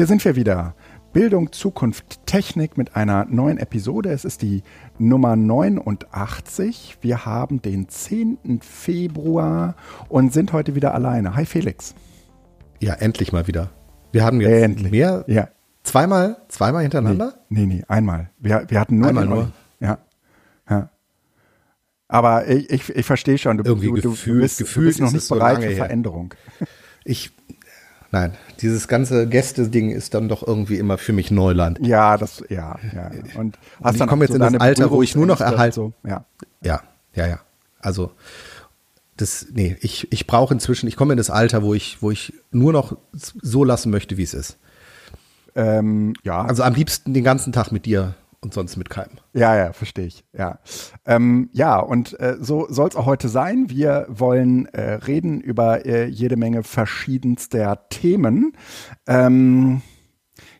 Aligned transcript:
Hier 0.00 0.06
sind 0.06 0.24
wir 0.24 0.34
wieder. 0.34 0.74
Bildung, 1.12 1.52
Zukunft, 1.52 2.24
Technik 2.24 2.78
mit 2.78 2.96
einer 2.96 3.26
neuen 3.26 3.58
Episode. 3.58 4.08
Es 4.08 4.24
ist 4.24 4.40
die 4.40 4.62
Nummer 4.98 5.36
89. 5.36 6.96
Wir 7.02 7.26
haben 7.26 7.60
den 7.60 7.86
10. 7.86 8.62
Februar 8.62 9.76
und 10.08 10.32
sind 10.32 10.54
heute 10.54 10.74
wieder 10.74 10.94
alleine. 10.94 11.36
Hi 11.36 11.44
Felix. 11.44 11.94
Ja, 12.80 12.94
endlich 12.94 13.30
mal 13.32 13.46
wieder. 13.46 13.72
Wir 14.10 14.24
haben 14.24 14.40
jetzt 14.40 14.62
endlich. 14.62 14.90
mehr. 14.90 15.24
Ja. 15.26 15.48
Zweimal, 15.82 16.38
zweimal 16.48 16.80
hintereinander? 16.80 17.34
Nee, 17.50 17.66
nee, 17.66 17.74
nee 17.74 17.84
einmal. 17.86 18.30
Wir, 18.38 18.64
wir 18.68 18.80
hatten 18.80 19.00
nur 19.00 19.08
einmal 19.08 19.26
nur. 19.26 19.52
Ja. 19.80 19.98
ja. 20.70 20.88
Aber 22.08 22.48
ich, 22.48 22.70
ich, 22.70 22.88
ich 22.88 23.04
verstehe 23.04 23.36
schon, 23.36 23.58
du, 23.58 23.64
Irgendwie 23.64 23.88
du, 23.88 24.12
gefühlt, 24.12 24.36
du, 24.36 24.40
bist, 24.40 24.58
gefühlt 24.60 24.84
du 24.84 24.88
bist 24.88 25.00
noch 25.00 25.12
nicht 25.12 25.28
bereit 25.28 25.56
so 25.56 25.68
für 25.68 25.76
Veränderung. 25.76 26.32
Ich, 27.04 27.32
Nein, 28.12 28.36
dieses 28.60 28.88
ganze 28.88 29.28
Gäste-Ding 29.28 29.90
ist 29.90 30.14
dann 30.14 30.28
doch 30.28 30.44
irgendwie 30.44 30.78
immer 30.78 30.98
für 30.98 31.12
mich 31.12 31.30
Neuland. 31.30 31.78
Ja, 31.80 32.16
das, 32.16 32.42
ja, 32.48 32.76
ja. 32.92 33.10
Und 33.36 33.56
hast 33.82 34.00
ich 34.00 34.06
komme 34.06 34.24
jetzt 34.24 34.32
so 34.32 34.34
in 34.34 34.52
das 34.52 34.60
Alter, 34.60 34.90
wo 34.90 35.02
ich 35.02 35.14
nur 35.14 35.26
noch 35.26 35.40
erhalte. 35.40 35.74
So, 35.74 35.92
ja. 36.04 36.24
ja, 36.60 36.82
ja, 37.14 37.26
ja. 37.28 37.40
Also, 37.80 38.10
das, 39.16 39.46
nee, 39.52 39.76
ich, 39.80 40.12
ich 40.12 40.26
brauche 40.26 40.52
inzwischen, 40.52 40.88
ich 40.88 40.96
komme 40.96 41.12
in 41.12 41.18
das 41.18 41.30
Alter, 41.30 41.62
wo 41.62 41.72
ich, 41.72 41.98
wo 42.00 42.10
ich 42.10 42.32
nur 42.50 42.72
noch 42.72 42.96
so 43.12 43.62
lassen 43.62 43.90
möchte, 43.90 44.16
wie 44.16 44.24
es 44.24 44.34
ist. 44.34 44.58
Ähm, 45.54 46.14
ja. 46.24 46.42
Also 46.42 46.62
am 46.62 46.74
liebsten 46.74 47.14
den 47.14 47.24
ganzen 47.24 47.52
Tag 47.52 47.70
mit 47.70 47.86
dir 47.86 48.14
und 48.42 48.54
sonst 48.54 48.76
mit 48.76 48.88
keinem. 48.88 49.18
Ja, 49.32 49.56
ja, 49.56 49.72
verstehe 49.72 50.06
ich. 50.06 50.24
Ja, 50.32 50.60
ähm, 51.04 51.50
ja 51.52 51.78
und 51.78 52.18
äh, 52.20 52.36
so 52.40 52.66
soll 52.70 52.88
es 52.88 52.96
auch 52.96 53.06
heute 53.06 53.28
sein. 53.28 53.68
Wir 53.68 54.06
wollen 54.08 54.66
äh, 54.66 54.92
reden 54.94 55.40
über 55.40 55.84
äh, 55.84 56.06
jede 56.06 56.36
Menge 56.36 56.62
verschiedenster 56.62 57.88
Themen. 57.90 58.52
Ähm, 59.06 59.82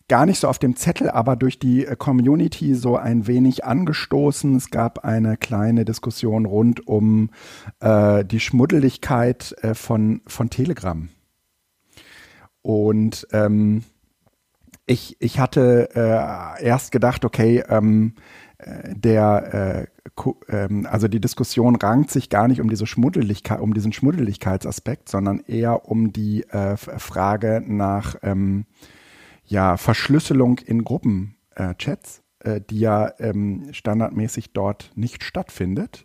gar 0.09 0.27
nicht 0.27 0.41
so 0.41 0.49
auf 0.49 0.59
dem 0.59 0.77
Zettel, 0.77 1.09
aber 1.09 1.37
durch 1.37 1.59
die 1.59 1.87
äh, 1.87 1.97
Community 1.97 2.75
so 2.75 2.97
ein 2.97 3.27
wenig 3.27 3.65
angestoßen. 3.65 4.57
Es 4.57 4.71
gab 4.71 5.05
eine 5.05 5.37
kleine 5.39 5.85
Diskussion 5.87 6.45
rund 6.45 6.87
um 6.87 7.31
äh, 7.79 8.25
die 8.25 8.41
Schmuddeligkeit 8.41 9.55
äh, 9.63 9.75
von, 9.75 10.21
von 10.27 10.51
Telegram. 10.51 11.09
Und 12.61 13.27
ähm, 13.33 13.85
ich, 14.91 15.17
ich 15.21 15.39
hatte 15.39 15.91
äh, 15.95 16.65
erst 16.65 16.91
gedacht, 16.91 17.25
okay, 17.25 17.63
ähm, 17.69 18.15
äh, 18.59 18.93
der, 18.97 19.87
äh, 20.19 20.27
ähm, 20.49 20.87
also 20.91 21.07
die 21.07 21.21
Diskussion 21.21 21.77
rankt 21.77 22.11
sich 22.11 22.29
gar 22.29 22.49
nicht 22.49 22.61
um 22.61 22.69
diese 22.69 22.87
Schmuddeligkeit, 22.87 23.61
um 23.61 23.73
diesen 23.73 23.93
Schmuddeligkeitsaspekt, 23.93 25.09
sondern 25.09 25.41
eher 25.47 25.89
um 25.89 26.13
die 26.13 26.43
äh, 26.51 26.77
Frage 26.77 27.63
nach 27.65 28.17
ähm, 28.23 28.67
ja, 29.45 29.77
Verschlüsselung 29.77 30.59
in 30.59 30.83
Gruppenchats, 30.83 32.23
äh, 32.41 32.61
die 32.61 32.81
ja 32.81 33.13
ähm, 33.21 33.69
standardmäßig 33.71 34.53
dort 34.53 34.91
nicht 34.97 35.23
stattfindet. 35.23 36.05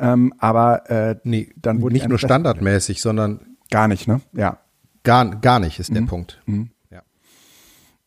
Ähm, 0.00 0.34
aber 0.38 0.90
äh, 0.90 1.16
nee, 1.22 1.52
dann 1.54 1.80
wurde 1.80 1.94
nicht 1.94 2.08
nur 2.08 2.18
standardmäßig, 2.18 3.00
sondern 3.00 3.56
gar 3.70 3.86
nicht, 3.86 4.08
ne? 4.08 4.20
Ja. 4.32 4.58
Gar, 5.04 5.36
gar 5.36 5.60
nicht 5.60 5.78
ist 5.78 5.90
mhm. 5.90 5.94
der 5.94 6.02
Punkt. 6.02 6.42
Mhm. 6.46 6.70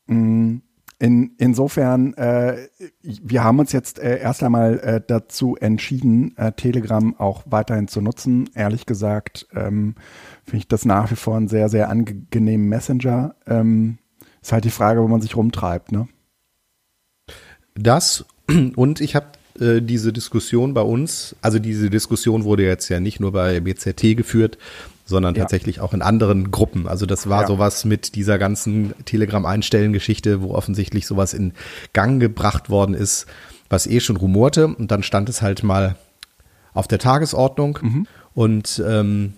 Mm, 0.10 0.58
in, 1.02 1.32
insofern, 1.38 2.14
äh, 2.16 2.68
wir 3.02 3.44
haben 3.44 3.60
uns 3.60 3.72
jetzt 3.72 4.00
äh, 4.00 4.20
erst 4.20 4.44
einmal 4.44 4.80
äh, 4.80 5.02
dazu 5.06 5.56
entschieden, 5.56 6.36
äh, 6.38 6.52
Telegram 6.52 7.18
auch 7.18 7.44
weiterhin 7.46 7.88
zu 7.88 8.02
nutzen. 8.02 8.50
Ehrlich 8.54 8.86
gesagt 8.86 9.48
ähm, 9.54 9.96
finde 10.44 10.58
ich 10.58 10.68
das 10.68 10.84
nach 10.84 11.10
wie 11.10 11.16
vor 11.16 11.38
einen 11.38 11.48
sehr, 11.48 11.70
sehr 11.70 11.90
angenehmen 11.90 12.68
Messenger. 12.68 13.36
Ähm, 13.48 14.00
ist 14.42 14.52
halt 14.52 14.66
die 14.66 14.72
Frage, 14.72 15.02
wo 15.02 15.08
man 15.08 15.22
sich 15.22 15.38
rumtreibt, 15.38 15.94
ne? 15.94 16.10
Das 17.76 18.26
und 18.76 19.00
ich 19.00 19.16
habe 19.16 19.28
äh, 19.60 19.82
diese 19.82 20.12
Diskussion 20.12 20.74
bei 20.74 20.82
uns, 20.82 21.34
also 21.42 21.60
diese 21.60 21.90
Diskussion 21.90 22.44
wurde 22.44 22.64
jetzt 22.64 22.90
ja 22.90 23.00
nicht 23.00 23.22
nur 23.22 23.32
bei 23.32 23.62
BZT 23.62 24.18
geführt, 24.18 24.58
sondern 25.10 25.36
ja. 25.36 25.42
tatsächlich 25.42 25.82
auch 25.82 25.94
in 25.94 26.02
anderen 26.02 26.52
Gruppen. 26.52 26.88
Also 26.88 27.06
das 27.06 27.28
war 27.28 27.42
ja. 27.42 27.48
sowas 27.48 27.84
mit 27.84 28.16
dieser 28.16 28.38
ganzen 28.38 28.94
Telegram-Einstellen-Geschichte, 29.06 30.42
wo 30.42 30.54
offensichtlich 30.54 31.08
sowas 31.08 31.34
in 31.34 31.54
Gang 31.94 32.22
gebracht 32.22 32.70
worden 32.70 32.94
ist, 32.94 33.26
was 33.70 33.88
eh 33.88 34.00
schon 34.00 34.18
rumorte. 34.18 34.68
Und 34.68 34.92
dann 34.92 35.02
stand 35.02 35.28
es 35.28 35.42
halt 35.42 35.64
mal 35.64 35.96
auf 36.74 36.88
der 36.88 37.00
Tagesordnung. 37.00 37.80
Mhm. 37.82 38.08
Und 38.36 38.82
ähm, 38.88 39.34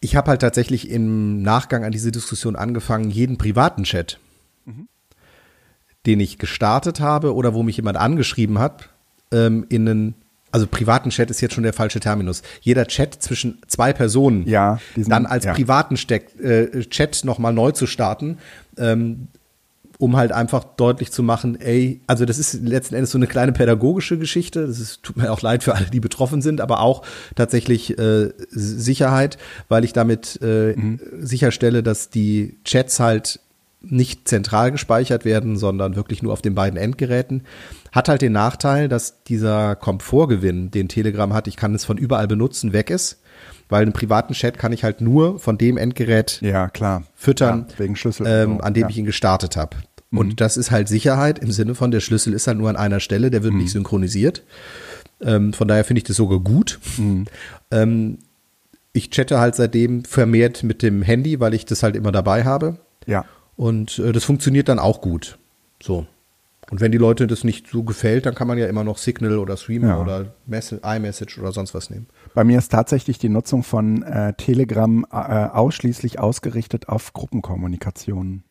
ich 0.00 0.16
habe 0.16 0.30
halt 0.30 0.40
tatsächlich 0.40 0.90
im 0.90 1.42
Nachgang 1.42 1.84
an 1.84 1.92
diese 1.92 2.10
Diskussion 2.10 2.56
angefangen, 2.56 3.10
jeden 3.10 3.38
privaten 3.38 3.84
Chat, 3.84 4.18
mhm. 4.64 4.88
den 6.04 6.18
ich 6.18 6.38
gestartet 6.38 6.98
habe 6.98 7.34
oder 7.34 7.54
wo 7.54 7.62
mich 7.62 7.76
jemand 7.76 7.96
angeschrieben 7.96 8.58
hat, 8.58 8.90
ähm, 9.30 9.64
in 9.68 9.88
einen 9.88 10.14
also 10.52 10.66
privaten 10.66 11.10
Chat 11.10 11.30
ist 11.30 11.40
jetzt 11.40 11.54
schon 11.54 11.64
der 11.64 11.72
falsche 11.72 12.00
Terminus. 12.00 12.42
Jeder 12.60 12.86
Chat 12.86 13.14
zwischen 13.22 13.58
zwei 13.66 13.92
Personen, 13.92 14.46
ja, 14.48 14.78
diesen, 14.96 15.10
dann 15.10 15.26
als 15.26 15.44
ja. 15.44 15.54
privaten 15.54 15.96
Steck, 15.96 16.38
äh, 16.40 16.80
Chat 16.88 17.24
nochmal 17.24 17.52
neu 17.52 17.72
zu 17.72 17.86
starten, 17.86 18.38
ähm, 18.76 19.28
um 19.98 20.16
halt 20.16 20.32
einfach 20.32 20.64
deutlich 20.64 21.12
zu 21.12 21.22
machen, 21.22 21.60
ey, 21.60 22.00
also 22.06 22.24
das 22.24 22.38
ist 22.38 22.54
letzten 22.62 22.94
Endes 22.94 23.10
so 23.10 23.18
eine 23.18 23.26
kleine 23.26 23.52
pädagogische 23.52 24.16
Geschichte. 24.18 24.66
Das 24.66 24.80
ist, 24.80 25.02
tut 25.02 25.18
mir 25.18 25.30
auch 25.30 25.42
leid 25.42 25.62
für 25.62 25.74
alle, 25.74 25.86
die 25.86 26.00
betroffen 26.00 26.40
sind, 26.40 26.62
aber 26.62 26.80
auch 26.80 27.02
tatsächlich 27.36 27.98
äh, 27.98 28.30
Sicherheit, 28.48 29.36
weil 29.68 29.84
ich 29.84 29.92
damit 29.92 30.38
äh, 30.42 30.74
mhm. 30.74 31.00
sicherstelle, 31.18 31.82
dass 31.82 32.08
die 32.08 32.56
Chats 32.64 32.98
halt 32.98 33.40
nicht 33.82 34.28
zentral 34.28 34.72
gespeichert 34.72 35.24
werden, 35.24 35.56
sondern 35.56 35.96
wirklich 35.96 36.22
nur 36.22 36.32
auf 36.32 36.42
den 36.42 36.54
beiden 36.54 36.78
Endgeräten. 36.78 37.42
Hat 37.92 38.08
halt 38.08 38.22
den 38.22 38.32
Nachteil, 38.32 38.88
dass 38.88 39.24
dieser 39.24 39.76
Komfortgewinn, 39.76 40.70
den 40.70 40.88
Telegram 40.88 41.32
hat, 41.32 41.48
ich 41.48 41.56
kann 41.56 41.74
es 41.74 41.84
von 41.84 41.98
überall 41.98 42.28
benutzen, 42.28 42.72
weg 42.72 42.90
ist. 42.90 43.20
Weil 43.68 43.82
einen 43.82 43.92
privaten 43.92 44.34
Chat 44.34 44.58
kann 44.58 44.72
ich 44.72 44.82
halt 44.82 45.00
nur 45.00 45.38
von 45.38 45.56
dem 45.56 45.76
Endgerät 45.76 46.40
ja, 46.42 46.68
klar. 46.68 47.04
füttern, 47.14 47.66
ja, 47.70 47.78
wegen 47.78 47.94
Schlüssel 47.94 48.26
ähm, 48.26 48.60
an 48.60 48.74
dem 48.74 48.82
ja. 48.82 48.88
ich 48.88 48.98
ihn 48.98 49.04
gestartet 49.04 49.56
habe. 49.56 49.76
Mhm. 50.10 50.18
Und 50.18 50.40
das 50.40 50.56
ist 50.56 50.70
halt 50.70 50.88
Sicherheit 50.88 51.38
im 51.38 51.52
Sinne 51.52 51.74
von, 51.74 51.90
der 51.92 52.00
Schlüssel 52.00 52.32
ist 52.32 52.46
halt 52.46 52.58
nur 52.58 52.68
an 52.68 52.76
einer 52.76 53.00
Stelle, 53.00 53.30
der 53.30 53.42
wird 53.42 53.54
mhm. 53.54 53.60
nicht 53.60 53.70
synchronisiert. 53.70 54.42
Ähm, 55.20 55.52
von 55.52 55.68
daher 55.68 55.84
finde 55.84 55.98
ich 55.98 56.04
das 56.04 56.16
sogar 56.16 56.40
gut. 56.40 56.80
Mhm. 56.98 57.26
Ähm, 57.70 58.18
ich 58.92 59.10
chatte 59.10 59.38
halt 59.38 59.54
seitdem 59.54 60.04
vermehrt 60.04 60.62
mit 60.64 60.82
dem 60.82 61.02
Handy, 61.02 61.38
weil 61.38 61.54
ich 61.54 61.64
das 61.64 61.82
halt 61.82 61.94
immer 61.94 62.10
dabei 62.12 62.44
habe. 62.44 62.78
Ja. 63.06 63.24
Und 63.56 63.98
äh, 63.98 64.12
das 64.12 64.24
funktioniert 64.24 64.68
dann 64.68 64.78
auch 64.78 65.00
gut. 65.00 65.38
So. 65.82 66.06
Und 66.70 66.80
wenn 66.80 66.92
die 66.92 66.98
Leute 66.98 67.26
das 67.26 67.42
nicht 67.42 67.68
so 67.68 67.82
gefällt, 67.82 68.26
dann 68.26 68.34
kann 68.34 68.46
man 68.46 68.56
ja 68.56 68.66
immer 68.66 68.84
noch 68.84 68.96
Signal 68.96 69.38
oder 69.38 69.56
Streamer 69.56 69.88
ja. 69.88 70.00
oder 70.00 70.34
iMessage 70.46 71.38
oder 71.38 71.52
sonst 71.52 71.74
was 71.74 71.90
nehmen. 71.90 72.06
Bei 72.32 72.44
mir 72.44 72.58
ist 72.58 72.70
tatsächlich 72.70 73.18
die 73.18 73.28
Nutzung 73.28 73.64
von 73.64 74.02
äh, 74.02 74.34
Telegram 74.34 75.04
äh, 75.10 75.16
ausschließlich 75.16 76.20
ausgerichtet 76.20 76.88
auf 76.88 77.12
Gruppenkommunikation. 77.12 78.44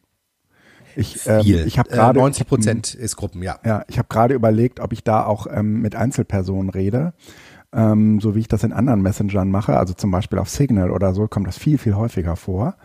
Ich, 0.96 1.28
ähm, 1.28 1.46
ich 1.66 1.80
habe 1.80 1.90
gerade 1.90 2.20
äh, 2.20 2.24
90 2.24 2.48
Prozent 2.48 2.94
ist 2.94 3.16
Gruppen, 3.16 3.42
ja. 3.42 3.58
Ja, 3.64 3.84
ich 3.88 3.98
habe 3.98 4.10
gerade 4.10 4.34
überlegt, 4.34 4.82
ob 4.82 4.92
ich 4.92 5.04
da 5.04 5.24
auch 5.26 5.48
ähm, 5.50 5.82
mit 5.82 5.96
Einzelpersonen 5.96 6.70
rede, 6.70 7.14
ähm, 7.72 8.20
so 8.20 8.36
wie 8.36 8.40
ich 8.40 8.48
das 8.50 8.64
in 8.64 8.74
anderen 8.74 9.02
Messengern 9.02 9.50
mache, 9.50 9.78
also 9.78 9.94
zum 9.94 10.12
Beispiel 10.12 10.40
auf 10.40 10.50
Signal 10.50 10.92
oder 10.92 11.14
so 11.14 11.28
kommt 11.28 11.48
das 11.48 11.58
viel 11.58 11.78
viel 11.78 11.96
häufiger 11.96 12.36
vor. 12.36 12.76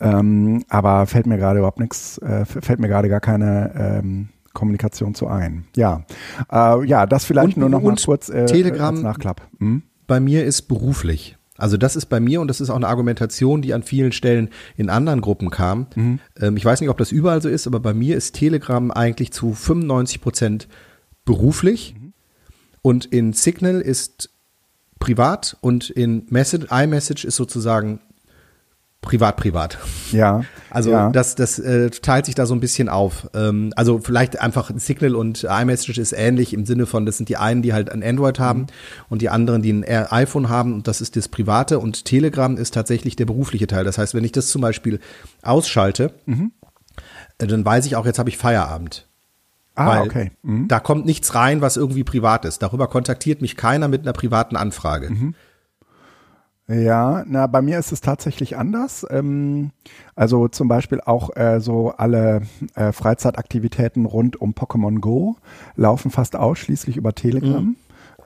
Ähm, 0.00 0.64
aber 0.68 1.06
fällt 1.06 1.26
mir 1.26 1.38
gerade 1.38 1.60
überhaupt 1.60 1.78
nichts, 1.78 2.18
äh, 2.18 2.44
fällt 2.44 2.80
mir 2.80 2.88
gerade 2.88 3.08
gar 3.08 3.20
keine 3.20 4.00
ähm, 4.02 4.28
Kommunikation 4.54 5.14
zu 5.14 5.26
ein. 5.26 5.66
Ja, 5.76 6.04
äh, 6.50 6.86
ja, 6.86 7.06
das 7.06 7.26
vielleicht 7.26 7.56
und, 7.56 7.58
nur 7.58 7.68
noch 7.68 7.82
mal 7.82 7.96
kurz 8.02 8.28
äh, 8.28 8.46
Telegram 8.46 8.94
als 8.94 9.02
Nachklapp. 9.02 9.42
Hm? 9.58 9.82
Bei 10.06 10.20
mir 10.20 10.44
ist 10.44 10.62
beruflich. 10.62 11.36
Also 11.56 11.76
das 11.76 11.94
ist 11.94 12.06
bei 12.06 12.18
mir 12.18 12.40
und 12.40 12.48
das 12.48 12.60
ist 12.60 12.70
auch 12.70 12.76
eine 12.76 12.88
Argumentation, 12.88 13.62
die 13.62 13.74
an 13.74 13.82
vielen 13.82 14.12
Stellen 14.12 14.48
in 14.76 14.90
anderen 14.90 15.20
Gruppen 15.20 15.50
kam. 15.50 15.86
Mhm. 15.94 16.18
Ähm, 16.40 16.56
ich 16.56 16.64
weiß 16.64 16.80
nicht, 16.80 16.90
ob 16.90 16.98
das 16.98 17.12
überall 17.12 17.40
so 17.42 17.48
ist, 17.48 17.66
aber 17.66 17.78
bei 17.78 17.94
mir 17.94 18.16
ist 18.16 18.34
Telegram 18.34 18.90
eigentlich 18.90 19.32
zu 19.32 19.52
95 19.52 20.20
Prozent 20.20 20.68
beruflich 21.24 21.94
mhm. 21.96 22.12
und 22.82 23.04
in 23.06 23.32
Signal 23.32 23.80
ist 23.80 24.30
privat 24.98 25.56
und 25.60 25.90
in 25.90 26.26
Message, 26.30 26.66
iMessage 26.70 27.24
ist 27.24 27.36
sozusagen 27.36 28.00
privat, 29.04 29.36
privat. 29.36 29.78
Ja. 30.12 30.44
Also 30.70 30.90
ja. 30.90 31.10
das, 31.10 31.36
das 31.36 31.58
äh, 31.58 31.90
teilt 31.90 32.26
sich 32.26 32.34
da 32.34 32.46
so 32.46 32.54
ein 32.54 32.60
bisschen 32.60 32.88
auf. 32.88 33.28
Ähm, 33.34 33.72
also 33.76 34.00
vielleicht 34.00 34.40
einfach 34.40 34.72
Signal 34.76 35.14
und 35.14 35.44
iMessage 35.44 35.98
ist 35.98 36.12
ähnlich 36.12 36.52
im 36.52 36.66
Sinne 36.66 36.86
von, 36.86 37.06
das 37.06 37.16
sind 37.16 37.28
die 37.28 37.36
einen, 37.36 37.62
die 37.62 37.72
halt 37.72 37.90
ein 37.90 38.02
Android 38.02 38.40
haben 38.40 38.60
mhm. 38.60 38.66
und 39.08 39.22
die 39.22 39.28
anderen, 39.28 39.62
die 39.62 39.72
ein 39.72 39.84
iPhone 39.84 40.48
haben 40.48 40.74
und 40.74 40.88
das 40.88 41.00
ist 41.00 41.16
das 41.16 41.28
private 41.28 41.78
und 41.78 42.04
Telegram 42.04 42.56
ist 42.56 42.74
tatsächlich 42.74 43.14
der 43.14 43.26
berufliche 43.26 43.66
Teil. 43.66 43.84
Das 43.84 43.98
heißt, 43.98 44.14
wenn 44.14 44.24
ich 44.24 44.32
das 44.32 44.48
zum 44.48 44.62
Beispiel 44.62 44.98
ausschalte, 45.42 46.12
mhm. 46.26 46.52
äh, 47.38 47.46
dann 47.46 47.64
weiß 47.64 47.86
ich 47.86 47.94
auch, 47.96 48.06
jetzt 48.06 48.18
habe 48.18 48.30
ich 48.30 48.38
Feierabend. 48.38 49.06
Ah, 49.76 49.86
Weil 49.86 50.02
okay. 50.02 50.30
Mhm. 50.42 50.68
Da 50.68 50.78
kommt 50.80 51.04
nichts 51.04 51.34
rein, 51.34 51.60
was 51.60 51.76
irgendwie 51.76 52.04
privat 52.04 52.44
ist. 52.44 52.62
Darüber 52.62 52.86
kontaktiert 52.86 53.42
mich 53.42 53.56
keiner 53.56 53.88
mit 53.88 54.02
einer 54.02 54.12
privaten 54.12 54.56
Anfrage. 54.56 55.10
Mhm. 55.10 55.34
Ja, 56.66 57.24
na, 57.26 57.46
bei 57.46 57.60
mir 57.60 57.78
ist 57.78 57.92
es 57.92 58.00
tatsächlich 58.00 58.56
anders. 58.56 59.06
Ähm, 59.10 59.70
also 60.14 60.48
zum 60.48 60.68
Beispiel 60.68 61.00
auch 61.00 61.36
äh, 61.36 61.60
so 61.60 61.90
alle 61.90 62.42
äh, 62.74 62.92
Freizeitaktivitäten 62.92 64.06
rund 64.06 64.40
um 64.40 64.52
Pokémon 64.54 65.00
Go 65.00 65.36
laufen 65.76 66.10
fast 66.10 66.36
ausschließlich 66.36 66.96
über 66.96 67.14
Telegram. 67.14 67.64
Mhm. 67.64 67.76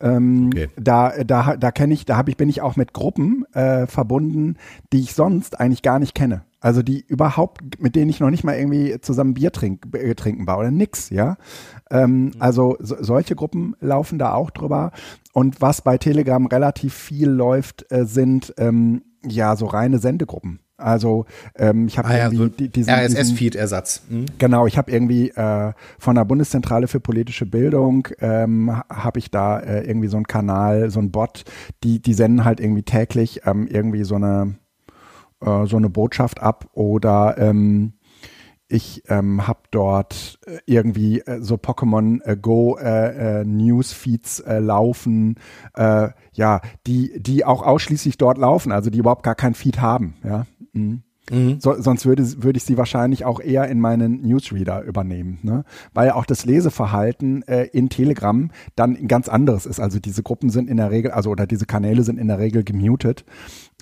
Ähm, 0.01 0.47
okay. 0.53 0.69
Da, 0.77 1.25
da, 1.25 1.57
da 1.57 1.71
kenne 1.73 1.95
ich, 1.95 2.05
da 2.05 2.17
habe 2.17 2.31
ich, 2.31 2.37
bin 2.37 2.49
ich 2.49 2.63
auch 2.63 2.77
mit 2.77 2.93
Gruppen 2.93 3.45
äh, 3.55 3.87
verbunden, 3.87 4.57
die 4.93 5.01
ich 5.01 5.15
sonst 5.15 5.59
eigentlich 5.59 5.83
gar 5.83 5.99
nicht 5.99 6.15
kenne. 6.15 6.43
Also 6.61 6.83
die 6.83 7.05
überhaupt, 7.07 7.81
mit 7.81 7.95
denen 7.95 8.11
ich 8.11 8.21
noch 8.21 8.31
nicht 8.31 8.45
mal 8.45 8.57
irgendwie 8.57 9.01
zusammen 9.01 9.35
Bier 9.35 9.53
trink, 9.53 9.95
äh, 9.95 10.15
trinken 10.15 10.47
war 10.47 10.59
oder 10.59 10.71
nix, 10.71 11.11
ja. 11.11 11.37
Ähm, 11.91 12.25
mhm. 12.25 12.33
Also 12.39 12.77
so, 12.81 12.97
solche 13.01 13.37
Gruppen 13.37 13.77
laufen 13.81 14.19
da 14.19 14.35
auch 14.35 14.51
drüber. 14.51 14.93
Und 15.33 15.61
was 15.61 15.83
bei 15.83 15.99
Telegram 15.99 16.45
relativ 16.47 16.95
viel 16.95 17.29
läuft, 17.29 17.91
äh, 17.93 18.05
sind 18.07 18.55
ähm, 18.59 19.03
ja 19.25 19.55
so 19.55 19.67
reine 19.67 19.99
Sendegruppen. 19.99 20.61
Also 20.79 21.27
ähm, 21.57 21.89
ich 21.89 21.99
habe 21.99 22.09
ah, 22.09 22.17
irgendwie 22.17 22.37
ja, 22.37 22.67
so 22.67 22.69
diesen 22.69 22.93
RSS-Feed-Ersatz. 22.93 24.03
Mhm. 24.09 24.27
Genau, 24.39 24.67
ich 24.69 24.79
habe 24.79 24.93
irgendwie 24.93 25.31
äh, 25.31 25.73
von 25.99 26.15
der 26.15 26.25
Bundeszentrale 26.25 26.87
für 26.87 27.01
politische 27.01 27.47
Bildung 27.47 28.07
ähm, 28.21 28.81
habe 28.89 29.19
ich 29.19 29.33
da 29.33 29.59
äh, 29.59 29.85
irgendwie 29.85 30.07
so 30.07 30.17
einen 30.17 30.27
Kanal, 30.27 30.91
so 30.91 31.01
einen 31.01 31.11
Bot, 31.11 31.45
die 31.83 32.01
die 32.01 32.15
senden 32.15 32.45
halt 32.45 32.61
irgendwie 32.61 32.85
täglich 32.85 33.43
ähm, 33.45 33.67
irgendwie 33.67 34.05
so 34.05 34.15
eine 34.15 34.55
äh, 35.41 35.67
so 35.67 35.77
eine 35.77 35.91
Botschaft 35.91 36.41
ab 36.41 36.69
oder 36.73 37.37
ähm, 37.39 37.95
ich 38.69 39.03
ähm, 39.09 39.47
habe 39.47 39.61
dort 39.71 40.39
äh, 40.47 40.59
irgendwie 40.67 41.21
äh, 41.21 41.41
so 41.41 41.55
Pokémon 41.57 42.21
äh, 42.25 42.37
Go 42.37 42.77
äh, 42.77 43.41
äh, 43.41 43.45
Newsfeeds 43.45 44.41
äh, 44.41 44.59
laufen, 44.59 45.37
äh, 45.75 46.09
ja, 46.33 46.61
die 46.87 47.21
die 47.21 47.45
auch 47.45 47.63
ausschließlich 47.63 48.19
dort 48.19 48.37
laufen, 48.37 48.71
also 48.71 48.91
die 48.91 48.99
überhaupt 48.99 49.23
gar 49.23 49.35
kein 49.35 49.55
Feed 49.55 49.81
haben, 49.81 50.15
ja. 50.23 50.47
Mhm. 50.73 51.03
Mhm. 51.31 51.61
So, 51.61 51.81
sonst 51.81 52.07
würde, 52.07 52.43
würde 52.43 52.57
ich 52.57 52.65
sie 52.65 52.79
wahrscheinlich 52.79 53.25
auch 53.25 53.41
eher 53.41 53.69
in 53.69 53.81
meinen 53.81 54.23
Newsreader 54.23 54.83
übernehmen, 54.83 55.39
ne? 55.43 55.65
weil 55.93 56.11
auch 56.11 56.25
das 56.25 56.45
Leseverhalten 56.45 57.43
äh, 57.47 57.65
in 57.65 57.89
Telegram 57.91 58.51
dann 58.77 58.97
ein 58.97 59.09
ganz 59.09 59.29
anderes 59.29 59.67
ist. 59.67 59.81
Also 59.81 59.99
diese 59.99 60.23
Gruppen 60.23 60.51
sind 60.51 60.71
in 60.71 60.79
der 60.79 60.91
Regel, 60.91 61.11
also 61.11 61.31
oder 61.31 61.47
diese 61.47 61.67
Kanäle 61.67 62.03
sind 62.03 62.19
in 62.19 62.29
der 62.29 62.39
Regel 62.39 62.65
gemutet 62.65 63.25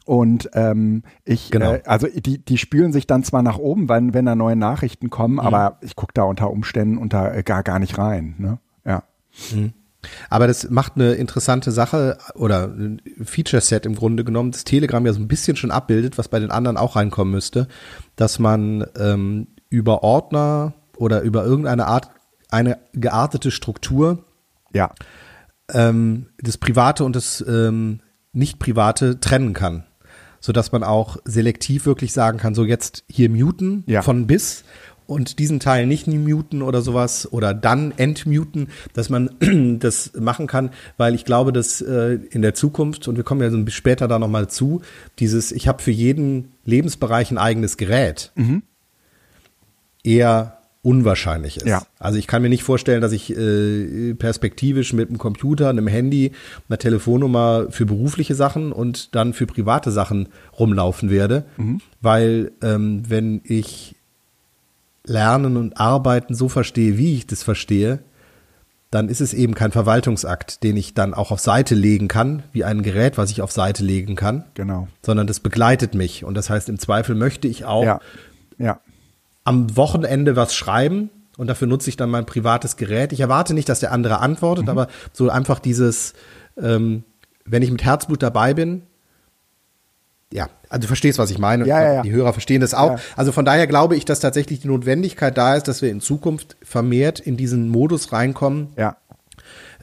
und 0.07 0.51
ähm, 0.55 1.03
ich, 1.25 1.51
genau. 1.51 1.75
äh, 1.75 1.83
also 1.85 2.07
die, 2.07 2.39
die 2.39 2.59
spülen 2.59 2.93
sich 2.93 3.09
dann 3.09 3.25
zwar 3.25 3.43
nach 3.43 3.59
oben, 3.59 3.89
wenn, 3.89 4.15
wenn 4.15 4.25
da 4.25 4.37
neue 4.37 4.55
Nachrichten 4.55 5.11
kommen, 5.11 5.35
mhm. 5.35 5.41
aber 5.41 5.79
ich 5.81 5.97
gucke 5.97 6.13
da 6.15 6.23
unter 6.23 6.49
Umständen 6.51 6.97
unter 6.97 7.35
äh, 7.35 7.43
gar, 7.43 7.65
gar 7.65 7.81
nicht 7.81 7.99
rein. 7.99 8.37
Ne? 8.39 8.59
Ja. 8.85 9.03
Mhm. 9.53 9.73
Aber 10.31 10.47
das 10.47 10.71
macht 10.71 10.93
eine 10.95 11.15
interessante 11.15 11.73
Sache 11.73 12.19
oder 12.37 12.69
ein 12.69 13.03
Feature-Set 13.21 13.85
im 13.85 13.97
Grunde 13.97 14.23
genommen, 14.23 14.53
das 14.53 14.63
Telegram 14.63 15.05
ja 15.05 15.13
so 15.13 15.19
ein 15.19 15.27
bisschen 15.27 15.57
schon 15.57 15.73
abbildet, 15.73 16.19
was 16.19 16.29
bei 16.29 16.39
den 16.39 16.53
anderen 16.53 16.77
auch 16.77 16.95
reinkommen 16.95 17.33
müsste, 17.33 17.67
dass 18.15 18.39
man 18.39 18.87
ähm, 18.97 19.49
über 19.71 20.05
Ordner 20.05 20.75
oder 20.97 21.23
über 21.23 21.45
irgendeine 21.45 21.87
Art, 21.87 22.11
eine 22.49 22.79
geartete 22.93 23.51
Struktur 23.51 24.25
ja. 24.73 24.93
ähm, 25.73 26.29
das 26.39 26.59
Private 26.59 27.03
und 27.03 27.17
das 27.17 27.45
ähm, 27.49 27.99
Nicht-Private 28.33 29.19
trennen 29.19 29.53
kann 29.53 29.83
sodass 30.47 30.71
man 30.71 30.85
auch 30.85 31.17
selektiv 31.25 31.87
wirklich 31.87 32.13
sagen 32.13 32.39
kann, 32.39 32.55
so 32.55 32.65
jetzt 32.65 33.03
hier 33.11 33.29
muten 33.29 33.83
ja. 33.89 34.01
von 34.01 34.29
bis 34.29 34.63
und 35.09 35.41
diesen 35.41 35.59
Teil 35.59 35.89
nicht 35.89 36.07
muten 36.07 36.63
oder 36.63 36.83
sowas 36.83 37.33
oder 37.33 37.53
dann 37.53 37.93
entmuten, 37.97 38.69
dass 38.93 39.11
man 39.11 39.31
das 39.81 40.13
machen 40.17 40.47
kann, 40.47 40.71
weil 40.99 41.17
ich 41.17 41.25
glaube, 41.25 41.53
dass 41.53 41.81
äh, 41.81 42.21
in 42.31 42.43
der 42.43 42.55
Zukunft, 42.55 43.09
und 43.09 43.17
wir 43.17 43.25
kommen 43.25 43.43
ja 43.43 43.51
so 43.51 43.57
ein 43.57 43.65
bisschen 43.65 43.79
später 43.79 44.07
da 44.07 44.21
nochmal 44.21 44.49
zu, 44.49 44.83
dieses, 45.19 45.51
ich 45.51 45.67
habe 45.67 45.83
für 45.83 45.91
jeden 45.91 46.53
Lebensbereich 46.65 47.33
ein 47.33 47.39
eigenes 47.39 47.77
Gerät, 47.77 48.31
mhm. 48.37 48.63
eher 50.05 50.56
unwahrscheinlich 50.87 51.57
ist. 51.57 51.67
Ja. 51.67 51.83
Also 51.99 52.17
ich 52.17 52.29
kann 52.29 52.43
mir 52.43 52.49
nicht 52.49 52.63
vorstellen, 52.63 53.01
dass 53.01 53.11
ich 53.11 53.37
äh, 53.37 54.15
perspektivisch 54.15 54.93
mit 54.93 55.09
einem 55.09 55.19
Computer, 55.19 55.69
einem 55.69 55.89
Handy, 55.89 56.31
einer 56.69 56.79
Telefonnummer 56.79 57.67
für 57.71 57.87
berufliche 57.87 58.37
Sachen 58.37 58.71
und 58.71 59.17
dann 59.17 59.33
für 59.33 59.47
private 59.47 59.91
Sachen 59.91 60.29
rumlaufen 60.57 61.11
werde, 61.11 61.45
mhm. 61.57 61.81
weil 62.01 62.53
ähm, 62.63 63.03
wenn 63.09 63.41
ich 63.43 63.97
Lernen 65.05 65.57
und 65.57 65.77
Arbeiten 65.77 66.35
so 66.35 66.49
verstehe, 66.49 66.97
wie 66.99 67.15
ich 67.15 67.27
das 67.27 67.43
verstehe, 67.43 67.99
dann 68.93 69.09
ist 69.09 69.21
es 69.21 69.35
eben 69.35 69.57
kein 69.57 69.73
Verwaltungsakt, 69.73 70.63
den 70.63 70.77
ich 70.77 70.95
dann 70.95 71.15
auch 71.15 71.33
auf 71.33 71.41
Seite 71.41 71.75
legen 71.75 72.07
kann, 72.07 72.45
wie 72.53 72.63
ein 72.63 72.83
Gerät, 72.83 73.19
was 73.19 73.33
ich 73.33 73.43
auf 73.43 73.51
Seite 73.51 73.83
legen 73.83 74.15
kann. 74.15 74.45
Genau. 74.55 74.87
Sondern 75.05 75.27
das 75.27 75.41
begleitet 75.41 75.97
mich. 75.97 76.25
Und 76.25 76.37
das 76.37 76.49
heißt, 76.49 76.69
im 76.69 76.79
Zweifel 76.79 77.17
möchte 77.17 77.49
ich 77.49 77.65
auch 77.65 77.85
ja. 77.85 78.01
Ja 78.59 78.81
am 79.47 79.77
Wochenende 79.77 80.37
was 80.37 80.55
schreiben 80.55 81.11
und 81.37 81.47
dafür 81.47 81.69
nutze 81.69 81.89
ich 81.89 81.97
dann 81.97 82.11
mein 82.11 82.27
privates 82.27 82.77
Gerät. 82.77 83.13
Ich 83.13 83.21
erwarte 83.21 83.55
nicht, 83.55 83.69
dass 83.69 83.81
der 83.81 83.93
andere 83.93 84.19
antwortet, 84.19 84.65
mhm. 84.65 84.71
aber 84.71 84.89
so 85.13 85.31
einfach 85.31 85.61
dieses, 85.61 86.15
ähm, 86.61 87.05
wenn 87.45 87.63
ich 87.63 87.71
mit 87.71 87.85
Herzblut 87.85 88.23
dabei 88.23 88.55
bin, 88.55 88.83
ja, 90.33 90.49
also 90.69 90.83
du 90.83 90.87
verstehst, 90.89 91.21
was 91.21 91.31
ich 91.31 91.39
meine. 91.39 91.65
Ja, 91.67 91.81
ja, 91.81 91.93
ja. 91.95 92.03
Die 92.03 92.11
Hörer 92.11 92.33
verstehen 92.33 92.61
das 92.61 92.75
auch. 92.75 92.99
Also 93.15 93.31
von 93.31 93.45
daher 93.45 93.69
glaube 93.69 93.95
ich, 93.95 94.05
dass 94.05 94.19
tatsächlich 94.19 94.59
die 94.59 94.67
Notwendigkeit 94.67 95.39
da 95.39 95.55
ist, 95.55 95.69
dass 95.69 95.83
wir 95.83 95.91
in 95.91 96.01
Zukunft 96.01 96.57
vermehrt 96.63 97.21
in 97.21 97.37
diesen 97.37 97.69
Modus 97.69 98.13
reinkommen. 98.13 98.71
Ja. 98.77 98.97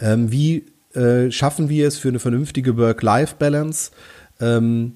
Ähm, 0.01 0.31
wie 0.33 0.65
äh, 0.93 1.31
schaffen 1.31 1.69
wir 1.69 1.87
es 1.87 1.97
für 1.97 2.09
eine 2.09 2.19
vernünftige 2.19 2.75
Work-Life-Balance, 2.75 3.91
ähm, 4.41 4.95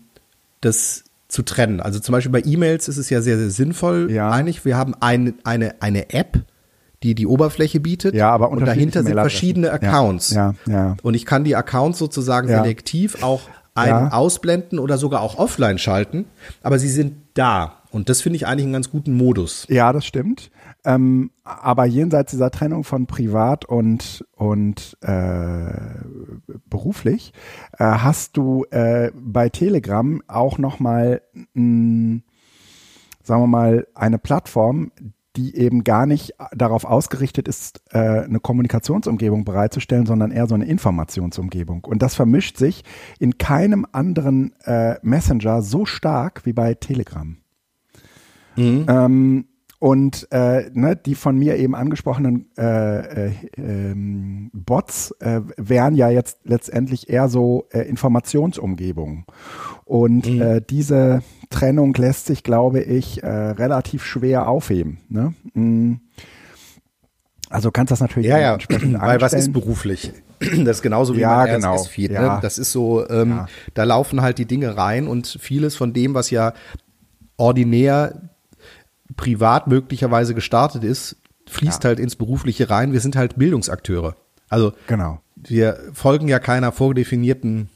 das 0.60 1.06
zu 1.28 1.44
trennen. 1.44 1.82
Also 1.82 2.00
zum 2.00 2.14
Beispiel 2.14 2.32
bei 2.32 2.42
E-Mails 2.46 2.88
ist 2.88 2.98
es 2.98 3.10
ja 3.10 3.22
sehr, 3.22 3.38
sehr 3.38 3.50
sinnvoll 3.50 4.10
ja. 4.12 4.30
eigentlich. 4.30 4.64
Wir 4.66 4.78
haben 4.78 4.94
ein, 5.00 5.36
eine, 5.44 5.82
eine 5.82 6.14
App, 6.14 6.40
die 7.04 7.16
die 7.16 7.28
Oberfläche 7.28 7.80
bietet. 7.80 8.16
Ja, 8.16 8.32
aber 8.32 8.50
und 8.50 8.66
dahinter 8.66 9.04
sind 9.04 9.14
verschiedene 9.14 9.72
Accounts. 9.72 10.32
Ja, 10.32 10.56
ja, 10.66 10.74
ja. 10.74 10.98
Und 11.04 11.14
ich 11.14 11.26
kann 11.26 11.44
die 11.44 11.56
Accounts 11.56 12.00
sozusagen 12.00 12.48
selektiv 12.48 13.22
auch 13.24 13.42
ein- 13.76 13.90
ja. 13.90 14.12
ausblenden 14.12 14.80
oder 14.80 14.98
sogar 14.98 15.22
auch 15.22 15.38
offline 15.38 15.78
schalten. 15.78 16.26
Aber 16.64 16.80
sie 16.80 16.90
sind 16.90 17.14
da. 17.36 17.74
Und 17.92 18.10
das 18.10 18.22
finde 18.22 18.38
ich 18.38 18.48
eigentlich 18.48 18.66
einen 18.66 18.74
ganz 18.74 18.90
guten 18.90 19.14
Modus. 19.14 19.66
Ja, 19.70 19.94
das 19.94 20.06
stimmt. 20.06 20.50
Ähm, 20.88 21.32
aber 21.44 21.84
jenseits 21.84 22.32
dieser 22.32 22.50
Trennung 22.50 22.86
von 22.86 23.08
privat 23.08 23.66
und, 23.66 24.26
und 24.38 24.98
äh, 25.02 25.70
beruflich 26.70 27.34
äh, 27.78 27.84
hast 27.84 28.38
du 28.38 28.64
äh, 28.72 29.12
bei 29.14 29.50
Telegram 29.50 30.22
auch 30.28 30.58
nochmal, 30.58 31.22
sagen 31.54 32.24
wir 33.26 33.48
mal, 33.48 33.86
eine 33.96 34.18
Plattform, 34.18 34.94
die 35.36 35.58
eben 35.58 35.84
gar 35.84 36.06
nicht 36.06 36.36
darauf 36.56 36.86
ausgerichtet 36.86 37.50
ist, 37.50 37.82
äh, 37.92 38.00
eine 38.00 38.40
Kommunikationsumgebung 38.40 39.44
bereitzustellen, 39.44 40.06
sondern 40.06 40.32
eher 40.32 40.48
so 40.48 40.56
eine 40.56 40.66
Informationsumgebung. 40.66 41.84
Und 41.84 42.02
das 42.02 42.16
vermischt 42.16 42.56
sich 42.56 42.86
in 43.20 43.38
keinem 43.38 43.86
anderen 43.92 44.56
äh, 44.64 44.96
Messenger 45.02 45.62
so 45.64 45.86
stark 45.86 46.46
wie 46.46 46.54
bei 46.54 46.76
Telegram. 46.76 47.36
Mhm. 48.56 48.86
Ähm, 48.88 49.46
und 49.80 50.28
äh, 50.32 50.70
ne, 50.74 50.96
die 50.96 51.14
von 51.14 51.38
mir 51.38 51.58
eben 51.58 51.76
angesprochenen 51.76 52.48
äh, 52.58 53.28
äh, 53.28 53.32
ähm, 53.58 54.50
Bots 54.54 55.12
äh, 55.20 55.42
wären 55.58 55.94
ja 55.94 56.10
jetzt 56.10 56.40
letztendlich 56.46 57.10
eher 57.10 57.30
so 57.30 57.68
äh, 57.72 57.82
Informationsumgebungen. 57.82 59.26
Und 59.86 60.28
mhm. 60.28 60.42
äh, 60.42 60.62
diese 60.68 61.22
Trennung 61.52 61.94
lässt 61.94 62.26
sich, 62.26 62.44
glaube 62.44 62.82
ich, 62.82 63.22
äh, 63.22 63.28
relativ 63.28 64.04
schwer 64.04 64.50
aufheben. 64.50 64.98
Ne? 65.10 65.36
Mhm. 65.54 66.02
Also 67.50 67.70
kannst 67.72 67.92
das 67.92 68.00
natürlich 68.00 68.30
ja, 68.30 68.40
ja. 68.40 68.54
entsprechend 68.54 69.00
Weil 69.00 69.22
was 69.22 69.34
ist 69.34 69.54
beruflich? 69.54 70.12
Das 70.40 70.78
ist 70.78 70.82
genauso 70.84 71.16
wie 71.16 71.22
ja, 71.22 71.38
mein 71.38 71.56
genau. 71.56 71.74
RSS-Feed. 71.76 72.12
Ne? 72.12 72.18
Ja. 72.18 72.40
Das 72.42 72.60
ist 72.60 72.72
so, 72.72 73.10
ähm, 73.10 73.30
ja. 73.30 73.46
da 73.74 73.86
laufen 73.86 74.22
halt 74.22 74.38
die 74.38 74.46
Dinge 74.46 74.78
rein 74.78 75.08
und 75.08 75.38
vieles 75.40 75.76
von 75.76 75.94
dem, 75.94 76.14
was 76.14 76.30
ja 76.30 76.54
ordinär 77.38 78.30
privat 79.18 79.68
möglicherweise 79.68 80.34
gestartet 80.34 80.84
ist, 80.84 81.18
fließt 81.48 81.84
ja. 81.84 81.90
halt 81.90 82.00
ins 82.00 82.16
Berufliche 82.16 82.70
rein. 82.70 82.94
Wir 82.94 83.02
sind 83.02 83.16
halt 83.16 83.38
Bildungsakteure. 83.38 84.16
Also 84.50 84.74
genau. 84.88 85.20
wir 85.36 85.78
folgen 85.94 86.28
ja 86.30 86.40
keiner 86.40 86.72
vordefinierten 86.72 87.70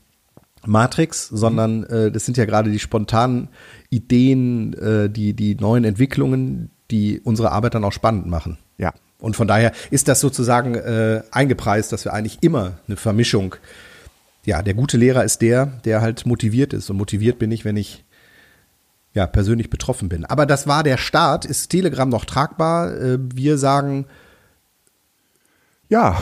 Matrix, 0.65 1.27
sondern 1.27 1.79
mhm. 1.79 1.87
äh, 1.89 2.11
das 2.11 2.25
sind 2.25 2.37
ja 2.37 2.45
gerade 2.45 2.71
die 2.71 2.79
spontanen 2.79 3.49
Ideen, 3.89 4.73
äh, 4.73 5.09
die, 5.09 5.33
die 5.33 5.55
neuen 5.55 5.83
Entwicklungen, 5.83 6.69
die 6.91 7.19
unsere 7.19 7.51
Arbeit 7.51 7.75
dann 7.75 7.83
auch 7.83 7.93
spannend 7.93 8.27
machen. 8.27 8.57
Ja. 8.77 8.93
Und 9.19 9.35
von 9.35 9.47
daher 9.47 9.71
ist 9.91 10.07
das 10.07 10.19
sozusagen 10.19 10.75
äh, 10.75 11.21
eingepreist, 11.31 11.91
dass 11.91 12.05
wir 12.05 12.13
eigentlich 12.13 12.39
immer 12.41 12.79
eine 12.87 12.97
Vermischung, 12.97 13.55
ja, 14.45 14.63
der 14.63 14.73
gute 14.73 14.97
Lehrer 14.97 15.23
ist 15.23 15.41
der, 15.41 15.67
der 15.85 16.01
halt 16.01 16.25
motiviert 16.25 16.73
ist. 16.73 16.89
Und 16.89 16.97
motiviert 16.97 17.37
bin 17.37 17.51
ich, 17.51 17.63
wenn 17.63 17.77
ich 17.77 18.03
ja, 19.13 19.27
persönlich 19.27 19.69
betroffen 19.69 20.07
bin. 20.09 20.25
Aber 20.25 20.45
das 20.45 20.67
war 20.67 20.83
der 20.83 20.97
Start. 20.97 21.45
Ist 21.45 21.69
Telegram 21.69 22.07
noch 22.09 22.25
tragbar? 22.25 22.93
Äh, 22.95 23.17
wir 23.33 23.57
sagen 23.57 24.05
ja, 25.89 26.17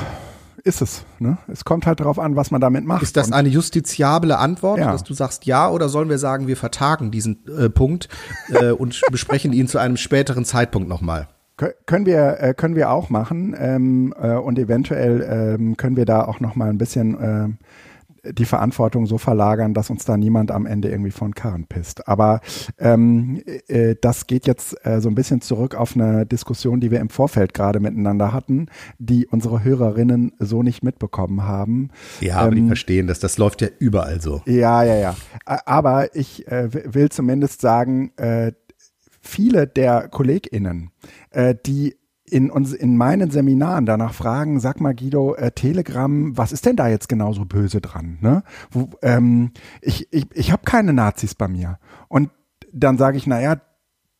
ist 0.63 0.81
es. 0.81 1.03
Ne? 1.19 1.37
Es 1.47 1.63
kommt 1.63 1.85
halt 1.85 1.99
darauf 1.99 2.19
an, 2.19 2.35
was 2.35 2.51
man 2.51 2.59
damit 2.59 2.85
macht. 2.85 3.03
Ist 3.03 3.15
das 3.17 3.31
eine 3.31 3.49
justiziable 3.49 4.37
Antwort, 4.37 4.79
Ja. 4.79 4.91
dass 4.91 5.03
du 5.03 5.13
sagst 5.13 5.45
ja 5.45 5.69
oder 5.69 5.89
sollen 5.89 6.09
wir 6.09 6.17
sagen, 6.17 6.47
wir 6.47 6.57
vertagen 6.57 7.11
diesen 7.11 7.45
äh, 7.47 7.69
Punkt 7.69 8.09
äh, 8.49 8.71
und 8.71 8.99
besprechen 9.11 9.53
ihn 9.53 9.67
zu 9.67 9.77
einem 9.77 9.95
späteren 9.97 10.43
Zeitpunkt 10.45 10.89
nochmal? 10.89 11.27
Kö- 11.57 11.73
Können 11.85 12.05
wir, 12.05 12.37
äh, 12.39 12.53
können 12.53 12.75
wir 12.75 12.89
auch 12.91 13.09
machen 13.09 13.55
ähm, 13.57 14.13
äh, 14.19 14.31
und 14.33 14.57
eventuell 14.59 15.55
ähm, 15.59 15.77
können 15.77 15.95
wir 15.95 16.05
da 16.05 16.25
auch 16.25 16.39
noch 16.39 16.55
mal 16.55 16.69
ein 16.69 16.77
bisschen 16.77 17.17
ähm, 17.21 17.57
die 18.23 18.45
Verantwortung 18.45 19.05
so 19.05 19.17
verlagern, 19.17 19.73
dass 19.73 19.89
uns 19.89 20.05
da 20.05 20.17
niemand 20.17 20.51
am 20.51 20.65
Ende 20.65 20.89
irgendwie 20.89 21.11
von 21.11 21.33
Karren 21.33 21.65
pisst. 21.67 22.07
Aber 22.07 22.41
ähm, 22.77 23.41
äh, 23.67 23.95
das 23.99 24.27
geht 24.27 24.47
jetzt 24.47 24.75
äh, 24.85 25.01
so 25.01 25.09
ein 25.09 25.15
bisschen 25.15 25.41
zurück 25.41 25.75
auf 25.75 25.95
eine 25.95 26.25
Diskussion, 26.25 26.79
die 26.79 26.91
wir 26.91 26.99
im 26.99 27.09
Vorfeld 27.09 27.53
gerade 27.53 27.79
miteinander 27.79 28.33
hatten, 28.33 28.67
die 28.97 29.27
unsere 29.27 29.63
Hörerinnen 29.63 30.33
so 30.39 30.63
nicht 30.63 30.83
mitbekommen 30.83 31.43
haben. 31.43 31.89
Ja, 32.19 32.37
aber 32.37 32.55
die 32.55 32.61
Ähm, 32.61 32.67
verstehen 32.67 33.07
das. 33.07 33.19
Das 33.19 33.37
läuft 33.37 33.61
ja 33.61 33.69
überall 33.79 34.21
so. 34.21 34.41
Ja, 34.45 34.83
ja, 34.83 34.95
ja. 34.95 35.15
Aber 35.45 36.15
ich 36.15 36.47
äh, 36.47 36.93
will 36.93 37.09
zumindest 37.09 37.61
sagen, 37.61 38.11
äh, 38.17 38.51
viele 39.21 39.67
der 39.67 40.07
KollegInnen, 40.07 40.91
äh, 41.31 41.55
die 41.65 41.95
in, 42.31 42.49
uns, 42.49 42.73
in 42.73 42.97
meinen 42.97 43.31
Seminaren 43.31 43.85
danach 43.85 44.13
fragen, 44.13 44.59
sag 44.59 44.79
mal 44.81 44.95
Guido, 44.95 45.35
äh, 45.35 45.51
Telegram, 45.51 46.37
was 46.37 46.51
ist 46.51 46.65
denn 46.65 46.75
da 46.75 46.87
jetzt 46.87 47.09
genau 47.09 47.33
so 47.33 47.45
böse 47.45 47.81
dran? 47.81 48.17
Ne? 48.21 48.43
Wo, 48.71 48.89
ähm, 49.01 49.51
ich 49.81 50.11
ich, 50.11 50.27
ich 50.33 50.51
habe 50.51 50.63
keine 50.65 50.93
Nazis 50.93 51.35
bei 51.35 51.47
mir. 51.47 51.79
Und 52.07 52.29
dann 52.71 52.97
sage 52.97 53.17
ich, 53.17 53.27
naja, 53.27 53.61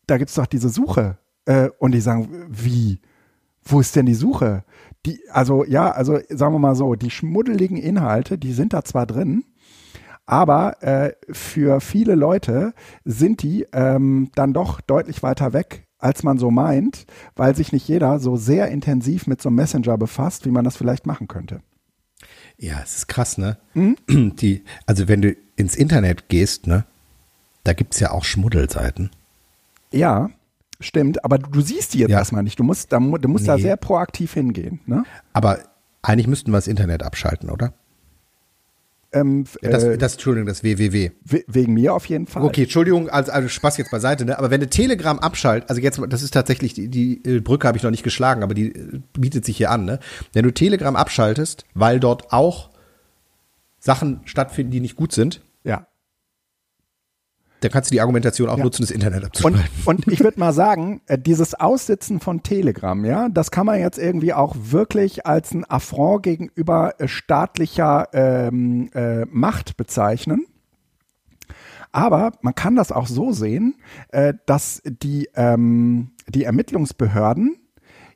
da 0.08 0.18
gibt's 0.18 0.36
doch 0.36 0.48
diese 0.48 0.70
Suche. 0.70 1.18
Äh, 1.46 1.70
und 1.80 1.94
die 1.94 2.02
sagen, 2.02 2.48
wie? 2.50 3.02
Wo 3.64 3.80
ist 3.80 3.96
denn 3.96 4.06
die 4.06 4.16
Suche? 4.16 4.64
Die, 5.06 5.20
also 5.32 5.64
ja, 5.64 5.92
also 5.92 6.20
sagen 6.30 6.54
wir 6.54 6.60
mal 6.60 6.76
so, 6.76 6.96
die 6.96 7.12
schmuddeligen 7.12 7.78
Inhalte, 7.78 8.38
die 8.38 8.54
sind 8.54 8.74
da 8.74 8.84
zwar 8.84 9.06
drin, 9.06 9.44
aber 10.26 10.84
äh, 10.84 11.14
für 11.32 11.80
viele 11.82 12.16
Leute 12.16 12.74
sind 13.06 13.42
die 13.42 13.66
ähm, 13.74 14.30
dann 14.36 14.54
doch 14.54 14.82
deutlich 14.82 15.24
weiter 15.24 15.54
weg, 15.54 15.88
als 16.00 16.24
man 16.24 16.38
so 16.38 16.50
meint, 16.50 17.06
weil 17.36 17.56
sich 17.56 17.72
nicht 17.72 17.88
jeder 17.88 18.20
so 18.20 18.36
sehr 18.38 18.70
intensiv 18.70 19.28
mit 19.28 19.42
so 19.42 19.50
einem 19.50 19.58
Messenger 19.58 19.98
befasst, 19.98 20.46
wie 20.46 20.52
man 20.52 20.64
das 20.66 20.78
vielleicht 20.78 21.06
machen 21.06 21.28
könnte. 21.28 21.62
Ja, 22.58 22.80
es 22.84 22.98
ist 22.98 23.08
krass, 23.08 23.38
ne? 23.38 23.58
Hm? 23.74 23.96
Die, 24.38 24.64
also 24.86 25.08
wenn 25.08 25.22
du 25.22 25.36
ins 25.56 25.76
Internet 25.76 26.30
gehst, 26.30 26.68
ne, 26.68 26.86
da 27.64 27.74
gibt's 27.74 28.00
ja 28.00 28.12
auch 28.12 28.24
Schmuddelseiten. 28.24 29.12
Ja, 29.92 30.30
stimmt, 30.80 31.24
aber 31.26 31.38
du, 31.38 31.50
du 31.50 31.62
siehst 31.62 31.94
die 31.94 32.00
jetzt 32.00 32.12
Ja. 32.12 32.20
erstmal 32.20 32.44
nicht. 32.44 32.60
Du 32.60 32.64
musst, 32.64 32.92
da, 32.92 33.00
du 33.00 33.28
musst 33.28 33.48
da 33.48 33.56
Nee. 33.56 33.62
sehr 33.64 33.78
proaktiv 33.78 34.34
hingehen. 34.34 34.80
Ne? 34.86 35.04
Aber 35.34 35.60
eigentlich 36.02 36.28
müssten 36.28 36.52
wir 36.52 36.58
das 36.58 36.68
Internet 36.68 37.04
abschalten, 37.04 37.50
oder? 37.50 37.74
Ähm, 39.12 39.42
f- 39.42 39.58
Das, 39.64 39.84
äh, 39.84 39.98
das 39.98 40.14
Entschuldigung, 40.14 40.48
das 40.48 40.64
wWW. 40.64 41.10
we- 41.24 41.44
wegen 41.48 41.74
mir 41.74 41.94
auf 41.96 42.06
jeden 42.06 42.28
Fall. 42.28 42.44
Okay, 42.44 42.64
Entschuldigung, 42.64 43.10
also, 43.10 43.32
also 43.32 43.48
Spaß 43.50 43.78
jetzt 43.78 43.90
beiseite, 43.90 44.24
ne? 44.26 44.38
Aber 44.38 44.52
wenn 44.52 44.62
du 44.62 44.70
Telegram 44.70 45.18
abschaltet, 45.18 45.70
also 45.70 45.82
jetzt, 45.82 46.00
das 46.10 46.22
ist 46.22 46.32
tatsächlich, 46.32 46.74
die, 46.76 46.90
die 46.90 47.24
äh, 47.26 47.40
Brücke 47.40 47.68
habe 47.68 47.76
ich 47.78 47.84
noch 47.84 47.90
nicht 47.92 48.04
geschlagen, 48.04 48.44
aber 48.44 48.54
die 48.54 48.68
äh, 48.76 49.00
bietet 49.18 49.46
sich 49.46 49.58
hier 49.58 49.72
an, 49.72 49.86
ne? 49.86 50.00
Wenn 50.34 50.44
du 50.44 50.52
Telegram 50.54 50.96
abschaltest, 50.96 51.66
weil 51.74 52.00
dort 52.00 52.32
auch 52.32 52.70
Sachen 53.80 54.22
stattfinden, 54.26 54.72
die 54.72 54.80
nicht 54.80 54.96
gut 54.96 55.12
sind, 55.12 55.42
Ja. 55.64 55.88
Dann 57.62 57.72
kannst 57.72 57.92
du 57.92 57.94
die 57.96 58.02
Argumentation 58.02 58.50
auch 58.50 58.58
Ja. 58.58 58.64
nutzen, 58.64 58.84
das 58.84 58.92
Internet 58.92 59.24
Und, 59.24 59.28
abzuschalten. 59.56 59.70
und 59.86 60.08
ich 60.08 60.20
würde 60.22 60.40
mal 60.40 60.54
sagen, 60.54 61.02
äh, 61.08 61.18
dieses 61.18 61.54
Aussitzen 61.56 62.20
von 62.20 62.42
Telegram, 62.44 63.04
ja, 63.06 63.30
das 63.30 63.52
kann 63.52 63.66
man 63.66 63.80
jetzt 63.80 63.98
irgendwie 63.98 64.34
auch 64.34 64.56
wirklich 64.60 65.26
als 65.26 65.54
ein 65.54 65.66
Affront 65.66 66.24
gegenüber 66.24 67.00
äh, 67.00 67.08
staatlicher 67.08 68.08
ähm, 68.14 68.90
äh, 68.94 69.26
Macht 69.26 69.78
bezeichnen. 69.78 70.46
Aber 71.92 72.34
man 72.42 72.54
kann 72.56 72.76
das 72.76 72.92
auch 72.92 73.08
so 73.08 73.32
sehen, 73.32 73.76
äh, 74.10 74.34
dass 74.46 74.82
die, 74.86 75.30
ähm, 75.36 76.12
die 76.28 76.44
Ermittlungsbehörden 76.44 77.58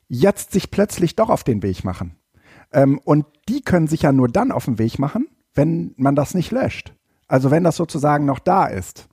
jetzt 0.08 0.52
sich 0.52 0.70
plötzlich 0.70 1.16
doch 1.16 1.28
auf 1.28 1.42
den 1.44 1.62
Weg 1.62 1.84
machen. 1.84 2.14
Ähm, 2.72 3.00
und 3.04 3.26
die 3.48 3.62
können 3.62 3.88
sich 3.88 4.02
ja 4.02 4.12
nur 4.12 4.28
dann 4.28 4.52
auf 4.52 4.66
den 4.66 4.78
Weg 4.78 4.98
machen, 4.98 5.26
wenn 5.54 5.92
man 5.96 6.14
das 6.14 6.34
nicht 6.34 6.50
löscht. 6.52 6.94
Also 7.26 7.50
wenn 7.50 7.64
das 7.64 7.76
sozusagen 7.76 8.24
noch 8.26 8.38
da 8.38 8.66
ist. 8.66 9.08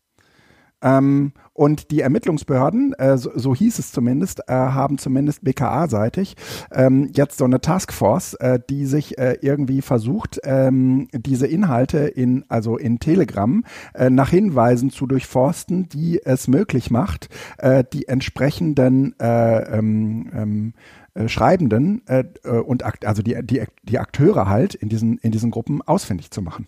Ähm, 0.82 1.34
und 1.54 1.92
die 1.92 2.02
Ermittlungsbehörden, 2.02 2.94
äh, 2.94 3.18
so, 3.18 3.32
so 3.36 3.54
hieß 3.54 3.78
es 3.78 3.92
zumindest, 3.92 4.42
äh, 4.48 4.54
haben 4.54 4.98
zumindest 4.98 5.44
BKA-seitig 5.44 6.36
ähm, 6.72 7.10
jetzt 7.14 7.38
so 7.38 7.46
eine 7.46 7.62
Taskforce, 7.62 8.36
äh, 8.36 8.60
die 8.70 8.86
sich 8.86 9.18
äh, 9.18 9.38
irgendwie 9.42 9.82
versucht, 9.82 10.40
ähm, 10.44 11.08
diese 11.14 11.48
Inhalte 11.48 12.00
in, 12.00 12.46
also 12.48 12.78
in 12.78 13.00
Telegram 13.00 13.64
äh, 13.94 14.10
nach 14.10 14.30
Hinweisen 14.30 14.90
zu 14.90 15.06
durchforsten, 15.06 15.90
die 15.90 16.22
es 16.24 16.48
möglich 16.48 16.90
macht, 16.90 17.30
äh, 17.58 17.84
die 17.92 18.08
entsprechenden 18.08 19.20
äh, 19.20 19.78
ähm, 19.78 20.32
ähm, 20.34 20.74
äh, 21.14 21.28
Schreibenden 21.28 22.02
äh, 22.08 22.24
und 22.48 22.84
also 23.06 23.22
die, 23.22 23.38
die, 23.44 23.64
die 23.84 24.00
Akteure 24.00 24.48
halt 24.48 24.74
in 24.74 24.90
diesen, 24.90 25.18
in 25.18 25.32
diesen 25.32 25.52
Gruppen 25.52 25.82
ausfindig 25.82 26.32
zu 26.32 26.42
machen. 26.42 26.68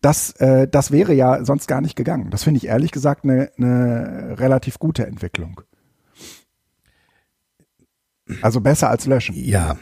Das, 0.00 0.30
äh, 0.40 0.66
das 0.68 0.90
wäre 0.90 1.12
ja 1.14 1.44
sonst 1.44 1.66
gar 1.68 1.80
nicht 1.80 1.96
gegangen. 1.96 2.30
Das 2.30 2.44
finde 2.44 2.58
ich 2.58 2.66
ehrlich 2.66 2.90
gesagt 2.92 3.24
eine 3.24 3.50
eine 3.56 4.36
relativ 4.38 4.78
gute 4.78 5.06
Entwicklung. 5.06 5.60
Also 8.42 8.60
besser 8.60 8.88
als 8.90 9.06
löschen. 9.06 9.34
Ja. 9.36 9.76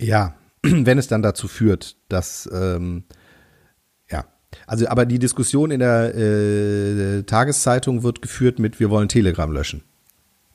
Ja, 0.00 0.34
wenn 0.62 0.98
es 0.98 1.08
dann 1.08 1.22
dazu 1.22 1.48
führt, 1.48 1.96
dass, 2.08 2.48
ähm, 2.52 3.04
ja. 4.10 4.24
Also, 4.66 4.86
aber 4.88 5.06
die 5.06 5.18
Diskussion 5.18 5.70
in 5.70 5.80
der 5.80 6.14
äh, 6.14 7.22
Tageszeitung 7.24 8.02
wird 8.02 8.22
geführt 8.22 8.58
mit, 8.58 8.78
wir 8.80 8.90
wollen 8.90 9.08
Telegram 9.08 9.50
löschen. 9.50 9.82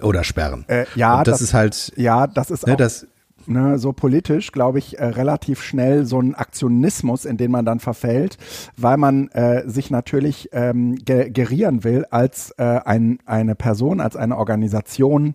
Oder 0.02 0.24
sperren. 0.24 0.64
Äh, 0.70 0.86
ja, 0.96 1.24
das, 1.24 1.36
das- 1.40 1.42
ist 1.42 1.54
halt, 1.54 1.92
Ja, 1.98 2.26
das 2.28 2.52
ist 2.52 2.66
ne, 2.66 2.74
auch 2.74 2.78
das, 2.78 3.06
ne, 3.50 3.78
so 3.80 3.92
politisch, 3.92 4.52
glaube 4.52 4.80
ich, 4.80 4.98
äh, 5.00 5.06
relativ 5.06 5.62
schnell 5.62 6.06
so 6.06 6.20
ein 6.22 6.36
Aktionismus, 6.36 7.26
in 7.26 7.38
den 7.38 7.52
man 7.52 7.66
dann 7.66 7.80
verfällt, 7.80 8.38
weil 8.78 8.98
man 8.98 9.28
äh, 9.30 9.68
sich 9.70 9.92
natürlich 9.92 10.50
ähm, 10.54 10.96
ge 10.96 11.30
gerieren 11.30 11.84
will 11.84 12.06
als 12.10 12.52
äh, 12.58 12.64
ein, 12.64 13.20
eine 13.26 13.56
Person, 13.56 14.00
als 14.00 14.16
eine 14.16 14.38
Organisation, 14.38 15.34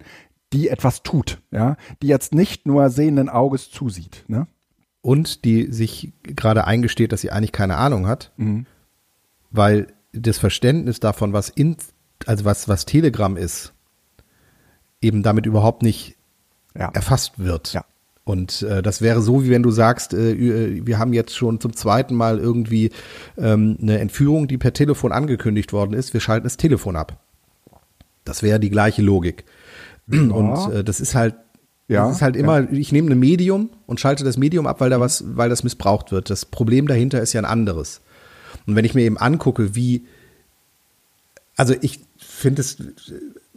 die 0.53 0.69
etwas 0.69 1.03
tut, 1.03 1.43
ja, 1.51 1.77
die 2.01 2.07
jetzt 2.07 2.35
nicht 2.35 2.65
nur 2.67 2.89
sehenden 2.91 3.29
Auges 3.29 3.71
zusieht. 3.71 4.25
Ne? 4.29 4.47
und 5.03 5.45
die 5.45 5.71
sich 5.71 6.15
gerade 6.23 6.67
eingesteht, 6.67 7.13
dass 7.13 7.21
sie 7.21 7.31
eigentlich 7.31 7.53
keine 7.53 7.77
Ahnung 7.77 8.07
hat, 8.07 8.33
weil 9.51 9.89
das 10.15 10.39
Verständnis 10.39 10.99
davon, 10.99 11.35
was 11.35 11.51
in, 11.51 11.77
also 12.25 12.47
was, 12.47 12.69
was 12.69 12.87
Telegram 12.87 13.37
ist, 13.37 13.75
eben 15.03 15.23
damit 15.23 15.45
überhaupt 15.45 15.83
nicht 15.83 16.17
Ja. 16.75 16.89
erfasst 16.95 17.39
wird. 17.39 17.75
Ja. 17.75 17.85
Und 18.25 18.63
äh, 18.63 18.83
das 18.83 19.03
wäre 19.03 19.21
so, 19.21 19.45
wie 19.45 19.51
wenn 19.51 19.63
du 19.63 19.71
sagst, 19.71 20.15
äh, 20.15 20.33
äh, 20.33 20.87
wir 20.87 20.99
haben 20.99 21.13
jetzt 21.13 21.37
schon 21.37 21.61
zum 21.61 21.77
zweiten 21.77 22.15
Mal 22.15 22.39
irgendwie 22.39 22.91
ähm, 23.37 23.77
eine 23.81 23.99
Entführung, 23.99 24.49
die 24.49 24.57
per 24.57 24.73
Telefon 24.73 25.13
angekündigt 25.13 25.75
worden 25.75 25.93
ist, 25.93 26.15
wir 26.15 26.21
schalten 26.21 26.45
das 26.45 26.57
Telefon 26.57 26.97
ab. 26.97 27.21
Das 28.25 28.43
wäre 28.43 28.59
die 28.59 28.71
gleiche 28.71 29.03
Logik. 29.03 29.45
Und 30.09 30.73
äh, 30.73 30.83
das 30.83 31.01
ist 31.01 31.15
halt, 31.15 31.35
Ja, 31.89 32.07
das 32.07 32.17
ist 32.17 32.23
halt 32.23 32.37
immer, 32.37 32.71
ich 32.73 32.93
nehme 32.93 33.11
ein 33.11 33.19
Medium 33.19 33.69
und 33.87 34.01
schalte 34.01 34.25
das 34.25 34.39
Medium 34.39 34.67
ab, 34.67 34.81
weil 34.81 34.89
da 34.89 35.01
was, 35.01 35.25
weil 35.37 35.51
das 35.51 35.63
missbraucht 35.63 36.11
wird. 36.11 36.31
Das 36.31 36.47
Problem 36.47 36.87
dahinter 36.87 37.21
ist 37.21 37.35
ja 37.35 37.43
ein 37.43 37.47
anderes. 37.47 38.01
Und 38.67 38.75
wenn 38.77 38.87
ich 38.87 38.95
mir 38.95 39.03
eben 39.03 39.19
angucke, 39.19 39.75
wie, 39.75 40.07
also 41.57 41.75
ich 41.83 42.01
finde 42.17 42.63
es, 42.63 42.79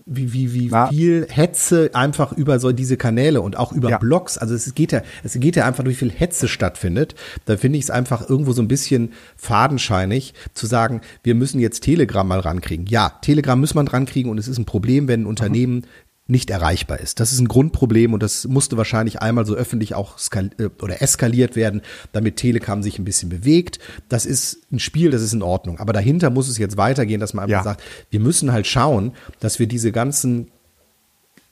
wie, 0.07 0.31
wie, 0.33 0.53
wie 0.53 0.69
Na. 0.71 0.87
viel 0.87 1.27
Hetze 1.29 1.91
einfach 1.93 2.31
über 2.31 2.59
so 2.59 2.71
diese 2.71 2.97
Kanäle 2.97 3.41
und 3.41 3.57
auch 3.57 3.73
über 3.73 3.89
Ja. 3.89 3.97
Blogs, 3.97 4.37
also 4.37 4.55
es 4.55 4.73
geht 4.73 4.91
ja, 4.91 5.01
es 5.23 5.33
geht 5.33 5.55
ja 5.55 5.65
einfach, 5.65 5.85
wie 5.85 5.93
viel 5.93 6.11
Hetze 6.11 6.47
stattfindet. 6.47 7.13
Da 7.45 7.57
finde 7.57 7.77
ich 7.77 7.85
es 7.85 7.89
einfach 7.91 8.27
irgendwo 8.29 8.53
so 8.53 8.61
ein 8.61 8.67
bisschen 8.67 9.11
fadenscheinig 9.35 10.33
zu 10.53 10.65
sagen, 10.65 11.01
wir 11.23 11.35
müssen 11.35 11.59
jetzt 11.59 11.81
Telegram 11.81 12.27
mal 12.27 12.39
rankriegen. 12.39 12.85
Ja, 12.87 13.13
Telegram 13.21 13.59
muss 13.59 13.75
man 13.75 13.87
rankriegen 13.87 14.31
und 14.31 14.37
es 14.37 14.47
ist 14.47 14.57
ein 14.57 14.65
Problem, 14.65 15.07
wenn 15.07 15.23
ein 15.23 15.25
Unternehmen 15.25 15.85
nicht 16.27 16.49
erreichbar 16.49 16.99
ist. 16.99 17.19
Das 17.19 17.31
ist 17.31 17.39
ein 17.39 17.47
Grundproblem 17.47 18.13
und 18.13 18.21
das 18.21 18.45
musste 18.47 18.75
wahrscheinlich 18.77 19.21
einmal 19.21 19.45
so 19.45 19.55
öffentlich 19.55 19.95
auch 19.95 20.17
äh, 20.35 20.69
oder 20.81 21.01
eskaliert 21.01 21.55
werden, 21.55 21.81
damit 22.11 22.35
Telegram 22.35 22.83
sich 22.83 22.99
ein 22.99 23.05
bisschen 23.05 23.29
bewegt. 23.29 23.79
Das 24.09 24.25
ist 24.25 24.59
ein 24.71 24.79
Spiel, 24.79 25.09
das 25.11 25.21
ist 25.21 25.33
in 25.33 25.41
Ordnung. 25.41 25.79
Aber 25.79 25.93
dahinter 25.93 26.29
muss 26.29 26.49
es 26.49 26.57
jetzt 26.57 26.75
weitergehen, 26.77 27.19
dass 27.21 27.33
man 27.33 27.43
einfach 27.45 27.59
Ja. 27.59 27.63
sagt, 27.63 27.81
wir 28.09 28.19
müssen 28.19 28.51
halt 28.51 28.67
schauen, 28.67 29.13
dass 29.39 29.59
wir 29.59 29.67
diese 29.67 29.91
ganzen 29.91 30.51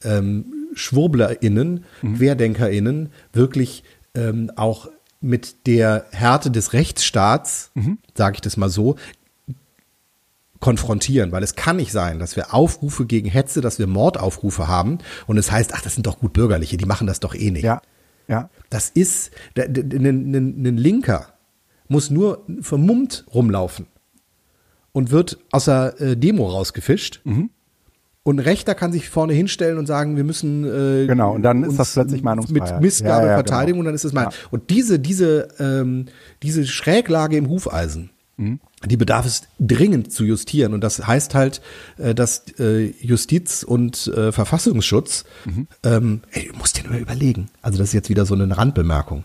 ähm, 0.04 0.46
SchwurblerInnen, 0.76 1.86
QuerdenkerInnen 2.02 3.10
wirklich 3.34 3.84
ähm, 4.14 4.52
auch 4.56 4.90
mit 5.22 5.66
der 5.66 6.06
Härte 6.12 6.52
des 6.52 6.74
Rechtsstaats, 6.74 7.72
sage 8.14 8.36
ich 8.36 8.42
das 8.42 8.58
mal 8.58 8.70
so, 8.70 8.96
konfrontieren, 10.66 11.32
weil 11.32 11.44
es 11.44 11.54
kann 11.54 11.76
nicht 11.76 11.92
sein, 11.92 12.18
dass 12.18 12.36
wir 12.36 12.52
Aufrufe 12.52 13.06
gegen 13.06 13.30
Hetze, 13.30 13.62
dass 13.62 13.78
wir 13.78 13.86
Mordaufrufe 13.86 14.68
haben 14.68 14.98
und 15.28 15.38
es 15.38 15.52
heißt, 15.52 15.76
ach, 15.76 15.82
das 15.84 15.94
sind 15.94 16.08
doch 16.08 16.18
gut 16.18 16.34
Bürgerliche, 16.34 16.76
die 16.76 16.86
machen 16.86 17.06
das 17.06 17.20
doch 17.20 17.36
eh 17.36 17.52
nicht. 17.52 17.64
Ja. 17.64 17.84
Ja. 18.28 18.50
Das 18.72 18.90
ist, 18.90 19.30
ein 19.56 20.78
Linker 20.78 21.28
muss 21.88 22.10
nur 22.10 22.48
vermummt 22.62 23.28
rumlaufen 23.32 23.86
und 24.92 25.12
wird 25.12 25.38
aus 25.52 25.66
der 25.66 26.02
äh, 26.02 26.18
Demo 26.18 26.48
rausgefischt. 26.50 27.22
Mhm. 27.26 27.52
Und 28.24 28.40
Rechter 28.40 28.74
kann 28.74 28.92
sich 28.92 29.08
vorne 29.08 29.34
hinstellen 29.34 29.78
und 29.78 29.86
sagen, 29.86 30.18
wir 30.18 30.24
müssen 30.24 30.64
äh, 30.64 31.06
genau 31.06 31.36
und 31.36 31.44
dann 31.44 31.64
ist 31.64 31.78
das 31.78 31.94
plötzlich 31.94 32.24
Meinungsfreiheit. 32.24 32.72
mit 32.74 32.82
Missgabe 32.82 33.26
Ja, 33.28 33.32
ja, 33.34 33.36
verteidigen 33.36 33.74
genau. 33.74 33.80
und 33.82 33.86
dann 33.86 33.94
ist 33.94 34.04
es 34.04 34.14
mein. 34.14 34.30
Ja. 34.32 34.32
Und 34.50 34.72
diese 34.72 34.98
diese 34.98 35.48
ähm, 35.60 36.08
diese 36.42 36.66
Schräglage 36.66 37.38
im 37.38 37.50
Hufeisen. 37.50 38.10
Die 38.38 38.98
bedarf 38.98 39.26
es 39.26 39.44
dringend 39.60 40.12
zu 40.12 40.26
justieren 40.26 40.74
und 40.74 40.82
das 40.82 41.08
heißt 41.08 41.34
halt, 41.36 41.62
äh, 41.98 42.14
dass 42.14 42.44
äh, 42.60 42.92
Justiz 43.02 43.64
und 43.64 44.08
äh, 44.08 44.32
Verfassungsschutz, 44.32 45.24
Mhm. 45.46 45.68
ähm, 45.84 46.22
ey, 46.32 46.50
du 46.52 46.58
musst 46.58 46.78
dir 46.78 46.88
nur 46.90 47.00
überlegen. 47.00 47.48
Also 47.62 47.78
das 47.80 47.90
ist 47.90 47.94
jetzt 47.94 48.10
wieder 48.10 48.26
so 48.26 48.34
eine 48.36 48.58
Randbemerkung. 48.58 49.24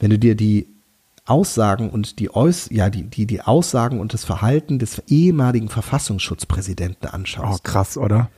Wenn 0.00 0.10
du 0.10 0.18
dir 0.18 0.34
die 0.34 0.68
Aussagen 1.24 1.90
und 1.90 2.18
die 2.20 2.32
Äuß 2.34 2.68
ja 2.70 2.88
die 2.90 3.04
die 3.04 3.26
die 3.26 3.40
Aussagen 3.40 3.98
und 4.00 4.12
das 4.14 4.24
Verhalten 4.24 4.78
des 4.78 5.02
ehemaligen 5.08 5.68
Verfassungsschutzpräsidenten 5.68 7.08
Oh, 7.08 7.14
anschaust, 7.14 7.64
krass, 7.64 7.96
oder? 7.96 8.28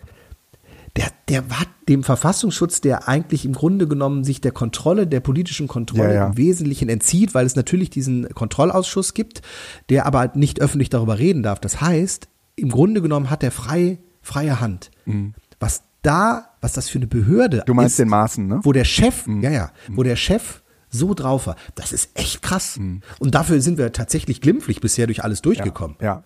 Der, 0.98 1.12
der 1.28 1.60
hat 1.60 1.68
dem 1.88 2.02
Verfassungsschutz, 2.02 2.80
der 2.80 3.08
eigentlich 3.08 3.44
im 3.44 3.52
Grunde 3.52 3.86
genommen 3.88 4.24
sich 4.24 4.40
der 4.40 4.52
Kontrolle, 4.52 5.06
der 5.06 5.20
politischen 5.20 5.68
Kontrolle 5.68 6.08
Ja, 6.08 6.14
ja. 6.14 6.26
im 6.26 6.36
Wesentlichen 6.36 6.88
entzieht, 6.88 7.34
weil 7.34 7.46
es 7.46 7.56
natürlich 7.56 7.90
diesen 7.90 8.28
Kontrollausschuss 8.34 9.14
gibt, 9.14 9.42
der 9.88 10.06
aber 10.06 10.32
nicht 10.34 10.60
öffentlich 10.60 10.90
darüber 10.90 11.18
reden 11.18 11.42
darf. 11.42 11.60
Das 11.60 11.80
heißt, 11.80 12.28
im 12.56 12.70
Grunde 12.70 13.00
genommen 13.00 13.30
hat 13.30 13.42
er 13.42 13.50
frei, 13.52 13.98
freie 14.20 14.60
Hand. 14.60 14.90
Was 15.60 15.82
da, 16.02 16.50
was 16.60 16.72
das 16.72 16.88
für 16.88 16.98
eine 16.98 17.06
Behörde 17.06 17.58
Mhm. 17.58 17.62
Du 17.66 17.74
meinst 17.74 17.92
ist, 17.92 17.98
den 18.00 18.08
Maßen, 18.08 18.46
ne? 18.46 18.60
wo 18.62 18.72
der 18.72 18.84
Chef, 18.84 19.26
ja, 19.26 19.50
ja, 19.50 19.70
wo 19.88 20.02
der 20.02 20.16
Chef 20.16 20.62
so 20.90 21.14
drauf 21.14 21.46
war, 21.46 21.56
das 21.74 21.92
ist 21.92 22.10
echt 22.14 22.42
krass. 22.42 22.78
Und 23.18 23.34
dafür 23.34 23.60
sind 23.60 23.78
wir 23.78 23.92
tatsächlich 23.92 24.40
glimpflich 24.40 24.80
bisher 24.80 25.06
durch 25.06 25.22
alles 25.22 25.42
durchgekommen. 25.42 25.96
Ja. 26.00 26.24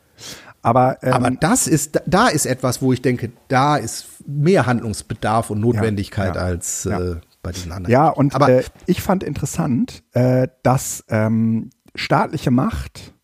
Aber, 0.63 0.99
ähm, 1.03 1.13
Aber 1.13 1.31
das 1.33 1.67
ist, 1.67 2.01
da 2.07 2.29
ist 2.29 2.47
etwas, 2.47 2.81
wo 2.81 2.93
ich 2.93 3.03
denke, 3.03 3.33
da 3.49 3.77
ist 3.77 4.07
mehr 4.27 4.67
Handlungsbedarf 4.67 5.51
und 5.51 5.61
Notwendigkeit 5.61 6.37
Ja, 6.37 6.43
ja, 6.43 6.47
als. 6.47 6.87
Äh, 6.87 7.17
bei 7.43 7.51
diesen 7.51 7.73
anderen. 7.73 7.91
Ja, 7.91 8.09
und 8.09 8.37
aber 8.37 8.49
äh, 8.49 8.63
ich 8.87 9.03
fand 9.03 9.25
interessant, 9.25 10.05
äh, 10.13 10.47
dass 10.63 11.05
ähm, 11.09 11.71
staatliche 11.97 12.53
Macht 12.53 13.15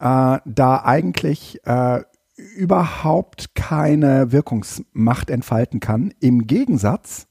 äh, 0.00 0.38
da 0.44 0.82
eigentlich 0.84 1.60
äh, 1.64 2.00
überhaupt 2.56 3.54
keine 3.54 4.32
Wirkungsmacht 4.32 5.30
entfalten 5.30 5.78
kann, 5.78 6.12
im 6.18 6.48
Gegensatz 6.48 7.28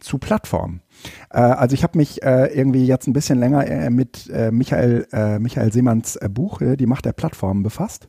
zu 0.00 0.18
Plattformen. 0.18 0.82
Äh, 1.30 1.40
also 1.40 1.74
ich 1.74 1.82
habe 1.82 1.98
mich 1.98 2.22
äh, 2.22 2.46
irgendwie 2.46 2.86
jetzt 2.86 3.06
ein 3.06 3.12
bisschen 3.12 3.38
länger 3.38 3.66
äh, 3.66 3.90
mit 3.90 4.30
Michael, 4.50 5.38
Michael 5.40 5.72
Seemanns 5.72 6.18
Buch, 6.30 6.60
die 6.60 6.86
Macht 6.86 7.04
der 7.04 7.12
Plattformen, 7.12 7.62
befasst. 7.62 8.08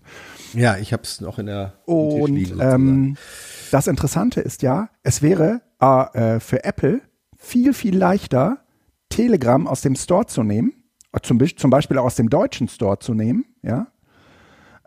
Ja, 0.54 0.78
ich 0.78 0.94
habe 0.94 1.04
es 1.04 1.22
noch 1.22 1.40
in 1.40 1.46
der 1.46 1.74
Und 1.86 2.36
liegen, 2.36 2.60
ähm, 2.62 3.18
das 3.72 3.88
Interessante 3.88 4.42
ist 4.42 4.62
ja, 4.62 4.90
es 5.04 5.22
wäre 5.22 5.62
äh, 5.82 6.36
äh, 6.36 6.40
für 6.40 6.64
Apple 6.64 7.02
viel, 7.38 7.74
viel 7.74 7.98
leichter, 7.98 8.60
Telegram 9.10 9.68
aus 9.68 9.82
dem 9.82 9.96
Store 9.96 10.26
zu 10.26 10.44
nehmen, 10.44 10.74
äh, 11.14 11.20
zum, 11.22 11.40
zum 11.58 11.70
Beispiel 11.70 11.98
auch 11.98 12.06
aus 12.06 12.16
dem 12.16 12.30
deutschen 12.30 12.68
Store 12.68 13.00
zu 13.00 13.14
nehmen, 13.14 13.46
ja, 13.62 13.88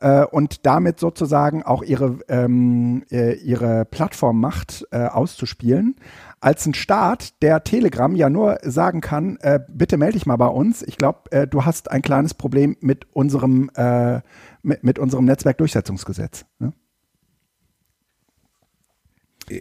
äh, 0.05 0.25
und 0.25 0.67
damit 0.67 1.01
sozusagen 1.01 1.63
auch 1.63 1.83
ihre, 1.83 2.19
ähm, 2.29 3.05
äh, 3.11 3.35
ihre 3.35 3.85
Plattformmacht 3.85 4.87
äh, 4.91 5.07
auszuspielen, 5.07 5.97
als 6.45 6.67
ein 6.67 6.75
Staat, 6.75 7.41
der 7.41 7.65
Telegram 7.65 8.15
ja 8.15 8.29
nur 8.29 8.59
sagen 8.63 9.01
kann, 9.01 9.39
äh, 9.41 9.61
bitte 9.67 9.97
melde 9.97 10.19
dich 10.19 10.27
mal 10.27 10.37
bei 10.37 10.47
uns. 10.47 10.83
Ich 10.83 10.99
glaube, 10.99 11.33
äh, 11.33 11.47
du 11.47 11.65
hast 11.65 11.91
ein 11.91 12.03
kleines 12.03 12.35
Problem 12.35 12.77
mit 12.81 13.07
unserem, 13.15 13.71
äh, 13.77 14.21
mit, 14.63 14.85
mit 14.85 14.99
unserem 14.99 15.25
Netzwerkdurchsetzungsgesetz. 15.25 16.45
Ne? 16.59 16.75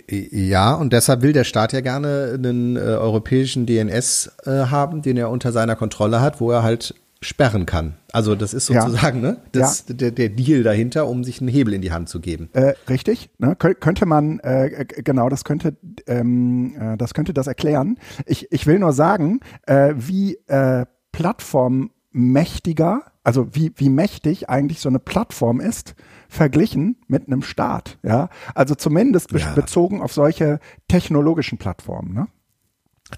Ja, 0.10 0.74
und 0.74 0.92
deshalb 0.92 1.22
will 1.22 1.32
der 1.32 1.46
Staat 1.46 1.72
ja 1.72 1.80
gerne 1.80 2.34
einen 2.34 2.76
äh, 2.76 2.80
europäischen 2.80 3.66
DNS 3.66 4.32
äh, 4.44 4.52
haben, 4.66 5.02
den 5.02 5.16
er 5.16 5.30
unter 5.30 5.54
seiner 5.54 5.78
Kontrolle 5.78 6.20
hat, 6.20 6.42
wo 6.42 6.52
er 6.52 6.64
halt 6.64 6.96
sperren 7.24 7.66
kann. 7.66 7.96
Also 8.12 8.36
das 8.36 8.54
ist 8.54 8.70
Ja. 8.70 8.82
sozusagen 8.84 9.22
ne, 9.22 9.38
das, 9.52 9.86
der, 9.88 10.12
der 10.12 10.30
Deal 10.30 10.64
dahinter, 10.64 11.08
um 11.08 11.24
sich 11.24 11.40
einen 11.42 11.48
Hebel 11.50 11.74
in 11.74 11.82
die 11.82 11.92
Hand 11.92 12.10
zu 12.10 12.20
geben. 12.20 12.50
Äh, 12.54 12.74
richtig, 12.90 13.30
ne? 13.40 13.56
Kö 13.56 13.74
könnte 13.74 14.06
man, 14.06 14.40
äh, 14.40 14.86
g- 14.88 15.02
genau, 15.02 15.30
das 15.30 15.44
könnte, 15.44 15.76
ähm, 16.08 16.76
äh, 16.80 16.98
das 16.98 17.14
könnte 17.14 17.34
das 17.34 17.48
erklären. 17.48 17.98
Ich, 18.26 18.52
ich 18.52 18.68
will 18.68 18.80
nur 18.80 18.94
sagen, 18.94 19.40
äh, 19.66 19.94
wie 19.98 20.36
äh, 20.48 20.86
plattformmächtiger, 21.12 23.04
also 23.24 23.48
wie, 23.56 23.72
wie 23.76 23.90
mächtig 23.90 24.50
eigentlich 24.50 24.80
so 24.80 24.90
eine 24.90 25.00
Plattform 25.00 25.60
ist, 25.60 25.96
verglichen 26.30 26.98
mit 27.08 27.28
einem 27.28 27.42
Staat, 27.42 27.98
ja. 28.04 28.30
Also 28.56 28.76
zumindest 28.76 29.30
be 29.30 29.40
Ja. 29.40 29.54
bezogen 29.54 30.02
auf 30.02 30.14
solche 30.14 30.60
technologischen 30.88 31.58
Plattformen, 31.58 32.14
ne? 32.14 32.28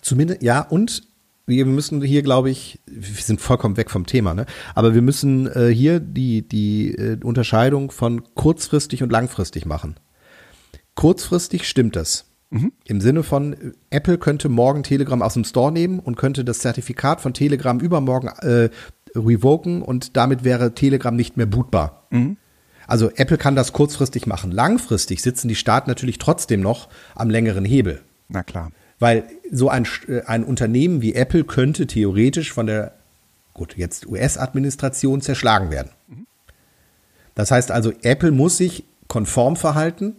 Zumindest, 0.01 0.43
ja, 0.43 0.61
und 0.61 1.03
wir 1.47 1.65
müssen 1.65 2.01
hier, 2.01 2.23
glaube 2.23 2.49
ich, 2.49 2.79
wir 2.87 3.21
sind 3.21 3.39
vollkommen 3.41 3.77
weg 3.77 3.91
vom 3.91 4.05
Thema, 4.05 4.33
ne? 4.33 4.45
Aber 4.73 4.95
wir 4.95 5.01
müssen 5.01 5.47
äh, 5.47 5.69
hier 5.69 5.99
die, 5.99 6.47
die 6.47 6.95
äh, 6.95 7.17
Unterscheidung 7.23 7.91
von 7.91 8.23
kurzfristig 8.33 9.03
und 9.03 9.11
langfristig 9.11 9.65
machen. 9.65 9.95
Kurzfristig 10.95 11.67
stimmt 11.67 11.95
das. 11.95 12.25
Im 12.85 13.01
Sinne 13.01 13.23
von, 13.23 13.53
äh, 13.53 13.71
Apple 13.89 14.17
könnte 14.17 14.49
morgen 14.49 14.83
Telegram 14.83 15.21
aus 15.21 15.33
dem 15.33 15.43
Store 15.43 15.71
nehmen 15.71 15.99
und 15.99 16.15
könnte 16.15 16.45
das 16.45 16.59
Zertifikat 16.59 17.21
von 17.21 17.33
Telegram 17.33 17.79
übermorgen 17.79 18.27
äh, 18.27 18.69
revoken 19.15 19.81
und 19.81 20.17
damit 20.17 20.43
wäre 20.43 20.73
Telegram 20.73 21.15
nicht 21.15 21.37
mehr 21.37 21.45
bootbar. 21.45 22.07
Also 22.87 23.09
Apple 23.15 23.37
kann 23.37 23.55
das 23.55 23.73
kurzfristig 23.73 24.27
machen. 24.27 24.51
Langfristig 24.51 25.21
sitzen 25.21 25.47
die 25.47 25.55
Staaten 25.55 25.89
natürlich 25.89 26.17
trotzdem 26.17 26.61
noch 26.61 26.89
am 27.15 27.29
längeren 27.29 27.65
Hebel. 27.65 28.01
Na 28.27 28.43
klar. 28.43 28.71
Weil 28.99 29.25
so 29.51 29.69
ein, 29.69 29.87
äh, 30.07 30.21
ein 30.21 30.43
Unternehmen 30.43 31.01
wie 31.01 31.15
Apple 31.15 31.43
könnte 31.43 31.87
theoretisch 31.87 32.53
von 32.53 32.67
der, 32.67 32.93
gut, 33.53 33.75
jetzt 33.77 34.07
US-Administration 34.07 35.21
zerschlagen 35.21 35.71
werden. 35.71 35.91
Das 37.35 37.51
heißt 37.51 37.71
also, 37.71 37.91
Apple 38.01 38.31
muss 38.31 38.57
sich 38.57 38.85
konform 39.07 39.55
verhalten 39.55 40.15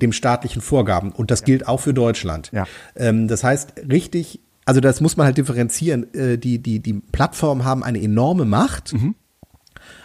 dem 0.00 0.12
staatlichen 0.12 0.60
Vorgaben. 0.60 1.12
Und 1.12 1.30
das 1.30 1.44
gilt 1.44 1.68
auch 1.68 1.78
für 1.78 1.94
Deutschland. 1.94 2.50
Ja. 2.52 2.66
Ähm, 2.96 3.28
das 3.28 3.44
heißt, 3.44 3.74
richtig, 3.90 4.40
also 4.64 4.80
das 4.80 5.00
muss 5.00 5.16
man 5.16 5.26
halt 5.26 5.38
differenzieren. 5.38 6.12
Äh, 6.12 6.38
die, 6.38 6.58
die, 6.58 6.80
die 6.80 6.94
Plattformen 6.94 7.64
haben 7.64 7.82
eine 7.82 8.02
enorme 8.02 8.44
Macht. 8.44 8.92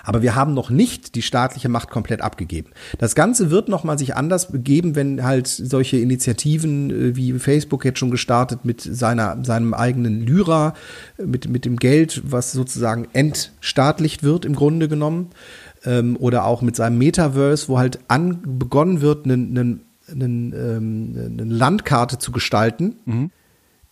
Aber 0.07 0.21
wir 0.21 0.35
haben 0.35 0.53
noch 0.53 0.69
nicht 0.69 1.15
die 1.15 1.21
staatliche 1.21 1.67
Macht 1.67 1.89
komplett 1.89 2.21
abgegeben. 2.21 2.69
Das 2.97 3.13
Ganze 3.13 3.51
wird 3.51 3.67
noch 3.67 3.83
mal 3.83 3.99
sich 3.99 4.15
anders 4.15 4.49
begeben, 4.49 4.95
wenn 4.95 5.21
halt 5.21 5.47
solche 5.47 5.97
Initiativen 5.97 6.89
äh, 6.89 7.15
wie 7.17 7.33
Facebook 7.33 7.83
jetzt 7.83 7.99
schon 7.99 8.09
gestartet 8.09 8.63
mit 8.63 8.79
seiner, 8.79 9.43
seinem 9.43 9.73
eigenen 9.73 10.21
Lyra, 10.21 10.75
äh, 11.17 11.23
mit, 11.23 11.49
mit 11.49 11.65
dem 11.65 11.75
Geld, 11.75 12.21
was 12.23 12.53
sozusagen 12.53 13.09
entstaatlicht 13.11 14.23
wird 14.23 14.45
im 14.45 14.55
Grunde 14.55 14.87
genommen, 14.87 15.31
ähm, 15.83 16.15
oder 16.17 16.45
auch 16.45 16.61
mit 16.61 16.77
seinem 16.77 16.97
Metaverse, 16.99 17.67
wo 17.67 17.77
halt 17.77 17.99
an, 18.07 18.39
begonnen 18.59 19.01
wird, 19.01 19.25
einen, 19.25 19.57
einen, 19.57 19.81
einen, 20.09 20.53
ähm, 20.53 21.37
eine 21.37 21.53
Landkarte 21.53 22.17
zu 22.17 22.31
gestalten, 22.31 22.95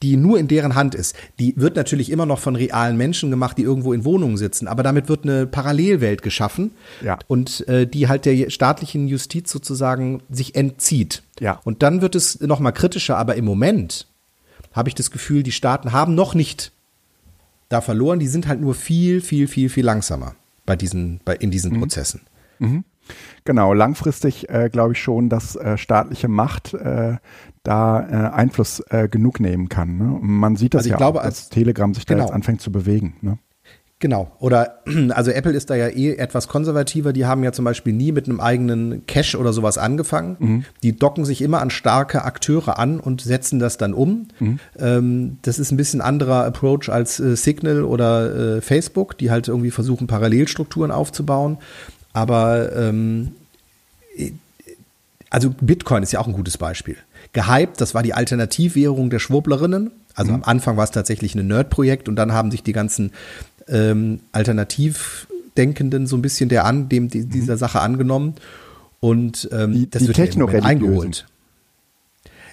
die 0.05 0.17
nur 0.17 0.37
in 0.37 0.47
deren 0.47 0.75
Hand 0.75 0.93
ist. 0.93 1.15
Die 1.39 1.53
wird 1.57 1.75
natürlich 1.75 2.11
immer 2.11 2.27
noch 2.27 2.37
von 2.39 2.55
realen 2.55 2.95
Menschen 2.95 3.31
gemacht, 3.31 3.57
die 3.57 3.63
irgendwo 3.63 3.91
in 3.91 4.05
Wohnungen 4.05 4.37
sitzen, 4.37 4.67
aber 4.67 4.83
damit 4.83 5.09
wird 5.09 5.23
eine 5.23 5.47
Parallelwelt 5.47 6.21
geschaffen 6.21 6.71
Ja. 7.01 7.17
und 7.27 7.67
äh, 7.67 7.87
die 7.87 8.07
halt 8.07 8.25
der 8.25 8.49
staatlichen 8.51 9.07
Justiz 9.07 9.51
sozusagen 9.51 10.21
sich 10.29 10.53
entzieht. 10.55 11.23
Ja. 11.39 11.59
Und 11.63 11.81
dann 11.81 12.01
wird 12.01 12.13
es 12.15 12.39
noch 12.39 12.59
mal 12.59 12.71
kritischer, 12.71 13.17
aber 13.17 13.35
im 13.35 13.45
Moment 13.45 14.07
habe 14.73 14.89
ich 14.89 14.95
das 14.95 15.09
Gefühl, 15.09 15.41
die 15.41 15.51
Staaten 15.51 15.91
haben 15.91 16.13
noch 16.13 16.35
nicht 16.35 16.71
da 17.69 17.81
verloren, 17.81 18.19
die 18.19 18.27
sind 18.27 18.47
halt 18.47 18.61
nur 18.61 18.75
viel, 18.75 19.21
viel, 19.21 19.47
viel, 19.47 19.69
viel 19.69 19.85
langsamer 19.85 20.35
bei 20.67 20.75
diesen, 20.75 21.19
bei, 21.25 21.35
in 21.35 21.49
diesen 21.49 21.79
Prozessen. 21.79 22.21
Genau, 23.43 23.73
langfristig 23.73 24.49
äh, 24.49 24.69
glaube 24.71 24.93
ich 24.93 25.01
schon, 25.01 25.29
dass 25.29 25.55
äh, 25.55 25.77
staatliche 25.77 26.27
Macht 26.27 26.73
äh, 26.73 27.17
da 27.65 27.99
äh, 27.99 28.33
Einfluss 28.33 28.81
äh, 28.89 29.09
genug 29.09 29.41
nehmen 29.41 29.67
kann. 29.67 29.97
Ne? 29.97 30.17
Man 30.21 30.55
sieht 30.55 30.73
das 30.73 30.79
Also 30.79 30.87
ich 30.87 30.91
ja 30.91 30.97
glaube, 30.97 31.19
auch, 31.19 31.23
dass 31.25 31.41
als- 31.41 31.49
Telegram 31.49 31.93
sich 31.93 32.05
da 32.05 32.13
genau. 32.13 32.25
jetzt 32.27 32.33
anfängt 32.33 32.61
zu 32.61 32.71
bewegen. 32.71 33.15
Ne? 33.21 33.37
Genau. 33.99 34.29
Oder 34.39 34.81
also 35.11 35.31
Apple 35.31 35.53
ist 35.53 35.69
da 35.69 35.75
ja 35.75 35.87
eh 35.87 36.15
etwas 36.15 36.47
konservativer. 36.47 37.11
Die 37.13 37.25
haben 37.25 37.43
ja 37.43 37.53
zum 37.53 37.65
Beispiel 37.65 37.93
nie 37.93 38.11
mit 38.11 38.27
einem 38.27 38.39
eigenen 38.39 39.05
Cache 39.07 39.37
oder 39.37 39.51
sowas 39.53 39.77
angefangen. 39.77 40.65
Die 40.83 40.95
docken 40.95 41.23
sich 41.25 41.41
immer 41.41 41.61
an 41.61 41.69
starke 41.69 42.23
Akteure 42.25 42.77
an 42.77 42.99
und 42.99 43.21
setzen 43.21 43.57
das 43.59 43.77
dann 43.77 43.93
um. 43.93 44.27
Ähm, 44.77 45.37
das 45.41 45.59
ist 45.59 45.71
ein 45.71 45.77
bisschen 45.77 46.01
anderer 46.01 46.45
Approach 46.45 46.89
als 46.89 47.19
äh, 47.19 47.35
Signal 47.35 47.83
oder 47.83 48.57
äh, 48.57 48.61
Facebook, 48.61 49.17
die 49.17 49.31
halt 49.31 49.47
irgendwie 49.47 49.71
versuchen, 49.71 50.07
Parallelstrukturen 50.07 50.91
aufzubauen. 50.91 51.57
Aber 52.13 52.75
ähm, 52.75 53.31
also 55.35 55.49
Bitcoin 55.49 56.01
ist 56.01 56.13
ja 56.13 56.21
auch 56.21 56.27
ein 56.27 56.33
gutes 56.33 56.57
Beispiel. 56.57 56.95
Gehypt, 57.33 57.81
das 57.81 57.93
war 57.93 58.01
die 58.03 58.13
Alternativwährung 58.13 59.09
der 59.09 59.19
Schwurblerinnen 59.19 59.91
Also 60.13 60.31
mhm. 60.31 60.35
am 60.35 60.43
Anfang 60.45 60.77
war 60.77 60.85
es 60.85 60.91
tatsächlich 60.91 61.35
ein 61.35 61.45
Nerd-Projekt 61.45 62.07
und 62.07 62.15
dann 62.15 62.31
haben 62.31 62.51
sich 62.51 62.63
die 62.63 62.71
ganzen 62.71 63.11
ähm, 63.67 64.21
Alternativdenkenden 64.31 66.07
so 66.07 66.15
ein 66.15 66.21
bisschen 66.21 66.47
der 66.47 66.63
an, 66.63 66.87
dem 66.87 67.09
die, 67.09 67.25
dieser 67.25 67.55
mhm. 67.55 67.59
Sache 67.59 67.81
angenommen 67.81 68.35
und 69.01 69.49
ähm, 69.51 69.73
die, 69.73 69.89
das 69.89 70.03
die 70.03 70.07
wird 70.07 70.15
Techno 70.15 70.47
eingeholt. 70.47 71.25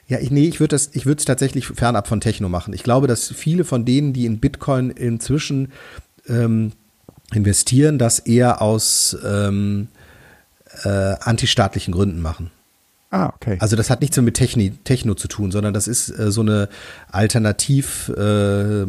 Ja, 0.09 0.19
ich, 0.19 0.33
nee, 0.33 0.49
ich 0.49 0.59
würde 0.59 0.75
das, 0.75 0.91
ich 0.93 1.07
würde 1.07 1.21
es 1.21 1.25
tatsächlich 1.25 1.69
fernab 1.69 2.09
von 2.09 2.21
Techno 2.21 2.49
machen. 2.49 2.75
Ich 2.75 2.83
glaube, 2.83 3.07
dass 3.07 3.31
viele 3.33 3.63
von 3.63 3.85
denen, 3.85 4.13
die 4.13 4.27
in 4.27 4.41
Bitcoin 4.41 4.91
inzwischen 4.91 5.71
ähm, 6.29 6.73
investieren, 7.33 8.01
das 8.01 8.19
eher 8.19 8.61
aus 8.61 9.17
ähm, 9.25 9.87
äh, 10.83 10.89
antistaatlichen 11.21 11.95
Gründen 11.95 12.21
machen. 12.21 12.51
Ah, 13.13 13.31
okay. 13.37 13.59
Also 13.61 13.77
das 13.77 13.91
hat 13.91 14.01
nichts 14.01 14.17
mehr 14.17 14.25
mit 14.25 14.35
Techni, 14.35 14.73
Techno 14.85 15.15
zu 15.15 15.29
tun, 15.29 15.53
sondern 15.53 15.75
das 15.75 15.87
ist 15.87 16.09
äh, 16.09 16.33
so 16.33 16.41
eine 16.41 16.71
alternativ 17.11 18.09
äh, 18.09 18.87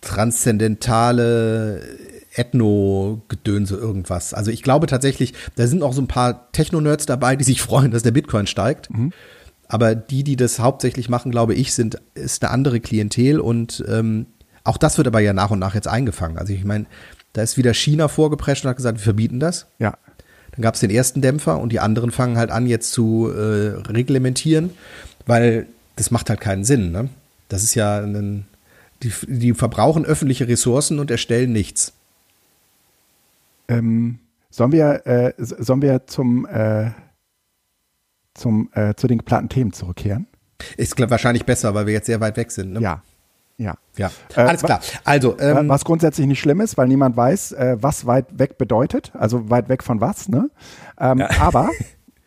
transzendentale 0.00 1.80
Ethno-Gedönse 2.34 3.76
irgendwas. 3.76 4.34
Also 4.34 4.50
ich 4.50 4.64
glaube 4.64 4.88
tatsächlich, 4.88 5.32
da 5.54 5.68
sind 5.68 5.84
auch 5.84 5.92
so 5.92 6.02
ein 6.02 6.08
paar 6.08 6.50
Techno-Nerds 6.50 7.06
dabei, 7.06 7.36
die 7.36 7.44
sich 7.44 7.62
freuen, 7.62 7.92
dass 7.92 8.02
der 8.02 8.10
Bitcoin 8.10 8.48
steigt. 8.48 8.90
Mhm. 8.90 9.12
Aber 9.68 9.94
die, 9.94 10.24
die 10.24 10.34
das 10.34 10.58
hauptsächlich 10.58 11.08
machen, 11.08 11.30
glaube 11.30 11.54
ich, 11.54 11.72
sind, 11.72 11.98
ist 12.14 12.42
eine 12.42 12.50
andere 12.50 12.80
Klientel 12.80 13.38
und 13.38 13.84
ähm, 13.86 14.26
auch 14.64 14.76
das 14.76 14.98
wird 14.98 15.06
aber 15.06 15.20
ja 15.20 15.32
nach 15.32 15.52
und 15.52 15.60
nach 15.60 15.76
jetzt 15.76 15.86
eingefangen. 15.86 16.36
Also 16.36 16.52
ich 16.52 16.64
meine, 16.64 16.86
da 17.32 17.42
ist 17.42 17.56
wieder 17.56 17.74
China 17.74 18.08
vorgeprescht 18.08 18.64
und 18.64 18.70
hat 18.70 18.76
gesagt, 18.76 18.98
wir 18.98 19.04
verbieten 19.04 19.38
das. 19.38 19.68
Ja. 19.78 19.96
Dann 20.60 20.64
gab 20.64 20.74
es 20.74 20.80
den 20.80 20.90
ersten 20.90 21.22
Dämpfer 21.22 21.58
und 21.58 21.72
die 21.72 21.80
anderen 21.80 22.10
fangen 22.10 22.36
halt 22.36 22.50
an, 22.50 22.66
jetzt 22.66 22.92
zu 22.92 23.32
äh, 23.34 23.80
reglementieren, 23.90 24.68
weil 25.24 25.66
das 25.96 26.10
macht 26.10 26.28
halt 26.28 26.42
keinen 26.42 26.64
Sinn. 26.64 26.92
Ne? 26.92 27.08
Das 27.48 27.62
ist 27.62 27.74
ja 27.74 28.00
ein, 28.00 28.44
die, 29.02 29.10
die 29.26 29.54
verbrauchen 29.54 30.04
öffentliche 30.04 30.48
Ressourcen 30.48 30.98
und 30.98 31.10
erstellen 31.10 31.50
nichts. 31.50 31.94
Ähm, 33.68 34.18
sollen 34.50 34.72
wir, 34.72 35.06
äh, 35.06 35.32
sollen 35.38 35.80
wir 35.80 36.06
zum, 36.06 36.44
äh, 36.44 36.90
zum, 38.34 38.68
äh, 38.74 38.92
zu 38.96 39.06
den 39.06 39.16
geplanten 39.16 39.48
Themen 39.48 39.72
zurückkehren? 39.72 40.26
Ist 40.76 41.00
wahrscheinlich 41.00 41.46
besser, 41.46 41.72
weil 41.72 41.86
wir 41.86 41.94
jetzt 41.94 42.04
sehr 42.04 42.20
weit 42.20 42.36
weg 42.36 42.50
sind. 42.50 42.74
Ne? 42.74 42.80
Ja, 42.82 43.02
ja. 43.60 43.74
Ja, 43.96 44.10
äh, 44.34 44.40
alles 44.40 44.62
klar. 44.62 44.80
Also, 45.04 45.38
ähm, 45.38 45.68
was 45.68 45.84
grundsätzlich 45.84 46.26
nicht 46.26 46.40
schlimm 46.40 46.60
ist, 46.60 46.78
weil 46.78 46.88
niemand 46.88 47.16
weiß, 47.16 47.52
äh, 47.52 47.76
was 47.80 48.06
weit 48.06 48.38
weg 48.38 48.56
bedeutet. 48.56 49.12
Also 49.14 49.50
weit 49.50 49.68
weg 49.68 49.82
von 49.82 50.00
was, 50.00 50.28
ne? 50.28 50.50
Ähm, 50.98 51.18
ja. 51.18 51.28
Aber 51.40 51.68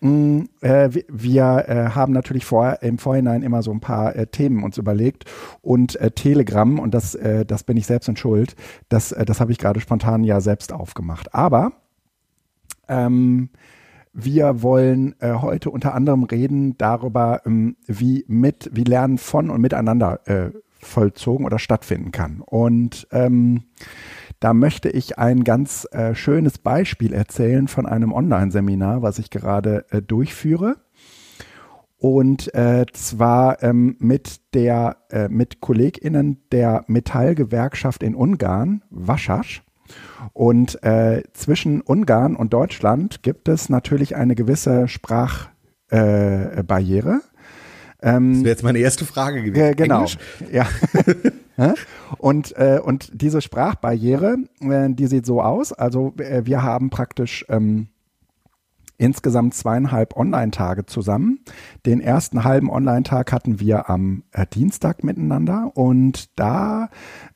mh, 0.02 0.10
mm, 0.10 0.50
äh, 0.62 0.90
wir 1.10 1.66
äh, 1.68 1.90
haben 1.96 2.14
natürlich 2.14 2.46
vor, 2.46 2.78
im 2.82 3.00
Vorhinein 3.00 3.42
immer 3.42 3.64
so 3.64 3.72
ein 3.72 3.80
paar 3.80 4.16
äh, 4.16 4.28
Themen 4.28 4.64
uns 4.64 4.78
überlegt 4.78 5.26
und 5.62 5.96
äh, 5.96 6.12
Telegram, 6.12 6.78
und 6.78 6.94
das, 6.94 7.18
das 7.48 7.64
bin 7.64 7.78
ich 7.78 7.88
selbst 7.88 8.08
in 8.08 8.16
Schuld, 8.16 8.56
das, 8.90 9.10
das 9.10 9.40
habe 9.40 9.52
ich 9.52 9.58
gerade 9.58 9.80
spontan 9.80 10.24
ja 10.24 10.40
selbst 10.40 10.72
aufgemacht. 10.72 11.34
Aber 11.34 11.72
ähm, 12.88 13.50
wir 14.14 14.62
wollen 14.62 15.16
äh, 15.20 15.34
heute 15.34 15.72
unter 15.72 15.96
anderem 15.96 16.24
reden 16.24 16.78
darüber, 16.78 17.42
ähm, 17.46 17.78
wie 17.88 18.24
mit, 18.28 18.70
wie 18.72 18.84
Lernen 18.84 19.18
von 19.18 19.50
und 19.50 19.60
miteinander 19.60 20.20
äh, 20.28 20.52
vollzogen 20.84 21.46
oder 21.46 21.60
stattfinden 21.60 22.12
kann. 22.12 22.42
Und 22.42 23.08
ähm, 23.12 23.64
da 24.40 24.54
möchte 24.54 24.90
ich 24.90 25.18
ein 25.18 25.44
ganz 25.44 25.88
äh, 25.92 26.16
schönes 26.16 26.58
Beispiel 26.58 27.14
erzählen 27.14 27.68
von 27.68 27.86
einem 27.86 28.12
Online-Seminar, 28.12 29.02
was 29.02 29.20
ich 29.20 29.30
gerade 29.30 29.86
äh, 29.90 30.02
durchführe. 30.02 30.78
Und 31.98 32.54
äh, 32.54 32.86
zwar 32.92 33.64
ähm, 33.64 33.96
mit 34.00 34.54
der 34.54 34.98
äh, 35.10 35.30
mit 35.30 35.62
KollegInnen 35.62 36.42
der 36.52 36.84
Metallgewerkschaft 36.88 38.04
in 38.04 38.16
Ungarn, 38.16 38.84
Waschasch. 38.90 39.64
Und 40.34 40.84
äh, 40.84 41.24
zwischen 41.32 41.80
Ungarn 41.80 42.36
und 42.36 42.52
Deutschland 42.52 43.24
gibt 43.24 43.48
es 43.48 43.70
natürlich 43.70 44.18
eine 44.18 44.36
gewisse 44.36 44.90
Sprachbarriere. 44.90 47.22
Äh, 48.04 48.10
ähm, 48.10 48.34
das 48.34 48.44
wäre 48.44 48.50
jetzt 48.50 48.64
meine 48.64 48.80
erste 48.80 49.06
Frage 49.06 49.44
gewesen. 49.44 49.64
Äh, 49.64 49.76
genau. 49.76 49.96
Englisch? 49.98 50.18
Ja. 50.52 50.68
und, 52.18 52.56
äh, 52.58 52.80
und 52.84 53.10
diese 53.14 53.42
Sprachbarriere, 53.42 54.38
äh, 54.62 54.90
die 54.90 55.08
sieht 55.08 55.26
so 55.26 55.42
aus. 55.42 55.74
Also 55.74 56.14
äh, 56.18 56.46
wir 56.46 56.64
haben 56.64 56.90
praktisch 56.90 57.46
ähm, 57.50 57.88
insgesamt 58.98 59.54
zweieinhalb 59.54 60.16
Online-Tage 60.16 60.86
zusammen. 60.86 61.40
Den 61.86 62.00
ersten 62.00 62.44
halben 62.44 62.70
Online-Tag 62.70 63.32
hatten 63.32 63.60
wir 63.60 63.90
am 63.90 64.24
äh, 64.32 64.46
Dienstag 64.46 65.04
miteinander. 65.04 65.72
Und 65.74 66.38
da 66.40 66.90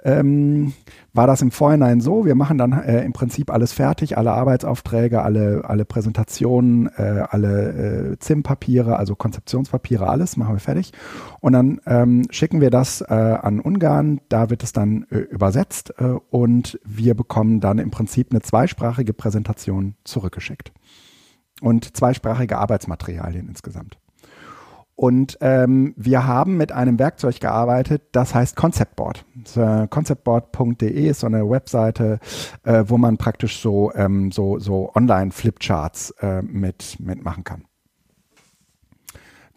ähm, 0.04 0.74
war 1.14 1.28
das 1.28 1.42
im 1.42 1.52
Vorhinein 1.52 2.00
so, 2.00 2.26
wir 2.26 2.36
machen 2.36 2.58
dann 2.58 2.72
äh, 2.72 3.04
im 3.04 3.12
Prinzip 3.12 3.52
alles 3.52 3.74
fertig, 3.74 4.18
alle 4.18 4.32
Arbeitsaufträge, 4.32 5.24
alle, 5.24 5.64
alle 5.66 5.84
Präsentationen, 5.84 6.88
äh, 6.96 7.24
alle 7.30 8.12
äh, 8.14 8.20
ZIM-Papiere, 8.20 8.98
also 8.98 9.16
Konzeptionspapiere, 9.16 10.08
alles 10.08 10.38
machen 10.38 10.56
wir 10.56 10.60
fertig. 10.60 10.94
Und 11.42 11.54
dann 11.54 11.82
ähm, 11.86 12.28
schicken 12.30 12.62
wir 12.62 12.70
das 12.70 13.02
äh, 13.02 13.14
an 13.14 13.60
Ungarn, 13.60 14.22
da 14.30 14.50
wird 14.50 14.64
es 14.64 14.74
dann 14.74 15.08
äh, 15.10 15.18
übersetzt 15.18 15.94
äh, 15.98 16.16
und 16.30 16.80
wir 16.86 17.16
bekommen 17.16 17.60
dann 17.60 17.80
im 17.80 17.90
Prinzip 17.90 18.28
eine 18.32 18.42
zweisprachige 18.42 19.14
Präsentation 19.14 19.96
zurückgeschickt 20.04 20.72
und 21.62 21.96
zweisprachige 21.96 22.58
Arbeitsmaterialien 22.58 23.48
insgesamt. 23.48 23.98
Und 24.96 25.38
ähm, 25.42 25.94
wir 25.96 26.26
haben 26.26 26.58
mit 26.58 26.72
einem 26.72 26.98
Werkzeug 26.98 27.40
gearbeitet, 27.40 28.02
das 28.14 28.34
heißt 28.34 28.56
Conceptboard. 28.56 29.26
Conceptboard.de 29.92 31.08
ist 31.08 31.20
so 31.20 31.28
eine 31.28 31.48
Webseite, 31.48 32.20
äh, 32.64 32.84
wo 32.88 32.98
man 32.98 33.18
praktisch 33.18 33.62
so, 33.62 33.94
ähm, 33.94 34.32
so, 34.32 34.58
so 34.58 34.92
Online-Flipcharts 34.96 36.16
äh, 36.20 36.42
mit, 36.42 37.00
mitmachen 37.00 37.44
kann 37.44 37.66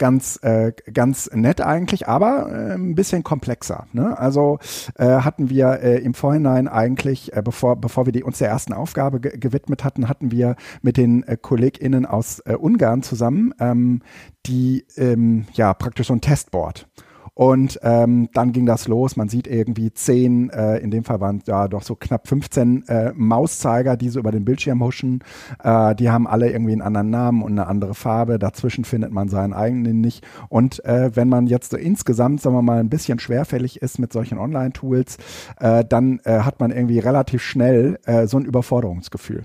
ganz, 0.00 0.40
äh, 0.42 0.72
ganz 0.92 1.30
nett 1.32 1.60
eigentlich, 1.60 2.08
aber 2.08 2.50
äh, 2.50 2.74
ein 2.74 2.96
bisschen 2.96 3.22
komplexer. 3.22 3.86
Ne? 3.92 4.18
Also 4.18 4.58
äh, 4.96 5.04
hatten 5.04 5.50
wir 5.50 5.80
äh, 5.80 5.98
im 5.98 6.14
Vorhinein 6.14 6.66
eigentlich, 6.66 7.36
äh, 7.36 7.42
bevor, 7.42 7.76
bevor 7.76 8.06
wir 8.06 8.12
die, 8.12 8.24
uns 8.24 8.38
der 8.38 8.48
ersten 8.48 8.72
Aufgabe 8.72 9.20
ge 9.20 9.38
gewidmet 9.38 9.84
hatten, 9.84 10.08
hatten 10.08 10.32
wir 10.32 10.56
mit 10.82 10.96
den 10.96 11.22
äh, 11.22 11.36
KollegInnen 11.36 12.06
aus 12.06 12.40
äh, 12.40 12.54
Ungarn 12.54 13.02
zusammen 13.02 13.54
ähm, 13.60 14.02
die 14.46 14.86
ähm, 14.96 15.46
ja 15.52 15.74
praktisch 15.74 16.08
so 16.08 16.14
ein 16.14 16.20
Testboard. 16.20 16.88
Und 17.40 17.80
ähm, 17.82 18.28
dann 18.34 18.52
ging 18.52 18.66
das 18.66 18.86
los. 18.86 19.16
Man 19.16 19.30
sieht 19.30 19.46
irgendwie 19.46 19.94
zehn, 19.94 20.50
äh, 20.50 20.76
in 20.76 20.90
dem 20.90 21.04
Fall 21.04 21.20
waren 21.20 21.40
ja 21.46 21.68
doch 21.68 21.80
so 21.80 21.94
knapp 21.94 22.28
15 22.28 22.86
äh, 22.86 23.12
Mauszeiger, 23.16 23.96
die 23.96 24.10
so 24.10 24.20
über 24.20 24.30
den 24.30 24.44
Bildschirm 24.44 24.84
huschen. 24.84 25.24
Äh, 25.64 25.94
die 25.94 26.10
haben 26.10 26.26
alle 26.26 26.50
irgendwie 26.50 26.72
einen 26.72 26.82
anderen 26.82 27.08
Namen 27.08 27.42
und 27.42 27.52
eine 27.52 27.66
andere 27.66 27.94
Farbe. 27.94 28.38
Dazwischen 28.38 28.84
findet 28.84 29.10
man 29.10 29.30
seinen 29.30 29.54
eigenen 29.54 30.02
nicht. 30.02 30.22
Und 30.50 30.84
äh, 30.84 31.16
wenn 31.16 31.30
man 31.30 31.46
jetzt 31.46 31.70
so 31.70 31.78
insgesamt, 31.78 32.42
sagen 32.42 32.56
wir 32.56 32.60
mal, 32.60 32.78
ein 32.78 32.90
bisschen 32.90 33.18
schwerfällig 33.18 33.80
ist 33.80 33.98
mit 33.98 34.12
solchen 34.12 34.36
Online-Tools, 34.36 35.16
äh, 35.60 35.82
dann 35.82 36.20
äh, 36.24 36.40
hat 36.40 36.60
man 36.60 36.70
irgendwie 36.70 36.98
relativ 36.98 37.40
schnell 37.40 37.98
äh, 38.04 38.26
so 38.26 38.36
ein 38.36 38.44
Überforderungsgefühl 38.44 39.44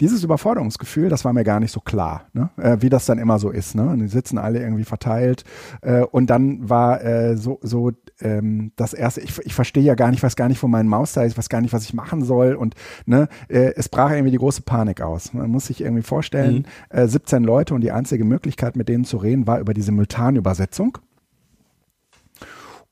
dieses 0.00 0.24
Überforderungsgefühl, 0.24 1.08
das 1.08 1.24
war 1.24 1.32
mir 1.32 1.44
gar 1.44 1.60
nicht 1.60 1.72
so 1.72 1.80
klar, 1.80 2.26
ne? 2.32 2.50
äh, 2.56 2.78
wie 2.80 2.88
das 2.88 3.06
dann 3.06 3.18
immer 3.18 3.38
so 3.38 3.50
ist. 3.50 3.74
Ne? 3.74 3.88
Und 3.88 4.00
die 4.00 4.08
sitzen 4.08 4.38
alle 4.38 4.60
irgendwie 4.60 4.84
verteilt. 4.84 5.44
Äh, 5.82 6.02
und 6.02 6.30
dann 6.30 6.68
war 6.68 7.04
äh, 7.04 7.36
so, 7.36 7.58
so 7.62 7.92
ähm, 8.20 8.72
das 8.76 8.94
erste, 8.94 9.20
ich, 9.20 9.38
ich 9.44 9.54
verstehe 9.54 9.82
ja 9.82 9.94
gar 9.94 10.10
nicht, 10.10 10.22
weiß 10.22 10.36
gar 10.36 10.48
nicht, 10.48 10.62
wo 10.62 10.68
mein 10.68 10.88
Maus 10.88 11.12
da 11.12 11.22
ist, 11.22 11.32
ich 11.32 11.38
weiß 11.38 11.48
gar 11.48 11.60
nicht, 11.60 11.72
was 11.72 11.84
ich 11.84 11.94
machen 11.94 12.24
soll. 12.24 12.54
Und 12.54 12.74
ne, 13.06 13.28
äh, 13.48 13.72
es 13.76 13.88
brach 13.88 14.10
irgendwie 14.10 14.32
die 14.32 14.38
große 14.38 14.62
Panik 14.62 15.00
aus. 15.00 15.32
Man 15.32 15.50
muss 15.50 15.66
sich 15.66 15.80
irgendwie 15.80 16.02
vorstellen, 16.02 16.66
mhm. 16.90 16.98
äh, 16.98 17.08
17 17.08 17.44
Leute 17.44 17.74
und 17.74 17.80
die 17.80 17.92
einzige 17.92 18.24
Möglichkeit, 18.24 18.76
mit 18.76 18.88
denen 18.88 19.04
zu 19.04 19.16
reden, 19.16 19.46
war 19.46 19.60
über 19.60 19.74
die 19.74 19.82
Simultanübersetzung. 19.82 20.98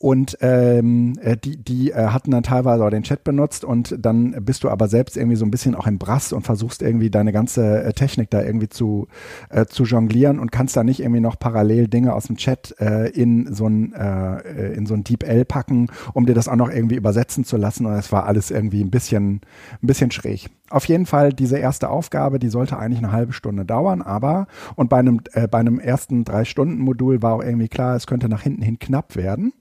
Und 0.03 0.37
ähm, 0.41 1.13
äh, 1.23 1.37
die, 1.37 1.57
die 1.57 1.93
äh, 1.93 2.09
hatten 2.09 2.33
dann 2.33 2.43
teilweise 2.43 2.85
auch 2.85 2.91
den 2.91 3.05
Chat 3.05 3.23
benutzt 3.23 3.65
und 3.65 3.95
dann 4.01 4.33
bist 4.45 4.65
du 4.65 4.69
aber 4.69 4.89
selbst 4.89 5.17
irgendwie 5.17 5.37
so 5.37 5.45
ein 5.45 5.53
bisschen 5.53 5.77
auch 5.77 5.87
im 5.87 5.99
Brass 5.99 6.33
und 6.33 6.43
versuchst 6.43 6.83
irgendwie 6.83 7.09
deine 7.09 7.31
ganze 7.31 7.85
äh, 7.85 7.93
Technik 7.93 8.29
da 8.29 8.43
irgendwie 8.43 8.69
zu, 8.69 9.07
äh, 9.49 9.67
zu 9.67 9.85
jonglieren 9.85 10.41
und 10.41 10.51
kannst 10.51 10.77
da 10.77 10.83
nicht 10.83 10.99
irgendwie 10.99 11.21
noch 11.21 11.39
parallel 11.39 11.87
Dinge 11.87 12.15
aus 12.15 12.25
dem 12.25 12.37
Chat 12.37 12.75
äh, 12.81 13.11
in 13.11 13.55
so 13.55 13.69
ein 13.69 13.93
äh, 13.93 14.73
in 14.73 14.87
so 14.87 14.95
ein 14.95 15.05
DeepL 15.05 15.45
packen, 15.45 15.87
um 16.15 16.27
dir 16.27 16.35
das 16.35 16.49
auch 16.49 16.57
noch 16.57 16.69
irgendwie 16.69 16.97
übersetzen 16.97 17.45
zu 17.45 17.57
lassen. 17.57 17.87
Und 17.87 17.93
es 17.93 18.11
war 18.11 18.27
alles 18.27 18.51
irgendwie 18.51 18.83
ein 18.83 18.91
bisschen, 18.91 19.43
ein 19.83 19.87
bisschen 19.87 20.11
schräg. 20.11 20.51
Auf 20.73 20.87
jeden 20.87 21.05
Fall 21.05 21.35
diese 21.35 21.59
erste 21.59 21.91
Aufgabe, 21.91 22.39
die 22.39 22.49
sollte 22.49 22.79
eigentlich 22.79 22.99
eine 22.99 23.13
halbe 23.13 23.35
Stunde 23.35 23.67
dauern, 23.67 24.01
aber 24.01 24.47
und 24.75 24.89
bei 24.89 24.99
einem, 24.99 25.21
äh, 25.33 25.47
bei 25.47 25.59
einem 25.59 25.79
ersten 25.79 26.25
Drei-Stunden-Modul 26.25 27.21
war 27.23 27.35
auch 27.35 27.43
irgendwie 27.43 27.69
klar, 27.69 27.95
es 27.95 28.07
könnte 28.07 28.29
nach 28.29 28.43
hinten 28.43 28.63
hin 28.63 28.79
knapp 28.79 29.15
werden. 29.15 29.53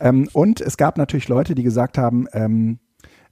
Ähm, 0.00 0.28
und 0.32 0.60
es 0.60 0.76
gab 0.76 0.98
natürlich 0.98 1.28
Leute, 1.28 1.54
die 1.54 1.62
gesagt 1.62 1.98
haben, 1.98 2.26
ähm, 2.32 2.80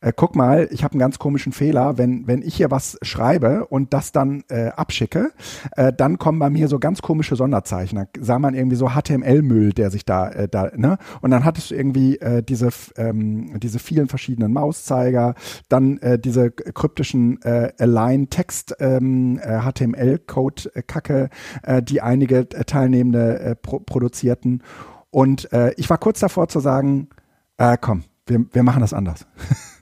äh, 0.00 0.12
guck 0.14 0.36
mal, 0.36 0.68
ich 0.70 0.84
habe 0.84 0.92
einen 0.92 1.00
ganz 1.00 1.18
komischen 1.18 1.52
Fehler, 1.52 1.98
wenn, 1.98 2.26
wenn 2.26 2.42
ich 2.42 2.54
hier 2.54 2.70
was 2.70 2.98
schreibe 3.02 3.66
und 3.66 3.92
das 3.92 4.12
dann 4.12 4.44
äh, 4.48 4.68
abschicke, 4.68 5.32
äh, 5.76 5.92
dann 5.92 6.18
kommen 6.18 6.38
bei 6.38 6.50
mir 6.50 6.68
so 6.68 6.78
ganz 6.78 7.02
komische 7.02 7.36
Sonderzeichen. 7.36 7.96
Da 7.96 8.06
sah 8.20 8.38
man 8.38 8.54
irgendwie 8.54 8.76
so 8.76 8.90
HTML-Müll, 8.90 9.72
der 9.72 9.90
sich 9.90 10.04
da, 10.04 10.28
äh, 10.28 10.48
da, 10.48 10.70
ne? 10.76 10.98
Und 11.20 11.30
dann 11.30 11.44
hattest 11.44 11.70
du 11.70 11.74
irgendwie 11.74 12.18
äh, 12.18 12.42
diese, 12.42 12.68
ähm, 12.96 13.58
diese 13.60 13.78
vielen 13.78 14.08
verschiedenen 14.08 14.52
Mauszeiger, 14.52 15.34
dann 15.68 15.98
äh, 15.98 16.18
diese 16.18 16.50
kryptischen 16.50 17.40
äh, 17.42 17.72
Align-Text 17.78 18.76
ähm, 18.80 19.38
äh, 19.42 19.60
HTML-Code-Kacke, 19.60 21.30
äh, 21.62 21.82
die 21.82 22.00
einige 22.00 22.38
äh, 22.38 22.64
Teilnehmende 22.64 23.40
äh, 23.40 23.54
pro 23.54 23.80
produzierten. 23.80 24.62
Und 25.10 25.52
äh, 25.52 25.72
ich 25.76 25.88
war 25.88 25.98
kurz 25.98 26.20
davor 26.20 26.48
zu 26.48 26.60
sagen, 26.60 27.08
äh, 27.56 27.76
komm, 27.80 28.04
wir, 28.26 28.44
wir 28.52 28.62
machen 28.62 28.80
das 28.80 28.92
anders. 28.92 29.26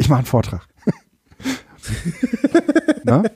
ich 0.00 0.08
mache 0.08 0.20
einen 0.20 0.26
Vortrag. 0.26 0.66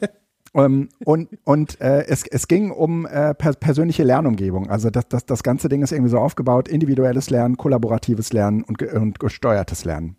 Um, 0.52 0.62
ähm, 0.64 0.88
und 1.04 1.28
und 1.42 1.80
äh, 1.80 2.06
es, 2.06 2.24
es 2.28 2.46
ging 2.46 2.70
um 2.70 3.06
äh, 3.06 3.34
per 3.34 3.54
persönliche 3.54 4.04
Lernumgebung. 4.04 4.70
Also 4.70 4.88
das, 4.88 5.08
das, 5.08 5.26
das 5.26 5.42
ganze 5.42 5.68
Ding 5.68 5.82
ist 5.82 5.90
irgendwie 5.90 6.10
so 6.10 6.18
aufgebaut, 6.18 6.68
individuelles 6.68 7.28
Lernen, 7.28 7.56
kollaboratives 7.56 8.32
Lernen 8.32 8.62
und, 8.62 8.80
und 8.80 9.18
gesteuertes 9.18 9.84
Lernen. 9.84 10.16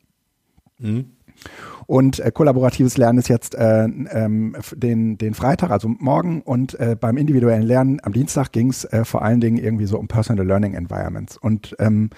Mhm. 0.78 1.14
Und 1.88 2.20
äh, 2.20 2.32
kollaboratives 2.32 2.98
Lernen 2.98 3.20
ist 3.20 3.30
jetzt 3.30 3.56
äh, 3.56 3.84
ähm, 3.84 4.56
den, 4.76 5.18
den 5.18 5.34
Freitag, 5.34 5.72
also 5.72 5.88
morgen. 5.88 6.42
Und 6.42 6.80
äh, 6.80 6.96
beim 7.00 7.18
individuellen 7.18 7.64
Lernen 7.64 8.00
am 8.04 8.14
Dienstag 8.14 8.52
ging 8.52 8.70
es 8.70 8.86
äh, 8.86 9.06
vor 9.06 9.22
allen 9.22 9.40
Dingen 9.40 9.58
irgendwie 9.58 9.86
so 9.86 9.98
um 9.98 10.08
Personal 10.08 10.46
Learning 10.46 10.74
Environments. 10.74 11.38
Und 11.38 11.76
ähm, 11.80 12.10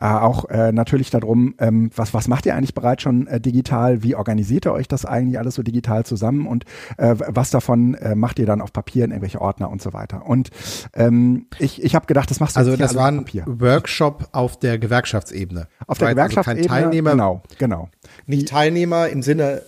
äh, 0.00 0.06
auch 0.06 0.48
äh, 0.48 0.72
natürlich 0.72 1.10
darum, 1.10 1.54
ähm, 1.58 1.90
was, 1.94 2.14
was 2.14 2.28
macht 2.28 2.46
ihr 2.46 2.54
eigentlich 2.54 2.74
bereits 2.74 3.02
schon 3.02 3.26
äh, 3.26 3.40
digital? 3.40 4.02
Wie 4.02 4.14
organisiert 4.14 4.66
ihr 4.66 4.72
euch 4.72 4.88
das 4.88 5.04
eigentlich 5.04 5.38
alles 5.38 5.54
so 5.54 5.62
digital 5.62 6.04
zusammen? 6.04 6.46
Und 6.46 6.64
äh, 6.98 7.14
was 7.18 7.50
davon 7.50 7.94
äh, 7.94 8.14
macht 8.14 8.38
ihr 8.38 8.46
dann 8.46 8.60
auf 8.60 8.72
Papier 8.72 9.04
in 9.04 9.10
irgendwelche 9.10 9.40
Ordner 9.40 9.70
und 9.70 9.82
so 9.82 9.92
weiter? 9.92 10.26
Und 10.26 10.50
ähm, 10.94 11.46
ich, 11.58 11.82
ich 11.82 11.94
habe 11.94 12.06
gedacht, 12.06 12.30
das 12.30 12.40
machst 12.40 12.56
du 12.56 12.60
Also 12.60 12.76
das 12.76 12.94
war 12.94 13.08
ein 13.08 13.24
Workshop 13.46 14.28
auf 14.32 14.58
der 14.58 14.78
Gewerkschaftsebene. 14.78 15.68
Auf 15.86 15.98
der 15.98 16.10
Gewerkschaftsebene, 16.10 16.62
also 16.62 16.68
kein 16.68 16.82
Teilnehmer, 16.82 17.10
genau, 17.10 17.42
genau. 17.58 17.88
Nicht 18.26 18.48
Teilnehmer 18.48 19.08
im 19.08 19.22
Sinne 19.22 19.62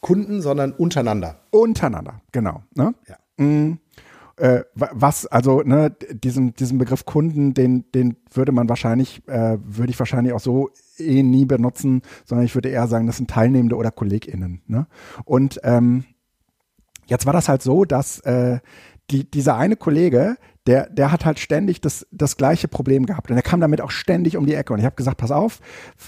Kunden, 0.00 0.40
sondern 0.42 0.72
untereinander. 0.72 1.36
Untereinander, 1.50 2.20
genau. 2.32 2.62
Ne? 2.74 2.94
Ja. 3.08 3.44
Mm, 3.44 3.78
äh, 4.36 4.62
was, 4.74 5.26
also, 5.26 5.62
ne, 5.62 5.90
diesen, 6.12 6.54
diesen 6.54 6.78
Begriff 6.78 7.06
Kunden, 7.06 7.54
den, 7.54 7.90
den 7.92 8.16
würde 8.32 8.52
man 8.52 8.68
wahrscheinlich, 8.68 9.26
äh, 9.28 9.58
würde 9.64 9.90
ich 9.90 9.98
wahrscheinlich 9.98 10.34
auch 10.34 10.40
so 10.40 10.70
eh 10.98 11.22
nie 11.22 11.46
benutzen, 11.46 12.02
sondern 12.24 12.44
ich 12.44 12.54
würde 12.54 12.68
eher 12.68 12.86
sagen, 12.86 13.06
das 13.06 13.16
sind 13.16 13.30
Teilnehmende 13.30 13.76
oder 13.76 13.90
KollegInnen. 13.90 14.62
Ne? 14.66 14.86
Und 15.24 15.60
ähm, 15.64 16.04
jetzt 17.06 17.26
war 17.26 17.32
das 17.32 17.48
halt 17.48 17.62
so, 17.62 17.84
dass 17.84 18.20
äh, 18.20 18.60
die, 19.10 19.30
dieser 19.30 19.56
eine 19.56 19.76
Kollege, 19.76 20.36
der, 20.66 20.90
der 20.90 21.12
hat 21.12 21.24
halt 21.24 21.38
ständig 21.38 21.80
das, 21.80 22.06
das 22.10 22.36
gleiche 22.36 22.66
Problem 22.66 23.06
gehabt. 23.06 23.30
Und 23.30 23.36
er 23.36 23.42
kam 23.42 23.60
damit 23.60 23.80
auch 23.80 23.90
ständig 23.90 24.36
um 24.36 24.46
die 24.46 24.54
Ecke. 24.54 24.72
Und 24.72 24.80
ich 24.80 24.84
habe 24.84 24.96
gesagt, 24.96 25.18
pass 25.18 25.30
auf, 25.30 25.60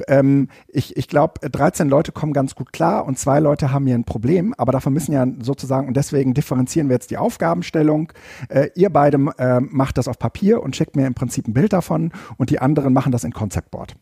ähm, 0.09 0.49
ich, 0.67 0.97
ich 0.97 1.07
glaube, 1.07 1.49
13 1.49 1.89
Leute 1.89 2.11
kommen 2.11 2.33
ganz 2.33 2.55
gut 2.55 2.73
klar 2.73 3.07
und 3.07 3.19
zwei 3.19 3.39
Leute 3.39 3.71
haben 3.71 3.87
hier 3.87 3.95
ein 3.95 4.05
Problem, 4.05 4.55
aber 4.59 4.73
davon 4.73 4.93
müssen 4.93 5.13
ja 5.13 5.27
sozusagen, 5.41 5.87
und 5.87 5.97
deswegen 5.97 6.35
differenzieren 6.35 6.89
wir 6.89 6.95
jetzt 6.95 7.11
die 7.11 7.19
Aufgabenstellung. 7.19 8.13
Äh, 8.49 8.71
ihr 8.75 8.91
beide 8.91 9.19
äh, 9.39 9.61
macht 9.61 9.97
das 9.97 10.09
auf 10.09 10.19
Papier 10.19 10.63
und 10.63 10.75
schickt 10.75 10.97
mir 10.97 11.07
im 11.07 11.15
Prinzip 11.15 11.47
ein 11.47 11.55
Bild 11.55 11.73
davon 11.73 12.11
und 12.37 12.51
die 12.51 12.59
anderen 12.59 12.93
machen 12.93 13.13
das 13.13 13.25
in 13.25 13.33
Concept 13.33 13.71
Board. 13.71 13.95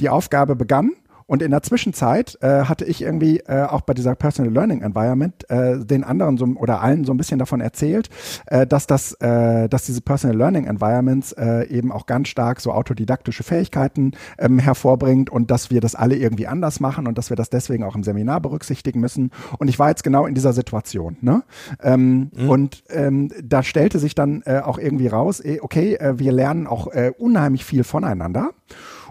Die 0.00 0.08
Aufgabe 0.08 0.56
begann 0.56 0.92
und 1.26 1.42
in 1.42 1.50
der 1.50 1.62
Zwischenzeit 1.62 2.38
äh, 2.40 2.64
hatte 2.64 2.84
ich 2.84 3.02
irgendwie 3.02 3.38
äh, 3.40 3.64
auch 3.64 3.82
bei 3.82 3.94
dieser 3.94 4.14
Personal 4.14 4.52
Learning 4.52 4.82
Environment 4.82 5.48
äh, 5.50 5.78
den 5.78 6.04
anderen 6.04 6.36
so, 6.36 6.44
oder 6.44 6.82
allen 6.82 7.04
so 7.04 7.12
ein 7.12 7.16
bisschen 7.16 7.38
davon 7.38 7.60
erzählt, 7.60 8.10
äh, 8.46 8.66
dass 8.66 8.86
das, 8.86 9.14
äh, 9.20 9.68
dass 9.68 9.86
diese 9.86 10.00
Personal 10.00 10.36
Learning 10.36 10.66
Environments 10.66 11.32
äh, 11.32 11.66
eben 11.68 11.92
auch 11.92 12.06
ganz 12.06 12.28
stark 12.28 12.60
so 12.60 12.72
autodidaktische 12.72 13.42
Fähigkeiten 13.42 14.12
ähm, 14.38 14.58
hervorbringt 14.58 15.30
und 15.30 15.50
dass 15.50 15.70
wir 15.70 15.80
das 15.80 15.94
alle 15.94 16.16
irgendwie 16.16 16.46
anders 16.46 16.80
machen 16.80 17.06
und 17.06 17.16
dass 17.16 17.30
wir 17.30 17.36
das 17.36 17.50
deswegen 17.50 17.84
auch 17.84 17.96
im 17.96 18.04
Seminar 18.04 18.40
berücksichtigen 18.40 19.00
müssen. 19.00 19.30
Und 19.58 19.68
ich 19.68 19.78
war 19.78 19.88
jetzt 19.88 20.04
genau 20.04 20.26
in 20.26 20.34
dieser 20.34 20.52
Situation. 20.52 21.16
Ne? 21.20 21.42
Ähm, 21.82 22.30
mhm. 22.34 22.50
Und 22.50 22.84
ähm, 22.90 23.30
da 23.42 23.62
stellte 23.62 23.98
sich 23.98 24.14
dann 24.14 24.42
äh, 24.44 24.60
auch 24.60 24.78
irgendwie 24.78 25.06
raus, 25.06 25.42
eh, 25.44 25.60
okay, 25.60 25.94
äh, 25.94 26.18
wir 26.18 26.32
lernen 26.32 26.66
auch 26.66 26.88
äh, 26.88 27.12
unheimlich 27.16 27.64
viel 27.64 27.84
voneinander. 27.84 28.50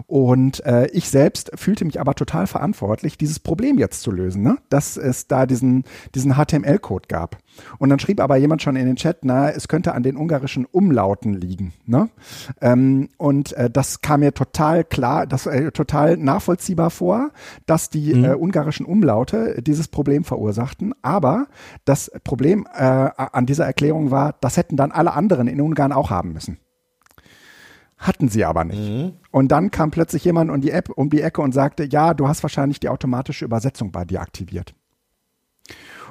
Und 0.06 0.64
äh, 0.64 0.86
ich 0.88 1.08
selbst 1.08 1.50
fühlte 1.54 1.84
mich 1.84 2.00
aber 2.00 2.14
total 2.14 2.46
verantwortlich, 2.46 3.18
dieses 3.18 3.38
Problem 3.38 3.78
jetzt 3.78 4.02
zu 4.02 4.10
lösen, 4.10 4.42
ne? 4.42 4.58
dass 4.68 4.96
es 4.96 5.26
da 5.26 5.46
diesen, 5.46 5.84
diesen 6.14 6.34
HTML-Code 6.34 7.08
gab. 7.08 7.38
Und 7.78 7.90
dann 7.90 7.98
schrieb 7.98 8.20
aber 8.20 8.36
jemand 8.36 8.62
schon 8.62 8.76
in 8.76 8.86
den 8.86 8.96
Chat, 8.96 9.18
na, 9.24 9.50
es 9.50 9.68
könnte 9.68 9.94
an 9.94 10.02
den 10.02 10.16
ungarischen 10.16 10.64
Umlauten 10.64 11.34
liegen. 11.34 11.72
Ne? 11.86 12.08
Ähm, 12.60 13.08
und 13.16 13.52
äh, 13.52 13.70
das 13.70 14.00
kam 14.00 14.20
mir 14.20 14.34
total 14.34 14.84
klar, 14.84 15.26
das 15.26 15.46
äh, 15.46 15.70
total 15.70 16.16
nachvollziehbar 16.16 16.90
vor, 16.90 17.30
dass 17.66 17.90
die 17.90 18.14
mhm. 18.14 18.24
äh, 18.24 18.34
ungarischen 18.34 18.86
Umlaute 18.86 19.62
dieses 19.62 19.88
Problem 19.88 20.24
verursachten. 20.24 20.94
Aber 21.02 21.46
das 21.84 22.10
Problem 22.24 22.66
äh, 22.74 22.82
an 22.82 23.46
dieser 23.46 23.66
Erklärung 23.66 24.10
war, 24.10 24.34
das 24.40 24.56
hätten 24.56 24.76
dann 24.76 24.92
alle 24.92 25.12
anderen 25.12 25.46
in 25.46 25.60
Ungarn 25.60 25.92
auch 25.92 26.10
haben 26.10 26.32
müssen. 26.32 26.58
Hatten 27.96 28.28
sie 28.28 28.44
aber 28.44 28.64
nicht. 28.64 28.78
Mhm. 28.78 29.12
Und 29.30 29.48
dann 29.48 29.70
kam 29.70 29.90
plötzlich 29.90 30.24
jemand 30.24 30.50
um 30.50 30.60
die, 30.60 30.70
App, 30.70 30.90
um 30.90 31.10
die 31.10 31.20
Ecke 31.20 31.40
und 31.42 31.52
sagte, 31.52 31.84
ja, 31.84 32.14
du 32.14 32.28
hast 32.28 32.42
wahrscheinlich 32.42 32.80
die 32.80 32.88
automatische 32.88 33.44
Übersetzung 33.44 33.92
bei 33.92 34.04
dir 34.04 34.20
aktiviert. 34.20 34.74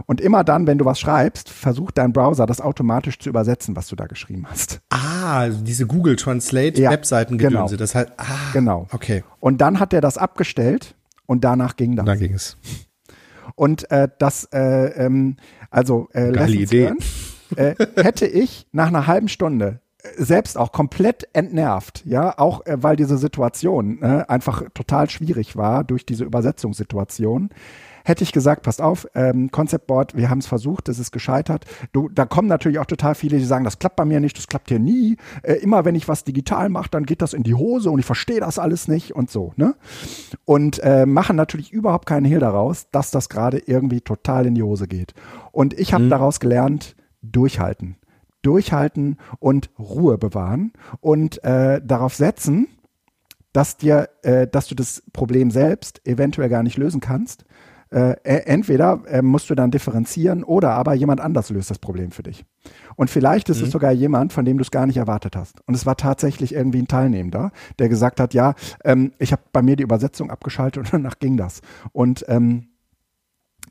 Und 0.05 0.21
immer 0.21 0.43
dann, 0.43 0.65
wenn 0.65 0.77
du 0.77 0.85
was 0.85 0.99
schreibst, 0.99 1.49
versucht 1.49 1.97
dein 1.97 2.13
Browser 2.13 2.45
das 2.45 2.61
automatisch 2.61 3.19
zu 3.19 3.29
übersetzen, 3.29 3.75
was 3.75 3.87
du 3.87 3.95
da 3.95 4.07
geschrieben 4.07 4.45
hast. 4.49 4.81
Ah, 4.89 5.49
diese 5.49 5.85
Google 5.85 6.15
Translate 6.15 6.81
ja, 6.81 6.89
Webseiten 6.89 7.37
genau. 7.37 7.67
das 7.67 7.93
halt. 7.93 8.11
Ah, 8.17 8.51
genau. 8.53 8.87
Okay. 8.91 9.23
Und 9.39 9.61
dann 9.61 9.79
hat 9.79 9.93
er 9.93 10.01
das 10.01 10.17
abgestellt 10.17 10.95
und 11.25 11.43
danach 11.43 11.75
ging 11.75 11.95
das. 11.95 12.05
Dann 12.05 12.19
ging 12.19 12.33
es. 12.33 12.57
Und 13.55 13.89
äh, 13.91 14.07
das, 14.17 14.45
äh, 14.51 14.87
ähm, 15.05 15.37
also 15.69 16.09
äh, 16.13 16.31
Geile 16.31 16.55
Idee. 16.55 16.85
Hören, 16.85 16.97
äh, 17.55 17.75
hätte 18.01 18.25
ich 18.25 18.67
nach 18.71 18.87
einer 18.87 19.05
halben 19.05 19.27
Stunde 19.27 19.79
selbst 20.17 20.57
auch 20.57 20.71
komplett 20.71 21.27
entnervt, 21.33 22.03
ja, 22.05 22.37
auch 22.37 22.65
äh, 22.65 22.81
weil 22.81 22.95
diese 22.95 23.17
Situation 23.17 24.01
äh, 24.01 24.25
einfach 24.27 24.63
total 24.73 25.09
schwierig 25.09 25.55
war 25.55 25.83
durch 25.83 26.05
diese 26.05 26.25
Übersetzungssituation. 26.25 27.49
Hätte 28.05 28.25
ich 28.25 28.33
gesagt, 28.33 28.63
passt 28.63 28.81
auf, 28.81 29.07
ähm, 29.15 29.49
Concept 29.49 29.87
Board, 29.87 30.17
wir 30.17 30.29
haben 30.29 30.39
es 30.39 30.47
versucht, 30.47 30.89
es 30.89 30.99
ist 30.99 31.11
gescheitert. 31.11 31.63
Du, 31.93 32.09
da 32.09 32.25
kommen 32.25 32.49
natürlich 32.49 32.79
auch 32.79 32.85
total 32.85 33.15
viele, 33.15 33.37
die 33.37 33.45
sagen, 33.45 33.63
das 33.63 33.79
klappt 33.79 33.95
bei 33.95 34.03
mir 34.03 34.19
nicht, 34.19 34.37
das 34.37 34.47
klappt 34.47 34.67
hier 34.67 34.79
nie. 34.79 35.15
Äh, 35.41 35.53
immer 35.53 35.85
wenn 35.85 35.95
ich 35.95 36.09
was 36.09 36.25
digital 36.25 36.67
mache, 36.67 36.89
dann 36.91 37.05
geht 37.05 37.21
das 37.21 37.33
in 37.33 37.43
die 37.43 37.53
Hose 37.53 37.89
und 37.89 37.99
ich 37.99 38.05
verstehe 38.05 38.41
das 38.41 38.59
alles 38.59 38.89
nicht 38.89 39.15
und 39.15 39.31
so. 39.31 39.53
Ne? 39.55 39.75
Und 40.43 40.79
äh, 40.83 41.05
machen 41.05 41.37
natürlich 41.37 41.71
überhaupt 41.71 42.07
keinen 42.07 42.25
Hehl 42.25 42.39
daraus, 42.39 42.87
dass 42.91 43.09
das 43.09 43.29
gerade 43.29 43.59
irgendwie 43.59 44.01
total 44.01 44.47
in 44.47 44.55
die 44.55 44.63
Hose 44.63 44.89
geht. 44.89 45.13
Und 45.53 45.73
ich 45.79 45.93
habe 45.93 46.03
mhm. 46.03 46.09
daraus 46.09 46.41
gelernt, 46.41 46.97
durchhalten 47.21 47.95
durchhalten 48.43 49.17
und 49.39 49.71
Ruhe 49.79 50.17
bewahren 50.17 50.73
und 51.01 51.43
äh, 51.43 51.81
darauf 51.83 52.13
setzen, 52.13 52.67
dass 53.53 53.77
dir, 53.77 54.09
äh, 54.23 54.47
dass 54.47 54.67
du 54.67 54.75
das 54.75 55.03
Problem 55.13 55.51
selbst 55.51 56.05
eventuell 56.05 56.49
gar 56.49 56.63
nicht 56.63 56.77
lösen 56.77 56.99
kannst. 57.01 57.45
Äh, 57.91 58.15
e, 58.23 58.37
entweder 58.45 59.03
äh, 59.07 59.21
musst 59.21 59.51
du 59.51 59.55
dann 59.55 59.69
differenzieren 59.69 60.43
oder 60.43 60.71
aber 60.71 60.95
jemand 60.95 61.21
anders 61.21 61.51
löst 61.51 61.69
das 61.69 61.77
Problem 61.77 62.09
für 62.09 62.23
dich. 62.23 62.43
Und 62.95 63.11
vielleicht 63.11 63.49
ist 63.49 63.59
mhm. 63.59 63.65
es 63.65 63.71
sogar 63.71 63.91
jemand, 63.91 64.33
von 64.33 64.45
dem 64.45 64.57
du 64.57 64.63
es 64.63 64.71
gar 64.71 64.87
nicht 64.87 64.97
erwartet 64.97 65.35
hast. 65.35 65.61
Und 65.67 65.75
es 65.75 65.85
war 65.85 65.95
tatsächlich 65.95 66.55
irgendwie 66.55 66.79
ein 66.79 66.87
Teilnehmender, 66.87 67.51
der 67.77 67.89
gesagt 67.89 68.19
hat, 68.19 68.33
ja, 68.33 68.55
ähm, 68.83 69.13
ich 69.19 69.31
habe 69.31 69.43
bei 69.51 69.61
mir 69.61 69.75
die 69.75 69.83
Übersetzung 69.83 70.31
abgeschaltet 70.31 70.77
und 70.85 70.93
danach 70.93 71.19
ging 71.19 71.37
das. 71.37 71.61
Und 71.91 72.25
ähm, 72.27 72.69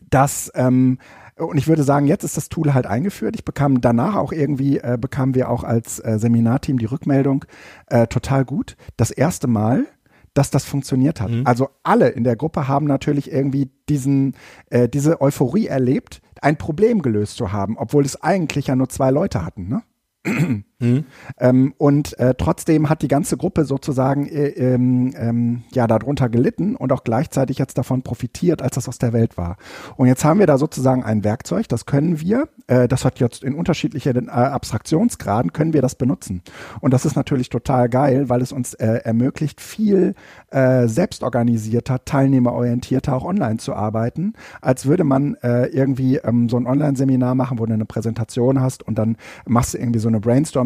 das 0.08 0.52
ähm, 0.54 0.98
und 1.36 1.56
ich 1.56 1.68
würde 1.68 1.82
sagen, 1.82 2.06
jetzt 2.06 2.24
ist 2.24 2.36
das 2.36 2.48
Tool 2.48 2.74
halt 2.74 2.86
eingeführt. 2.86 3.34
Ich 3.36 3.44
bekam 3.44 3.80
danach 3.80 4.16
auch 4.16 4.32
irgendwie, 4.32 4.78
äh, 4.78 4.98
bekamen 5.00 5.34
wir 5.34 5.48
auch 5.48 5.64
als 5.64 5.98
äh, 6.00 6.18
Seminarteam 6.18 6.78
die 6.78 6.86
Rückmeldung, 6.86 7.44
äh, 7.86 8.06
total 8.06 8.44
gut. 8.44 8.76
Das 8.96 9.10
erste 9.10 9.48
Mal, 9.48 9.86
dass 10.34 10.50
das 10.50 10.64
funktioniert 10.64 11.20
hat. 11.20 11.30
Mhm. 11.30 11.46
Also 11.46 11.70
alle 11.82 12.08
in 12.08 12.24
der 12.24 12.36
Gruppe 12.36 12.68
haben 12.68 12.86
natürlich 12.86 13.30
irgendwie 13.30 13.70
diesen, 13.88 14.34
äh, 14.70 14.88
diese 14.88 15.20
Euphorie 15.20 15.66
erlebt, 15.66 16.20
ein 16.40 16.56
Problem 16.56 17.02
gelöst 17.02 17.36
zu 17.36 17.52
haben, 17.52 17.76
obwohl 17.78 18.04
es 18.04 18.20
eigentlich 18.22 18.68
ja 18.68 18.76
nur 18.76 18.88
zwei 18.88 19.10
Leute 19.10 19.44
hatten. 19.44 19.68
Ne? 19.68 20.62
Mhm. 20.82 21.04
Ähm, 21.38 21.74
und 21.78 22.18
äh, 22.18 22.34
trotzdem 22.36 22.88
hat 22.88 23.02
die 23.02 23.08
ganze 23.08 23.36
Gruppe 23.36 23.64
sozusagen 23.64 24.26
äh, 24.26 24.48
ähm, 24.48 25.14
ähm, 25.16 25.62
ja 25.72 25.86
darunter 25.86 26.28
gelitten 26.28 26.74
und 26.74 26.92
auch 26.92 27.04
gleichzeitig 27.04 27.58
jetzt 27.58 27.78
davon 27.78 28.02
profitiert, 28.02 28.62
als 28.62 28.74
das 28.74 28.88
aus 28.88 28.98
der 28.98 29.12
Welt 29.12 29.38
war. 29.38 29.56
Und 29.96 30.08
jetzt 30.08 30.24
haben 30.24 30.40
wir 30.40 30.46
da 30.46 30.58
sozusagen 30.58 31.04
ein 31.04 31.22
Werkzeug, 31.22 31.68
das 31.68 31.86
können 31.86 32.20
wir, 32.20 32.48
äh, 32.66 32.88
das 32.88 33.04
hat 33.04 33.20
jetzt 33.20 33.44
in 33.44 33.54
unterschiedlichen 33.54 34.26
äh, 34.26 34.30
Abstraktionsgraden, 34.30 35.52
können 35.52 35.72
wir 35.72 35.82
das 35.82 35.94
benutzen. 35.94 36.42
Und 36.80 36.92
das 36.92 37.04
ist 37.04 37.14
natürlich 37.14 37.48
total 37.48 37.88
geil, 37.88 38.28
weil 38.28 38.42
es 38.42 38.50
uns 38.50 38.74
äh, 38.74 39.02
ermöglicht, 39.04 39.60
viel 39.60 40.14
äh, 40.50 40.88
selbstorganisierter, 40.88 42.04
teilnehmerorientierter 42.04 43.14
auch 43.14 43.24
online 43.24 43.58
zu 43.58 43.74
arbeiten, 43.74 44.32
als 44.60 44.86
würde 44.86 45.04
man 45.04 45.36
irgendwie 45.42 46.16
ähm, 46.16 46.48
so 46.48 46.56
ein 46.56 46.66
Online-Seminar 46.66 47.34
machen, 47.34 47.58
wo 47.58 47.66
du 47.66 47.72
eine 47.72 47.84
Präsentation 47.84 48.60
hast 48.60 48.82
und 48.82 48.96
dann 48.96 49.16
machst 49.46 49.74
du 49.74 49.78
irgendwie 49.78 49.98
so 49.98 50.08
eine 50.08 50.20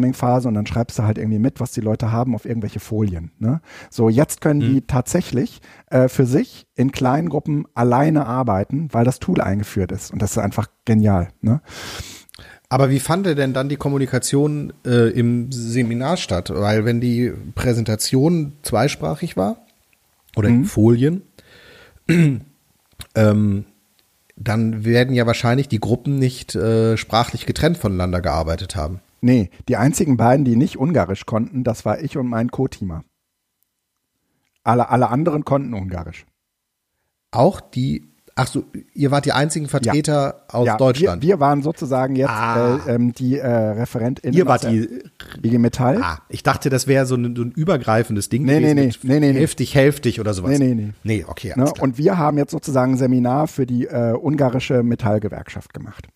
Brainstorming-Phase 0.07 0.47
und 0.47 0.53
dann 0.53 0.65
schreibst 0.65 0.99
du 0.99 1.03
halt 1.03 1.17
irgendwie 1.17 1.39
mit, 1.39 1.59
was 1.59 1.71
die 1.71 1.81
Leute 1.81 2.11
haben 2.11 2.35
auf 2.35 2.45
irgendwelche 2.45 2.79
Folien. 2.79 3.31
Ne? 3.39 3.61
So, 3.89 4.09
jetzt 4.09 4.41
können 4.41 4.59
mhm. 4.59 4.73
die 4.73 4.81
tatsächlich 4.81 5.61
äh, 5.89 6.07
für 6.07 6.25
sich 6.25 6.67
in 6.75 6.91
kleinen 6.91 7.29
Gruppen 7.29 7.65
alleine 7.73 8.25
arbeiten, 8.25 8.89
weil 8.91 9.05
das 9.05 9.19
Tool 9.19 9.41
eingeführt 9.41 9.91
ist. 9.91 10.11
Und 10.11 10.21
das 10.21 10.31
ist 10.31 10.37
einfach 10.37 10.67
genial. 10.85 11.29
Ne? 11.41 11.61
Aber 12.69 12.89
wie 12.89 12.99
fand 12.99 13.25
er 13.27 13.35
denn 13.35 13.53
dann 13.53 13.69
die 13.69 13.77
Kommunikation 13.77 14.73
äh, 14.85 15.09
im 15.11 15.51
Seminar 15.51 16.17
statt? 16.17 16.51
Weil 16.53 16.85
wenn 16.85 16.99
die 16.99 17.31
Präsentation 17.55 18.53
zweisprachig 18.61 19.37
war 19.37 19.57
oder 20.35 20.49
mhm. 20.49 20.55
in 20.55 20.65
Folien, 20.65 21.21
ähm, 23.15 23.65
dann 24.39 24.85
werden 24.85 25.15
ja 25.15 25.25
wahrscheinlich 25.25 25.67
die 25.67 25.79
Gruppen 25.79 26.19
nicht 26.19 26.55
äh, 26.55 26.95
sprachlich 26.95 27.47
getrennt 27.47 27.77
voneinander 27.77 28.21
gearbeitet 28.21 28.75
haben. 28.75 28.99
Nee, 29.21 29.49
die 29.67 29.77
einzigen 29.77 30.17
beiden, 30.17 30.45
die 30.45 30.55
nicht 30.55 30.77
Ungarisch 30.77 31.25
konnten, 31.25 31.63
das 31.63 31.85
war 31.85 31.99
ich 32.01 32.17
und 32.17 32.27
mein 32.27 32.49
Co-Teamer. 32.49 33.03
Alle, 34.63 34.89
alle 34.89 35.09
anderen 35.09 35.45
konnten 35.45 35.73
Ungarisch. 35.73 36.25
Auch 37.31 37.61
die 37.61 38.17
Ach 38.39 38.45
so, 38.45 38.65
ihr 38.93 39.09
wart 39.09 39.25
die 39.25 39.31
einzigen 39.31 39.67
Vertreter 39.67 40.43
ja. 40.47 40.55
aus 40.55 40.67
ja, 40.67 40.77
Deutschland. 40.77 41.23
Wir, 41.23 41.29
wir, 41.29 41.39
waren 41.39 41.63
sozusagen 41.63 42.15
jetzt 42.15 42.29
ah. 42.29 42.79
äh, 42.85 42.93
ähm, 42.93 43.11
die 43.11 43.39
äh, 43.39 43.47
ReferentInnen. 43.47 44.37
Ihr 44.37 44.45
wart 44.45 44.63
die 44.63 44.87
IG 45.41 45.57
Metall. 45.57 45.99
Ah, 46.03 46.19
ich 46.29 46.43
dachte, 46.43 46.69
das 46.69 46.85
wäre 46.85 47.07
so, 47.07 47.15
ein, 47.15 47.35
so 47.35 47.41
ein 47.41 47.51
übergreifendes 47.51 48.29
Ding 48.29 48.43
nee. 48.43 48.59
Nee, 48.59 48.75
nee, 48.75 48.91
nee, 49.01 49.19
nee, 49.19 49.33
Hälftig, 49.33 49.73
hälftig 49.73 50.19
oder 50.19 50.35
sowas. 50.35 50.51
Nee, 50.51 50.75
nee, 50.75 50.75
nee. 50.75 50.93
Nee, 51.03 51.25
okay. 51.27 51.53
Ne? 51.55 51.73
Und 51.79 51.97
wir 51.97 52.19
haben 52.19 52.37
jetzt 52.37 52.51
sozusagen 52.51 52.93
ein 52.93 52.97
Seminar 52.97 53.47
für 53.47 53.65
die 53.65 53.87
äh, 53.87 54.13
ungarische 54.13 54.83
Metallgewerkschaft 54.83 55.73
gemacht. 55.73 56.07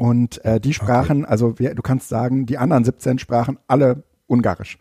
Und 0.00 0.42
äh, 0.46 0.60
die 0.60 0.72
sprachen, 0.72 1.24
okay. 1.24 1.30
also 1.30 1.58
wir, 1.58 1.74
du 1.74 1.82
kannst 1.82 2.08
sagen, 2.08 2.46
die 2.46 2.56
anderen 2.56 2.84
17 2.84 3.18
sprachen 3.18 3.58
alle 3.66 4.02
Ungarisch. 4.28 4.78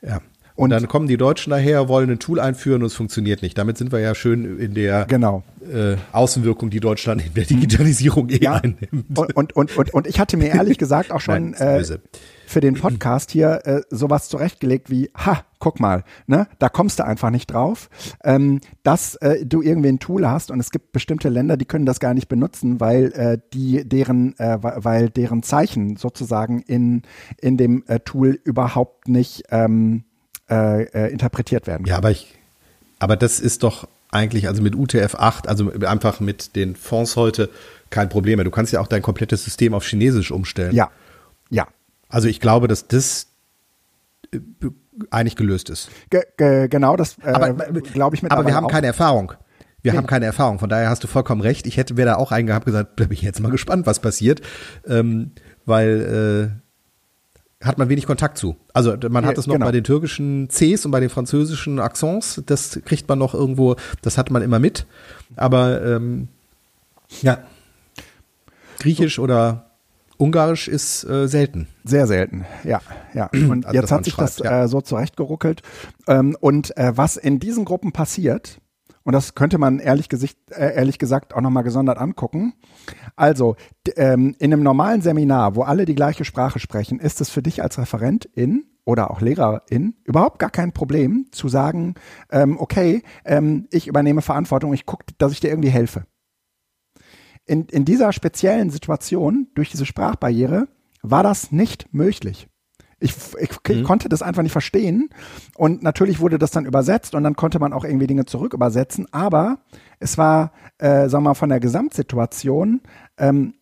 Ja. 0.00 0.22
Und, 0.58 0.70
dann 0.70 0.88
kommen 0.88 1.06
die 1.06 1.16
Deutschen 1.16 1.50
daher, 1.50 1.88
wollen 1.88 2.10
ein 2.10 2.18
Tool 2.18 2.40
einführen 2.40 2.82
und 2.82 2.88
es 2.88 2.94
funktioniert 2.94 3.42
nicht. 3.42 3.56
Damit 3.56 3.78
sind 3.78 3.92
wir 3.92 4.00
ja 4.00 4.16
schön 4.16 4.58
in 4.58 4.74
der 4.74 5.04
genau. 5.04 5.44
äh, 5.72 5.94
Außenwirkung, 6.10 6.68
die 6.68 6.80
Deutschland 6.80 7.24
in 7.24 7.32
der 7.32 7.44
Digitalisierung 7.44 8.28
eh 8.28 8.42
ja. 8.42 8.54
einnimmt. 8.54 9.16
Und, 9.16 9.36
und, 9.36 9.54
und, 9.54 9.76
und, 9.76 9.94
und 9.94 10.06
ich 10.08 10.18
hatte 10.18 10.36
mir 10.36 10.48
ehrlich 10.48 10.76
gesagt 10.78 11.12
auch 11.12 11.20
schon 11.20 11.52
Nein, 11.52 11.80
äh, 11.84 11.98
für 12.48 12.60
den 12.60 12.74
Podcast 12.74 13.30
hier 13.30 13.60
äh, 13.66 13.82
sowas 13.90 14.28
zurechtgelegt 14.28 14.90
wie, 14.90 15.10
ha, 15.16 15.44
guck 15.60 15.78
mal, 15.78 16.02
ne, 16.26 16.48
da 16.58 16.68
kommst 16.68 16.98
du 16.98 17.04
einfach 17.04 17.30
nicht 17.30 17.52
drauf, 17.52 17.88
ähm, 18.24 18.60
dass 18.82 19.14
äh, 19.16 19.46
du 19.46 19.62
irgendwie 19.62 19.90
ein 19.90 20.00
Tool 20.00 20.26
hast 20.26 20.50
und 20.50 20.58
es 20.58 20.72
gibt 20.72 20.90
bestimmte 20.90 21.28
Länder, 21.28 21.56
die 21.56 21.66
können 21.66 21.86
das 21.86 22.00
gar 22.00 22.14
nicht 22.14 22.26
benutzen, 22.26 22.80
weil 22.80 23.12
äh, 23.12 23.38
die 23.52 23.88
deren, 23.88 24.36
äh, 24.40 24.58
weil 24.60 25.08
deren 25.08 25.44
Zeichen 25.44 25.96
sozusagen 25.96 26.62
in 26.62 27.02
in 27.40 27.56
dem 27.56 27.84
äh, 27.86 28.00
Tool 28.00 28.40
überhaupt 28.42 29.06
nicht 29.06 29.44
ähm, 29.50 30.02
äh, 30.50 30.84
äh, 30.84 31.12
interpretiert 31.12 31.66
werden 31.66 31.84
kann. 31.84 31.90
Ja, 31.90 31.96
aber 31.96 32.10
ich, 32.10 32.34
aber 32.98 33.16
das 33.16 33.40
ist 33.40 33.62
doch 33.62 33.88
eigentlich, 34.10 34.48
also 34.48 34.62
mit 34.62 34.74
UTF-8, 34.74 35.46
also 35.46 35.70
einfach 35.86 36.20
mit 36.20 36.56
den 36.56 36.76
Fonds 36.76 37.16
heute 37.16 37.50
kein 37.90 38.08
Problem 38.08 38.36
mehr. 38.36 38.44
Du 38.44 38.50
kannst 38.50 38.72
ja 38.72 38.80
auch 38.80 38.86
dein 38.86 39.02
komplettes 39.02 39.44
System 39.44 39.74
auf 39.74 39.84
Chinesisch 39.84 40.30
umstellen. 40.30 40.74
Ja, 40.74 40.90
ja. 41.50 41.66
Also 42.08 42.28
ich 42.28 42.40
glaube, 42.40 42.68
dass 42.68 42.88
das 42.88 43.26
äh, 44.32 44.38
eigentlich 45.10 45.36
gelöst 45.36 45.70
ist. 45.70 45.90
Ge 46.10 46.22
ge 46.36 46.68
genau, 46.68 46.96
das 46.96 47.16
äh, 47.22 47.52
glaube 47.92 48.16
ich 48.16 48.22
mit. 48.22 48.32
Aber 48.32 48.46
wir 48.46 48.54
haben 48.54 48.66
auch. 48.66 48.70
keine 48.70 48.86
Erfahrung. 48.86 49.32
Wir 49.82 49.92
nee. 49.92 49.98
haben 49.98 50.06
keine 50.06 50.26
Erfahrung. 50.26 50.58
Von 50.58 50.68
daher 50.68 50.90
hast 50.90 51.04
du 51.04 51.06
vollkommen 51.06 51.40
recht. 51.40 51.66
Ich 51.66 51.76
hätte, 51.76 51.96
wäre 51.96 52.08
da 52.08 52.16
auch 52.16 52.32
eingehabt 52.32 52.66
gesagt, 52.66 52.98
da 52.98 53.04
bin 53.04 53.12
ich 53.12 53.22
jetzt 53.22 53.40
mal 53.40 53.50
gespannt, 53.50 53.86
was 53.86 54.00
passiert. 54.00 54.40
Ähm, 54.86 55.32
weil 55.66 56.52
äh, 56.56 56.67
hat 57.62 57.78
man 57.78 57.88
wenig 57.88 58.06
Kontakt 58.06 58.38
zu. 58.38 58.56
Also 58.72 58.96
man 59.08 59.26
hat 59.26 59.36
es 59.36 59.46
noch 59.46 59.54
genau. 59.54 59.66
bei 59.66 59.72
den 59.72 59.84
türkischen 59.84 60.48
Cs 60.48 60.84
und 60.84 60.92
bei 60.92 61.00
den 61.00 61.10
französischen 61.10 61.80
Accents, 61.80 62.42
das 62.46 62.80
kriegt 62.84 63.08
man 63.08 63.18
noch 63.18 63.34
irgendwo, 63.34 63.76
das 64.02 64.16
hat 64.16 64.30
man 64.30 64.42
immer 64.42 64.58
mit. 64.58 64.86
Aber 65.36 65.84
ähm, 65.84 66.28
ja, 67.22 67.38
Griechisch 68.78 69.16
so. 69.16 69.22
oder 69.22 69.64
Ungarisch 70.18 70.66
ist 70.66 71.04
äh, 71.04 71.28
selten. 71.28 71.68
Sehr 71.84 72.06
selten, 72.06 72.44
ja, 72.64 72.80
ja. 73.14 73.26
Und 73.32 73.66
also, 73.66 73.80
jetzt 73.80 73.92
hat 73.92 74.04
sich 74.04 74.14
das 74.14 74.38
ja. 74.38 74.64
äh, 74.64 74.68
so 74.68 74.80
zurechtgeruckelt. 74.80 75.62
Ähm, 76.06 76.36
und 76.40 76.76
äh, 76.76 76.96
was 76.96 77.16
in 77.16 77.38
diesen 77.38 77.64
Gruppen 77.64 77.92
passiert, 77.92 78.60
und 79.08 79.14
das 79.14 79.34
könnte 79.34 79.56
man 79.56 79.78
ehrlich, 79.78 80.10
gesicht, 80.10 80.38
äh, 80.50 80.74
ehrlich 80.74 80.98
gesagt 80.98 81.32
auch 81.32 81.40
nochmal 81.40 81.62
gesondert 81.62 81.96
angucken. 81.96 82.52
Also, 83.16 83.56
ähm, 83.96 84.36
in 84.38 84.52
einem 84.52 84.62
normalen 84.62 85.00
Seminar, 85.00 85.56
wo 85.56 85.62
alle 85.62 85.86
die 85.86 85.94
gleiche 85.94 86.26
Sprache 86.26 86.58
sprechen, 86.58 87.00
ist 87.00 87.22
es 87.22 87.30
für 87.30 87.40
dich 87.40 87.62
als 87.62 87.78
Referentin 87.78 88.66
oder 88.84 89.10
auch 89.10 89.22
Lehrerin 89.22 89.94
überhaupt 90.04 90.38
gar 90.38 90.50
kein 90.50 90.74
Problem 90.74 91.24
zu 91.30 91.48
sagen, 91.48 91.94
ähm, 92.30 92.60
okay, 92.60 93.02
ähm, 93.24 93.66
ich 93.70 93.86
übernehme 93.86 94.20
Verantwortung, 94.20 94.74
ich 94.74 94.84
gucke, 94.84 95.06
dass 95.16 95.32
ich 95.32 95.40
dir 95.40 95.48
irgendwie 95.48 95.70
helfe. 95.70 96.04
In, 97.46 97.64
in 97.64 97.86
dieser 97.86 98.12
speziellen 98.12 98.68
Situation, 98.68 99.48
durch 99.54 99.70
diese 99.70 99.86
Sprachbarriere, 99.86 100.68
war 101.00 101.22
das 101.22 101.50
nicht 101.50 101.94
möglich. 101.94 102.46
Ich, 103.00 103.14
ich, 103.38 103.50
ich 103.68 103.76
mhm. 103.76 103.84
konnte 103.84 104.08
das 104.08 104.22
einfach 104.22 104.42
nicht 104.42 104.52
verstehen. 104.52 105.10
Und 105.56 105.82
natürlich 105.82 106.20
wurde 106.20 106.38
das 106.38 106.50
dann 106.50 106.66
übersetzt 106.66 107.14
und 107.14 107.22
dann 107.22 107.36
konnte 107.36 107.58
man 107.58 107.72
auch 107.72 107.84
irgendwie 107.84 108.06
Dinge 108.08 108.26
zurück 108.26 108.54
übersetzen. 108.54 109.06
Aber 109.12 109.58
es 110.00 110.18
war, 110.18 110.52
äh, 110.78 111.08
sagen 111.08 111.24
wir 111.24 111.30
mal, 111.30 111.34
von 111.34 111.48
der 111.48 111.60
Gesamtsituation 111.60 112.80
ähm, 113.16 113.54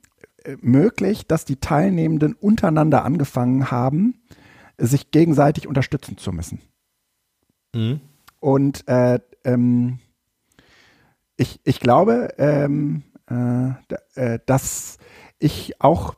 äh, 0.45 0.57
möglich, 0.61 1.27
dass 1.27 1.45
die 1.45 1.57
Teilnehmenden 1.57 2.35
untereinander 2.35 3.05
angefangen 3.05 3.71
haben, 3.71 4.23
sich 4.79 5.11
gegenseitig 5.11 5.67
unterstützen 5.67 6.17
zu 6.17 6.33
müssen. 6.33 6.61
Mhm. 7.75 8.01
Und 8.41 8.89
äh, 8.89 9.21
ähm, 9.45 9.99
ich, 11.37 11.61
ich 11.65 11.81
glaube, 11.81 12.35
ähm, 12.39 13.03
äh, 13.31 13.71
äh 14.15 14.39
dass 14.47 14.99
ich 15.39 15.81
auch 15.81 16.15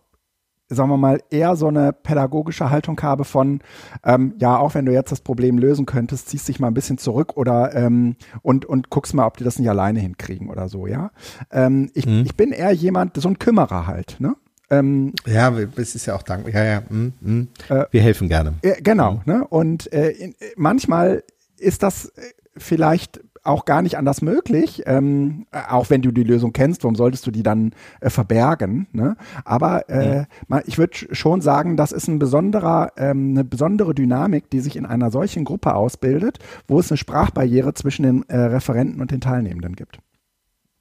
sagen 0.68 0.90
wir 0.90 0.96
mal, 0.96 1.20
eher 1.30 1.56
so 1.56 1.68
eine 1.68 1.92
pädagogische 1.92 2.70
Haltung 2.70 3.00
habe 3.00 3.24
von, 3.24 3.60
ähm, 4.04 4.34
ja, 4.38 4.58
auch 4.58 4.74
wenn 4.74 4.86
du 4.86 4.92
jetzt 4.92 5.12
das 5.12 5.20
Problem 5.20 5.58
lösen 5.58 5.86
könntest, 5.86 6.28
ziehst 6.28 6.48
dich 6.48 6.60
mal 6.60 6.68
ein 6.68 6.74
bisschen 6.74 6.98
zurück 6.98 7.36
oder 7.36 7.74
ähm, 7.74 8.16
und, 8.42 8.66
und 8.66 8.90
guckst 8.90 9.14
mal, 9.14 9.26
ob 9.26 9.36
die 9.36 9.44
das 9.44 9.58
nicht 9.58 9.68
alleine 9.68 10.00
hinkriegen 10.00 10.50
oder 10.50 10.68
so, 10.68 10.86
ja. 10.86 11.10
Ähm, 11.50 11.90
ich, 11.94 12.06
mhm. 12.06 12.24
ich 12.24 12.36
bin 12.36 12.52
eher 12.52 12.72
jemand, 12.72 13.16
so 13.16 13.28
ein 13.28 13.38
Kümmerer 13.38 13.86
halt, 13.86 14.16
ne? 14.18 14.36
Ähm, 14.70 15.14
ja, 15.26 15.50
es 15.76 15.94
ist 15.94 16.06
ja 16.06 16.14
auch 16.14 16.22
dankbar. 16.22 16.52
Ja, 16.52 16.64
ja. 16.64 16.82
Mm, 16.90 17.12
mm. 17.20 17.48
Äh, 17.70 17.84
wir 17.90 18.02
helfen 18.02 18.28
gerne. 18.28 18.54
Äh, 18.60 18.82
genau. 18.82 19.14
Mhm. 19.24 19.32
Ne? 19.32 19.46
Und 19.48 19.90
äh, 19.92 20.10
in, 20.10 20.34
manchmal 20.56 21.24
ist 21.56 21.82
das 21.82 22.06
äh, 22.10 22.22
vielleicht 22.56 23.20
auch 23.48 23.64
gar 23.64 23.82
nicht 23.82 23.96
anders 23.96 24.22
möglich, 24.22 24.82
ähm, 24.86 25.46
auch 25.68 25.90
wenn 25.90 26.02
du 26.02 26.12
die 26.12 26.22
Lösung 26.22 26.52
kennst, 26.52 26.84
warum 26.84 26.94
solltest 26.94 27.26
du 27.26 27.30
die 27.30 27.42
dann 27.42 27.72
äh, 28.00 28.10
verbergen? 28.10 28.86
Ne? 28.92 29.16
Aber 29.44 29.88
äh, 29.88 30.26
ja. 30.48 30.60
ich 30.66 30.78
würde 30.78 30.96
schon 31.12 31.40
sagen, 31.40 31.76
das 31.76 31.92
ist 31.92 32.08
ein 32.08 32.18
besonderer, 32.18 32.92
ähm, 32.96 33.30
eine 33.30 33.44
besondere 33.44 33.94
Dynamik, 33.94 34.50
die 34.50 34.60
sich 34.60 34.76
in 34.76 34.86
einer 34.86 35.10
solchen 35.10 35.44
Gruppe 35.44 35.74
ausbildet, 35.74 36.38
wo 36.66 36.78
es 36.78 36.90
eine 36.90 36.98
Sprachbarriere 36.98 37.72
zwischen 37.74 38.02
den 38.02 38.28
äh, 38.28 38.36
Referenten 38.36 39.00
und 39.00 39.10
den 39.10 39.20
Teilnehmenden 39.20 39.74
gibt. 39.76 39.98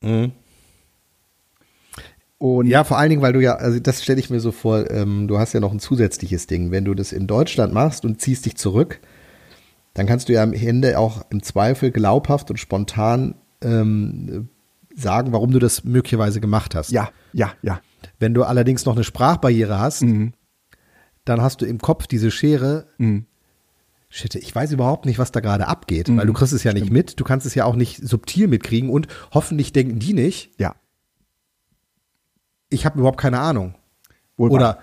Mhm. 0.02 0.34
Und 2.40 2.68
ja, 2.68 2.84
vor 2.84 2.98
allen 3.00 3.10
Dingen, 3.10 3.22
weil 3.22 3.34
du 3.34 3.42
ja, 3.42 3.56
also 3.56 3.80
das 3.80 4.04
stelle 4.04 4.20
ich 4.20 4.30
mir 4.30 4.40
so 4.40 4.52
vor, 4.52 4.92
ähm, 4.92 5.28
du 5.28 5.40
hast 5.40 5.54
ja 5.54 5.60
noch 5.60 5.72
ein 5.72 5.80
zusätzliches 5.80 6.46
Ding. 6.46 6.70
Wenn 6.70 6.86
du 6.86 6.94
das 6.94 7.12
in 7.12 7.26
Deutschland 7.26 7.74
machst 7.74 8.06
und 8.06 8.22
ziehst 8.22 8.46
dich 8.46 8.58
zurück, 8.58 9.00
dann 9.98 10.06
kannst 10.06 10.29
du 10.29 10.33
ja 10.33 10.43
am 10.43 10.54
Ende 10.54 11.00
auch 11.00 11.25
im 11.31 11.41
Zweifel 11.41 11.89
glaubhaft 11.89 12.52
und 12.52 12.58
spontan 12.58 13.33
ähm, 13.62 14.48
sagen, 14.95 15.33
warum 15.33 15.50
du 15.50 15.58
das 15.58 15.85
möglicherweise 15.85 16.39
gemacht 16.39 16.75
hast. 16.75 16.91
Ja, 16.91 17.10
ja, 17.33 17.54
ja. 17.63 17.81
Wenn 18.19 18.35
du 18.35 18.43
allerdings 18.43 18.85
noch 18.85 18.93
eine 18.93 19.04
Sprachbarriere 19.04 19.79
hast, 19.79 20.04
mhm. 20.04 20.33
dann 21.25 21.41
hast 21.41 21.62
du 21.62 21.65
im 21.65 21.79
Kopf 21.79 22.06
diese 22.06 22.29
Schere. 22.29 22.85
Mhm. 23.00 23.25
Shit, 24.08 24.35
ich 24.35 24.54
weiß 24.54 24.71
überhaupt 24.71 25.08
nicht, 25.08 25.17
was 25.17 25.31
da 25.31 25.39
gerade 25.39 25.67
abgeht, 25.67 26.10
mhm. 26.10 26.17
weil 26.17 26.27
du 26.27 26.33
kriegst 26.33 26.54
es 26.54 26.63
ja 26.63 26.69
Stimmt. 26.69 26.83
nicht 26.83 26.93
mit, 26.93 27.19
du 27.19 27.23
kannst 27.23 27.48
es 27.48 27.56
ja 27.56 27.65
auch 27.65 27.75
nicht 27.75 28.08
subtil 28.08 28.48
mitkriegen 28.48 28.91
und 28.91 29.08
hoffentlich 29.33 29.73
denken 29.73 29.98
die 29.98 30.13
nicht. 30.13 30.52
Ja. 30.60 30.75
Ich 32.69 32.85
habe 32.85 33.00
überhaupt 33.00 33.19
keine 33.19 33.39
Ahnung. 33.39 33.73
Wohlbar. 34.37 34.56
Oder 34.56 34.79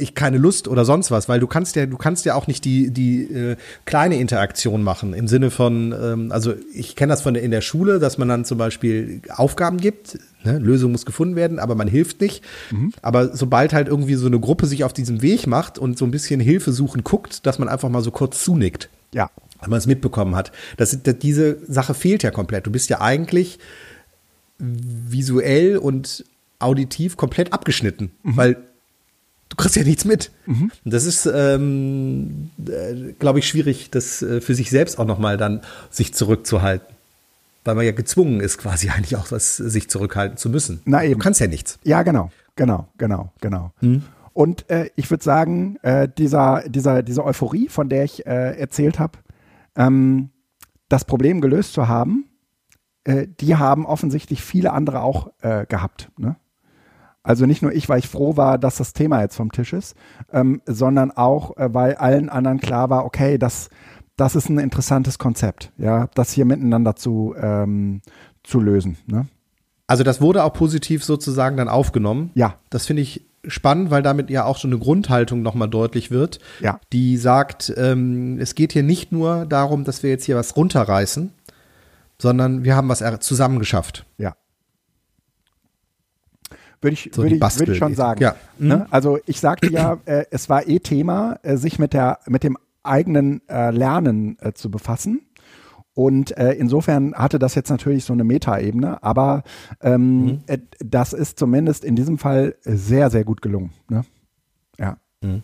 ich 0.00 0.14
keine 0.14 0.38
Lust 0.38 0.68
oder 0.68 0.84
sonst 0.84 1.10
was, 1.10 1.28
weil 1.28 1.40
du 1.40 1.48
kannst 1.48 1.74
ja, 1.74 1.84
du 1.84 1.96
kannst 1.96 2.24
ja 2.24 2.36
auch 2.36 2.46
nicht 2.46 2.64
die, 2.64 2.90
die 2.90 3.24
äh, 3.24 3.56
kleine 3.84 4.18
Interaktion 4.18 4.84
machen 4.84 5.12
im 5.12 5.26
Sinne 5.26 5.50
von, 5.50 5.92
ähm, 5.92 6.32
also 6.32 6.54
ich 6.72 6.94
kenne 6.94 7.10
das 7.10 7.20
von 7.20 7.34
der, 7.34 7.42
in 7.42 7.50
der 7.50 7.62
Schule, 7.62 7.98
dass 7.98 8.16
man 8.16 8.28
dann 8.28 8.44
zum 8.44 8.58
Beispiel 8.58 9.20
Aufgaben 9.28 9.78
gibt, 9.78 10.18
ne? 10.44 10.58
Lösung 10.58 10.92
muss 10.92 11.04
gefunden 11.04 11.34
werden, 11.34 11.58
aber 11.58 11.74
man 11.74 11.88
hilft 11.88 12.20
nicht. 12.20 12.44
Mhm. 12.70 12.92
Aber 13.02 13.36
sobald 13.36 13.72
halt 13.72 13.88
irgendwie 13.88 14.14
so 14.14 14.28
eine 14.28 14.38
Gruppe 14.38 14.66
sich 14.66 14.84
auf 14.84 14.92
diesem 14.92 15.20
Weg 15.20 15.48
macht 15.48 15.78
und 15.78 15.98
so 15.98 16.04
ein 16.04 16.12
bisschen 16.12 16.38
Hilfe 16.38 16.70
suchen 16.72 17.02
guckt, 17.02 17.44
dass 17.44 17.58
man 17.58 17.68
einfach 17.68 17.88
mal 17.88 18.02
so 18.02 18.12
kurz 18.12 18.44
zunickt. 18.44 18.88
Ja. 19.12 19.30
Wenn 19.60 19.70
man 19.70 19.80
es 19.80 19.88
mitbekommen 19.88 20.36
hat. 20.36 20.52
Das, 20.76 20.96
das, 21.02 21.18
diese 21.18 21.58
Sache 21.66 21.94
fehlt 21.94 22.22
ja 22.22 22.30
komplett. 22.30 22.68
Du 22.68 22.70
bist 22.70 22.88
ja 22.88 23.00
eigentlich 23.00 23.58
visuell 24.58 25.76
und 25.76 26.24
auditiv 26.60 27.16
komplett 27.16 27.52
abgeschnitten, 27.52 28.12
mhm. 28.22 28.36
weil 28.36 28.56
du 29.48 29.56
kriegst 29.56 29.76
ja 29.76 29.84
nichts 29.84 30.04
mit. 30.04 30.30
Mhm. 30.46 30.70
Das 30.84 31.04
ist, 31.04 31.26
ähm, 31.26 32.50
äh, 32.66 33.12
glaube 33.18 33.38
ich, 33.38 33.48
schwierig, 33.48 33.90
das 33.90 34.22
äh, 34.22 34.40
für 34.40 34.54
sich 34.54 34.70
selbst 34.70 34.98
auch 34.98 35.06
nochmal 35.06 35.36
dann 35.36 35.60
sich 35.90 36.14
zurückzuhalten. 36.14 36.86
Weil 37.64 37.74
man 37.74 37.84
ja 37.84 37.92
gezwungen 37.92 38.40
ist, 38.40 38.58
quasi 38.58 38.88
eigentlich 38.94 39.16
auch 39.16 39.30
was 39.30 39.56
sich 39.56 39.90
zurückhalten 39.90 40.36
zu 40.36 40.50
müssen. 40.50 40.80
Na 40.84 41.04
eben. 41.04 41.14
Du 41.14 41.18
kannst 41.18 41.40
ja 41.40 41.46
nichts. 41.46 41.78
Ja, 41.84 42.02
genau, 42.02 42.30
genau, 42.56 42.88
genau, 42.98 43.32
genau. 43.40 43.72
Mhm. 43.80 44.02
Und 44.32 44.70
äh, 44.70 44.90
ich 44.94 45.10
würde 45.10 45.24
sagen, 45.24 45.78
äh, 45.82 46.08
dieser, 46.16 46.62
dieser, 46.68 47.02
diese 47.02 47.24
Euphorie, 47.24 47.68
von 47.68 47.88
der 47.88 48.04
ich 48.04 48.24
äh, 48.24 48.56
erzählt 48.56 49.00
habe, 49.00 49.18
ähm, 49.74 50.30
das 50.88 51.04
Problem 51.04 51.40
gelöst 51.40 51.72
zu 51.72 51.88
haben, 51.88 52.26
äh, 53.04 53.26
die 53.40 53.56
haben 53.56 53.84
offensichtlich 53.84 54.42
viele 54.42 54.72
andere 54.72 55.00
auch 55.00 55.32
gehabt. 55.68 56.10
Ne? 56.18 56.36
Also 57.22 57.46
nicht 57.46 57.62
nur 57.62 57.72
ich, 57.72 57.88
weil 57.88 57.98
ich 57.98 58.08
froh 58.08 58.36
war, 58.36 58.58
dass 58.58 58.76
das 58.76 58.92
Thema 58.92 59.20
jetzt 59.20 59.36
vom 59.36 59.52
Tisch 59.52 59.72
ist, 59.72 59.96
ähm, 60.32 60.62
sondern 60.66 61.10
auch, 61.10 61.56
äh, 61.56 61.72
weil 61.74 61.94
allen 61.96 62.28
anderen 62.28 62.60
klar 62.60 62.90
war, 62.90 63.04
okay, 63.04 63.38
das, 63.38 63.68
das 64.16 64.34
ist 64.34 64.48
ein 64.48 64.58
interessantes 64.58 65.18
Konzept, 65.18 65.72
ja, 65.78 66.08
das 66.14 66.32
hier 66.32 66.44
miteinander 66.44 66.96
zu, 66.96 67.34
ähm, 67.40 68.00
zu 68.42 68.60
lösen. 68.60 68.96
Ne? 69.06 69.26
Also 69.86 70.04
das 70.04 70.20
wurde 70.20 70.44
auch 70.44 70.52
positiv 70.52 71.02
sozusagen 71.02 71.56
dann 71.56 71.68
aufgenommen. 71.68 72.30
Ja. 72.34 72.56
Das 72.70 72.86
finde 72.86 73.02
ich 73.02 73.26
spannend, 73.46 73.90
weil 73.90 74.02
damit 74.02 74.30
ja 74.30 74.44
auch 74.44 74.58
so 74.58 74.68
eine 74.68 74.78
Grundhaltung 74.78 75.42
nochmal 75.42 75.68
deutlich 75.68 76.10
wird, 76.10 76.38
ja. 76.60 76.80
die 76.92 77.16
sagt, 77.16 77.72
ähm, 77.76 78.38
es 78.38 78.54
geht 78.54 78.72
hier 78.72 78.82
nicht 78.82 79.12
nur 79.12 79.46
darum, 79.46 79.84
dass 79.84 80.02
wir 80.02 80.10
jetzt 80.10 80.24
hier 80.24 80.36
was 80.36 80.56
runterreißen, 80.56 81.32
sondern 82.20 82.64
wir 82.64 82.76
haben 82.76 82.88
was 82.88 83.02
zusammen 83.20 83.58
geschafft. 83.58 84.04
Ja. 84.18 84.34
Würde 86.80 86.94
ich, 86.94 87.10
so 87.12 87.22
würde 87.22 87.34
ich, 87.36 87.58
würde 87.58 87.72
ich 87.72 87.78
schon 87.78 87.94
sagen. 87.94 88.22
Ja. 88.22 88.36
Ne? 88.58 88.76
Mhm. 88.76 88.86
Also 88.90 89.18
ich 89.26 89.40
sagte 89.40 89.70
ja, 89.72 89.98
äh, 90.04 90.24
es 90.30 90.48
war 90.48 90.68
eh 90.68 90.78
Thema, 90.78 91.38
äh, 91.42 91.56
sich 91.56 91.78
mit 91.78 91.92
der, 91.92 92.20
mit 92.26 92.44
dem 92.44 92.56
eigenen 92.82 93.42
äh, 93.48 93.70
Lernen 93.70 94.36
äh, 94.40 94.52
zu 94.52 94.70
befassen. 94.70 95.22
Und 95.94 96.36
äh, 96.36 96.52
insofern 96.52 97.12
hatte 97.14 97.40
das 97.40 97.56
jetzt 97.56 97.70
natürlich 97.70 98.04
so 98.04 98.12
eine 98.12 98.22
Metaebene, 98.22 99.02
aber 99.02 99.42
ähm, 99.80 100.24
mhm. 100.24 100.40
Äh, 100.46 100.58
das 100.78 101.12
ist 101.12 101.40
zumindest 101.40 101.84
in 101.84 101.96
diesem 101.96 102.18
Fall 102.18 102.54
sehr, 102.62 103.10
sehr 103.10 103.24
gut 103.24 103.42
gelungen. 103.42 103.72
Ne? 103.88 104.02
Ja. 104.78 104.98
Mhm. 105.20 105.42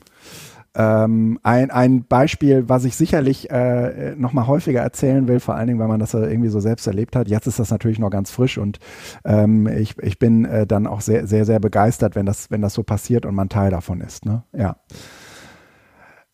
Ähm, 0.77 1.39
ein, 1.43 1.71
ein 1.71 2.05
Beispiel, 2.05 2.69
was 2.69 2.85
ich 2.85 2.97
sicherlich 2.97 3.49
äh, 3.51 4.15
noch 4.17 4.33
mal 4.33 4.49
häufiger 4.49 4.81
erzählen 4.81 5.29
will, 5.29 5.39
vor 5.39 5.55
allen 5.55 5.69
Dingen, 5.69 5.79
weil 5.79 5.89
man 5.89 6.01
das 6.01 6.15
irgendwie 6.15 6.49
so 6.49 6.59
selbst 6.59 6.87
erlebt 6.87 7.15
hat. 7.15 7.29
Jetzt 7.29 7.47
ist 7.47 7.61
das 7.61 7.71
natürlich 7.71 8.01
noch 8.01 8.11
ganz 8.11 8.33
frisch 8.33 8.59
und 8.59 8.81
ähm, 9.25 9.69
ich, 9.69 9.97
ich 9.99 10.19
bin 10.19 10.45
äh, 10.45 10.67
dann 10.67 10.87
auch 10.87 11.01
sehr, 11.01 11.27
sehr, 11.29 11.45
sehr 11.45 11.61
begeistert, 11.61 12.17
wenn 12.17 12.27
das, 12.27 12.51
wenn 12.51 12.61
das 12.61 12.75
so 12.75 12.83
passiert 12.83 13.25
und 13.25 13.35
man 13.35 13.49
Teil 13.49 13.71
davon 13.71 14.01
ist. 14.01 14.27
Ne? 14.27 14.43
Ja. 14.53 14.77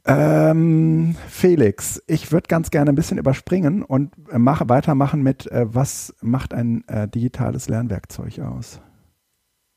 Ähm, 0.07 1.15
Felix, 1.29 2.03
ich 2.07 2.33
würde 2.33 2.49
ganz 2.49 2.71
gerne 2.71 2.91
ein 2.91 2.95
bisschen 2.95 3.19
überspringen 3.19 3.83
und 3.83 4.15
äh, 4.33 4.39
mache, 4.39 4.69
weitermachen 4.71 5.23
mit, 5.23 5.51
äh, 5.53 5.67
was 5.69 6.15
macht 6.23 6.55
ein 6.55 6.87
äh, 6.89 7.07
digitales 7.07 7.69
Lernwerkzeug 7.69 8.39
aus? 8.39 8.81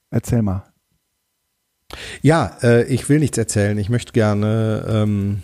Erzähl 0.10 0.42
mal. 0.42 0.73
Ja, 2.22 2.58
äh, 2.64 2.84
ich 2.86 3.10
will 3.10 3.20
nichts 3.20 3.38
erzählen. 3.38 3.78
Ich 3.78 3.90
möchte 3.90 4.12
gerne, 4.14 4.86
ähm, 4.88 5.42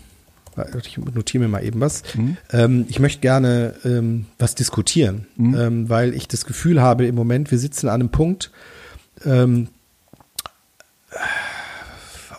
ich 0.84 0.98
notiere 0.98 1.44
mir 1.44 1.48
mal 1.48 1.64
eben 1.64 1.80
was. 1.80 2.02
Mhm. 2.14 2.36
Ähm, 2.52 2.86
ich 2.88 2.98
möchte 2.98 3.20
gerne 3.20 3.74
ähm, 3.84 4.26
was 4.38 4.54
diskutieren, 4.54 5.26
mhm. 5.36 5.54
ähm, 5.54 5.88
weil 5.88 6.14
ich 6.14 6.28
das 6.28 6.44
Gefühl 6.44 6.80
habe, 6.80 7.06
im 7.06 7.14
Moment, 7.14 7.50
wir 7.50 7.58
sitzen 7.58 7.88
an 7.88 8.00
einem 8.00 8.10
Punkt, 8.10 8.50
ähm, 9.24 9.68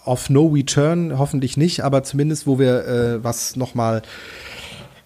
of 0.05 0.29
no 0.29 0.47
return, 0.47 1.17
hoffentlich 1.17 1.57
nicht, 1.57 1.83
aber 1.83 2.03
zumindest, 2.03 2.47
wo 2.47 2.59
wir 2.59 2.87
äh, 2.87 3.23
was 3.23 3.55
nochmal 3.55 4.01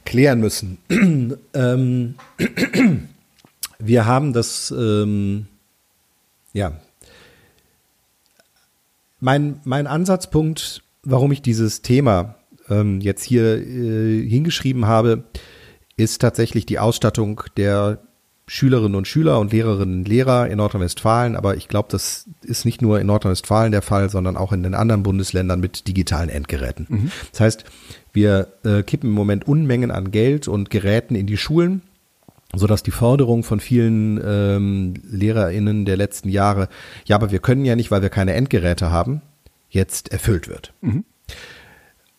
klären 0.06 0.40
müssen. 0.40 0.78
ähm, 1.54 2.16
wir 3.80 4.06
haben 4.06 4.34
das, 4.34 4.72
ähm, 4.72 5.48
ja, 6.54 6.74
mein, 9.20 9.60
mein 9.64 9.88
Ansatzpunkt, 9.88 10.84
warum 11.04 11.32
ich 11.32 11.42
dieses 11.42 11.82
Thema 11.82 12.36
ähm, 12.70 13.02
jetzt 13.02 13.24
hier 13.24 13.58
äh, 13.58 14.28
hingeschrieben 14.28 14.86
habe, 14.86 15.24
ist 15.98 16.22
tatsächlich 16.22 16.66
die 16.66 16.80
Ausstattung 16.80 17.44
der 17.58 18.00
Schülerinnen 18.48 18.96
und 18.96 19.08
Schüler 19.08 19.40
und 19.40 19.52
Lehrerinnen 19.52 20.00
und 20.00 20.08
Lehrer 20.08 20.48
in 20.48 20.58
Nordrhein-Westfalen. 20.58 21.36
Aber 21.36 21.58
ich 21.58 21.68
glaube, 21.68 21.88
das 21.92 22.30
ist 22.44 22.66
nicht 22.66 22.82
nur 22.82 23.00
in 23.00 23.08
Nordrhein-Westfalen 23.08 23.72
der 23.72 23.82
Fall, 23.82 24.10
sondern 24.10 24.38
auch 24.38 24.52
in 24.52 24.62
den 24.62 24.76
anderen 24.76 25.02
Bundesländern 25.02 25.60
mit 25.60 25.88
digitalen 25.88 26.30
Endgeräten. 26.30 26.86
Mhm. 26.88 27.12
Das 27.32 27.40
heißt, 27.40 27.66
wir 28.14 28.48
äh, 28.64 28.84
kippen 28.84 29.10
im 29.10 29.16
Moment 29.16 29.48
Unmengen 29.48 29.90
an 29.90 30.12
Geld 30.12 30.48
und 30.48 30.70
Geräten 30.70 31.16
in 31.16 31.26
die 31.26 31.38
Schulen 31.38 31.82
so 32.54 32.68
dass 32.68 32.84
die 32.84 32.92
Forderung 32.92 33.44
von 33.44 33.60
vielen 33.60 34.20
ähm, 34.24 34.94
LehrerInnen 35.10 35.86
der 35.86 35.98
letzten 35.98 36.30
Jahre, 36.30 36.70
ja, 37.06 37.16
aber 37.16 37.32
wir 37.32 37.40
können 37.40 37.66
ja 37.66 37.76
nicht, 37.76 37.92
weil 37.92 38.02
wir 38.02 38.10
keine 38.10 38.34
Endgeräte 38.34 38.92
haben, 38.92 39.22
jetzt 39.70 40.12
erfüllt 40.12 40.48
wird. 40.48 40.74
Mhm. 40.82 41.04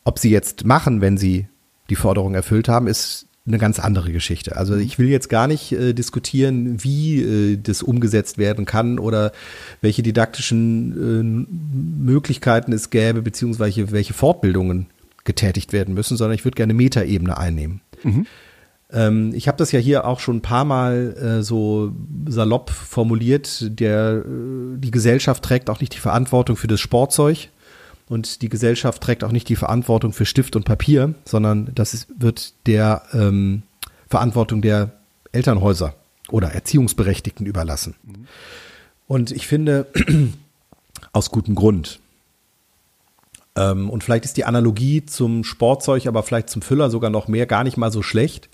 Ob 0.05 0.19
sie 0.19 0.31
jetzt 0.31 0.65
machen, 0.65 1.01
wenn 1.01 1.17
sie 1.17 1.49
die 1.91 1.97
Forderung 1.97 2.35
erfüllt 2.35 2.69
haben, 2.69 2.87
ist 2.87 3.27
eine 3.47 3.59
ganz 3.59 3.79
andere 3.79 4.13
Geschichte. 4.13 4.57
Also 4.57 4.75
mhm. 4.75 4.81
ich 4.81 4.99
will 4.99 5.09
jetzt 5.09 5.29
gar 5.29 5.47
nicht 5.47 5.73
äh, 5.73 5.93
diskutieren, 5.93 6.83
wie 6.83 7.23
äh, 7.23 7.57
das 7.57 7.83
umgesetzt 7.83 8.39
werden 8.39 8.65
kann 8.65 8.99
oder 8.99 9.33
welche 9.81 10.03
didaktischen 10.03 10.93
äh, 10.93 12.05
Möglichkeiten 12.05 12.73
es 12.73 12.91
gäbe, 12.91 13.23
beziehungsweise 13.23 13.93
welche 13.93 14.15
Fortbildungen 14.15 14.87
getätigt 15.25 15.73
werden 15.73 15.95
müssen, 15.95 16.17
sondern 16.17 16.35
ich 16.35 16.45
würde 16.45 16.57
gerne 16.57 16.75
Metaebene 16.75 17.37
einnehmen. 17.37 17.81
Mhm. 18.03 18.27
Ähm, 18.93 19.33
ich 19.35 19.49
habe 19.49 19.59
das 19.59 19.73
ja 19.73 19.81
hier 19.81 20.07
auch 20.07 20.21
schon 20.21 20.37
ein 20.37 20.43
paar 20.43 20.65
Mal 20.65 21.17
äh, 21.17 21.43
so 21.43 21.93
salopp 22.29 22.71
formuliert. 22.71 23.79
Der, 23.79 24.25
äh, 24.25 24.79
die 24.79 24.91
Gesellschaft 24.91 25.43
trägt 25.43 25.71
auch 25.71 25.81
nicht 25.81 25.95
die 25.95 26.01
Verantwortung 26.01 26.57
für 26.57 26.69
das 26.69 26.81
Sportzeug 26.81 27.49
und 28.09 28.43
die 28.43 28.49
Gesellschaft 28.49 29.03
trägt 29.03 29.25
auch 29.25 29.33
nicht 29.33 29.49
die 29.49 29.57
Verantwortung 29.57 30.13
für 30.13 30.27
Stift 30.27 30.55
und 30.55 30.65
Papier, 30.65 31.15
sondern 31.25 31.71
das 31.75 31.95
ist, 31.95 32.09
wird 32.19 32.55
der 32.67 33.03
ähm, 33.13 33.63
Verantwortung 34.09 34.63
der 34.63 34.93
Elternhäuser 35.33 35.95
oder 36.31 36.53
Erziehungsberechtigten 36.53 37.47
überlassen. 37.47 37.95
Mhm. 38.05 38.27
Und 39.09 39.31
ich 39.33 39.47
finde, 39.47 39.87
aus 41.13 41.31
gutem 41.31 41.55
Grund. 41.55 42.01
Ähm, 43.57 43.91
und 43.91 44.05
vielleicht 44.05 44.25
ist 44.25 44.37
die 44.37 44.45
Analogie 44.45 45.05
zum 45.05 45.45
Sportzeug, 45.45 46.07
aber 46.07 46.23
vielleicht 46.23 46.51
zum 46.51 46.63
Füller 46.63 46.91
sogar 46.91 47.11
noch 47.11 47.29
mehr 47.29 47.47
gar 47.47 47.65
nicht 47.65 47.77
mal 47.77 47.91
so 47.91 48.03
schlecht 48.03 48.49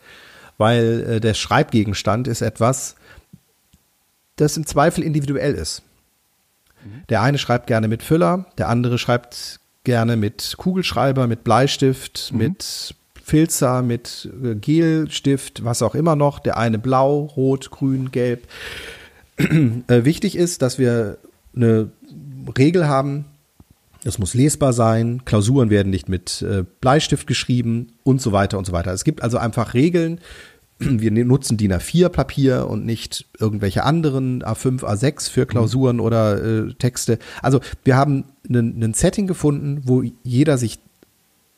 weil 0.58 1.04
äh, 1.08 1.20
der 1.20 1.34
Schreibgegenstand 1.34 2.28
ist 2.28 2.40
etwas, 2.40 2.94
das 4.36 4.56
im 4.56 4.66
Zweifel 4.66 5.02
individuell 5.02 5.54
ist. 5.54 5.82
Mhm. 6.84 7.02
Der 7.08 7.22
eine 7.22 7.38
schreibt 7.38 7.66
gerne 7.66 7.88
mit 7.88 8.02
Füller, 8.02 8.46
der 8.58 8.68
andere 8.68 8.98
schreibt 8.98 9.60
gerne 9.84 10.16
mit 10.16 10.54
Kugelschreiber, 10.56 11.26
mit 11.26 11.42
Bleistift, 11.42 12.30
mhm. 12.32 12.38
mit 12.38 12.94
Filzer, 13.24 13.82
mit 13.82 14.30
äh, 14.42 14.54
Gelstift, 14.54 15.64
was 15.64 15.82
auch 15.82 15.96
immer 15.96 16.16
noch. 16.16 16.38
Der 16.38 16.56
eine 16.56 16.78
blau, 16.78 17.22
rot, 17.36 17.70
grün, 17.70 18.12
gelb. 18.12 18.46
äh, 19.38 20.04
wichtig 20.04 20.36
ist, 20.36 20.62
dass 20.62 20.78
wir 20.78 21.18
eine 21.56 21.90
Regel 22.56 22.86
haben, 22.86 23.24
es 24.04 24.18
muss 24.18 24.34
lesbar 24.34 24.72
sein, 24.72 25.24
Klausuren 25.24 25.70
werden 25.70 25.90
nicht 25.90 26.08
mit 26.08 26.42
äh, 26.42 26.64
Bleistift 26.80 27.26
geschrieben 27.26 27.92
und 28.02 28.20
so 28.20 28.32
weiter 28.32 28.58
und 28.58 28.66
so 28.66 28.72
weiter. 28.72 28.92
Es 28.92 29.04
gibt 29.04 29.22
also 29.22 29.38
einfach 29.38 29.74
Regeln. 29.74 30.20
Wir 30.78 31.10
ne-, 31.10 31.24
nutzen 31.24 31.56
DIN 31.56 31.72
A4 31.72 32.08
Papier 32.08 32.68
und 32.68 32.84
nicht 32.84 33.26
irgendwelche 33.38 33.84
anderen 33.84 34.42
A5, 34.42 34.82
A6 34.82 35.30
für 35.30 35.46
Klausuren 35.46 35.96
mhm. 35.96 36.02
oder 36.02 36.42
äh, 36.42 36.74
Texte. 36.74 37.18
Also 37.42 37.60
wir 37.84 37.96
haben 37.96 38.24
ein 38.48 38.94
Setting 38.94 39.28
gefunden, 39.28 39.82
wo 39.84 40.02
jeder 40.24 40.58
sich 40.58 40.80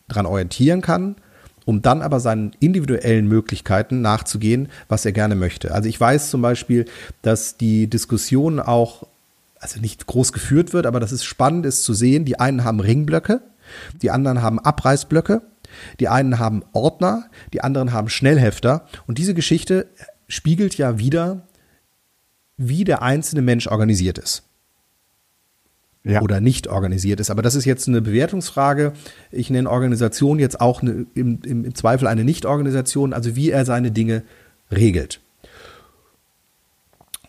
dran 0.09 0.27
orientieren 0.27 0.83
kann, 0.83 1.17
um 1.65 1.81
dann 1.81 2.03
aber 2.03 2.21
seinen 2.21 2.53
individuellen 2.61 3.27
Möglichkeiten 3.27 4.03
nachzugehen, 4.03 4.69
was 4.89 5.07
er 5.07 5.13
gerne 5.13 5.35
möchte. 5.35 5.73
Also 5.73 5.89
ich 5.89 5.99
weiß 5.99 6.29
zum 6.29 6.43
Beispiel, 6.43 6.85
dass 7.23 7.57
die 7.57 7.89
Diskussion 7.89 8.61
auch 8.61 9.07
also 9.65 9.81
nicht 9.81 10.07
groß 10.07 10.35
geführt 10.35 10.75
wird, 10.75 10.85
aber 10.85 11.01
das 11.01 11.11
ist 11.11 11.25
spannend 11.25 11.65
ist 11.65 11.85
zu 11.85 11.95
sehen. 11.95 12.27
Die 12.27 12.39
einen 12.39 12.65
haben 12.65 12.81
Ringblöcke, 12.81 13.41
die 14.03 14.11
anderen 14.11 14.43
haben 14.43 14.59
Abreißblöcke, 14.59 15.41
die 16.01 16.09
einen 16.09 16.39
haben 16.39 16.62
Ordner, 16.73 17.31
die 17.55 17.62
anderen 17.62 17.93
haben 17.93 18.11
Schnellhefter. 18.11 18.87
Und 19.07 19.17
diese 19.17 19.33
Geschichte 19.33 19.87
spiegelt 20.29 20.77
ja 20.77 20.99
wieder, 20.99 21.49
wie 22.59 22.85
der 22.85 23.01
einzelne 23.01 23.41
Mensch 23.41 23.67
organisiert 23.67 24.19
ist. 24.19 24.43
Ja. 26.05 26.21
Oder 26.21 26.43
nicht 26.43 26.67
organisiert 26.67 27.19
ist. 27.19 27.31
Aber 27.31 27.41
das 27.41 27.55
ist 27.55 27.65
jetzt 27.65 27.89
eine 27.89 28.03
Bewertungsfrage. 28.03 28.93
Ich 29.31 29.49
nenne 29.49 29.71
Organisation 29.71 30.39
jetzt 30.39 30.61
auch 30.61 30.83
eine, 30.83 31.07
im, 31.15 31.41
im, 31.43 31.65
im 31.65 31.75
Zweifel 31.75 32.07
eine 32.07 32.25
Nicht-Organisation, 32.25 33.15
also 33.15 33.35
wie 33.35 33.51
er 33.51 33.65
seine 33.65 33.91
Dinge 33.91 34.25
regelt. 34.71 35.23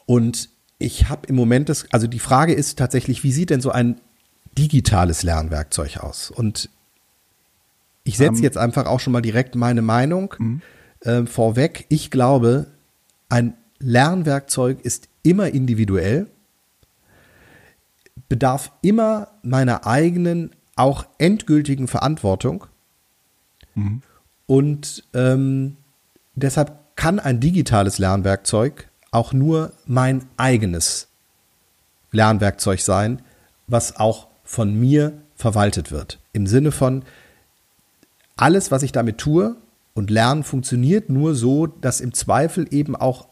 Und 0.05 0.49
ich 0.77 1.09
habe 1.09 1.27
im 1.27 1.35
Moment 1.35 1.69
das, 1.69 1.85
also 1.91 2.07
die 2.07 2.19
Frage 2.19 2.53
ist 2.53 2.77
tatsächlich, 2.77 3.23
wie 3.23 3.31
sieht 3.31 3.49
denn 3.49 3.61
so 3.61 3.71
ein 3.71 4.01
digitales 4.57 5.23
Lernwerkzeug 5.23 5.97
aus? 5.97 6.31
Und 6.31 6.69
ich 8.03 8.17
setze 8.17 8.31
um, 8.31 8.37
ähm. 8.37 8.43
jetzt 8.43 8.57
einfach 8.57 8.85
auch 8.85 8.99
schon 8.99 9.13
mal 9.13 9.21
direkt 9.21 9.55
meine 9.55 9.81
Meinung 9.81 10.33
mhm. 10.37 10.61
äh, 11.01 11.25
vorweg. 11.25 11.85
Ich 11.89 12.11
glaube, 12.11 12.67
ein 13.29 13.55
Lernwerkzeug 13.79 14.81
ist 14.81 15.07
immer 15.23 15.49
individuell, 15.49 16.27
bedarf 18.29 18.71
immer 18.81 19.29
meiner 19.43 19.87
eigenen, 19.87 20.51
auch 20.75 21.05
endgültigen 21.17 21.87
Verantwortung. 21.87 22.65
Mhm. 23.75 24.01
Und 24.45 25.03
ähm, 25.13 25.77
deshalb 26.35 26.95
kann 26.95 27.19
ein 27.19 27.39
digitales 27.39 27.97
Lernwerkzeug 27.97 28.87
auch 29.15 29.33
nur 29.33 29.71
mein 29.85 30.25
eigenes 30.37 31.07
Lernwerkzeug 32.11 32.81
sein, 32.81 33.21
was 33.67 33.95
auch 33.95 34.27
von 34.43 34.79
mir 34.79 35.13
verwaltet 35.35 35.91
wird. 35.91 36.19
Im 36.33 36.45
Sinne 36.47 36.71
von, 36.71 37.03
alles, 38.35 38.71
was 38.71 38.83
ich 38.83 38.91
damit 38.91 39.17
tue 39.17 39.55
und 39.93 40.09
Lernen 40.11 40.43
funktioniert 40.43 41.09
nur 41.09 41.33
so, 41.35 41.67
dass 41.67 42.01
im 42.01 42.13
Zweifel 42.13 42.67
eben 42.71 42.95
auch 42.95 43.27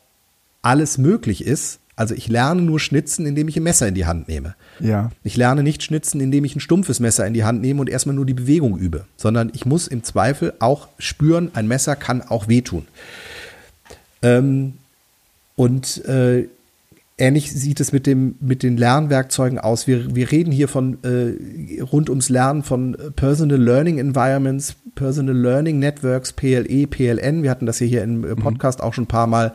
alles 0.62 0.98
möglich 0.98 1.46
ist. 1.46 1.80
Also 1.96 2.16
ich 2.16 2.28
lerne 2.28 2.62
nur 2.62 2.80
schnitzen, 2.80 3.26
indem 3.26 3.50
ich 3.50 3.58
ein 3.58 3.64
Messer 3.64 3.88
in 3.88 3.94
die 3.94 4.06
Hand 4.06 4.28
nehme. 4.28 4.56
Ja. 4.80 5.12
Ich 5.24 5.38
lerne 5.38 5.62
nicht 5.62 5.84
schnitzen, 5.84 6.22
indem 6.22 6.46
ich 6.46 6.56
ein 6.56 6.62
stumpfes 6.62 7.00
Messer 7.00 7.28
in 7.28 7.34
die 7.34 7.44
Hand 7.44 7.62
nehme 7.62 7.82
und 7.82 7.90
erstmal 7.90 8.16
nur 8.16 8.26
die 8.26 8.34
Bewegung 8.34 8.78
übe, 8.78 9.06
sondern 9.18 9.52
ich 9.54 9.66
muss 9.66 9.88
im 9.88 10.04
Zweifel 10.04 10.54
auch 10.60 10.88
spüren, 10.98 11.52
ein 11.54 11.68
Messer 11.68 11.96
kann 11.96 12.22
auch 12.22 12.48
wehtun. 12.48 12.88
Ähm, 14.24 14.76
und 15.56 16.04
äh, 16.06 16.48
ähnlich 17.18 17.52
sieht 17.52 17.80
es 17.80 17.92
mit, 17.92 18.08
dem, 18.08 18.36
mit 18.40 18.64
den 18.64 18.78
Lernwerkzeugen 18.78 19.60
aus. 19.60 19.88
Wir, 19.88 20.16
wir 20.16 20.32
reden 20.32 20.52
hier 20.52 20.68
von 20.68 20.98
äh, 21.04 21.82
rund 21.82 22.10
ums 22.10 22.30
Lernen 22.30 22.64
von 22.64 22.98
Personal 23.16 23.62
Learning 23.62 24.00
Environments, 24.00 24.76
Personal 24.96 25.36
Learning 25.36 25.80
Networks, 25.80 26.34
PLE, 26.34 26.88
PLN. 26.88 27.44
Wir 27.44 27.52
hatten 27.52 27.66
das 27.66 27.78
hier, 27.78 27.88
hier 27.88 28.04
im 28.04 28.22
mhm. 28.22 28.36
Podcast 28.38 28.80
mhm. 28.80 28.86
auch 28.86 28.94
schon 28.94 29.04
ein 29.04 29.08
paar 29.08 29.28
Mal. 29.28 29.54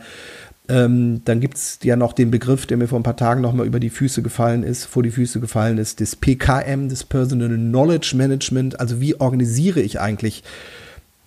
Ähm, 0.69 1.21
dann 1.25 1.39
gibt 1.39 1.57
es 1.57 1.79
ja 1.83 1.95
noch 1.95 2.13
den 2.13 2.29
Begriff, 2.29 2.67
der 2.67 2.77
mir 2.77 2.87
vor 2.87 2.99
ein 2.99 3.03
paar 3.03 3.17
Tagen 3.17 3.41
nochmal 3.41 3.65
über 3.65 3.79
die 3.79 3.89
Füße 3.89 4.21
gefallen 4.21 4.61
ist, 4.61 4.85
vor 4.85 5.01
die 5.01 5.09
Füße 5.09 5.39
gefallen 5.39 5.79
ist, 5.79 5.99
das 5.99 6.15
PKM, 6.15 6.89
das 6.89 7.03
Personal 7.03 7.49
Knowledge 7.49 8.13
Management. 8.15 8.79
Also 8.79 9.01
wie 9.01 9.19
organisiere 9.19 9.81
ich 9.81 9.99
eigentlich 9.99 10.43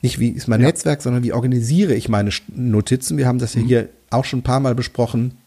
nicht 0.00 0.18
wie 0.18 0.30
ist 0.30 0.48
mein 0.48 0.60
ja. 0.60 0.66
Netzwerk, 0.68 1.02
sondern 1.02 1.22
wie 1.22 1.32
organisiere 1.32 1.94
ich 1.94 2.08
meine 2.08 2.30
Notizen. 2.54 3.18
Wir 3.18 3.26
haben 3.26 3.38
das 3.38 3.54
ja 3.54 3.62
mhm. 3.62 3.66
hier 3.66 3.88
auch 4.12 4.24
schon 4.24 4.40
ein 4.40 4.44
paar 4.44 4.60
Mal 4.60 4.74
besprochen. 4.74 5.38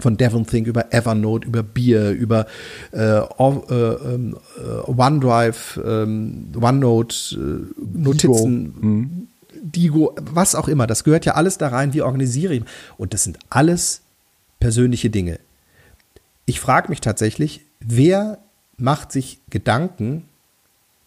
Von 0.00 0.16
Devon 0.16 0.44
Think 0.44 0.66
über 0.66 0.92
Evernote, 0.92 1.46
über 1.46 1.62
Beer, 1.62 2.10
über 2.10 2.46
äh, 2.92 2.98
äh, 2.98 3.20
äh, 3.20 4.34
OneDrive, 4.86 5.80
ähm, 5.84 6.48
OneNote, 6.60 7.14
äh, 7.36 7.96
Notizen, 7.96 8.74
Digo. 8.74 8.86
Mhm. 8.86 9.28
Digo, 9.62 10.14
was 10.20 10.56
auch 10.56 10.66
immer. 10.66 10.88
Das 10.88 11.04
gehört 11.04 11.24
ja 11.26 11.34
alles 11.34 11.58
da 11.58 11.68
rein. 11.68 11.94
Wie 11.94 12.02
organisiere 12.02 12.54
ich? 12.54 12.64
Und 12.98 13.14
das 13.14 13.22
sind 13.22 13.38
alles 13.50 14.02
persönliche 14.58 15.10
Dinge. 15.10 15.38
Ich 16.46 16.58
frage 16.58 16.88
mich 16.88 17.00
tatsächlich, 17.00 17.60
wer 17.80 18.38
macht 18.76 19.12
sich 19.12 19.38
Gedanken 19.48 20.24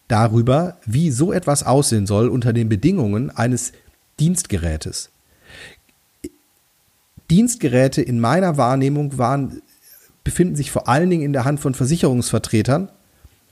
darüber, 0.08 0.78
wie 0.86 1.10
so 1.10 1.32
etwas 1.32 1.62
aussehen 1.62 2.06
soll 2.06 2.28
unter 2.28 2.52
den 2.52 2.68
Bedingungen 2.68 3.30
eines 3.30 3.72
Dienstgerätes. 4.18 5.10
Dienstgeräte 7.30 8.02
in 8.02 8.20
meiner 8.20 8.56
Wahrnehmung 8.56 9.18
waren, 9.18 9.62
befinden 10.24 10.56
sich 10.56 10.70
vor 10.70 10.88
allen 10.88 11.10
Dingen 11.10 11.22
in 11.22 11.32
der 11.32 11.44
Hand 11.44 11.60
von 11.60 11.74
Versicherungsvertretern 11.74 12.90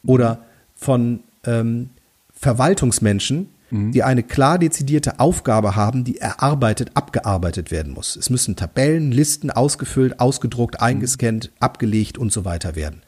oder 0.05 0.41
von 0.75 1.21
ähm, 1.45 1.91
Verwaltungsmenschen, 2.35 3.49
mhm. 3.71 3.93
die 3.93 4.03
eine 4.03 4.23
klar 4.23 4.59
dezidierte 4.59 5.21
Aufgabe 5.21 5.77
haben, 5.77 6.05
die 6.05 6.19
erarbeitet, 6.19 6.91
abgearbeitet 6.95 7.71
werden 7.71 7.93
muss. 7.93 8.17
Es 8.17 8.31
müssen 8.31 8.57
Tabellen, 8.57 9.13
Listen 9.13 9.51
ausgefüllt, 9.51 10.21
ausgedruckt, 10.21 10.81
eingescannt, 10.81 11.51
abgelegt 11.61 12.19
und 12.19 12.33
so 12.33 12.45
weiter 12.45 12.77
werden. 12.77 13.03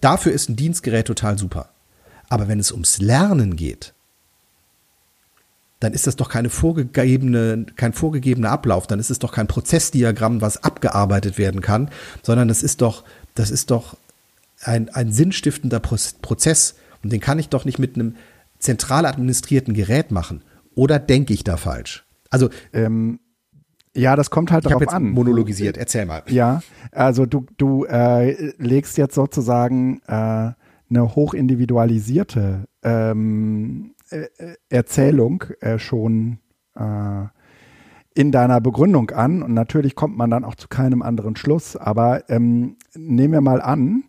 Dafür 0.00 0.32
ist 0.32 0.48
ein 0.48 0.56
Dienstgerät 0.56 1.06
total 1.06 1.38
super. 1.38 1.70
Aber 2.28 2.46
wenn 2.46 2.60
es 2.60 2.72
ums 2.72 2.98
Lernen 2.98 3.56
geht, 3.56 3.94
dann 5.80 5.92
ist 5.92 6.06
das 6.06 6.16
doch 6.16 6.28
keine 6.28 6.50
vorgegebene, 6.50 7.66
kein 7.76 7.92
vorgegebener 7.92 8.50
Ablauf, 8.50 8.86
dann 8.86 8.98
ist 8.98 9.10
es 9.10 9.18
doch 9.18 9.32
kein 9.32 9.46
Prozessdiagramm, 9.46 10.40
was 10.40 10.64
abgearbeitet 10.64 11.38
werden 11.38 11.60
kann, 11.60 11.90
sondern 12.22 12.48
das 12.48 12.62
ist 12.62 12.82
doch, 12.82 13.04
das 13.34 13.50
ist 13.50 13.70
doch 13.70 13.96
ein, 14.62 14.88
ein 14.88 15.12
sinnstiftender 15.12 15.80
Prozess. 15.80 16.74
Und 17.02 17.12
den 17.12 17.20
kann 17.20 17.38
ich 17.38 17.48
doch 17.48 17.64
nicht 17.64 17.78
mit 17.78 17.94
einem 17.94 18.16
zentral 18.58 19.06
administrierten 19.06 19.74
Gerät 19.74 20.10
machen. 20.10 20.42
Oder 20.74 20.98
denke 20.98 21.32
ich 21.32 21.44
da 21.44 21.56
falsch? 21.56 22.04
Also, 22.30 22.50
ähm, 22.72 23.20
ja, 23.94 24.16
das 24.16 24.30
kommt 24.30 24.50
halt 24.50 24.64
ich 24.64 24.68
darauf 24.68 24.82
jetzt 24.82 24.92
an. 24.92 25.10
monologisiert, 25.10 25.76
erzähl 25.76 26.06
mal. 26.06 26.22
Ja, 26.28 26.62
also 26.92 27.26
du, 27.26 27.46
du 27.56 27.84
äh, 27.84 28.52
legst 28.58 28.98
jetzt 28.98 29.14
sozusagen 29.14 30.00
äh, 30.06 30.12
eine 30.12 31.14
hochindividualisierte 31.14 32.64
ähm, 32.82 33.94
äh, 33.96 33.97
Erzählung 34.68 35.44
äh, 35.60 35.78
schon 35.78 36.38
äh, 36.74 37.26
in 38.14 38.32
deiner 38.32 38.60
Begründung 38.60 39.10
an. 39.10 39.42
Und 39.42 39.54
natürlich 39.54 39.94
kommt 39.94 40.16
man 40.16 40.30
dann 40.30 40.44
auch 40.44 40.56
zu 40.56 40.68
keinem 40.68 41.02
anderen 41.02 41.36
Schluss. 41.36 41.76
Aber 41.76 42.28
ähm, 42.28 42.76
nehmen 42.94 43.32
wir 43.32 43.40
mal 43.40 43.62
an, 43.62 44.04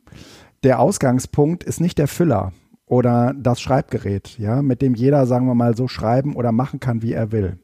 der 0.63 0.79
Ausgangspunkt 0.79 1.63
ist 1.63 1.79
nicht 1.79 1.97
der 1.97 2.07
Füller 2.07 2.51
oder 2.85 3.33
das 3.37 3.61
Schreibgerät, 3.61 4.37
ja, 4.39 4.61
mit 4.61 4.81
dem 4.81 4.95
jeder, 4.95 5.27
sagen 5.27 5.45
wir 5.45 5.53
mal, 5.53 5.77
so 5.77 5.87
schreiben 5.87 6.35
oder 6.35 6.51
machen 6.51 6.79
kann, 6.79 7.03
wie 7.03 7.13
er 7.13 7.31
will. 7.31 7.59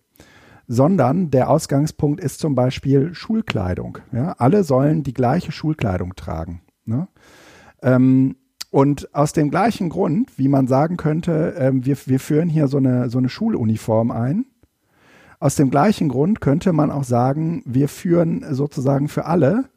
Sondern 0.67 1.31
der 1.31 1.49
Ausgangspunkt 1.49 2.21
ist 2.21 2.39
zum 2.39 2.55
Beispiel 2.55 3.13
Schulkleidung. 3.13 3.97
Ja? 4.11 4.33
Alle 4.37 4.63
sollen 4.63 5.03
die 5.03 5.13
gleiche 5.13 5.51
Schulkleidung 5.51 6.15
tragen. 6.15 6.61
Ne? 6.85 7.07
Ähm, 7.81 8.35
und 8.75 9.15
aus 9.15 9.31
dem 9.31 9.51
gleichen 9.51 9.87
Grund, 9.87 10.37
wie 10.37 10.49
man 10.49 10.67
sagen 10.67 10.97
könnte, 10.97 11.55
äh, 11.55 11.71
wir, 11.73 11.95
wir 12.07 12.19
führen 12.19 12.49
hier 12.49 12.67
so 12.67 12.75
eine, 12.75 13.09
so 13.09 13.19
eine 13.19 13.29
Schuluniform 13.29 14.11
ein, 14.11 14.47
aus 15.39 15.55
dem 15.55 15.71
gleichen 15.71 16.09
Grund 16.09 16.41
könnte 16.41 16.73
man 16.73 16.91
auch 16.91 17.05
sagen, 17.05 17.63
wir 17.65 17.87
führen 17.87 18.43
sozusagen 18.53 19.07
für 19.07 19.27
alle 19.27 19.69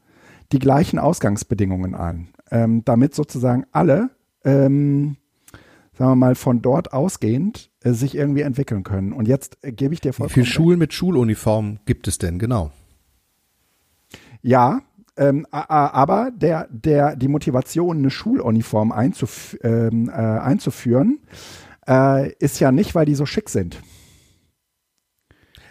die 0.51 0.59
gleichen 0.59 0.99
Ausgangsbedingungen 0.99 1.95
ein, 1.95 2.31
ähm, 2.51 2.85
damit 2.85 3.15
sozusagen 3.15 3.67
alle, 3.71 4.11
ähm, 4.45 5.17
sagen 5.97 6.11
wir 6.11 6.17
mal, 6.17 6.35
von 6.35 6.61
dort 6.61 6.93
ausgehend 6.93 7.71
äh, 7.85 7.93
sich 7.93 8.17
irgendwie 8.17 8.41
entwickeln 8.41 8.83
können. 8.83 9.13
Und 9.13 9.29
jetzt 9.29 9.59
äh, 9.63 9.71
gebe 9.71 9.95
ich 9.95 10.01
dir 10.01 10.13
vollkommen 10.13 10.31
Wie 10.31 10.41
viele 10.41 10.47
Schulen 10.47 10.79
mit 10.81 10.93
Schuluniform 10.93 11.79
gibt 11.87 12.09
es 12.09 12.19
denn 12.19 12.41
genau? 12.41 12.73
Ja, 14.43 14.81
ähm, 15.19 15.47
aber 15.51 16.31
der, 16.35 16.69
der, 16.71 17.17
die 17.17 17.29
Motivation, 17.29 17.99
eine 17.99 18.11
Schuluniform 18.11 18.93
einzuf 18.93 19.57
ähm, 19.63 20.09
äh, 20.09 20.13
einzuführen, 20.13 21.19
äh, 21.87 22.33
ist 22.35 22.61
ja 22.61 22.73
nicht, 22.73 22.95
weil 22.95 23.07
die 23.07 23.15
so 23.15 23.27
schick 23.27 23.49
sind. 23.49 23.83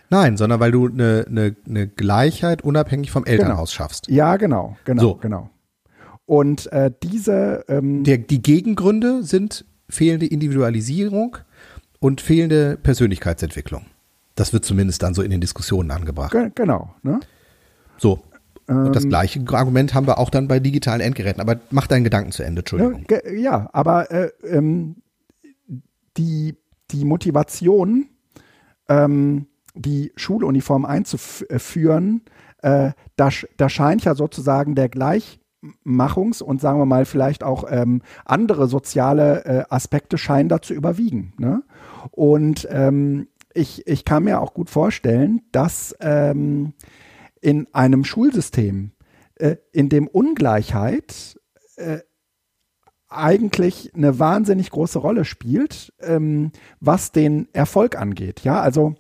Nein, 0.10 0.38
sondern 0.38 0.60
weil 0.60 0.72
du 0.72 0.88
eine, 0.88 1.26
eine, 1.28 1.56
eine 1.68 1.88
Gleichheit 1.88 2.62
unabhängig 2.62 3.12
vom 3.12 3.26
Elternhaus 3.26 3.72
genau. 3.72 3.78
schaffst. 3.84 4.08
Ja, 4.08 4.38
genau, 4.38 4.78
genau, 4.86 5.02
so. 5.02 5.16
genau. 5.16 5.50
Und 6.26 6.72
äh, 6.72 6.92
diese 7.04 7.66
ähm, 7.68 8.04
Der, 8.04 8.18
die 8.18 8.42
Gegengründe 8.42 9.24
sind 9.24 9.66
fehlende 9.90 10.26
Individualisierung 10.26 11.38
und 12.00 12.22
fehlende 12.22 12.78
Persönlichkeitsentwicklung. 12.78 13.86
Das 14.36 14.54
wird 14.54 14.66
zumindest 14.66 15.02
dann 15.04 15.14
so 15.14 15.22
in 15.22 15.32
den 15.32 15.42
Diskussionen 15.42 15.90
angebracht. 15.92 16.36
Genau. 16.56 16.94
Ne? 17.02 17.20
So, 17.98 18.20
und 18.68 18.96
das 18.96 19.06
ähm, 19.06 19.10
gleiche 19.10 19.44
Argument 19.54 19.94
haben 19.94 20.08
wir 20.08 20.18
auch 20.18 20.30
dann 20.30 20.48
bei 20.48 20.60
digitalen 20.60 21.00
Endgeräten. 21.00 21.42
Aber 21.42 21.58
mach 21.72 21.88
deinen 21.88 22.04
Gedanken 22.04 22.32
zu 22.32 22.44
Ende, 22.44 22.60
Entschuldigung. 22.60 23.06
Ja, 23.10 23.32
ja 23.32 23.70
aber 23.72 24.12
äh, 24.12 24.30
ähm, 24.44 24.98
die, 26.18 26.58
die 26.92 27.06
Motivation, 27.06 28.10
ähm, 28.90 29.48
die 29.74 30.12
Schuluniform 30.16 30.86
einzuführen, 30.86 32.24
äh, 32.62 32.92
da, 33.16 33.30
da 33.56 33.70
scheint 33.70 34.04
ja 34.04 34.16
sozusagen 34.16 34.76
der 34.76 34.90
gleich 34.90 35.40
Machungs- 35.86 36.42
und 36.42 36.60
sagen 36.60 36.80
wir 36.80 36.86
mal 36.86 37.06
vielleicht 37.06 37.44
auch 37.44 37.66
ähm, 37.70 38.02
andere 38.26 38.68
soziale 38.68 39.46
äh, 39.46 39.64
Aspekte 39.70 40.18
scheinen 40.18 40.50
da 40.50 40.62
zu 40.62 40.74
überwiegen. 40.74 41.34
Ne? 41.38 41.64
Und 42.12 42.68
ähm, 42.70 43.28
ich, 43.54 43.88
ich 43.88 44.06
kann 44.06 44.24
mir 44.24 44.42
auch 44.42 44.54
gut 44.54 44.70
vorstellen, 44.70 45.42
dass 45.52 45.96
ähm, 46.00 46.74
in 47.42 47.68
einem 47.74 48.04
Schulsystem, 48.04 48.92
äh, 49.36 49.58
in 49.72 49.90
dem 49.90 50.08
Ungleichheit 50.08 51.40
äh, 51.76 52.00
eigentlich 53.10 53.94
eine 53.96 54.20
wahnsinnig 54.20 54.70
große 54.70 55.00
Rolle 55.00 55.26
spielt, 55.26 55.94
ähm, 56.02 56.52
was 56.80 57.12
den 57.12 57.48
Erfolg 57.54 57.98
angeht. 57.98 58.42
Ja, 58.42 58.62
also 58.62 58.96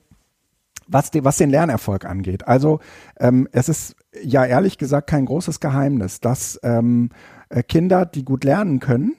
was, 0.88 1.12
die, 1.12 1.24
was 1.24 1.38
den 1.38 1.50
Lernerfolg 1.50 2.06
angeht. 2.06 2.48
Also 2.48 2.80
ähm, 3.20 3.50
es 3.52 3.68
ist 3.68 3.96
ja 4.24 4.46
ehrlich 4.46 4.78
gesagt 4.78 5.10
kein 5.10 5.26
großes 5.26 5.60
Geheimnis, 5.60 6.22
dass 6.22 6.60
ähm, 6.64 7.10
äh, 7.50 7.64
Kinder, 7.64 8.06
die 8.06 8.24
gut 8.24 8.44
lernen 8.44 8.80
können, 8.80 9.16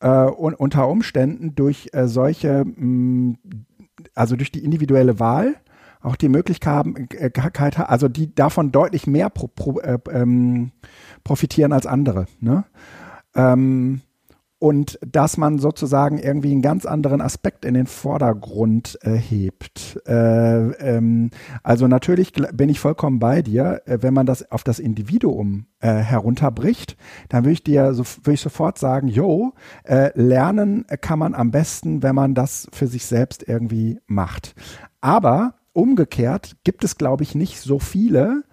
äh, 0.00 0.24
und 0.24 0.54
unter 0.54 0.88
Umständen 0.88 1.54
durch 1.54 1.90
äh, 1.92 2.06
solche, 2.06 2.64
mh, 2.64 2.74
mm, 2.76 3.38
also 4.14 4.36
durch 4.36 4.52
die 4.52 4.64
individuelle 4.64 5.18
Wahl, 5.20 5.54
auch 6.06 6.16
die 6.16 6.28
Möglichkeit 6.28 6.72
haben, 6.72 7.08
äh, 7.10 7.30
also 7.86 8.08
die 8.08 8.34
davon 8.34 8.72
deutlich 8.72 9.06
mehr 9.06 9.28
pro, 9.28 9.48
pro, 9.48 9.80
äh, 9.80 9.98
ähm, 10.10 10.70
profitieren 11.24 11.72
als 11.72 11.86
andere. 11.86 12.26
Ne? 12.40 12.64
Ähm, 13.34 14.00
und 14.58 14.98
dass 15.06 15.36
man 15.36 15.58
sozusagen 15.58 16.18
irgendwie 16.18 16.52
einen 16.52 16.62
ganz 16.62 16.86
anderen 16.86 17.20
Aspekt 17.20 17.66
in 17.66 17.74
den 17.74 17.86
Vordergrund 17.86 18.98
äh, 19.02 19.10
hebt. 19.10 20.00
Äh, 20.06 20.70
ähm, 20.70 21.30
also 21.62 21.88
natürlich 21.88 22.32
bin 22.32 22.70
ich 22.70 22.80
vollkommen 22.80 23.18
bei 23.18 23.42
dir, 23.42 23.82
äh, 23.84 23.98
wenn 24.00 24.14
man 24.14 24.24
das 24.24 24.50
auf 24.50 24.64
das 24.64 24.78
Individuum 24.78 25.66
äh, 25.80 25.92
herunterbricht, 25.92 26.96
dann 27.28 27.44
würde 27.44 27.52
ich 27.52 27.64
dir 27.64 27.92
so, 27.92 28.04
würde 28.22 28.32
ich 28.32 28.40
sofort 28.40 28.78
sagen, 28.78 29.08
jo, 29.08 29.52
äh, 29.84 30.10
lernen 30.18 30.86
kann 31.02 31.18
man 31.18 31.34
am 31.34 31.50
besten, 31.50 32.02
wenn 32.02 32.14
man 32.14 32.34
das 32.34 32.66
für 32.72 32.86
sich 32.86 33.04
selbst 33.04 33.46
irgendwie 33.46 34.00
macht. 34.06 34.54
Aber 35.02 35.54
umgekehrt 35.76 36.56
gibt 36.64 36.84
es, 36.84 36.96
glaube 36.96 37.22
ich, 37.22 37.34
nicht 37.34 37.60
so 37.60 37.78
viele, 37.78 38.44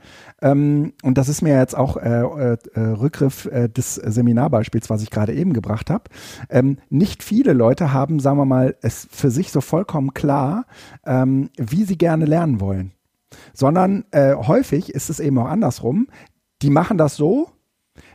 ähm, 0.41 0.93
und 1.03 1.17
das 1.17 1.29
ist 1.29 1.41
mir 1.41 1.57
jetzt 1.57 1.75
auch 1.75 1.95
äh, 1.95 2.21
äh, 2.21 2.57
äh, 2.73 2.79
Rückgriff 2.79 3.45
äh, 3.45 3.69
des 3.69 3.95
Seminarbeispiels, 3.95 4.89
was 4.89 5.01
ich 5.01 5.09
gerade 5.09 5.33
eben 5.33 5.53
gebracht 5.53 5.89
habe. 5.89 6.03
Ähm, 6.49 6.77
nicht 6.89 7.23
viele 7.23 7.53
Leute 7.53 7.93
haben, 7.93 8.19
sagen 8.19 8.37
wir 8.37 8.45
mal, 8.45 8.75
es 8.81 9.07
für 9.09 9.31
sich 9.31 9.51
so 9.51 9.61
vollkommen 9.61 10.13
klar, 10.13 10.65
ähm, 11.05 11.49
wie 11.57 11.85
sie 11.85 11.97
gerne 11.97 12.25
lernen 12.25 12.59
wollen. 12.59 12.91
Sondern 13.53 14.03
äh, 14.11 14.35
häufig 14.35 14.89
ist 14.93 15.09
es 15.09 15.21
eben 15.21 15.37
auch 15.39 15.47
andersrum. 15.47 16.07
Die 16.61 16.69
machen 16.69 16.97
das 16.97 17.15
so, 17.15 17.49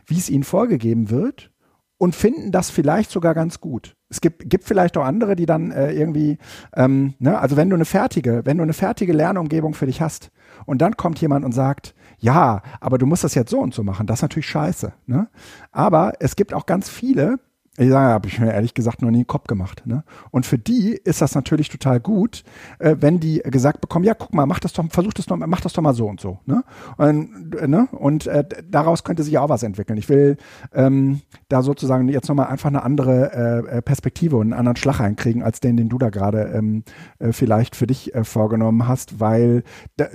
wie 0.05 0.17
es 0.17 0.29
ihnen 0.29 0.43
vorgegeben 0.43 1.09
wird 1.09 1.51
und 1.97 2.15
finden 2.15 2.51
das 2.51 2.69
vielleicht 2.69 3.09
sogar 3.09 3.33
ganz 3.33 3.59
gut. 3.59 3.95
Es 4.09 4.21
gibt, 4.21 4.49
gibt 4.49 4.63
vielleicht 4.63 4.97
auch 4.97 5.05
andere, 5.05 5.35
die 5.35 5.45
dann 5.45 5.71
äh, 5.71 5.91
irgendwie, 5.91 6.37
ähm, 6.75 7.13
ne, 7.19 7.39
also 7.39 7.57
wenn 7.57 7.69
du 7.69 7.75
eine 7.75 7.85
fertige, 7.85 8.41
wenn 8.43 8.57
du 8.57 8.63
eine 8.63 8.73
fertige 8.73 9.13
Lernumgebung 9.13 9.73
für 9.73 9.85
dich 9.85 10.01
hast 10.01 10.31
und 10.65 10.81
dann 10.81 10.97
kommt 10.97 11.21
jemand 11.21 11.45
und 11.45 11.51
sagt, 11.51 11.93
ja, 12.17 12.61
aber 12.79 12.97
du 12.97 13.05
musst 13.05 13.23
das 13.23 13.35
jetzt 13.35 13.51
so 13.51 13.59
und 13.59 13.73
so 13.73 13.83
machen, 13.83 14.07
das 14.07 14.19
ist 14.19 14.23
natürlich 14.23 14.47
scheiße. 14.47 14.93
Ne? 15.05 15.29
Aber 15.71 16.13
es 16.19 16.35
gibt 16.35 16.53
auch 16.53 16.65
ganz 16.65 16.89
viele, 16.89 17.39
sage, 17.87 18.13
habe 18.13 18.27
ich 18.27 18.39
mir 18.39 18.51
ehrlich 18.51 18.73
gesagt 18.73 19.01
noch 19.01 19.09
nie 19.09 19.19
den 19.19 19.27
Kopf 19.27 19.47
gemacht. 19.47 19.83
Ne? 19.85 20.03
Und 20.31 20.45
für 20.45 20.57
die 20.57 20.99
ist 21.03 21.21
das 21.21 21.33
natürlich 21.33 21.69
total 21.69 22.01
gut, 22.01 22.43
äh, 22.79 22.97
wenn 22.99 23.21
die 23.21 23.39
gesagt 23.39 23.79
bekommen, 23.79 24.03
ja, 24.03 24.13
guck 24.13 24.33
mal, 24.33 24.45
mach 24.45 24.59
das 24.59 24.73
doch, 24.73 24.83
versuch 24.89 25.13
das 25.13 25.27
doch, 25.27 25.37
mach 25.37 25.61
das 25.61 25.71
doch 25.71 25.81
mal 25.81 25.93
so 25.93 26.07
und 26.07 26.19
so. 26.19 26.39
Ne? 26.45 26.63
Und, 26.97 27.55
äh, 27.55 27.67
ne? 27.67 27.87
und 27.91 28.27
äh, 28.27 28.43
daraus 28.69 29.05
könnte 29.05 29.23
sich 29.23 29.37
auch 29.37 29.47
was 29.47 29.63
entwickeln. 29.63 29.97
Ich 29.97 30.09
will 30.09 30.35
ähm, 30.73 31.21
da 31.47 31.61
sozusagen 31.61 32.09
jetzt 32.09 32.27
nochmal 32.27 32.47
einfach 32.47 32.67
eine 32.67 32.83
andere 32.83 33.65
äh, 33.71 33.77
äh, 33.77 33.81
Perspektive 33.81 34.35
und 34.35 34.47
einen 34.47 34.59
anderen 34.59 34.75
Schlag 34.75 34.99
reinkriegen, 34.99 35.41
als 35.41 35.61
den, 35.61 35.77
den 35.77 35.87
du 35.87 35.97
da 35.97 36.09
gerade 36.09 36.51
ähm, 36.53 36.83
äh, 37.19 37.31
vielleicht 37.31 37.77
für 37.77 37.87
dich 37.87 38.11
vorgenommen 38.23 38.87
hast, 38.87 39.19
weil 39.19 39.63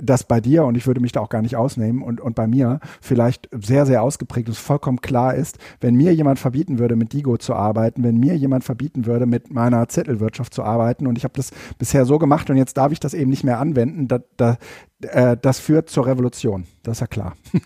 das 0.01 0.23
bei 0.25 0.41
dir, 0.41 0.65
und 0.65 0.75
ich 0.75 0.85
würde 0.85 1.01
mich 1.01 1.11
da 1.11 1.21
auch 1.21 1.29
gar 1.29 1.41
nicht 1.41 1.55
ausnehmen, 1.55 2.01
und, 2.01 2.21
und 2.21 2.35
bei 2.35 2.47
mir 2.47 2.79
vielleicht 3.01 3.49
sehr, 3.51 3.85
sehr 3.85 4.03
ausgeprägt 4.03 4.49
ist, 4.49 4.59
vollkommen 4.59 5.01
klar 5.01 5.33
ist, 5.33 5.57
wenn 5.79 5.95
mir 5.95 6.13
jemand 6.13 6.39
verbieten 6.39 6.77
würde, 6.77 6.95
mit 6.95 7.13
Digo 7.13 7.37
zu 7.37 7.54
arbeiten, 7.55 8.03
wenn 8.03 8.17
mir 8.17 8.35
jemand 8.35 8.63
verbieten 8.63 9.05
würde, 9.05 9.25
mit 9.25 9.51
meiner 9.51 9.87
Zettelwirtschaft 9.87 10.53
zu 10.53 10.63
arbeiten 10.63 11.07
und 11.07 11.17
ich 11.17 11.23
habe 11.23 11.33
das 11.35 11.51
bisher 11.77 12.05
so 12.05 12.19
gemacht 12.19 12.49
und 12.49 12.57
jetzt 12.57 12.77
darf 12.77 12.91
ich 12.91 12.99
das 12.99 13.13
eben 13.13 13.29
nicht 13.29 13.43
mehr 13.43 13.59
anwenden, 13.59 14.07
da, 14.07 14.19
da, 14.37 14.57
äh, 15.01 15.37
das 15.41 15.59
führt 15.59 15.89
zur 15.89 16.05
Revolution. 16.05 16.65
Das 16.83 16.97
ist 16.97 17.01
ja 17.01 17.07
klar. 17.07 17.35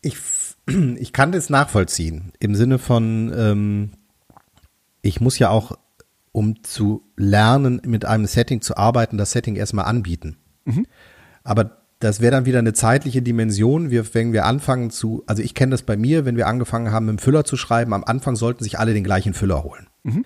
Ich, 0.00 0.16
ich 0.96 1.12
kann 1.12 1.32
das 1.32 1.50
nachvollziehen 1.50 2.32
im 2.38 2.54
Sinne 2.54 2.78
von, 2.78 3.32
ähm, 3.36 3.90
ich 5.02 5.20
muss 5.20 5.38
ja 5.38 5.50
auch, 5.50 5.76
um 6.32 6.62
zu 6.62 7.02
lernen, 7.16 7.82
mit 7.84 8.04
einem 8.04 8.26
Setting 8.26 8.60
zu 8.60 8.76
arbeiten, 8.76 9.18
das 9.18 9.32
Setting 9.32 9.56
erstmal 9.56 9.86
anbieten. 9.86 10.36
Mhm. 10.64 10.86
Aber 11.42 11.77
das 12.00 12.20
wäre 12.20 12.30
dann 12.30 12.46
wieder 12.46 12.60
eine 12.60 12.72
zeitliche 12.72 13.22
Dimension. 13.22 13.90
Wir, 13.90 14.14
wenn 14.14 14.32
wir 14.32 14.44
anfangen 14.44 14.90
zu, 14.90 15.24
also 15.26 15.42
ich 15.42 15.54
kenne 15.54 15.70
das 15.70 15.82
bei 15.82 15.96
mir, 15.96 16.24
wenn 16.24 16.36
wir 16.36 16.46
angefangen 16.46 16.92
haben, 16.92 17.06
mit 17.06 17.16
dem 17.16 17.18
Füller 17.18 17.44
zu 17.44 17.56
schreiben, 17.56 17.92
am 17.92 18.04
Anfang 18.04 18.36
sollten 18.36 18.62
sich 18.62 18.78
alle 18.78 18.94
den 18.94 19.04
gleichen 19.04 19.34
Füller 19.34 19.64
holen. 19.64 19.88
Mhm. 20.04 20.24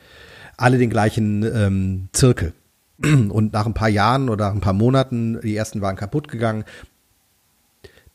Alle 0.58 0.78
den 0.78 0.90
gleichen 0.90 1.42
ähm, 1.42 2.08
Zirkel. 2.12 2.52
Und 3.02 3.54
nach 3.54 3.66
ein 3.66 3.74
paar 3.74 3.88
Jahren 3.88 4.28
oder 4.28 4.48
nach 4.48 4.54
ein 4.54 4.60
paar 4.60 4.74
Monaten, 4.74 5.40
die 5.40 5.56
ersten 5.56 5.80
waren 5.80 5.96
kaputt 5.96 6.28
gegangen, 6.28 6.64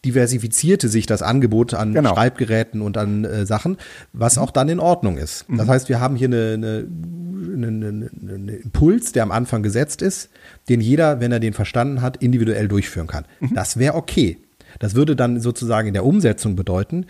diversifizierte 0.07 0.87
sich 0.87 1.05
das 1.05 1.21
Angebot 1.21 1.73
an 1.73 1.93
genau. 1.93 2.13
Schreibgeräten 2.13 2.81
und 2.81 2.97
an 2.97 3.25
äh, 3.25 3.45
Sachen, 3.45 3.77
was 4.13 4.37
mhm. 4.37 4.41
auch 4.41 4.51
dann 4.51 4.69
in 4.69 4.79
Ordnung 4.79 5.17
ist. 5.17 5.47
Mhm. 5.49 5.57
Das 5.57 5.67
heißt, 5.67 5.89
wir 5.89 5.99
haben 5.99 6.15
hier 6.15 6.27
eine, 6.27 6.53
eine, 6.53 7.67
eine, 7.67 8.09
eine, 8.21 8.55
Impuls, 8.55 9.11
der 9.11 9.23
am 9.23 9.31
Anfang 9.31 9.63
gesetzt 9.63 10.01
ist, 10.01 10.29
den 10.69 10.79
jeder, 10.79 11.19
wenn 11.19 11.31
er 11.31 11.41
den 11.41 11.53
verstanden 11.53 12.01
hat, 12.01 12.17
individuell 12.17 12.69
durchführen 12.69 13.07
kann. 13.07 13.25
Mhm. 13.41 13.53
Das 13.53 13.77
wäre 13.77 13.95
okay. 13.95 14.37
Das 14.79 14.95
würde 14.95 15.15
dann 15.15 15.41
sozusagen 15.41 15.87
in 15.89 15.93
der 15.93 16.05
Umsetzung 16.05 16.55
bedeuten, 16.55 17.05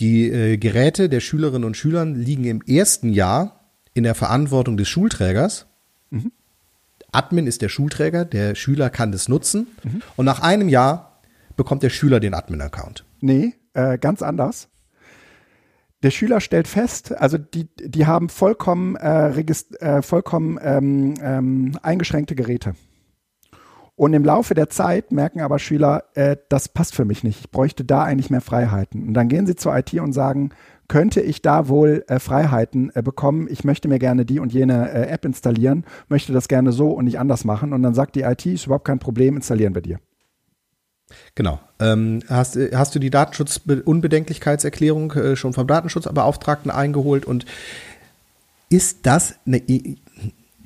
die 0.00 0.30
äh, 0.30 0.56
Geräte 0.56 1.08
der 1.08 1.20
Schülerinnen 1.20 1.64
und 1.64 1.76
Schüler 1.76 2.04
liegen 2.04 2.44
im 2.44 2.62
ersten 2.62 3.10
Jahr 3.10 3.70
in 3.94 4.02
der 4.02 4.14
Verantwortung 4.14 4.76
des 4.76 4.88
Schulträgers. 4.88 5.66
Mhm. 6.10 6.32
Admin 7.12 7.46
ist 7.46 7.62
der 7.62 7.68
Schulträger, 7.68 8.24
der 8.24 8.54
Schüler 8.54 8.90
kann 8.90 9.12
das 9.12 9.28
nutzen. 9.28 9.68
Mhm. 9.84 10.02
Und 10.16 10.26
nach 10.26 10.40
einem 10.40 10.68
Jahr 10.68 11.09
bekommt 11.56 11.82
der 11.82 11.90
Schüler 11.90 12.20
den 12.20 12.34
Admin-Account. 12.34 13.04
Nee, 13.20 13.54
äh, 13.74 13.98
ganz 13.98 14.22
anders. 14.22 14.68
Der 16.02 16.10
Schüler 16.10 16.40
stellt 16.40 16.66
fest, 16.66 17.12
also 17.12 17.36
die, 17.36 17.68
die 17.76 18.06
haben 18.06 18.30
vollkommen, 18.30 18.96
äh, 18.96 19.28
äh, 19.30 20.00
vollkommen 20.00 20.58
ähm, 20.62 21.14
ähm, 21.22 21.78
eingeschränkte 21.82 22.34
Geräte. 22.34 22.74
Und 23.96 24.14
im 24.14 24.24
Laufe 24.24 24.54
der 24.54 24.70
Zeit 24.70 25.12
merken 25.12 25.42
aber 25.42 25.58
Schüler, 25.58 26.04
äh, 26.14 26.38
das 26.48 26.70
passt 26.70 26.94
für 26.94 27.04
mich 27.04 27.22
nicht. 27.22 27.40
Ich 27.40 27.50
bräuchte 27.50 27.84
da 27.84 28.02
eigentlich 28.02 28.30
mehr 28.30 28.40
Freiheiten. 28.40 29.08
Und 29.08 29.12
dann 29.12 29.28
gehen 29.28 29.46
sie 29.46 29.56
zur 29.56 29.76
IT 29.76 29.92
und 29.92 30.14
sagen, 30.14 30.52
könnte 30.88 31.20
ich 31.20 31.42
da 31.42 31.68
wohl 31.68 32.02
äh, 32.08 32.18
Freiheiten 32.18 32.90
äh, 32.94 33.02
bekommen? 33.02 33.46
Ich 33.50 33.62
möchte 33.62 33.88
mir 33.88 33.98
gerne 33.98 34.24
die 34.24 34.40
und 34.40 34.54
jene 34.54 34.90
äh, 34.90 35.02
App 35.08 35.26
installieren, 35.26 35.84
möchte 36.08 36.32
das 36.32 36.48
gerne 36.48 36.72
so 36.72 36.92
und 36.92 37.04
nicht 37.04 37.18
anders 37.18 37.44
machen. 37.44 37.74
Und 37.74 37.82
dann 37.82 37.92
sagt 37.92 38.16
die 38.16 38.22
IT, 38.22 38.46
ist 38.46 38.64
überhaupt 38.64 38.86
kein 38.86 39.00
Problem, 39.00 39.36
installieren 39.36 39.74
wir 39.74 39.82
dir. 39.82 40.00
Genau. 41.34 41.60
Ähm, 41.78 42.22
hast, 42.28 42.58
hast 42.74 42.94
du 42.94 42.98
die 42.98 43.10
Datenschutz-Unbedenklichkeitserklärung 43.10 45.12
äh, 45.12 45.36
schon 45.36 45.52
vom 45.52 45.66
Datenschutzbeauftragten 45.66 46.70
eingeholt 46.70 47.24
und 47.24 47.46
ist 48.68 49.00
das 49.04 49.34
eine. 49.46 49.62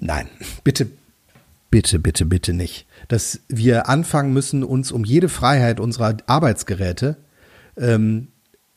Nein, 0.00 0.28
bitte, 0.64 0.88
bitte, 1.70 1.98
bitte, 1.98 2.26
bitte 2.26 2.52
nicht. 2.52 2.86
Dass 3.08 3.40
wir 3.48 3.88
anfangen 3.88 4.32
müssen, 4.32 4.64
uns 4.64 4.92
um 4.92 5.04
jede 5.04 5.28
Freiheit 5.28 5.80
unserer 5.80 6.16
Arbeitsgeräte 6.26 7.16
ähm, 7.76 8.28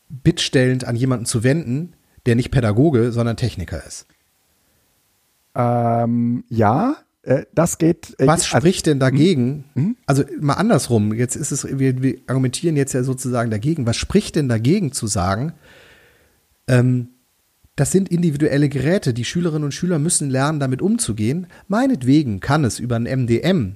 bittstellend 0.09 0.85
an 0.85 0.95
jemanden 0.95 1.25
zu 1.25 1.43
wenden, 1.43 1.93
der 2.25 2.35
nicht 2.35 2.51
Pädagoge, 2.51 3.11
sondern 3.11 3.37
Techniker 3.37 3.85
ist. 3.85 4.05
Ähm, 5.55 6.43
ja, 6.49 6.91
äh, 6.91 6.95
das 7.53 7.77
geht. 7.77 8.15
Äh, 8.19 8.27
Was 8.27 8.41
also, 8.43 8.57
spricht 8.57 8.85
denn 8.85 8.99
dagegen? 8.99 9.65
Mhm. 9.75 9.97
Also 10.05 10.23
mal 10.39 10.53
andersrum. 10.53 11.13
Jetzt 11.13 11.35
ist 11.35 11.51
es, 11.51 11.67
wir, 11.79 12.01
wir, 12.01 12.17
argumentieren 12.27 12.77
jetzt 12.77 12.93
ja 12.93 13.03
sozusagen 13.03 13.51
dagegen. 13.51 13.85
Was 13.85 13.97
spricht 13.97 14.35
denn 14.35 14.47
dagegen 14.47 14.93
zu 14.93 15.07
sagen? 15.07 15.53
Ähm, 16.67 17.09
das 17.75 17.91
sind 17.91 18.09
individuelle 18.09 18.69
Geräte. 18.69 19.13
Die 19.13 19.25
Schülerinnen 19.25 19.65
und 19.65 19.73
Schüler 19.73 19.99
müssen 19.99 20.29
lernen, 20.29 20.59
damit 20.59 20.81
umzugehen. 20.81 21.47
Meinetwegen 21.67 22.39
kann 22.39 22.63
es 22.63 22.79
über 22.79 22.95
ein 22.95 23.03
MDM 23.03 23.75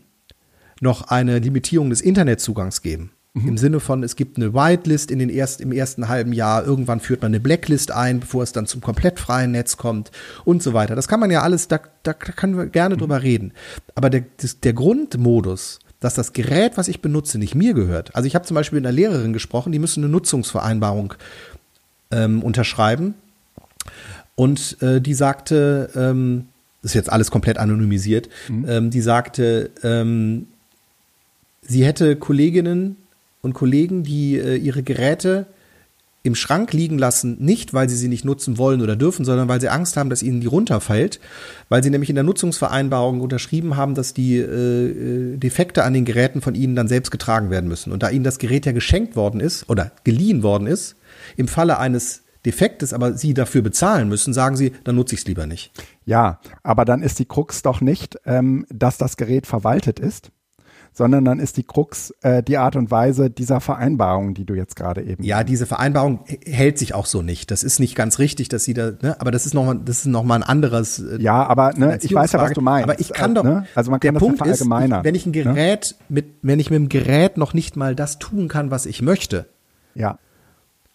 noch 0.80 1.04
eine 1.04 1.39
Limitierung 1.39 1.89
des 1.89 2.02
Internetzugangs 2.02 2.82
geben. 2.82 3.12
Mhm. 3.34 3.48
Im 3.48 3.58
Sinne 3.58 3.80
von, 3.80 4.04
es 4.04 4.16
gibt 4.16 4.38
eine 4.38 4.54
Whitelist 4.54 5.10
in 5.10 5.20
den 5.20 5.30
erst, 5.30 5.62
im 5.62 5.72
ersten 5.72 6.10
halben 6.10 6.34
Jahr, 6.34 6.66
irgendwann 6.66 7.00
führt 7.00 7.22
man 7.22 7.32
eine 7.32 7.40
Blacklist 7.40 7.92
ein, 7.92 8.20
bevor 8.20 8.44
es 8.44 8.52
dann 8.52 8.66
zum 8.66 8.82
komplett 8.82 9.20
freien 9.20 9.52
Netz 9.52 9.78
kommt 9.78 10.12
und 10.44 10.62
so 10.62 10.74
weiter. 10.74 10.96
Das 10.96 11.08
kann 11.08 11.22
man 11.22 11.32
ja 11.32 11.42
alles, 11.42 11.70
da, 11.70 11.80
da 12.04 12.14
können 12.14 12.58
wir 12.58 12.66
gerne 12.66 12.96
mhm. 12.96 13.00
drüber 13.00 13.24
reden. 13.24 13.54
Aber 13.96 14.10
der, 14.10 14.26
der 14.64 14.74
Grundmodus, 14.74 15.80
dass 16.02 16.16
das 16.16 16.34
Gerät, 16.34 16.74
was 16.76 16.90
ich 16.90 17.02
benutze, 17.02 17.38
nicht 17.38 17.56
mir 17.56 17.74
gehört. 17.74 18.14
Also 18.16 18.28
ich 18.28 18.36
habe 18.36 18.46
zum 18.46 18.56
Beispiel 18.56 18.80
mit 18.80 18.86
einer 18.86 18.96
Lehrerin 18.96 19.34
gesprochen, 19.34 19.72
die 19.72 19.80
müsste 19.80 20.02
eine 20.02 20.10
Nutzungsvereinbarung 20.10 21.14
ähm, 22.12 22.44
unterschreiben. 22.44 23.14
Und 24.36 24.82
äh, 24.82 25.00
die 25.00 25.14
sagte, 25.14 25.90
ähm, 25.96 26.48
das 26.82 26.92
ist 26.92 26.96
jetzt 26.96 27.12
alles 27.12 27.32
komplett 27.32 27.60
anonymisiert, 27.60 28.28
mhm. 28.50 28.66
ähm, 28.68 28.90
die 28.90 29.02
sagte, 29.02 29.70
ähm, 29.84 30.48
sie 31.62 31.86
hätte 31.86 32.16
Kolleginnen 32.16 32.98
und 33.42 33.54
Kollegen, 33.54 34.04
die 34.04 34.38
äh, 34.38 34.56
ihre 34.56 34.84
Geräte 34.84 35.48
im 36.24 36.36
Schrank 36.36 36.72
liegen 36.74 37.00
lassen, 37.00 37.38
nicht 37.39 37.74
weil 37.74 37.89
sie 37.89 37.96
sie 37.96 38.08
nicht 38.08 38.26
nutzen 38.26 38.58
wollen 38.60 38.82
oder 38.82 38.96
dürfen, 38.96 39.26
sondern 39.26 39.48
weil 39.48 39.60
sie 39.60 39.70
Angst 39.70 39.98
haben, 39.98 40.12
dass 40.12 40.22
ihnen 40.22 40.39
die 40.39 40.48
runterfällt, 40.48 41.20
weil 41.68 41.84
sie 41.84 41.89
nämlich 41.89 42.10
in 42.10 42.16
der 42.16 42.24
Nutzungsvereinbarung 42.24 43.22
unterschrieben 43.22 43.76
haben, 43.76 43.96
dass 43.96 44.14
die 44.14 44.38
äh, 44.38 45.38
Defekte 45.38 45.84
an 45.84 45.94
den 45.94 46.06
Geräten 46.06 46.42
von 46.42 46.54
ihnen 46.54 46.76
dann 46.76 46.88
selbst 46.88 47.10
getragen 47.10 47.50
werden 47.50 47.68
müssen. 47.68 47.92
Und 47.92 48.04
da 48.04 48.10
ihnen 48.10 48.24
das 48.24 48.38
Gerät 48.38 48.68
ja 48.68 48.72
geschenkt 48.72 49.16
worden 49.16 49.39
ist 49.39 49.68
oder 49.68 49.92
geliehen 50.04 50.44
worden 50.44 50.68
ist, 50.68 50.96
im 51.38 51.48
Falle 51.48 51.80
eines 51.80 52.22
Defektes, 52.46 52.94
aber 52.94 53.14
sie 53.14 53.34
dafür 53.34 53.62
bezahlen 53.62 54.08
müssen, 54.08 54.34
sagen 54.34 54.58
sie, 54.58 54.74
dann 54.84 54.96
nutze 54.96 55.16
ich 55.16 55.22
es 55.22 55.28
lieber 55.28 55.46
nicht. 55.46 55.72
Ja, 56.06 56.39
aber 56.64 56.86
dann 56.86 57.04
ist 57.04 57.20
die 57.20 57.26
Krux 57.26 57.62
doch 57.62 57.82
nicht, 57.82 58.18
ähm, 58.26 58.66
dass 58.70 58.98
das 58.98 59.18
Gerät 59.18 59.48
verwaltet 59.48 60.00
ist, 60.00 60.32
sondern 60.94 61.26
dann 61.26 61.39
ist 61.39 61.58
die 61.58 61.64
Krux 61.64 62.14
äh, 62.22 62.44
die 62.44 62.58
Art 62.58 62.76
und 62.76 62.92
Weise 62.92 63.30
dieser 63.30 63.62
Vereinbarung, 63.62 64.34
die 64.34 64.46
du 64.46 64.54
jetzt 64.54 64.76
gerade 64.76 65.02
eben. 65.02 65.24
Ja, 65.24 65.44
diese 65.44 65.66
Vereinbarung 65.66 66.20
hält 66.46 66.78
sich 66.78 66.94
auch 66.94 67.06
so 67.06 67.22
nicht. 67.22 67.52
Das 67.52 67.64
ist 67.64 67.80
nicht 67.80 67.96
ganz 67.96 68.20
richtig, 68.20 68.50
dass 68.50 68.64
sie 68.64 68.74
da, 68.74 68.92
ne, 69.02 69.16
aber 69.20 69.32
das 69.32 69.46
ist 69.46 69.54
nochmal, 69.54 69.80
das 69.84 70.00
ist 70.00 70.06
noch 70.08 70.24
mal 70.24 70.36
ein 70.36 70.44
anderes. 70.44 71.00
Äh, 71.00 71.22
ja, 71.22 71.46
aber 71.46 71.74
ne, 71.74 71.98
ich 72.02 72.14
weiß 72.14 72.34
ja, 72.34 72.42
was 72.42 72.54
du 72.54 72.62
meinst. 72.62 72.89
Aber 72.89 73.00
ich 73.00 73.14
kann 73.14 73.36
doch, 73.36 73.44
ne? 73.44 73.66
also 73.76 73.92
man 73.92 74.00
kann 74.00 74.14
der 74.14 74.20
das 74.20 74.28
Punkt. 74.28 74.46
Ist, 74.46 74.70
wenn 74.70 75.16
ich 75.16 75.26
ein 75.26 75.32
ne? 75.32 75.44
Gerät 75.44 75.96
ne? 76.00 76.16
mit, 76.16 76.26
wenn 76.42 76.60
ich 76.60 76.70
mit 76.70 76.78
dem 76.78 76.89
Gerät 76.89 77.38
noch 77.38 77.54
nicht 77.54 77.78
mal 77.78 77.96
das 77.96 78.20
tun 78.20 78.48
kann, 78.48 78.72
was 78.72 78.86
ich 78.86 79.02
möchte. 79.02 79.46
Ja 79.96 80.18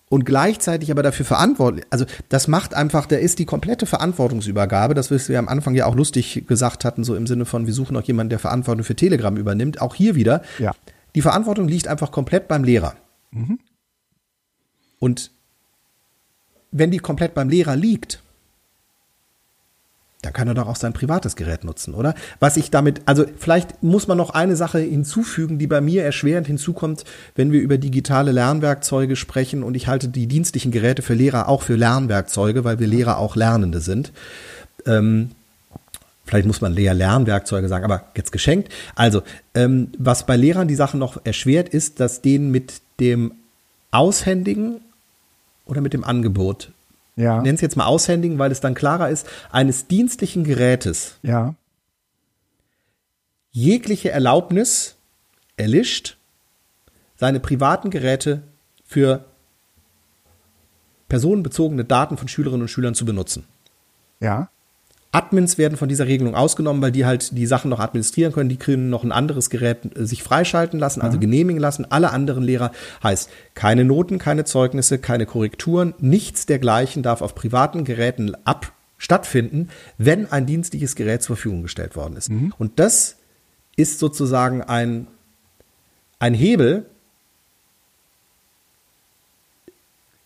und 0.09 0.24
gleichzeitig 0.24 0.90
aber 0.90 1.02
dafür 1.02 1.26
verantwortlich. 1.26 1.84
Also 1.90 2.07
das 2.28 2.48
macht 2.48 2.74
einfach, 2.74 3.07
da 3.07 3.16
ist 3.16 3.38
die 3.38 3.44
komplette 3.44 3.86
Verantwortungsübergabe, 3.86 4.94
das 4.94 5.11
was 5.11 5.28
wir 5.28 5.38
am 5.38 5.48
Anfang 5.48 5.74
ja 5.74 5.86
auch 5.86 5.96
lustig 5.96 6.44
gesagt 6.46 6.84
hatten, 6.84 7.02
so 7.02 7.16
im 7.16 7.26
Sinne 7.26 7.44
von, 7.44 7.66
wir 7.66 7.74
suchen 7.74 7.96
auch 7.96 8.02
jemanden, 8.02 8.30
der 8.30 8.38
Verantwortung 8.38 8.84
für 8.84 8.94
Telegram 8.94 9.36
übernimmt. 9.36 9.80
Auch 9.80 9.94
hier 9.94 10.14
wieder, 10.14 10.42
ja. 10.59 10.72
die 11.14 11.22
Verantwortung 11.22 11.66
liegt 11.66 11.88
einfach 11.88 12.12
komplett 12.12 12.46
beim 12.46 12.62
Lehrer. 12.62 12.94
Mhm. 13.32 13.59
Und 14.98 15.32
wenn 16.70 16.90
die 16.90 16.98
komplett 16.98 17.34
beim 17.34 17.48
Lehrer 17.48 17.74
liegt, 17.74 18.22
dann 20.27 20.33
kann 20.33 20.49
er 20.49 20.55
doch 20.55 20.66
auch 20.66 20.77
sein 20.77 20.93
privates 20.93 21.37
Gerät 21.37 21.62
nutzen, 21.62 21.95
oder? 21.95 22.14
Was 22.41 22.57
ich 22.57 22.70
damit, 22.70 23.01
also 23.07 23.24
vielleicht 23.39 23.83
muss 23.83 24.09
man 24.09 24.18
noch 24.18 24.31
eine 24.31 24.57
Sache 24.57 24.81
hinzufügen, 24.81 25.59
die 25.59 25.68
bei 25.68 25.81
mir 25.81 26.03
erschwerend 26.03 26.49
hinzukommt, 26.49 27.05
wenn 27.37 27.53
wir 27.53 27.61
über 27.61 27.79
digitale 27.79 28.33
Lernwerkzeuge 28.33 29.14
sprechen 29.14 29.62
und 29.62 29.77
ich 29.77 29.87
halte 29.87 30.09
die 30.09 30.27
dienstlichen 30.27 30.72
Geräte 30.72 31.03
für 31.03 31.14
Lehrer 31.14 31.49
auch 31.49 31.62
für 31.62 31.77
Lernwerkzeuge, 31.77 32.64
weil 32.64 32.81
wir 32.81 32.89
Lehrer 32.89 33.18
auch 33.18 33.37
Lernende 33.37 33.81
sind. 33.81 34.12
Ähm, 34.85 35.31
vielleicht 36.24 36.47
muss 36.47 36.61
man 36.61 36.72
Lehr-Lernwerkzeuge 36.72 37.68
sagen, 37.68 37.85
aber 37.85 38.03
jetzt 38.16 38.33
geschenkt. 38.33 38.72
Also, 38.97 39.22
ähm, 39.55 39.93
was 39.97 40.27
bei 40.27 40.37
Lehrern 40.37 40.66
die 40.66 40.74
Sache 40.74 40.99
noch 40.99 41.24
erschwert, 41.24 41.68
ist, 41.68 42.01
dass 42.01 42.20
denen 42.20 42.51
mit 42.51 42.81
dem 42.99 43.33
Aushändigen 43.93 44.81
oder 45.66 45.81
mit 45.81 45.93
dem 45.93 46.03
Angebot 46.03 46.72
ja. 47.16 47.40
nenne 47.42 47.54
es 47.54 47.60
jetzt 47.60 47.76
mal 47.76 47.86
aushändigen, 47.86 48.38
weil 48.38 48.52
es 48.52 48.60
dann 48.60 48.74
klarer 48.74 49.08
ist, 49.08 49.28
eines 49.50 49.86
dienstlichen 49.86 50.44
Gerätes 50.44 51.18
ja. 51.22 51.54
jegliche 53.50 54.10
Erlaubnis 54.10 54.96
erlischt, 55.56 56.18
seine 57.16 57.40
privaten 57.40 57.90
Geräte 57.90 58.42
für 58.84 59.24
personenbezogene 61.08 61.84
Daten 61.84 62.16
von 62.16 62.28
Schülerinnen 62.28 62.62
und 62.62 62.68
Schülern 62.68 62.94
zu 62.94 63.04
benutzen. 63.04 63.44
Ja. 64.20 64.50
Admins 65.12 65.57
werden 65.57 65.78
von 65.78 65.88
dieser 65.88 66.07
Regelung 66.07 66.34
ausgenommen, 66.34 66.82
weil 66.82 66.92
die 66.92 67.07
halt 67.07 67.36
die 67.36 67.46
Sachen 67.46 67.70
noch 67.70 67.80
administrieren 67.80 68.32
können. 68.32 68.48
Die 68.48 68.59
können 68.59 68.90
noch 68.90 69.02
ein 69.02 69.12
anderes 69.12 69.50
Gerät 69.50 69.96
äh, 69.96 70.04
sich 70.04 70.22
freischalten 70.22 70.78
lassen, 70.78 71.00
also 71.00 71.16
mhm. 71.16 71.22
genehmigen 71.22 71.61
lassen. 71.61 71.90
Alle 71.90 72.11
anderen 72.11 72.42
Lehrer 72.42 72.72
heißt 73.02 73.30
keine 73.54 73.84
Noten, 73.84 74.18
keine 74.18 74.44
Zeugnisse, 74.44 74.98
keine 74.98 75.26
Korrekturen, 75.26 75.94
nichts 75.98 76.46
dergleichen 76.46 77.02
darf 77.02 77.22
auf 77.22 77.34
privaten 77.34 77.84
Geräten 77.84 78.34
ab 78.44 78.72
stattfinden, 78.98 79.68
wenn 79.98 80.30
ein 80.30 80.46
dienstliches 80.46 80.96
Gerät 80.96 81.22
zur 81.22 81.36
Verfügung 81.36 81.62
gestellt 81.62 81.96
worden 81.96 82.16
ist. 82.16 82.30
Mhm. 82.30 82.54
Und 82.59 82.78
das 82.78 83.16
ist 83.76 83.98
sozusagen 83.98 84.62
ein, 84.62 85.07
ein 86.18 86.34
Hebel, 86.34 86.86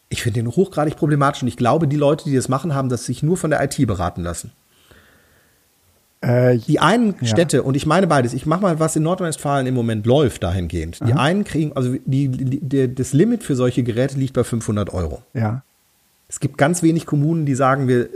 ich 0.09 0.22
finde 0.22 0.41
den 0.41 0.51
hochgradig 0.51 0.97
problematisch 0.97 1.43
und 1.43 1.49
ich 1.49 1.57
glaube, 1.57 1.87
die 1.87 1.97
Leute, 1.97 2.24
die 2.24 2.35
das 2.35 2.49
machen, 2.49 2.74
haben 2.74 2.89
das 2.89 3.07
sich 3.07 3.22
nur 3.22 3.37
von 3.37 3.51
der 3.51 3.62
IT 3.62 3.76
beraten 3.87 4.22
lassen. 4.22 4.53
Äh, 6.23 6.59
die 6.59 6.81
einen 6.81 7.14
ja. 7.21 7.29
Städte, 7.29 7.62
und 7.62 7.77
ich 7.77 7.87
meine 7.87 8.07
beides, 8.07 8.35
ich 8.35 8.45
mache 8.45 8.61
mal, 8.61 8.79
was 8.79 8.95
in 8.95 9.03
Nordrhein-Westfalen 9.03 9.66
im 9.66 9.75
Moment 9.75 10.05
läuft 10.05 10.43
dahingehend. 10.43 11.01
Die 11.01 11.14
Aha. 11.14 11.23
einen 11.23 11.45
kriegen, 11.45 11.73
also 11.75 11.95
die, 12.05 12.29
die, 12.29 12.95
das 12.95 13.14
Limit 13.14 13.43
für 13.43 13.57
solche 13.57 13.83
Geräte 13.83 14.18
liegt 14.18 14.35
bei 14.35 14.45
500 14.45 14.93
Euro. 14.93 15.23
Ja. 15.33 15.62
Es 16.29 16.39
gibt 16.39 16.59
ganz 16.59 16.83
wenig 16.83 17.07
Kommunen, 17.07 17.47
die 17.47 17.55
sagen, 17.55 17.89
wir 17.89 18.09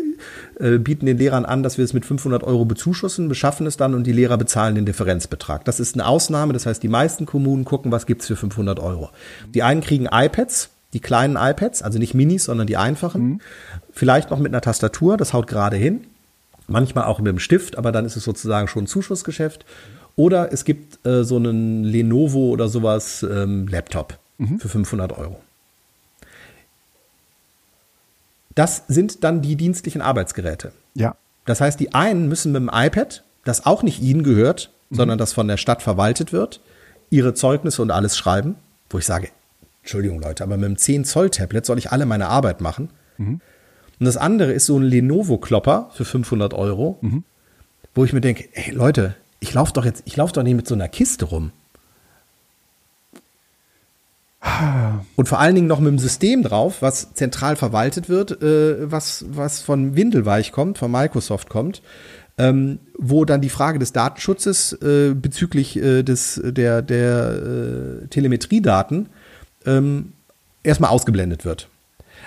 äh, 0.61 0.79
bieten 0.79 1.07
den 1.07 1.17
Lehrern 1.17 1.47
an, 1.47 1.63
dass 1.63 1.79
wir 1.79 1.85
es 1.85 1.95
mit 1.95 2.05
500 2.05 2.45
Euro 2.45 2.65
bezuschussen, 2.67 3.29
beschaffen 3.29 3.67
es 3.67 3.77
dann 3.77 3.95
und 3.95 4.07
die 4.07 4.13
Lehrer 4.13 4.37
bezahlen 4.37 4.75
den 4.75 4.87
Differenzbetrag. 4.87 5.65
Das 5.65 5.81
ist 5.81 5.95
eine 5.97 6.07
Ausnahme, 6.07 6.53
das 6.53 6.67
heißt, 6.67 6.83
die 6.83 6.89
meisten 6.89 7.25
Kommunen 7.25 7.65
gucken, 7.65 7.91
was 7.91 8.07
gibt's 8.07 8.27
für 8.27 8.37
500 8.37 8.79
Euro. 8.79 9.11
Die 9.55 9.63
einen 9.63 9.81
kriegen 9.81 10.07
iPads, 10.13 10.69
die 10.93 11.01
kleinen 11.01 11.37
iPads, 11.37 11.83
also 11.83 11.99
nicht 11.99 12.15
Minis, 12.15 12.45
sondern 12.45 12.67
die 12.67 12.77
einfachen. 12.77 13.23
Mhm. 13.23 13.41
Vielleicht 13.91 14.31
noch 14.31 14.39
mit 14.39 14.53
einer 14.53 14.61
Tastatur, 14.61 15.17
das 15.17 15.33
haut 15.33 15.47
gerade 15.47 15.77
hin 15.77 16.03
manchmal 16.67 17.05
auch 17.05 17.19
mit 17.19 17.29
dem 17.29 17.39
Stift, 17.39 17.77
aber 17.77 17.93
dann 17.93 18.05
ist 18.05 18.17
es 18.17 18.25
sozusagen 18.25 18.69
schon 18.69 18.85
ein 18.85 18.87
Zuschussgeschäft. 18.87 19.65
Oder 20.17 20.53
es 20.53 20.65
gibt 20.65 21.05
äh, 21.07 21.25
so 21.25 21.37
einen 21.37 21.85
Lenovo 21.85 22.51
oder 22.51 22.69
sowas 22.69 23.23
ähm, 23.23 23.67
Laptop 23.69 24.19
mhm. 24.39 24.61
für 24.61 24.69
500 24.69 25.13
Euro. 25.13 25.41
Das 28.55 28.85
sind 28.87 29.25
dann 29.25 29.43
die 29.43 29.57
dienstlichen 29.57 30.01
Arbeitsgeräte. 30.01 30.73
Ja. 30.95 31.17
Das 31.45 31.61
heißt, 31.61 31.81
die 31.81 31.95
einen 31.95 32.29
müssen 32.29 32.53
mit 32.53 32.63
dem 32.63 32.71
iPad, 32.73 33.25
das 33.45 33.67
auch 33.67 33.83
nicht 33.83 34.01
ihnen 34.01 34.23
gehört, 34.23 34.71
mhm. 34.91 34.97
sondern 34.97 35.19
das 35.19 35.33
von 35.33 35.49
der 35.49 35.57
Stadt 35.57 35.83
verwaltet 35.83 36.33
wird, 36.33 36.61
ihre 37.11 37.35
Zeugnisse 37.35 37.83
und 37.83 37.91
alles 37.91 38.17
schreiben, 38.17 38.55
wo 38.91 38.99
ich 38.99 39.07
sage, 39.07 39.29
Entschuldigung 39.83 40.21
Leute, 40.21 40.45
aber 40.45 40.57
mit 40.57 40.67
einem 40.67 40.79
10 40.79 41.05
Zoll 41.05 41.31
Tablet 41.31 41.67
soll 41.67 41.79
ich 41.79 41.91
alle 41.91 42.07
meine 42.07 42.29
Arbeit 42.29 42.61
machen. 42.61 42.91
Mhm. 43.19 43.41
Und 43.99 44.07
das 44.07 44.17
andere 44.17 44.53
ist 44.53 44.67
so 44.67 44.79
ein 44.79 44.83
Lenovo-Klopper 44.83 45.91
für 45.93 46.05
500 46.05 46.55
Euro, 46.55 46.99
mhm. 47.01 47.25
wo 47.95 48.05
ich 48.05 48.13
mir 48.13 48.21
denke, 48.21 48.49
ey 48.53 48.73
Leute, 48.73 49.15
ich 49.41 49.53
laufe 49.55 49.73
doch 49.73 49.85
jetzt, 49.85 50.03
ich 50.07 50.17
laufe 50.17 50.33
doch 50.33 50.43
nicht 50.43 50.57
mit 50.57 50.67
so 50.67 50.75
einer 50.75 50.89
Kiste 50.89 51.27
rum. 51.27 51.53
Und 55.17 55.29
vor 55.29 55.41
allen 55.41 55.55
Dingen 55.55 55.67
noch 55.67 55.81
mit 55.81 55.91
dem 55.91 55.99
System 55.99 56.43
drauf, 56.43 56.83
was 56.83 57.15
zentral 57.15 57.57
verwaltet 57.57 58.09
wird, 58.09 58.43
äh, 58.43 58.91
was, 58.91 59.25
was 59.29 59.63
von 59.63 59.97
Windelweich 59.97 60.53
kommt, 60.53 60.77
von 60.77 60.91
Microsoft 60.91 61.49
kommt, 61.49 61.81
ähm, 62.37 62.79
wo 62.99 63.25
dann 63.25 63.41
die 63.41 63.49
Frage 63.49 63.79
des 63.79 63.93
Datenschutzes 63.93 64.75
äh, 64.75 65.15
bezüglich 65.15 65.77
äh, 65.77 66.03
des, 66.03 66.41
der, 66.45 66.83
der 66.83 68.03
äh, 68.03 68.07
Telemetriedaten 68.09 69.09
ähm, 69.67 70.13
erstmal 70.63 70.91
ausgeblendet 70.91 71.45
wird. 71.45 71.69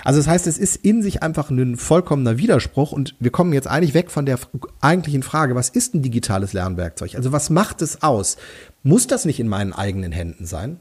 Also 0.08 0.22
das 0.22 0.30
heißt, 0.30 0.47
es 0.47 0.58
ist 0.58 0.78
in 0.78 1.03
sich 1.03 1.22
einfach 1.22 1.49
ein 1.49 1.76
vollkommener 1.76 2.38
Widerspruch 2.38 2.93
und 2.93 3.16
wir 3.20 3.30
kommen 3.30 3.51
jetzt 3.51 3.68
eigentlich 3.68 3.93
weg 3.93 4.10
von 4.10 4.26
der 4.26 4.39
eigentlichen 4.80 5.22
Frage, 5.22 5.53
was 5.53 5.68
ist 5.68 5.93
ein 5.93 6.01
digitales 6.01 6.53
Lernwerkzeug? 6.53 7.16
Also 7.16 7.34
was 7.34 7.49
macht 7.49 7.82
es 7.82 8.03
aus? 8.03 8.38
Muss 8.84 9.08
das 9.08 9.26
nicht 9.26 9.38
in 9.38 9.49
meinen 9.49 9.74
eigenen 9.74 10.14
Händen 10.14 10.45
sein? 10.45 10.78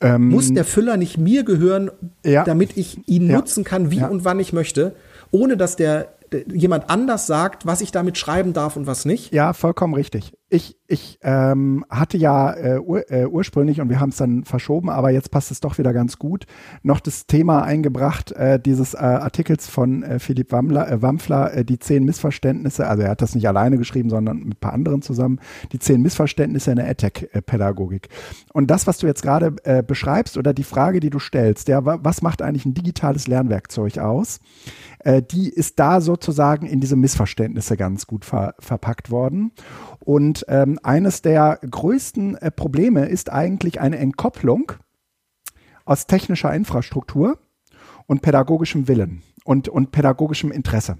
Ähm, 0.00 0.30
Muss 0.30 0.54
der 0.54 0.64
Füller 0.64 0.96
nicht 0.96 1.18
mir 1.18 1.44
gehören, 1.44 1.90
ja. 2.24 2.44
damit 2.44 2.78
ich 2.78 3.06
ihn 3.06 3.28
ja. 3.28 3.36
nutzen 3.36 3.62
kann, 3.62 3.90
wie 3.90 3.98
ja. 3.98 4.08
und 4.08 4.24
wann 4.24 4.40
ich 4.40 4.54
möchte, 4.54 4.96
ohne 5.30 5.58
dass 5.58 5.76
der 5.76 6.14
jemand 6.50 6.88
anders 6.88 7.26
sagt, 7.26 7.66
was 7.66 7.80
ich 7.80 7.92
damit 7.92 8.18
schreiben 8.18 8.54
darf 8.54 8.76
und 8.76 8.86
was 8.86 9.04
nicht? 9.04 9.32
Ja, 9.34 9.52
vollkommen 9.52 9.92
richtig. 9.92 10.32
Ich, 10.48 10.76
ich 10.86 11.18
ähm, 11.22 11.84
hatte 11.90 12.16
ja 12.16 12.52
äh, 12.54 12.78
ur, 12.78 13.10
äh, 13.10 13.26
ursprünglich, 13.26 13.80
und 13.80 13.90
wir 13.90 14.00
haben 14.00 14.08
es 14.08 14.16
dann 14.16 14.44
verschoben, 14.44 14.88
aber 14.88 15.10
jetzt 15.10 15.30
passt 15.30 15.50
es 15.50 15.60
doch 15.60 15.76
wieder 15.78 15.92
ganz 15.92 16.18
gut, 16.18 16.46
noch 16.82 17.00
das 17.00 17.26
Thema 17.26 17.62
eingebracht, 17.62 18.32
äh, 18.32 18.58
dieses 18.58 18.94
äh, 18.94 18.98
Artikels 18.98 19.68
von 19.68 20.02
äh, 20.02 20.18
Philipp 20.18 20.50
Wammler, 20.52 20.90
äh, 20.90 21.02
Wampfler, 21.02 21.64
die 21.64 21.78
zehn 21.78 22.04
Missverständnisse, 22.04 22.86
also 22.86 23.02
er 23.02 23.10
hat 23.10 23.22
das 23.22 23.34
nicht 23.34 23.46
alleine 23.46 23.76
geschrieben, 23.76 24.08
sondern 24.08 24.38
mit 24.38 24.56
ein 24.56 24.60
paar 24.60 24.72
anderen 24.72 25.02
zusammen, 25.02 25.40
die 25.72 25.78
zehn 25.78 26.00
Missverständnisse 26.00 26.70
in 26.70 26.76
der 26.76 26.88
EdTech-Pädagogik. 26.88 28.08
Und 28.52 28.70
das, 28.70 28.86
was 28.86 28.98
du 28.98 29.06
jetzt 29.06 29.22
gerade 29.22 29.52
beschreibst 29.86 30.36
oder 30.38 30.54
die 30.54 30.64
Frage, 30.64 31.00
die 31.00 31.10
du 31.10 31.18
stellst, 31.18 31.68
ja, 31.68 31.80
was 31.84 32.22
macht 32.22 32.42
eigentlich 32.42 32.64
ein 32.66 32.74
digitales 32.74 33.26
Lernwerkzeug 33.26 33.98
aus? 33.98 34.40
Die 35.30 35.48
ist 35.50 35.78
da 35.78 36.00
so 36.00 36.14
sozusagen 36.14 36.66
in 36.66 36.78
diese 36.78 36.94
Missverständnisse 36.94 37.76
ganz 37.76 38.06
gut 38.06 38.24
ver 38.24 38.54
verpackt 38.60 39.10
worden. 39.10 39.50
Und 39.98 40.44
ähm, 40.48 40.73
eines 40.78 41.22
der 41.22 41.58
größten 41.68 42.36
äh, 42.36 42.50
Probleme 42.50 43.06
ist 43.06 43.30
eigentlich 43.30 43.80
eine 43.80 43.98
Entkopplung 43.98 44.72
aus 45.84 46.06
technischer 46.06 46.54
Infrastruktur 46.54 47.38
und 48.06 48.22
pädagogischem 48.22 48.88
Willen 48.88 49.22
und, 49.44 49.68
und 49.68 49.92
pädagogischem 49.92 50.50
Interesse. 50.50 50.96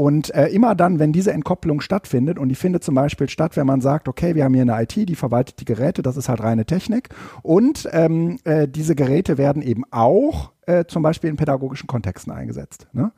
Und 0.00 0.34
äh, 0.34 0.46
immer 0.46 0.74
dann, 0.74 0.98
wenn 0.98 1.12
diese 1.12 1.30
Entkopplung 1.30 1.82
stattfindet, 1.82 2.38
und 2.38 2.48
die 2.48 2.54
findet 2.54 2.82
zum 2.82 2.94
Beispiel 2.94 3.28
statt, 3.28 3.58
wenn 3.58 3.66
man 3.66 3.82
sagt, 3.82 4.08
okay, 4.08 4.34
wir 4.34 4.44
haben 4.44 4.54
hier 4.54 4.62
eine 4.62 4.82
IT, 4.82 4.96
die 4.96 5.14
verwaltet 5.14 5.60
die 5.60 5.66
Geräte, 5.66 6.00
das 6.00 6.16
ist 6.16 6.30
halt 6.30 6.42
reine 6.42 6.64
Technik. 6.64 7.10
Und 7.42 7.86
ähm, 7.92 8.38
äh, 8.44 8.66
diese 8.66 8.94
Geräte 8.94 9.36
werden 9.36 9.60
eben 9.60 9.84
auch 9.90 10.52
äh, 10.62 10.86
zum 10.86 11.02
Beispiel 11.02 11.28
in 11.28 11.36
pädagogischen 11.36 11.86
Kontexten 11.86 12.32
eingesetzt. 12.32 12.88
Ne? 12.94 13.12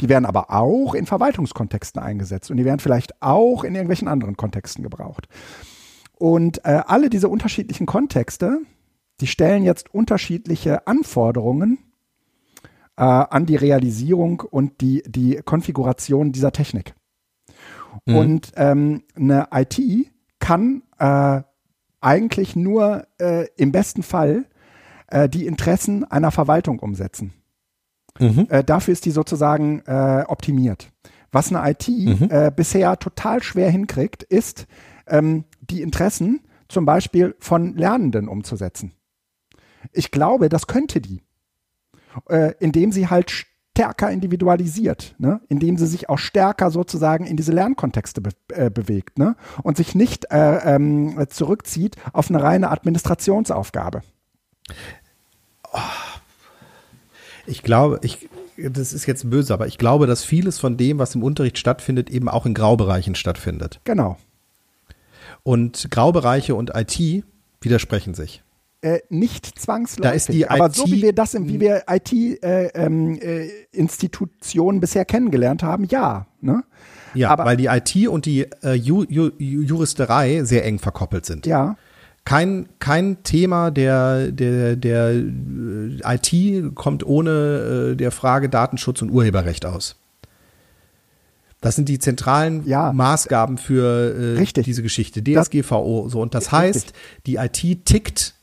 Die 0.00 0.08
werden 0.08 0.24
aber 0.24 0.52
auch 0.52 0.94
in 0.94 1.04
Verwaltungskontexten 1.04 2.00
eingesetzt 2.00 2.48
und 2.52 2.58
die 2.58 2.64
werden 2.64 2.78
vielleicht 2.78 3.20
auch 3.20 3.64
in 3.64 3.74
irgendwelchen 3.74 4.06
anderen 4.06 4.36
Kontexten 4.36 4.84
gebraucht. 4.84 5.26
Und 6.16 6.64
äh, 6.64 6.82
alle 6.86 7.10
diese 7.10 7.28
unterschiedlichen 7.28 7.86
Kontexte, 7.86 8.60
die 9.20 9.26
stellen 9.26 9.64
jetzt 9.64 9.92
unterschiedliche 9.92 10.86
Anforderungen 10.86 11.78
äh, 12.96 13.02
an 13.02 13.46
die 13.46 13.56
Realisierung 13.56 14.40
und 14.40 14.80
die, 14.80 15.02
die 15.06 15.36
Konfiguration 15.44 16.32
dieser 16.32 16.52
Technik. 16.52 16.94
Mhm. 18.06 18.16
Und 18.16 18.52
ähm, 18.56 19.02
eine 19.16 19.48
IT 19.52 19.80
kann 20.38 20.82
äh, 20.98 21.42
eigentlich 22.00 22.56
nur 22.56 23.06
äh, 23.18 23.46
im 23.56 23.72
besten 23.72 24.02
Fall 24.02 24.46
äh, 25.08 25.28
die 25.28 25.46
Interessen 25.46 26.04
einer 26.04 26.30
Verwaltung 26.30 26.78
umsetzen. 26.78 27.32
Mhm. 28.18 28.46
Äh, 28.48 28.64
dafür 28.64 28.92
ist 28.92 29.04
die 29.04 29.10
sozusagen 29.10 29.80
äh, 29.86 30.24
optimiert. 30.26 30.90
Was 31.32 31.54
eine 31.54 31.70
IT 31.70 31.88
mhm. 31.88 32.28
äh, 32.30 32.50
bisher 32.54 32.98
total 32.98 33.42
schwer 33.42 33.70
hinkriegt, 33.70 34.22
ist, 34.24 34.66
ähm, 35.06 35.44
die 35.60 35.82
Interessen 35.82 36.40
zum 36.68 36.84
Beispiel 36.84 37.36
von 37.38 37.76
Lernenden 37.76 38.28
umzusetzen. 38.28 38.92
Ich 39.92 40.10
glaube, 40.10 40.48
das 40.48 40.66
könnte 40.66 41.00
die 41.00 41.22
äh, 42.28 42.54
indem 42.60 42.92
sie 42.92 43.08
halt 43.08 43.30
stärker 43.30 44.10
individualisiert, 44.10 45.14
ne? 45.18 45.40
indem 45.48 45.78
sie 45.78 45.86
sich 45.86 46.08
auch 46.08 46.18
stärker 46.18 46.70
sozusagen 46.70 47.24
in 47.24 47.36
diese 47.36 47.52
Lernkontexte 47.52 48.20
be 48.20 48.30
äh, 48.48 48.68
bewegt 48.68 49.18
ne? 49.18 49.36
und 49.62 49.76
sich 49.76 49.94
nicht 49.94 50.30
äh, 50.30 50.74
ähm, 50.74 51.24
zurückzieht 51.28 51.96
auf 52.12 52.28
eine 52.28 52.42
reine 52.42 52.70
Administrationsaufgabe. 52.70 54.02
Ich 57.46 57.62
glaube, 57.62 58.00
ich, 58.02 58.28
das 58.56 58.92
ist 58.92 59.06
jetzt 59.06 59.30
böse, 59.30 59.54
aber 59.54 59.66
ich 59.66 59.78
glaube, 59.78 60.06
dass 60.06 60.24
vieles 60.24 60.58
von 60.58 60.76
dem, 60.76 60.98
was 60.98 61.14
im 61.14 61.22
Unterricht 61.22 61.56
stattfindet, 61.56 62.10
eben 62.10 62.28
auch 62.28 62.46
in 62.46 62.54
Graubereichen 62.54 63.14
stattfindet. 63.14 63.80
Genau. 63.84 64.18
Und 65.42 65.90
Graubereiche 65.90 66.54
und 66.54 66.72
IT 66.74 67.24
widersprechen 67.60 68.14
sich. 68.14 68.42
Äh, 68.82 69.00
nicht 69.10 69.58
zwangsläufig. 69.58 70.50
Aber 70.50 70.70
so 70.70 70.86
wie 70.86 71.02
wir 71.02 71.12
das, 71.12 71.34
wie 71.34 71.60
wir 71.60 71.82
IT-Institutionen 71.86 73.68
äh, 74.40 74.76
ähm, 74.76 74.78
äh, 74.78 74.80
bisher 74.80 75.04
kennengelernt 75.04 75.62
haben, 75.62 75.84
ja. 75.84 76.26
Ne? 76.40 76.64
Ja, 77.12 77.28
aber, 77.28 77.44
weil 77.44 77.58
die 77.58 77.66
IT 77.66 78.08
und 78.08 78.24
die 78.24 78.46
äh, 78.62 78.72
Ju 78.72 79.04
Ju 79.06 79.32
Juristerei 79.38 80.44
sehr 80.44 80.64
eng 80.64 80.78
verkoppelt 80.78 81.26
sind. 81.26 81.44
Ja. 81.44 81.76
Kein, 82.24 82.70
kein 82.78 83.22
Thema 83.22 83.70
der, 83.70 84.32
der, 84.32 84.76
der 84.76 85.10
äh, 85.10 86.00
IT 86.02 86.74
kommt 86.74 87.04
ohne 87.04 87.96
der 87.96 88.10
Frage 88.12 88.48
Datenschutz 88.48 89.02
und 89.02 89.10
Urheberrecht 89.10 89.66
aus. 89.66 89.96
Das 91.60 91.76
sind 91.76 91.90
die 91.90 91.98
zentralen 91.98 92.66
ja. 92.66 92.94
Maßgaben 92.94 93.58
für 93.58 94.36
diese 94.38 94.82
Geschichte. 94.82 95.22
DSGVO 95.22 96.08
so 96.08 96.22
und 96.22 96.34
das 96.34 96.50
heißt, 96.50 96.94
die 97.26 97.36
IT 97.36 97.84
tickt 97.84 98.39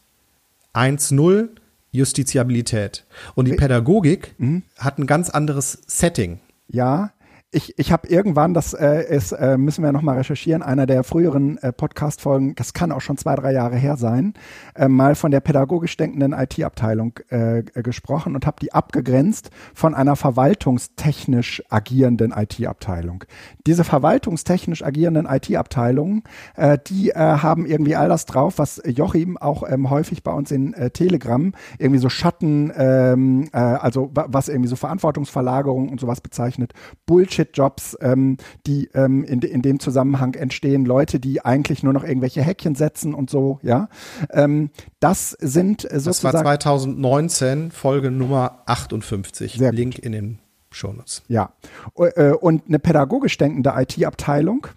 1.0 0.78 1.50
Justiziabilität. 1.92 3.06
Und 3.36 3.48
die 3.48 3.54
Pädagogik 3.54 4.36
mhm. 4.38 4.64
hat 4.78 5.00
ein 5.00 5.08
ganz 5.08 5.30
anderes 5.30 5.82
Setting. 5.88 6.40
Ja, 6.68 7.12
ich, 7.50 7.80
ich 7.80 7.94
habe 7.94 8.10
irgendwann, 8.10 8.54
das 8.54 8.74
äh, 8.74 9.04
ist, 9.04 9.32
äh, 9.32 9.58
müssen 9.58 9.82
wir 9.82 9.94
nochmal 9.94 10.18
recherchieren, 10.18 10.62
einer 10.62 10.86
der 10.86 11.06
früheren 11.06 11.58
äh, 11.60 11.72
Podcast-Folgen, 11.72 12.56
das 12.56 12.74
kann 12.74 12.92
auch 12.92 13.00
schon 13.00 13.18
zwei, 13.18 13.36
drei 13.36 13.54
Jahre 13.54 13.78
her 13.78 13.96
sein, 13.96 14.34
äh, 14.76 14.90
mal 14.90 15.16
von 15.16 15.32
der 15.32 15.40
pädagogisch 15.40 15.96
denkenden 15.96 16.34
IT-Abteilung 16.34 17.20
äh, 17.30 17.64
gesprochen 17.64 18.36
und 18.36 18.46
habe 18.46 18.58
die 18.62 18.74
abgegrenzt 18.74 19.50
von 19.74 19.96
einer 19.96 20.18
verwaltungstechnisch 20.18 21.64
agierenden 21.70 22.34
IT-Abteilung. 22.36 23.24
Diese 23.66 23.86
verwaltungstechnisch 23.86 24.84
agierenden 24.84 25.26
IT-Abteilungen, 25.26 26.24
äh, 26.58 26.78
die 26.86 27.12
äh, 27.12 27.16
haben 27.16 27.66
irgendwie 27.66 27.96
all 27.96 28.10
das 28.10 28.26
drauf, 28.26 28.56
was 28.58 28.82
Joachim 28.86 29.38
auch 29.38 29.64
ähm, 29.68 29.90
häufig 29.90 30.22
bei 30.22 30.34
uns 30.34 30.52
in 30.52 30.74
äh, 30.74 30.90
Telegram 30.90 31.54
irgendwie 31.80 32.02
so 32.02 32.10
Schatten, 32.10 32.74
ähm, 32.76 33.48
äh, 33.54 33.58
also 33.58 34.12
was 34.14 34.50
irgendwie 34.50 34.70
so 34.70 34.76
Verantwortungsverlagerung 34.76 35.88
und 35.88 36.02
sowas 36.02 36.20
bezeichnet, 36.20 36.74
Bullshit 37.06 37.37
Bullshit-Jobs, 37.38 37.98
ähm, 38.02 38.38
die 38.66 38.90
ähm, 38.94 39.24
in, 39.24 39.42
in 39.42 39.62
dem 39.62 39.80
Zusammenhang 39.80 40.34
entstehen, 40.34 40.86
Leute, 40.86 41.20
die 41.20 41.44
eigentlich 41.44 41.84
nur 41.84 41.94
noch 41.94 42.04
irgendwelche 42.04 42.42
Häkchen 42.42 42.76
setzen 42.76 43.14
und 43.14 43.30
so, 43.30 43.60
ja. 43.62 43.90
Ähm, 44.32 44.70
das 45.00 45.32
sind 45.32 45.82
sozusagen. 45.82 46.06
Das 46.06 46.24
war 46.24 46.60
2019, 46.60 47.72
Folge 47.72 48.12
Nummer 48.12 48.64
58. 48.66 49.54
Sehr 49.54 49.72
Link 49.72 49.96
gut. 49.96 50.06
in 50.06 50.12
den 50.12 50.40
Shownotes. 50.72 51.24
Ja. 51.28 51.54
Äh, 51.96 52.32
und 52.32 52.68
eine 52.68 52.80
pädagogisch 52.80 53.38
denkende 53.38 53.74
IT-Abteilung, 53.76 54.68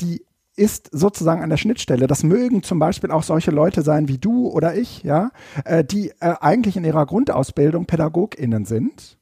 die 0.00 0.24
ist 0.54 0.90
sozusagen 0.92 1.42
an 1.42 1.48
der 1.48 1.56
Schnittstelle. 1.56 2.06
Das 2.06 2.24
mögen 2.24 2.62
zum 2.62 2.78
Beispiel 2.78 3.10
auch 3.10 3.22
solche 3.22 3.50
Leute 3.50 3.80
sein 3.82 4.08
wie 4.08 4.18
du 4.18 4.48
oder 4.48 4.74
ich, 4.74 5.02
ja, 5.02 5.30
äh, 5.64 5.82
die 5.82 6.10
äh, 6.20 6.34
eigentlich 6.40 6.76
in 6.76 6.84
ihrer 6.84 7.06
Grundausbildung 7.06 7.86
PädagogInnen 7.86 8.66
sind 8.66 9.16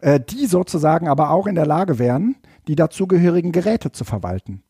äh, 0.00 0.20
die 0.20 0.46
sozusagen 0.46 1.08
aber 1.08 1.30
auch 1.30 1.46
in 1.46 1.54
der 1.54 1.66
Lage 1.66 1.98
wären, 1.98 2.36
die 2.66 2.76
dazugehörigen 2.76 3.52
Geräte 3.52 3.92
zu 3.92 4.04
verwalten. 4.04 4.62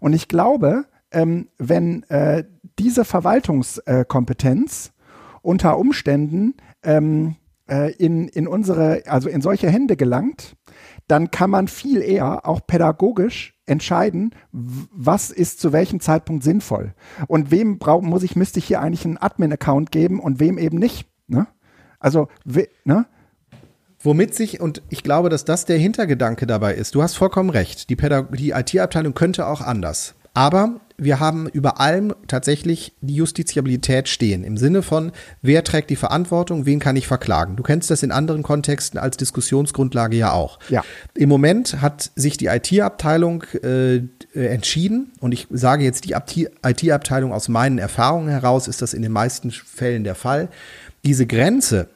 Und 0.00 0.12
ich 0.12 0.28
glaube, 0.28 0.86
ähm, 1.10 1.48
wenn 1.58 2.02
äh, 2.04 2.44
diese 2.78 3.04
Verwaltungskompetenz 3.04 4.92
unter 5.42 5.78
Umständen 5.78 6.54
ähm, 6.82 7.36
äh, 7.68 7.92
in, 7.92 8.28
in 8.28 8.46
unsere, 8.46 9.02
also 9.06 9.28
in 9.28 9.40
solche 9.40 9.68
Hände 9.68 9.96
gelangt, 9.96 10.56
dann 11.06 11.30
kann 11.30 11.50
man 11.50 11.68
viel 11.68 12.00
eher 12.02 12.46
auch 12.46 12.66
pädagogisch 12.66 13.54
entscheiden, 13.66 14.34
was 14.52 15.30
ist 15.30 15.60
zu 15.60 15.72
welchem 15.72 16.00
Zeitpunkt 16.00 16.44
sinnvoll. 16.44 16.94
Und 17.28 17.50
wem 17.50 17.78
brauch, 17.78 18.02
muss 18.02 18.22
ich, 18.22 18.36
müsste 18.36 18.58
ich 18.58 18.66
hier 18.66 18.80
eigentlich 18.80 19.04
einen 19.04 19.18
Admin-Account 19.18 19.90
geben 19.90 20.20
und 20.20 20.40
wem 20.40 20.58
eben 20.58 20.78
nicht. 20.78 21.08
Ne? 21.26 21.46
Also, 21.98 22.28
ne? 22.84 23.06
Womit 24.04 24.34
sich, 24.34 24.60
und 24.60 24.82
ich 24.90 25.02
glaube, 25.02 25.30
dass 25.30 25.46
das 25.46 25.64
der 25.64 25.78
Hintergedanke 25.78 26.46
dabei 26.46 26.74
ist, 26.74 26.94
du 26.94 27.02
hast 27.02 27.14
vollkommen 27.14 27.48
recht, 27.48 27.88
die, 27.88 27.96
die 28.36 28.50
IT-Abteilung 28.50 29.14
könnte 29.14 29.46
auch 29.46 29.62
anders. 29.62 30.14
Aber 30.34 30.80
wir 30.98 31.20
haben 31.20 31.48
über 31.48 31.80
allem 31.80 32.14
tatsächlich 32.28 32.92
die 33.00 33.14
Justiziabilität 33.14 34.08
stehen. 34.08 34.44
Im 34.44 34.58
Sinne 34.58 34.82
von, 34.82 35.10
wer 35.42 35.64
trägt 35.64 35.88
die 35.88 35.96
Verantwortung, 35.96 36.66
wen 36.66 36.80
kann 36.80 36.96
ich 36.96 37.06
verklagen? 37.06 37.56
Du 37.56 37.62
kennst 37.62 37.90
das 37.90 38.02
in 38.02 38.12
anderen 38.12 38.42
Kontexten 38.42 38.98
als 38.98 39.16
Diskussionsgrundlage 39.16 40.16
ja 40.16 40.32
auch. 40.32 40.58
Ja. 40.68 40.84
Im 41.14 41.30
Moment 41.30 41.80
hat 41.80 42.10
sich 42.14 42.36
die 42.36 42.46
IT-Abteilung 42.46 43.44
äh, 43.62 44.02
entschieden, 44.34 45.12
und 45.20 45.32
ich 45.32 45.46
sage 45.50 45.82
jetzt 45.82 46.04
die 46.04 46.14
IT-Abteilung 46.62 47.32
aus 47.32 47.48
meinen 47.48 47.78
Erfahrungen 47.78 48.28
heraus, 48.28 48.68
ist 48.68 48.82
das 48.82 48.92
in 48.92 49.02
den 49.02 49.12
meisten 49.12 49.50
Fällen 49.50 50.04
der 50.04 50.14
Fall, 50.14 50.48
diese 51.04 51.26
Grenze 51.26 51.88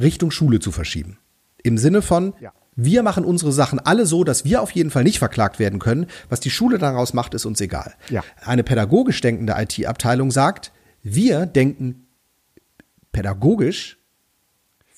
Richtung 0.00 0.30
Schule 0.30 0.60
zu 0.60 0.72
verschieben. 0.72 1.18
Im 1.62 1.78
Sinne 1.78 2.02
von, 2.02 2.34
ja. 2.40 2.52
wir 2.74 3.02
machen 3.02 3.24
unsere 3.24 3.52
Sachen 3.52 3.78
alle 3.78 4.06
so, 4.06 4.24
dass 4.24 4.44
wir 4.44 4.62
auf 4.62 4.70
jeden 4.70 4.90
Fall 4.90 5.04
nicht 5.04 5.18
verklagt 5.18 5.58
werden 5.58 5.78
können. 5.78 6.06
Was 6.28 6.40
die 6.40 6.50
Schule 6.50 6.78
daraus 6.78 7.14
macht, 7.14 7.34
ist 7.34 7.46
uns 7.46 7.60
egal. 7.60 7.94
Ja. 8.10 8.24
Eine 8.44 8.64
pädagogisch 8.64 9.20
denkende 9.20 9.54
IT-Abteilung 9.56 10.30
sagt, 10.30 10.72
wir 11.02 11.46
denken 11.46 12.06
pädagogisch 13.12 13.98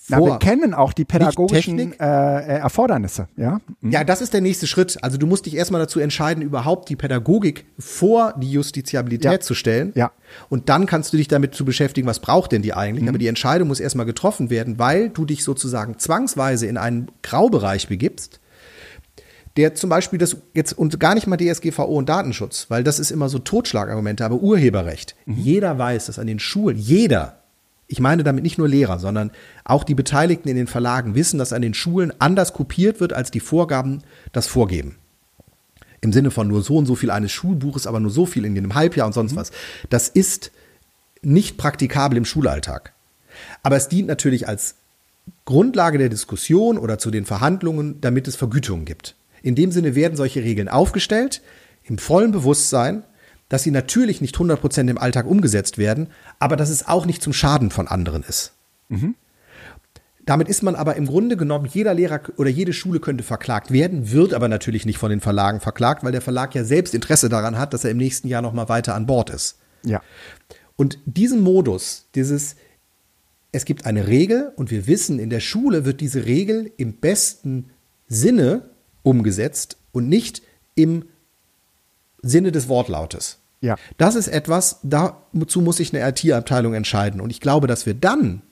na, 0.09 0.21
wir 0.21 0.39
kennen 0.39 0.75
auch 0.75 0.93
die 0.93 1.07
pädagogischen 1.07 1.79
äh, 1.79 1.95
äh, 1.99 2.59
Erfordernisse, 2.59 3.29
ja. 3.37 3.61
Mhm. 3.81 3.91
Ja, 3.91 4.05
das 4.05 4.21
ist 4.21 4.35
der 4.35 4.43
nächste 4.43 4.67
Schritt. 4.67 4.99
Also 5.03 5.17
du 5.17 5.27
musst 5.27 5.47
dich 5.47 5.57
erstmal 5.57 5.81
dazu 5.81 5.99
entscheiden, 5.99 6.43
überhaupt 6.43 6.91
die 6.91 6.97
Pädagogik 6.97 7.65
vor 7.79 8.35
die 8.37 8.51
Justiziabilität 8.51 9.33
ja. 9.33 9.41
zu 9.41 9.55
stellen. 9.55 9.93
Ja. 9.95 10.13
Und 10.51 10.69
dann 10.69 10.85
kannst 10.85 11.13
du 11.13 11.17
dich 11.17 11.29
damit 11.29 11.55
zu 11.55 11.65
beschäftigen, 11.65 12.07
was 12.07 12.21
braucht 12.21 12.53
denn 12.53 12.61
die 12.61 12.75
eigentlich? 12.75 13.03
Mhm. 13.03 13.09
Aber 13.09 13.19
die 13.19 13.29
Entscheidung 13.29 13.69
muss 13.69 13.81
erstmal 13.81 14.05
getroffen 14.05 14.51
werden, 14.51 14.79
weil 14.79 15.09
du 15.09 15.25
dich 15.25 15.43
sozusagen 15.43 15.99
zwangsweise 15.99 16.67
in 16.67 16.77
einen 16.77 17.11
Graubereich 17.23 17.89
begibst, 17.89 18.41
der 19.57 19.75
zum 19.75 19.89
Beispiel 19.89 20.19
das 20.19 20.37
jetzt 20.53 20.75
und 20.77 21.01
gar 21.01 21.15
nicht 21.15 21.27
mal 21.27 21.39
DSGVO 21.39 21.85
und 21.85 22.09
Datenschutz, 22.11 22.67
weil 22.69 22.85
das 22.85 22.99
ist 22.99 23.11
immer 23.11 23.31
so 23.31 23.39
Totschlagargumente, 23.39 24.25
aber 24.25 24.37
Urheberrecht. 24.37 25.17
Mhm. 25.25 25.37
Jeder 25.39 25.79
weiß, 25.79 26.07
dass 26.07 26.19
an 26.19 26.27
den 26.27 26.41
Schulen, 26.41 26.77
jeder 26.77 27.44
ich 27.87 28.01
meine 28.01 28.25
damit 28.25 28.43
nicht 28.43 28.59
nur 28.59 28.69
Lehrer, 28.69 28.99
sondern 28.99 29.31
auch 29.65 29.85
die 29.85 29.95
Beteiligten 29.95 30.49
in 30.49 30.57
den 30.57 30.67
Verlagen 30.67 31.15
wissen, 31.15 31.39
dass 31.39 31.53
an 31.53 31.63
den 31.63 31.75
Schulen 31.75 32.13
anders 32.19 32.53
kopiert 32.53 33.01
wird, 33.01 33.13
als 33.13 33.31
die 33.31 33.41
Vorgaben 33.41 34.03
das 34.33 34.47
vorgeben. 34.47 34.97
Im 36.01 36.13
Sinne 36.13 36.31
von 36.31 36.49
nur 36.49 36.63
so 36.63 36.77
und 36.77 36.87
so 36.87 36.95
viel 36.95 37.11
eines 37.11 37.33
Schulbuches, 37.33 37.87
aber 37.87 38.01
nur 38.01 38.11
so 38.11 38.27
viel 38.27 38.45
in 38.45 38.57
einem 38.57 38.75
Halbjahr 38.75 39.07
und 39.07 39.13
sonst 39.13 39.33
mhm. 39.33 39.37
was. 39.37 39.53
Das 39.91 40.09
ist 40.09 40.51
nicht 41.23 41.57
praktikabel 41.57 42.19
im 42.19 42.25
Schulalltag. 42.25 42.93
Aber 43.63 43.77
es 43.77 43.89
dient 43.89 44.09
natürlich 44.09 44.47
als 44.49 44.77
Grundlage 45.45 45.99
der 45.99 46.09
Diskussion 46.09 46.79
oder 46.79 46.99
zu 46.99 47.11
den 47.11 47.25
Verhandlungen, 47.25 48.01
damit 48.01 48.29
es 48.29 48.37
Vergütungen 48.37 48.85
gibt. 48.85 49.15
In 49.43 49.55
dem 49.55 49.73
Sinne 49.73 49.95
werden 49.95 50.17
solche 50.17 50.43
Regeln 50.43 50.69
aufgestellt, 50.69 51.43
im 51.85 51.99
vollen 51.99 52.33
Bewusstsein, 52.33 53.05
dass 53.49 53.63
sie 53.63 53.71
natürlich 53.71 54.21
nicht 54.21 54.37
100% 54.37 54.89
im 54.89 54.99
Alltag 54.99 55.27
umgesetzt 55.27 55.79
werden, 55.79 56.09
aber 56.39 56.57
dass 56.57 56.71
es 56.71 56.87
auch 56.87 57.07
nicht 57.07 57.23
zum 57.23 57.33
Schaden 57.33 57.71
von 57.71 57.89
anderen 57.89 58.23
ist. 58.23 58.53
Mhm. 58.89 59.15
Damit 60.27 60.49
ist 60.49 60.63
man 60.63 60.75
aber 60.75 60.97
im 60.97 61.07
Grunde 61.07 61.37
genommen, 61.37 61.67
jeder 61.67 61.93
Lehrer 61.93 62.21
oder 62.39 62.49
jede 62.49 62.73
Schule 62.73 62.99
könnte 62.99 63.23
verklagt 63.23 63.71
werden, 63.71 64.11
wird 64.11 64.33
aber 64.33 64.49
natürlich 64.49 64.87
nicht 64.87 64.97
von 64.97 65.11
den 65.11 65.21
Verlagen 65.21 65.61
verklagt, 65.61 66.03
weil 66.03 66.13
der 66.13 66.23
Verlag 66.23 66.55
ja 66.55 66.65
selbst 66.65 66.95
Interesse 66.95 67.29
daran 67.29 67.59
hat, 67.59 67.75
dass 67.75 67.85
er 67.85 67.91
im 67.91 67.99
nächsten 67.99 68.29
Jahr 68.29 68.41
nochmal 68.41 68.71
weiter 68.71 68.95
an 68.95 69.07
Bord 69.07 69.29
ist. 69.29 69.59
Ja. 69.85 70.01
Und 70.77 70.99
diesen 71.05 71.41
Modus, 71.41 72.09
dieses, 72.15 72.57
es 73.53 73.67
gibt 73.67 73.85
eine 73.85 74.07
Regel 74.07 74.53
und 74.57 74.71
wir 74.71 74.87
wissen, 74.87 75.19
in 75.19 75.29
der 75.29 75.41
Schule 75.41 75.85
wird 75.85 76.01
diese 76.01 76.25
Regel 76.25 76.73
im 76.79 76.95
besten 76.95 77.71
Sinne 78.09 78.71
umgesetzt 79.03 79.77
und 79.93 80.09
nicht 80.09 80.43
im 80.75 81.05
Sinne 82.29 82.53
des 82.53 82.69
Wortlautes. 82.69 83.39
Ja. 83.61 83.77
Das 83.97 84.15
ist 84.15 84.29
etwas, 84.29 84.81
dazu 84.83 85.61
muss 85.61 85.79
sich 85.79 85.95
eine 85.95 86.07
IT-Abteilung 86.07 86.75
entscheiden. 86.75 87.21
Und 87.21 87.31
ich 87.31 87.41
glaube, 87.41 87.67
dass 87.67 87.87
wir 87.87 87.95
dann 87.95 88.43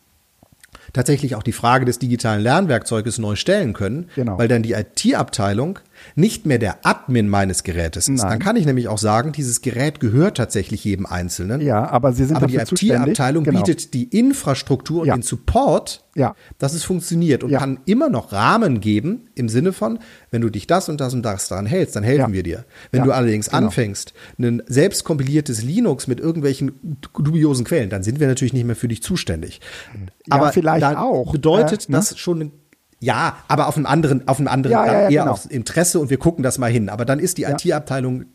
tatsächlich 0.93 1.35
auch 1.35 1.43
die 1.43 1.53
Frage 1.53 1.85
des 1.85 1.99
digitalen 1.99 2.43
Lernwerkzeuges 2.43 3.19
neu 3.19 3.37
stellen 3.37 3.73
können, 3.73 4.09
genau. 4.15 4.39
weil 4.39 4.49
dann 4.49 4.63
die 4.63 4.73
IT-Abteilung 4.73 5.79
nicht 6.15 6.47
mehr 6.47 6.59
der 6.59 6.85
Admin 6.87 7.29
meines 7.29 7.63
Gerätes 7.63 8.09
ist. 8.09 8.23
Nein. 8.23 8.31
Dann 8.31 8.39
kann 8.39 8.57
ich 8.57 8.67
nämlich 8.67 8.89
auch 8.89 8.99
sagen, 8.99 9.33
dieses 9.33 9.61
Gerät 9.61 10.01
gehört 10.01 10.37
tatsächlich 10.37 10.85
jedem 10.85 11.07
Einzelnen. 11.07 11.61
Ja, 11.61 11.89
aber 11.89 12.13
Sie 12.13 12.25
sind 12.25 12.37
aber 12.37 12.47
die 12.47 12.57
IT-Abteilung 12.57 13.45
genau. 13.45 13.63
bietet 13.63 13.95
die 13.95 14.05
Infrastruktur 14.05 15.07
ja. 15.07 15.15
und 15.15 15.21
den 15.21 15.27
Support, 15.27 16.05
ja. 16.15 16.35
dass 16.59 16.75
es 16.75 16.85
funktioniert 16.85 17.45
und 17.45 17.51
ja. 17.51 17.59
kann 17.59 17.81
immer 17.87 18.09
noch 18.09 18.33
Rahmen 18.33 18.81
geben 18.81 19.29
im 19.35 19.49
Sinne 19.49 19.73
von, 19.73 19.99
wenn 20.31 20.43
du 20.43 20.51
dich 20.51 20.67
das 20.67 20.89
und 20.89 21.01
das 21.01 21.15
und 21.15 21.23
das 21.23 21.49
daran 21.49 21.67
hältst, 21.67 21.97
dann 21.97 22.05
helfen 22.05 22.33
wir 22.33 22.43
dir. 22.43 22.65
Wenn 22.91 23.05
du 23.05 23.13
allerdings 23.13 23.51
genau. 23.51 23.67
anfängst, 23.67 24.13
ein 24.39 24.63
selbst 24.67 25.05
kompiliertes 25.05 25.63
Linux 25.63 26.07
mit 26.07 26.21
irgendwelchen 26.21 26.73
dubiosen 27.15 27.65
Quellen, 27.65 27.91
dann 27.91 28.03
sind 28.03 28.21
wir 28.21 28.27
natürlich 28.27 28.53
nicht 28.53 28.65
mehr 28.65 28.77
für 28.77 28.89
dich 28.89 29.03
zuständig. 29.03 29.61
aber 30.31 30.53
vielleicht 30.53 30.97
auch. 30.97 31.33
Bedeutet 31.33 31.89
äh, 31.89 31.93
ne? 31.93 31.99
das 31.99 32.19
schon 32.19 32.53
ja, 33.03 33.37
aber 33.49 33.67
auf 33.67 33.77
einem 33.77 33.87
anderen, 33.87 34.29
auf 34.29 34.39
einem 34.39 34.47
anderen, 34.47 34.75
ja, 34.75 34.87
ja, 34.87 34.93
ja, 34.93 35.01
eher 35.11 35.23
genau. 35.23 35.33
aufs 35.33 35.47
Interesse 35.47 35.99
und 35.99 36.09
wir 36.09 36.19
gucken 36.19 36.45
das 36.45 36.59
mal 36.59 36.71
hin. 36.71 36.89
Aber 36.89 37.05
dann 37.05 37.19
ist 37.19 37.37
die 37.37 37.43
IT-Abteilung 37.43 38.27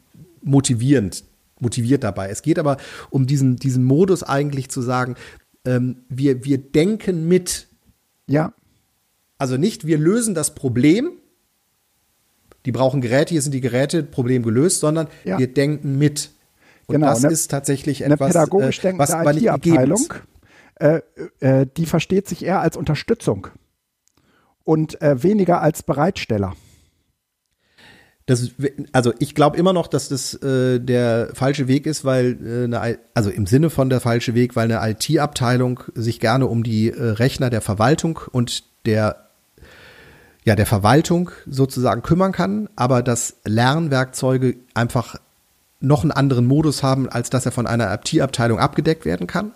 motivierend, 0.44 1.24
motiviert 1.60 2.04
dabei. 2.04 2.30
Es 2.30 2.42
geht 2.42 2.60
aber 2.60 2.76
um 3.10 3.28
diesen, 3.28 3.56
diesen 3.56 3.86
Modus 3.86 4.24
eigentlich 4.24 4.68
zu 4.68 4.82
sagen, 4.82 5.16
ähm, 5.64 6.04
wir, 6.10 6.44
wir 6.44 6.58
denken 6.58 7.30
mit. 7.30 7.68
Ja. 8.28 8.52
Also 9.38 9.56
nicht, 9.56 9.88
wir 9.88 9.98
lösen 9.98 10.36
das 10.36 10.54
Problem, 10.54 11.12
die 12.66 12.74
brauchen 12.74 13.00
Geräte, 13.00 13.36
hier 13.36 13.42
sind 13.42 13.54
die 13.54 13.62
Geräte, 13.62 14.04
Problem 14.04 14.44
gelöst, 14.44 14.82
sondern 14.82 15.08
wir 15.24 15.48
denken 15.48 15.98
mit. 15.98 16.32
Und 16.88 16.96
genau, 16.96 17.08
das 17.08 17.22
ne, 17.22 17.30
ist 17.30 17.50
tatsächlich 17.50 18.02
etwas, 18.02 18.20
eine 18.20 18.46
pädagogisch 18.46 18.84
äh, 18.84 18.98
was 18.98 19.12
aber 19.12 19.32
nicht 19.32 19.50
Abteilung, 19.50 20.14
äh, 20.76 21.00
äh, 21.40 21.66
die 21.78 21.86
versteht 21.86 22.28
sich 22.28 22.44
eher 22.44 22.60
als 22.60 22.76
Unterstützung 22.76 23.48
und 24.68 25.02
äh, 25.02 25.24
weniger 25.24 25.62
als 25.62 25.84
Bereitsteller. 25.84 26.54
Das, 28.26 28.52
also 28.92 29.14
ich 29.20 29.36
glaube 29.36 29.56
immer 29.56 29.72
noch, 29.72 29.88
dass 29.88 30.10
das 30.10 30.34
äh, 30.44 30.80
der 30.80 31.30
falsche 31.34 31.70
Weg 31.70 31.86
ist, 31.86 32.04
weil 32.04 32.38
äh, 32.46 32.64
eine, 32.66 33.00
also 33.14 33.30
im 33.30 33.46
Sinne 33.46 33.70
von 33.70 33.90
der 33.90 34.02
falsche 34.02 34.34
Weg, 34.36 34.58
weil 34.58 34.70
eine 34.70 34.92
IT-Abteilung 34.92 35.80
sich 35.96 36.20
gerne 36.20 36.48
um 36.48 36.64
die 36.64 36.90
äh, 36.90 37.02
Rechner 37.02 37.50
der 37.50 37.62
Verwaltung 37.62 38.20
und 38.34 38.64
der 38.86 39.28
ja 40.44 40.56
der 40.56 40.66
Verwaltung 40.66 41.32
sozusagen 41.46 42.02
kümmern 42.02 42.34
kann, 42.34 42.68
aber 42.76 43.02
dass 43.02 43.38
Lernwerkzeuge 43.46 44.56
einfach 44.74 45.16
noch 45.80 46.04
einen 46.04 46.12
anderen 46.12 46.48
Modus 46.48 46.84
haben, 46.84 47.08
als 47.08 47.30
dass 47.30 47.46
er 47.46 47.52
von 47.54 47.68
einer 47.68 47.94
IT-Abteilung 47.94 48.60
abgedeckt 48.60 49.06
werden 49.06 49.28
kann. 49.28 49.54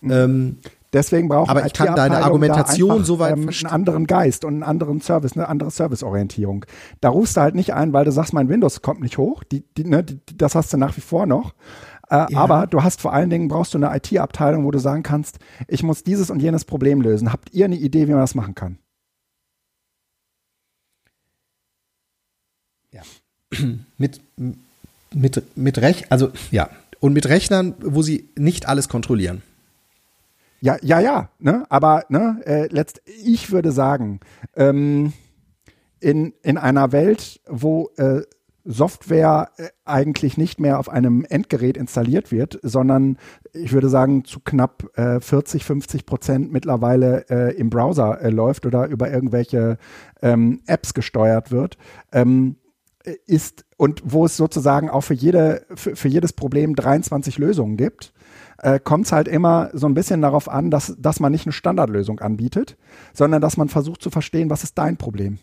Mhm. 0.00 0.10
Ähm, 0.10 0.58
Deswegen 0.94 1.26
braucht 1.28 1.50
Aber 1.50 1.66
ich 1.66 1.72
kann 1.72 1.96
deine 1.96 2.18
Argumentation 2.18 3.04
soweit 3.04 3.36
ähm, 3.36 3.48
einen 3.48 3.66
anderen 3.66 4.06
Geist 4.06 4.44
und 4.44 4.54
einen 4.54 4.62
anderen 4.62 5.00
Service, 5.00 5.32
eine 5.32 5.48
andere 5.48 5.72
Serviceorientierung. 5.72 6.64
Da 7.00 7.08
rufst 7.08 7.36
du 7.36 7.40
halt 7.40 7.56
nicht 7.56 7.74
ein, 7.74 7.92
weil 7.92 8.04
du 8.04 8.12
sagst, 8.12 8.32
mein 8.32 8.48
Windows 8.48 8.80
kommt 8.80 9.00
nicht 9.00 9.18
hoch. 9.18 9.42
Die, 9.42 9.64
die, 9.76 9.84
ne, 9.84 10.04
die, 10.04 10.20
das 10.36 10.54
hast 10.54 10.72
du 10.72 10.76
nach 10.76 10.96
wie 10.96 11.00
vor 11.00 11.26
noch. 11.26 11.52
Äh, 12.10 12.32
ja. 12.32 12.38
Aber 12.38 12.68
du 12.68 12.84
hast 12.84 13.00
vor 13.00 13.12
allen 13.12 13.28
Dingen 13.28 13.48
brauchst 13.48 13.74
du 13.74 13.78
eine 13.78 13.94
IT-Abteilung, 13.96 14.64
wo 14.64 14.70
du 14.70 14.78
sagen 14.78 15.02
kannst, 15.02 15.38
ich 15.66 15.82
muss 15.82 16.04
dieses 16.04 16.30
und 16.30 16.40
jenes 16.40 16.64
Problem 16.64 17.02
lösen. 17.02 17.32
Habt 17.32 17.52
ihr 17.52 17.64
eine 17.64 17.76
Idee, 17.76 18.06
wie 18.06 18.12
man 18.12 18.20
das 18.20 18.36
machen 18.36 18.54
kann? 18.54 18.78
Ja. 22.92 23.02
mit, 23.98 24.20
mit, 25.12 25.42
mit 25.56 25.78
Rech, 25.78 26.04
also 26.10 26.30
ja. 26.52 26.70
Und 27.00 27.14
mit 27.14 27.28
Rechnern, 27.28 27.74
wo 27.80 28.00
sie 28.02 28.28
nicht 28.36 28.68
alles 28.68 28.88
kontrollieren. 28.88 29.42
Ja, 30.64 30.78
ja, 30.80 30.98
ja, 30.98 31.28
ne? 31.38 31.66
aber 31.68 32.04
ne, 32.08 32.40
äh, 32.46 32.68
letzt, 32.68 33.02
ich 33.04 33.52
würde 33.52 33.70
sagen, 33.70 34.20
ähm, 34.56 35.12
in, 36.00 36.32
in 36.42 36.56
einer 36.56 36.90
Welt, 36.90 37.42
wo 37.46 37.90
äh, 37.98 38.22
Software 38.64 39.50
äh, 39.58 39.68
eigentlich 39.84 40.38
nicht 40.38 40.60
mehr 40.60 40.78
auf 40.78 40.88
einem 40.88 41.26
Endgerät 41.28 41.76
installiert 41.76 42.32
wird, 42.32 42.60
sondern 42.62 43.18
ich 43.52 43.74
würde 43.74 43.90
sagen 43.90 44.24
zu 44.24 44.40
knapp 44.40 44.88
äh, 44.96 45.20
40, 45.20 45.66
50 45.66 46.06
Prozent 46.06 46.50
mittlerweile 46.50 47.26
äh, 47.28 47.54
im 47.58 47.68
Browser 47.68 48.22
äh, 48.22 48.30
läuft 48.30 48.64
oder 48.64 48.86
über 48.86 49.10
irgendwelche 49.10 49.76
ähm, 50.22 50.62
Apps 50.66 50.94
gesteuert 50.94 51.50
wird, 51.50 51.76
ähm, 52.10 52.56
ist 53.26 53.66
und 53.76 54.00
wo 54.02 54.24
es 54.24 54.38
sozusagen 54.38 54.88
auch 54.88 55.02
für 55.02 55.12
jede 55.12 55.66
für, 55.74 55.94
für 55.94 56.08
jedes 56.08 56.32
Problem 56.32 56.74
23 56.74 57.36
Lösungen 57.36 57.76
gibt, 57.76 58.14
äh, 58.64 58.80
kommt 58.80 59.04
es 59.04 59.12
halt 59.12 59.28
immer 59.28 59.68
so 59.74 59.86
ein 59.86 59.94
bisschen 59.94 60.22
darauf 60.22 60.48
an, 60.48 60.70
dass, 60.70 60.96
dass 60.98 61.20
man 61.20 61.30
nicht 61.30 61.44
eine 61.46 61.52
Standardlösung 61.52 62.20
anbietet, 62.20 62.78
sondern 63.12 63.42
dass 63.42 63.58
man 63.58 63.68
versucht 63.68 64.00
zu 64.00 64.08
verstehen, 64.08 64.48
was 64.48 64.64
ist 64.64 64.78
dein 64.78 64.96
Problem. 64.96 65.38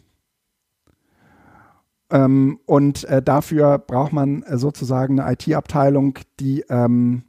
Ähm, 2.10 2.60
und 2.66 3.04
äh, 3.06 3.22
dafür 3.22 3.78
braucht 3.78 4.12
man 4.12 4.42
äh, 4.44 4.58
sozusagen 4.58 5.20
eine 5.20 5.34
IT-Abteilung, 5.34 6.18
die 6.40 6.66
ähm, 6.68 7.24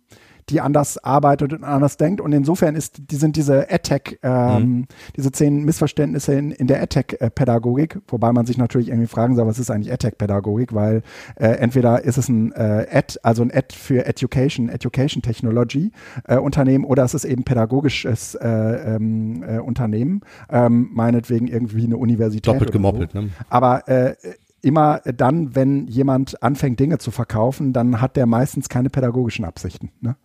die 0.48 0.60
anders 0.60 0.98
arbeitet 0.98 1.52
und 1.52 1.64
anders 1.64 1.96
denkt. 1.96 2.20
Und 2.20 2.32
insofern 2.32 2.74
ist, 2.74 3.10
die 3.10 3.16
sind 3.16 3.36
diese 3.36 3.70
AdTech, 3.70 4.18
ähm, 4.22 4.62
mhm. 4.62 4.86
diese 5.16 5.32
zehn 5.32 5.64
Missverständnisse 5.64 6.34
in, 6.34 6.50
in 6.50 6.66
der 6.66 6.82
AdTech-Pädagogik, 6.82 8.00
wobei 8.08 8.32
man 8.32 8.46
sich 8.46 8.58
natürlich 8.58 8.88
irgendwie 8.88 9.06
fragen 9.06 9.36
soll, 9.36 9.46
was 9.46 9.58
ist 9.58 9.70
eigentlich 9.70 9.92
AdTech-Pädagogik, 9.92 10.74
weil 10.74 11.02
äh, 11.36 11.46
entweder 11.46 12.04
ist 12.04 12.18
es 12.18 12.28
ein 12.28 12.52
äh, 12.52 12.86
Ad, 12.90 13.18
also 13.22 13.42
ein 13.42 13.52
Ad 13.52 13.74
für 13.74 14.06
Education, 14.06 14.68
Education 14.68 15.22
Technology 15.22 15.92
äh, 16.24 16.36
Unternehmen 16.36 16.84
oder 16.84 17.04
es 17.04 17.14
ist 17.14 17.24
eben 17.24 17.44
pädagogisches 17.44 18.34
äh, 18.34 18.48
ähm, 18.48 19.42
äh, 19.42 19.58
Unternehmen, 19.58 20.20
ähm, 20.50 20.90
meinetwegen 20.92 21.46
irgendwie 21.46 21.84
eine 21.84 21.96
Universität. 21.96 22.54
Doppelt 22.54 22.72
gemoppelt, 22.72 23.12
so. 23.12 23.20
ne? 23.22 23.30
Aber 23.48 23.88
äh, 23.88 24.14
immer 24.62 25.00
dann, 25.04 25.54
wenn 25.54 25.86
jemand 25.88 26.42
anfängt, 26.42 26.80
Dinge 26.80 26.98
zu 26.98 27.10
verkaufen, 27.10 27.72
dann 27.72 28.00
hat 28.00 28.16
der 28.16 28.26
meistens 28.26 28.68
keine 28.68 28.90
pädagogischen 28.90 29.44
Absichten. 29.44 29.90
Ne? 30.00 30.16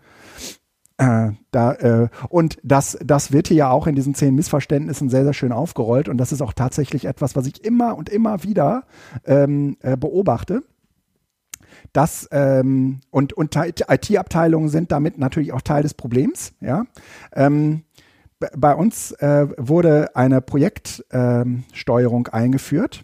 Äh, 0.97 1.31
da, 1.51 1.73
äh, 1.73 2.09
und 2.29 2.57
das, 2.63 2.97
das 3.03 3.31
wird 3.31 3.47
hier 3.49 3.57
ja 3.57 3.69
auch 3.69 3.85
in 3.87 3.95
diesen 3.95 4.15
zehn 4.15 4.33
Missverständnissen 4.33 5.09
sehr, 5.09 5.23
sehr 5.23 5.33
schön 5.33 5.51
aufgerollt. 5.51 6.09
Und 6.09 6.17
das 6.17 6.31
ist 6.31 6.41
auch 6.41 6.53
tatsächlich 6.53 7.05
etwas, 7.05 7.35
was 7.35 7.45
ich 7.45 7.63
immer 7.63 7.95
und 7.97 8.09
immer 8.09 8.43
wieder 8.43 8.83
ähm, 9.25 9.77
äh, 9.81 9.95
beobachte. 9.95 10.63
Das 11.93 12.27
ähm, 12.31 13.01
und, 13.11 13.33
und 13.33 13.55
IT-Abteilungen 13.55 14.69
sind 14.69 14.91
damit 14.91 15.17
natürlich 15.19 15.53
auch 15.53 15.61
Teil 15.61 15.83
des 15.83 15.93
Problems. 15.93 16.53
Ja? 16.61 16.85
Ähm, 17.33 17.83
bei 18.55 18.73
uns 18.75 19.11
äh, 19.13 19.47
wurde 19.57 20.15
eine 20.15 20.41
Projektsteuerung 20.41 22.27
ähm, 22.27 22.33
eingeführt 22.33 23.03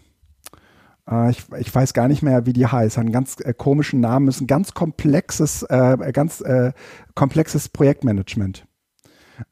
ich, 1.28 1.44
ich, 1.58 1.74
weiß 1.74 1.92
gar 1.92 2.08
nicht 2.08 2.22
mehr, 2.22 2.46
wie 2.46 2.54
die 2.54 2.66
heißt. 2.66 2.96
Hat 2.96 3.02
einen 3.02 3.12
ganz 3.12 3.36
äh, 3.40 3.52
komischen 3.52 4.00
Namen, 4.00 4.28
ist 4.28 4.40
ein 4.40 4.46
ganz 4.46 4.72
komplexes, 4.72 5.62
äh, 5.64 6.12
ganz 6.12 6.40
äh, 6.40 6.72
komplexes 7.14 7.68
Projektmanagement. 7.68 8.66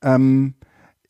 Ähm, 0.00 0.55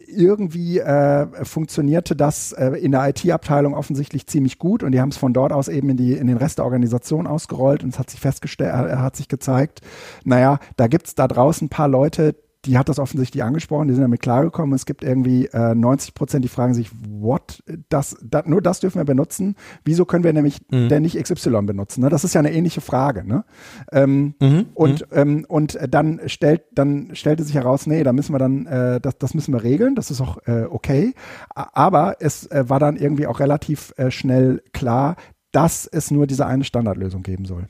irgendwie 0.08 0.78
äh, 0.78 1.44
funktionierte 1.44 2.16
das 2.16 2.52
äh, 2.52 2.70
in 2.70 2.92
der 2.92 3.08
IT-Abteilung 3.08 3.74
offensichtlich 3.74 4.26
ziemlich 4.26 4.58
gut 4.58 4.82
und 4.82 4.92
die 4.92 5.00
haben 5.00 5.10
es 5.10 5.16
von 5.16 5.32
dort 5.32 5.52
aus 5.52 5.68
eben 5.68 5.90
in, 5.90 5.96
die, 5.96 6.12
in 6.12 6.26
den 6.26 6.36
Rest 6.36 6.58
der 6.58 6.64
Organisation 6.64 7.26
ausgerollt 7.26 7.82
und 7.82 7.90
es 7.90 7.98
hat 7.98 8.10
sich 8.10 8.20
festgestellt, 8.20 8.72
hat 8.72 9.16
sich 9.16 9.28
gezeigt, 9.28 9.80
naja, 10.24 10.58
da 10.76 10.86
gibt 10.86 11.06
es 11.06 11.14
da 11.14 11.28
draußen 11.28 11.66
ein 11.66 11.70
paar 11.70 11.88
Leute, 11.88 12.34
die 12.64 12.78
hat 12.78 12.88
das 12.88 12.98
offensichtlich 12.98 13.42
angesprochen, 13.42 13.88
die 13.88 13.94
sind 13.94 14.02
damit 14.02 14.20
klargekommen. 14.20 14.74
Es 14.74 14.86
gibt 14.86 15.02
irgendwie 15.02 15.46
äh, 15.46 15.74
90 15.74 16.14
Prozent, 16.14 16.44
die 16.44 16.48
fragen 16.48 16.74
sich, 16.74 16.90
what, 17.08 17.62
das, 17.88 18.16
das, 18.22 18.46
nur 18.46 18.62
das 18.62 18.80
dürfen 18.80 18.98
wir 18.98 19.04
benutzen. 19.04 19.56
Wieso 19.84 20.04
können 20.04 20.22
wir 20.22 20.32
nämlich 20.32 20.60
mhm. 20.70 20.88
denn 20.88 21.02
nicht 21.02 21.20
XY 21.20 21.62
benutzen? 21.62 22.02
Ne? 22.02 22.08
Das 22.08 22.22
ist 22.22 22.34
ja 22.34 22.38
eine 22.38 22.52
ähnliche 22.52 22.80
Frage. 22.80 23.26
Ne? 23.26 23.44
Ähm, 23.90 24.34
mhm. 24.40 24.66
Und, 24.74 25.10
mhm. 25.10 25.18
ähm, 25.18 25.46
und 25.48 25.78
dann 25.88 26.20
stellt, 26.26 26.62
dann 26.72 27.14
stellte 27.14 27.42
sich 27.42 27.54
heraus, 27.54 27.86
nee, 27.86 28.04
da 28.04 28.12
müssen 28.12 28.32
wir 28.32 28.38
dann, 28.38 28.66
äh, 28.66 29.00
das, 29.00 29.18
das 29.18 29.34
müssen 29.34 29.52
wir 29.52 29.64
regeln, 29.64 29.96
das 29.96 30.10
ist 30.10 30.20
auch 30.20 30.38
äh, 30.46 30.64
okay. 30.70 31.14
Aber 31.54 32.16
es 32.20 32.46
äh, 32.46 32.68
war 32.68 32.78
dann 32.78 32.96
irgendwie 32.96 33.26
auch 33.26 33.40
relativ 33.40 33.92
äh, 33.96 34.10
schnell 34.10 34.62
klar, 34.72 35.16
dass 35.50 35.86
es 35.86 36.10
nur 36.10 36.26
diese 36.26 36.46
eine 36.46 36.64
Standardlösung 36.64 37.22
geben 37.22 37.44
soll. 37.44 37.68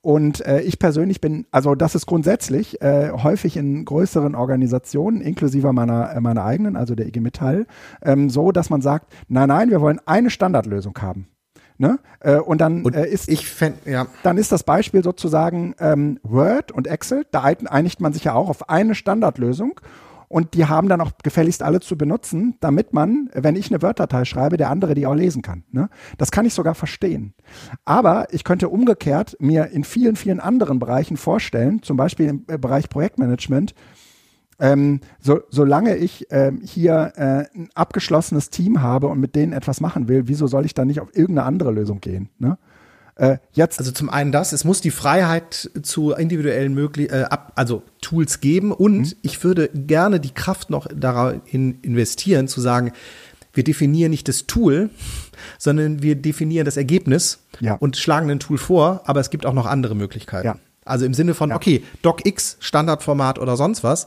Und 0.00 0.44
äh, 0.46 0.60
ich 0.60 0.78
persönlich 0.78 1.20
bin, 1.20 1.46
also 1.50 1.74
das 1.74 1.94
ist 1.94 2.06
grundsätzlich 2.06 2.80
äh, 2.82 3.10
häufig 3.10 3.56
in 3.56 3.84
größeren 3.84 4.34
Organisationen, 4.34 5.20
inklusive 5.20 5.72
meiner, 5.72 6.12
äh, 6.14 6.20
meiner 6.20 6.44
eigenen, 6.44 6.76
also 6.76 6.94
der 6.94 7.06
IG 7.06 7.20
Metall, 7.20 7.66
ähm, 8.02 8.30
so, 8.30 8.52
dass 8.52 8.70
man 8.70 8.82
sagt, 8.82 9.12
nein, 9.28 9.48
nein, 9.48 9.70
wir 9.70 9.80
wollen 9.80 10.00
eine 10.06 10.30
Standardlösung 10.30 10.96
haben. 11.00 11.28
Ne? 11.78 11.98
Äh, 12.20 12.36
und 12.36 12.60
dann 12.60 12.84
und 12.84 12.94
äh, 12.94 13.08
ist 13.08 13.28
ich 13.28 13.48
fänd, 13.48 13.86
ja. 13.86 14.06
dann 14.22 14.38
ist 14.38 14.52
das 14.52 14.62
Beispiel 14.62 15.02
sozusagen 15.02 15.74
ähm, 15.80 16.20
Word 16.22 16.70
und 16.70 16.86
Excel. 16.86 17.26
Da 17.30 17.42
einigt 17.42 18.00
man 18.00 18.12
sich 18.12 18.24
ja 18.24 18.34
auch 18.34 18.48
auf 18.48 18.68
eine 18.68 18.94
Standardlösung 18.94 19.80
und 20.32 20.54
die 20.54 20.64
haben 20.64 20.88
dann 20.88 21.02
auch 21.02 21.12
gefälligst 21.22 21.62
alle 21.62 21.80
zu 21.80 21.98
benutzen, 21.98 22.56
damit 22.60 22.94
man, 22.94 23.28
wenn 23.34 23.54
ich 23.54 23.70
eine 23.70 23.82
Word-Datei 23.82 24.24
schreibe, 24.24 24.56
der 24.56 24.70
andere 24.70 24.94
die 24.94 25.06
auch 25.06 25.14
lesen 25.14 25.42
kann. 25.42 25.64
Ne? 25.70 25.90
Das 26.16 26.30
kann 26.30 26.46
ich 26.46 26.54
sogar 26.54 26.74
verstehen. 26.74 27.34
Aber 27.84 28.32
ich 28.32 28.42
könnte 28.42 28.70
umgekehrt 28.70 29.36
mir 29.40 29.66
in 29.66 29.84
vielen, 29.84 30.16
vielen 30.16 30.40
anderen 30.40 30.78
Bereichen 30.78 31.18
vorstellen, 31.18 31.82
zum 31.82 31.98
Beispiel 31.98 32.28
im 32.28 32.44
äh, 32.48 32.56
Bereich 32.56 32.88
Projektmanagement, 32.88 33.74
ähm, 34.58 35.00
so, 35.20 35.40
solange 35.50 35.96
ich 35.96 36.26
ähm, 36.30 36.62
hier 36.64 37.12
äh, 37.16 37.44
ein 37.54 37.68
abgeschlossenes 37.74 38.48
Team 38.48 38.80
habe 38.80 39.08
und 39.08 39.20
mit 39.20 39.34
denen 39.34 39.52
etwas 39.52 39.82
machen 39.82 40.08
will, 40.08 40.28
wieso 40.28 40.46
soll 40.46 40.64
ich 40.64 40.72
dann 40.72 40.86
nicht 40.88 41.00
auf 41.00 41.14
irgendeine 41.14 41.46
andere 41.46 41.72
Lösung 41.72 42.00
gehen? 42.00 42.30
Ne? 42.38 42.56
Äh, 43.16 43.38
jetzt 43.52 43.78
also 43.78 43.92
zum 43.92 44.08
einen 44.08 44.32
das, 44.32 44.52
es 44.52 44.64
muss 44.64 44.80
die 44.80 44.90
Freiheit 44.90 45.70
zu 45.82 46.12
individuellen 46.12 46.72
möglich, 46.72 47.10
äh, 47.12 47.24
ab, 47.24 47.52
also 47.56 47.82
Tools 48.00 48.40
geben 48.40 48.72
und 48.72 48.98
mhm. 48.98 49.12
ich 49.22 49.44
würde 49.44 49.68
gerne 49.74 50.18
die 50.18 50.32
Kraft 50.32 50.70
noch 50.70 50.86
darin 50.94 51.78
investieren, 51.82 52.48
zu 52.48 52.60
sagen, 52.60 52.92
wir 53.52 53.64
definieren 53.64 54.10
nicht 54.10 54.28
das 54.28 54.46
Tool, 54.46 54.88
sondern 55.58 56.02
wir 56.02 56.16
definieren 56.16 56.64
das 56.64 56.78
Ergebnis 56.78 57.40
ja. 57.60 57.74
und 57.74 57.98
schlagen 57.98 58.30
ein 58.30 58.40
Tool 58.40 58.56
vor, 58.56 59.02
aber 59.04 59.20
es 59.20 59.28
gibt 59.28 59.44
auch 59.44 59.52
noch 59.52 59.66
andere 59.66 59.94
Möglichkeiten. 59.94 60.46
Ja. 60.46 60.56
Also 60.84 61.04
im 61.04 61.14
Sinne 61.14 61.34
von, 61.34 61.50
ja. 61.50 61.56
okay, 61.56 61.84
DocX, 62.00 62.56
Standardformat 62.60 63.38
oder 63.38 63.56
sonst 63.56 63.84
was. 63.84 64.06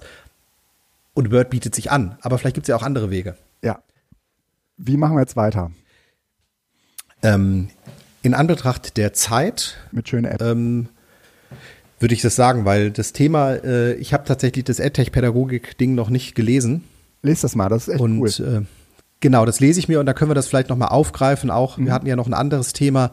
Und 1.13 1.31
Word 1.31 1.49
bietet 1.49 1.75
sich 1.75 1.91
an, 1.91 2.17
aber 2.21 2.37
vielleicht 2.37 2.55
gibt 2.55 2.65
es 2.65 2.69
ja 2.69 2.75
auch 2.75 2.83
andere 2.83 3.09
Wege. 3.09 3.37
Ja. 3.61 3.79
Wie 4.77 4.97
machen 4.97 5.15
wir 5.15 5.21
jetzt 5.21 5.37
weiter? 5.37 5.71
Ähm, 7.21 7.69
in 8.26 8.34
Anbetracht 8.34 8.97
der 8.97 9.13
Zeit 9.13 9.78
mit 9.91 10.09
schöner 10.09 10.32
App. 10.32 10.41
Ähm, 10.41 10.89
würde 11.99 12.13
ich 12.13 12.21
das 12.21 12.36
sagen, 12.36 12.65
weil 12.65 12.91
das 12.91 13.13
Thema, 13.13 13.53
äh, 13.53 13.93
ich 13.93 14.13
habe 14.13 14.26
tatsächlich 14.26 14.65
das 14.65 14.80
EdTech-Pädagogik-Ding 14.80 15.95
noch 15.95 16.09
nicht 16.09 16.36
gelesen. 16.36 16.84
Lies 17.21 17.41
das 17.41 17.55
mal, 17.55 17.69
das 17.69 17.88
ist 17.88 17.93
echt 17.93 18.01
und, 18.01 18.19
cool. 18.19 18.30
Äh, 18.30 18.65
genau, 19.21 19.45
das 19.45 19.59
lese 19.59 19.80
ich 19.80 19.88
mir 19.88 19.99
und 19.99 20.05
da 20.05 20.13
können 20.13 20.30
wir 20.30 20.36
das 20.36 20.47
vielleicht 20.47 20.69
nochmal 20.69 20.89
aufgreifen. 20.89 21.49
Auch, 21.49 21.78
mhm. 21.78 21.86
wir 21.86 21.93
hatten 21.93 22.07
ja 22.07 22.15
noch 22.15 22.28
ein 22.28 22.34
anderes 22.34 22.73
Thema 22.73 23.11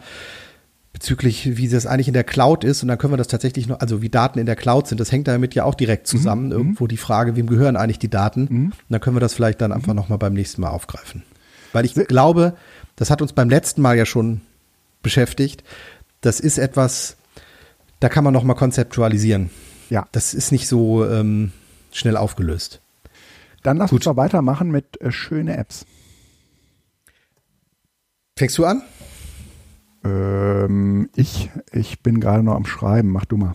bezüglich, 0.93 1.57
wie 1.57 1.69
das 1.69 1.87
eigentlich 1.87 2.09
in 2.09 2.15
der 2.15 2.25
Cloud 2.25 2.65
ist 2.65 2.83
und 2.83 2.89
dann 2.89 2.99
können 2.99 3.13
wir 3.13 3.17
das 3.19 3.29
tatsächlich 3.29 3.67
noch, 3.67 3.81
also 3.81 4.03
wie 4.03 4.11
Daten 4.11 4.39
in 4.39 4.47
der 4.47 4.57
Cloud 4.57 4.89
sind, 4.89 5.01
das 5.01 5.11
hängt 5.11 5.27
damit 5.27 5.55
ja 5.55 5.65
auch 5.65 5.75
direkt 5.75 6.07
mhm. 6.07 6.17
zusammen. 6.19 6.47
Mhm. 6.47 6.53
Irgendwo 6.53 6.87
die 6.87 6.97
Frage, 6.97 7.37
wem 7.37 7.47
gehören 7.47 7.77
eigentlich 7.77 7.99
die 7.99 8.11
Daten? 8.11 8.49
Mhm. 8.51 8.65
Und 8.67 8.75
dann 8.89 9.01
können 9.01 9.17
wir 9.17 9.21
das 9.21 9.35
vielleicht 9.35 9.61
dann 9.61 9.73
einfach 9.73 9.93
mhm. 9.93 9.97
nochmal 9.97 10.19
beim 10.19 10.35
nächsten 10.35 10.61
Mal 10.61 10.71
aufgreifen. 10.71 11.23
Weil 11.73 11.85
ich 11.85 11.95
glaube, 11.95 12.55
das 12.97 13.11
hat 13.11 13.23
uns 13.23 13.33
beim 13.33 13.49
letzten 13.49 13.81
Mal 13.81 13.97
ja 13.97 14.05
schon 14.05 14.43
beschäftigt. 15.03 15.65
Das 16.21 16.41
ist 16.41 16.59
etwas, 16.59 17.17
da 18.01 18.09
kann 18.09 18.25
man 18.25 18.33
noch 18.33 18.45
mal 18.45 18.55
konzeptualisieren. 18.55 19.51
Ja. 19.91 20.07
Das 20.13 20.35
ist 20.35 20.53
nicht 20.53 20.69
so 20.69 21.07
ähm, 21.07 21.53
schnell 21.91 22.17
aufgelöst. 22.17 22.81
Dann 23.63 23.77
lass 23.77 23.91
Gut. 23.91 23.99
uns 23.99 24.05
doch 24.05 24.17
weitermachen 24.17 24.71
mit 24.71 25.01
äh, 25.01 25.13
schöne 25.13 25.57
Apps. 25.57 25.87
Fängst 28.37 28.59
du 28.59 28.65
an? 28.65 28.83
Ähm, 30.05 31.11
ich, 31.15 31.51
ich 31.73 32.01
bin 32.01 32.21
gerade 32.21 32.43
noch 32.43 32.55
am 32.55 32.67
Schreiben. 32.67 33.11
Mach 33.11 33.25
du 33.25 33.37
mal. 33.37 33.55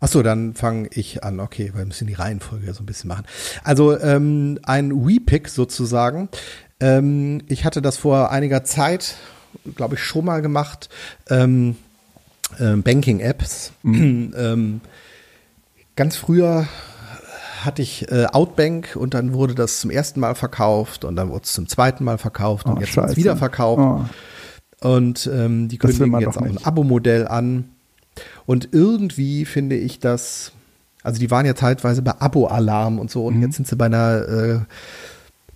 Achso, 0.00 0.22
dann 0.22 0.54
fange 0.54 0.88
ich 0.92 1.22
an. 1.22 1.38
Okay, 1.38 1.70
weil 1.72 1.82
wir 1.82 1.86
müssen 1.86 2.08
die 2.08 2.14
Reihenfolge 2.14 2.74
so 2.74 2.82
ein 2.82 2.86
bisschen 2.86 3.08
machen. 3.08 3.24
Also 3.62 3.96
ähm, 4.00 4.58
ein 4.64 5.06
WePick 5.06 5.48
sozusagen. 5.48 6.28
Ähm, 6.80 7.42
ich 7.46 7.64
hatte 7.64 7.80
das 7.80 7.98
vor 7.98 8.32
einiger 8.32 8.64
Zeit 8.64 9.14
glaube 9.74 9.94
ich, 9.94 10.02
schon 10.02 10.24
mal 10.24 10.42
gemacht. 10.42 10.88
Ähm, 11.28 11.76
äh, 12.58 12.76
Banking-Apps. 12.76 13.72
Mhm. 13.82 14.34
ähm, 14.36 14.80
ganz 15.96 16.16
früher 16.16 16.66
hatte 17.64 17.82
ich 17.82 18.10
äh, 18.10 18.26
Outbank 18.26 18.96
und 18.96 19.14
dann 19.14 19.34
wurde 19.34 19.54
das 19.54 19.80
zum 19.80 19.90
ersten 19.90 20.20
Mal 20.20 20.34
verkauft 20.34 21.04
und 21.04 21.16
dann 21.16 21.30
wurde 21.30 21.44
es 21.44 21.52
zum 21.52 21.68
zweiten 21.68 22.04
Mal 22.04 22.18
verkauft 22.18 22.66
oh, 22.66 22.72
und 22.72 22.80
jetzt 22.80 22.96
wird 22.96 23.10
es 23.10 23.16
wieder 23.16 23.36
verkauft. 23.36 23.80
Oh. 23.80 24.88
Und 24.88 25.30
ähm, 25.32 25.68
die 25.68 25.78
kündigen 25.78 26.18
jetzt 26.18 26.36
auch 26.36 26.42
ein 26.42 26.58
Abo-Modell 26.64 27.28
an. 27.28 27.70
Und 28.46 28.70
irgendwie 28.72 29.44
finde 29.44 29.76
ich 29.76 30.00
das, 30.00 30.52
also 31.04 31.20
die 31.20 31.30
waren 31.30 31.46
ja 31.46 31.52
teilweise 31.52 32.02
bei 32.02 32.20
Abo-Alarm 32.20 32.98
und 32.98 33.10
so 33.10 33.26
und 33.26 33.36
mhm. 33.36 33.42
jetzt 33.42 33.56
sind 33.56 33.68
sie 33.68 33.76
bei 33.76 33.86
einer 33.86 34.28
äh, 34.28 34.60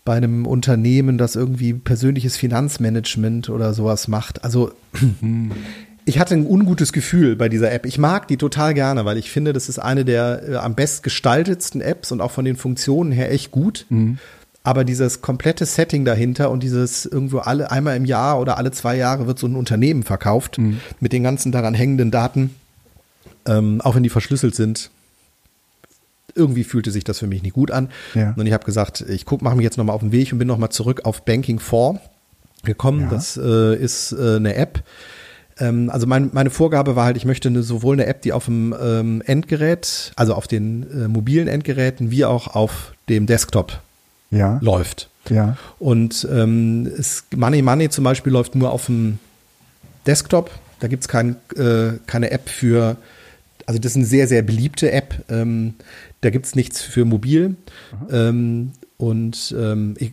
bei 0.07 0.15
einem 0.15 0.47
Unternehmen, 0.47 1.19
das 1.19 1.37
irgendwie 1.37 1.75
persönliches 1.75 2.39
Finanzmanagement 2.39 3.51
oder 3.51 3.75
sowas 3.75 4.09
macht. 4.09 4.45
Also 4.45 4.73
ich 6.07 6.21
hatte 6.21 6.35
ein 6.35 6.47
ungutes 6.47 6.93
Gefühl 6.93 7.35
bei 7.35 7.51
dieser 7.51 7.73
App. 7.73 7.85
Ich 7.85 7.99
mag 7.99 8.29
die 8.29 8.37
total 8.37 8.73
gerne, 8.73 9.05
weil 9.05 9.19
ich 9.19 9.31
finde, 9.31 9.53
das 9.53 9.69
ist 9.69 9.81
eine 9.81 10.05
der 10.07 10.49
äh, 10.49 10.57
am 10.57 10.77
best 10.77 11.03
gestaltetsten 11.03 11.81
Apps 11.81 12.13
und 12.13 12.21
auch 12.21 12.31
von 12.31 12.45
den 12.45 12.57
Funktionen 12.57 13.11
her 13.11 13.33
echt 13.33 13.51
gut. 13.51 13.85
Mhm. 13.89 14.19
Aber 14.63 14.85
dieses 14.85 15.23
komplette 15.23 15.67
Setting 15.67 16.05
dahinter 16.05 16.51
und 16.53 16.63
dieses 16.63 17.05
irgendwo 17.05 17.39
alle 17.39 17.73
einmal 17.73 17.97
im 17.97 18.05
Jahr 18.05 18.41
oder 18.41 18.59
alle 18.59 18.71
zwei 18.71 18.97
Jahre 18.97 19.27
wird 19.27 19.41
so 19.41 19.49
ein 19.49 19.57
Unternehmen 19.57 20.05
verkauft 20.05 20.59
mhm. 20.59 20.81
mit 21.01 21.13
den 21.13 21.25
ganzen 21.25 21.51
daran 21.51 21.75
hängenden 21.75 22.13
Daten, 22.13 22.55
ähm, 23.45 23.81
auch 23.81 23.97
wenn 23.97 24.05
die 24.05 24.09
verschlüsselt 24.09 24.55
sind, 24.55 24.91
irgendwie 26.37 26.65
fühlte 26.65 26.91
sich 26.91 27.05
das 27.05 27.19
für 27.19 27.27
mich 27.27 27.43
nicht 27.43 27.55
gut 27.55 27.71
an. 27.71 27.89
Ja. 28.15 28.35
Und 28.37 28.47
ich 28.47 28.53
habe 28.53 28.65
gesagt, 28.65 29.05
ich 29.09 29.25
guck, 29.25 29.43
mache 29.43 29.57
mich 29.57 29.65
jetzt 29.65 29.79
nochmal 29.79 29.95
auf 29.95 30.03
den 30.03 30.13
Weg 30.13 30.33
und 30.33 30.39
bin 30.39 30.49
nochmal 30.49 30.71
zurück 30.71 31.03
auf 31.05 31.25
Banking 31.25 31.59
4 31.59 32.01
gekommen. 32.65 33.03
Ja. 33.03 33.09
Das 33.09 33.37
äh, 33.37 33.77
ist 33.77 34.13
äh, 34.13 34.37
eine 34.37 34.55
App. 34.55 34.83
Ähm, 35.59 35.91
also 35.91 36.07
mein, 36.07 36.31
meine 36.33 36.51
Vorgabe 36.51 36.97
war 36.97 37.07
halt, 37.07 37.17
ich 37.17 37.25
möchte 37.25 37.49
eine, 37.49 37.63
sowohl 37.63 37.95
eine 37.97 38.07
App, 38.07 38.23
die 38.23 38.33
auf 38.33 38.45
dem 38.45 38.75
ähm, 38.81 39.23
Endgerät, 39.25 40.13
also 40.17 40.35
auf 40.35 40.47
den 40.47 40.87
äh, 40.91 41.09
mobilen 41.09 41.49
Endgeräten, 41.49 42.11
wie 42.11 42.25
auch 42.25 42.49
auf 42.55 42.93
dem 43.09 43.27
Desktop 43.27 43.81
ja. 44.31 44.59
läuft. 44.61 45.09
Ja. 45.31 45.57
Und 45.79 46.27
ähm, 46.31 46.87
es, 46.99 47.25
Money 47.35 47.63
Money 47.63 47.89
zum 47.89 48.05
Beispiel 48.05 48.33
läuft 48.33 48.55
nur 48.55 48.71
auf 48.71 48.87
dem 48.87 49.19
Desktop. 50.07 50.51
Da 50.79 50.89
gibt 50.89 51.03
es 51.03 51.09
kein, 51.09 51.37
äh, 51.57 51.93
keine 52.07 52.31
App 52.31 52.49
für 52.49 52.97
also 53.67 53.81
das 53.81 53.93
ist 53.93 53.97
eine 53.97 54.07
sehr, 54.07 54.29
sehr 54.29 54.43
beliebte 54.43 54.93
App. 54.93 55.25
Da 56.27 56.31
gibt 56.31 56.47
es 56.47 56.57
nichts 56.57 56.83
für 56.83 57.05
mobil. 57.05 57.55
Ähm, 58.11 58.73
und 58.97 59.55
ähm, 59.57 59.95
ich 59.97 60.13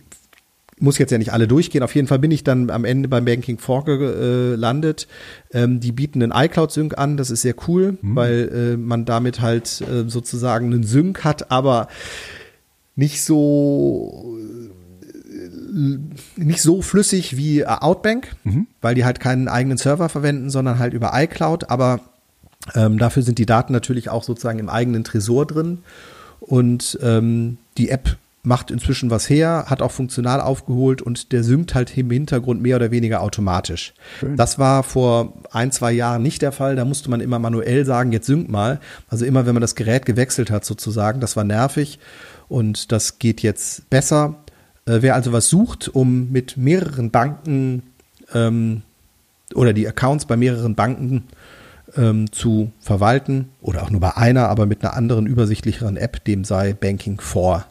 muss 0.79 0.99
jetzt 0.99 1.09
ja 1.09 1.17
nicht 1.17 1.33
alle 1.33 1.47
durchgehen. 1.47 1.81
Auf 1.81 1.95
jeden 1.95 2.07
Fall 2.07 2.19
bin 2.19 2.29
ich 2.29 2.43
dann 2.43 2.69
am 2.69 2.85
Ende 2.85 3.09
beim 3.09 3.25
Banking 3.25 3.57
4 3.57 3.81
gelandet. 3.97 5.07
Ähm, 5.51 5.79
die 5.79 5.91
bieten 5.91 6.21
einen 6.21 6.31
iCloud-Sync 6.31 6.99
an. 6.99 7.17
Das 7.17 7.31
ist 7.31 7.41
sehr 7.41 7.55
cool, 7.67 7.97
mhm. 7.99 8.15
weil 8.15 8.49
äh, 8.53 8.77
man 8.77 9.05
damit 9.05 9.41
halt 9.41 9.81
äh, 9.81 10.07
sozusagen 10.07 10.67
einen 10.67 10.83
Sync 10.83 11.23
hat, 11.23 11.49
aber 11.49 11.87
nicht 12.95 13.23
so 13.23 14.37
äh, 14.37 15.97
nicht 16.35 16.61
so 16.61 16.83
flüssig 16.83 17.37
wie 17.37 17.61
äh, 17.61 17.65
Outbank, 17.65 18.35
mhm. 18.43 18.67
weil 18.81 18.93
die 18.93 19.03
halt 19.03 19.19
keinen 19.19 19.47
eigenen 19.47 19.79
Server 19.79 20.09
verwenden, 20.09 20.51
sondern 20.51 20.77
halt 20.77 20.93
über 20.93 21.11
iCloud. 21.15 21.71
Aber 21.71 22.01
ähm, 22.75 22.97
dafür 22.97 23.23
sind 23.23 23.39
die 23.39 23.45
Daten 23.45 23.73
natürlich 23.73 24.09
auch 24.09 24.23
sozusagen 24.23 24.59
im 24.59 24.69
eigenen 24.69 25.03
Tresor 25.03 25.45
drin. 25.45 25.79
Und 26.39 26.97
ähm, 27.01 27.57
die 27.77 27.89
App 27.89 28.17
macht 28.43 28.71
inzwischen 28.71 29.09
was 29.09 29.29
her, 29.29 29.65
hat 29.67 29.81
auch 29.81 29.91
funktional 29.91 30.41
aufgeholt 30.41 31.01
und 31.01 31.31
der 31.31 31.43
synkt 31.45 31.75
halt 31.75 31.97
im 31.97 32.11
Hintergrund 32.11 32.61
mehr 32.61 32.75
oder 32.75 32.91
weniger 32.91 33.21
automatisch. 33.21 33.93
Schön. 34.19 34.35
Das 34.35 34.59
war 34.59 34.83
vor 34.83 35.33
ein, 35.51 35.71
zwei 35.71 35.93
Jahren 35.93 36.21
nicht 36.21 36.41
der 36.41 36.51
Fall. 36.51 36.75
Da 36.75 36.83
musste 36.83 37.09
man 37.09 37.21
immer 37.21 37.39
manuell 37.39 37.85
sagen, 37.85 38.11
jetzt 38.11 38.27
synkt 38.27 38.51
mal. 38.51 38.81
Also 39.07 39.23
immer, 39.23 39.45
wenn 39.45 39.55
man 39.55 39.61
das 39.61 39.75
Gerät 39.75 40.05
gewechselt 40.05 40.51
hat 40.51 40.65
sozusagen, 40.65 41.21
das 41.21 41.37
war 41.37 41.45
nervig 41.45 41.99
und 42.49 42.91
das 42.91 43.17
geht 43.17 43.41
jetzt 43.41 43.89
besser. 43.89 44.35
Äh, 44.85 44.97
wer 44.99 45.15
also 45.15 45.31
was 45.31 45.47
sucht, 45.47 45.87
um 45.87 46.29
mit 46.29 46.57
mehreren 46.57 47.11
Banken 47.11 47.83
ähm, 48.33 48.81
oder 49.55 49.71
die 49.71 49.87
Accounts 49.87 50.25
bei 50.25 50.35
mehreren 50.35 50.75
Banken 50.75 51.23
ähm, 51.95 52.31
zu 52.31 52.71
verwalten 52.79 53.49
oder 53.61 53.83
auch 53.83 53.89
nur 53.89 54.01
bei 54.01 54.15
einer, 54.15 54.49
aber 54.49 54.65
mit 54.65 54.83
einer 54.83 54.95
anderen 54.95 55.25
übersichtlicheren 55.25 55.97
App, 55.97 56.23
dem 56.25 56.43
sei 56.43 56.73
Banking 56.73 57.19
4 57.19 57.65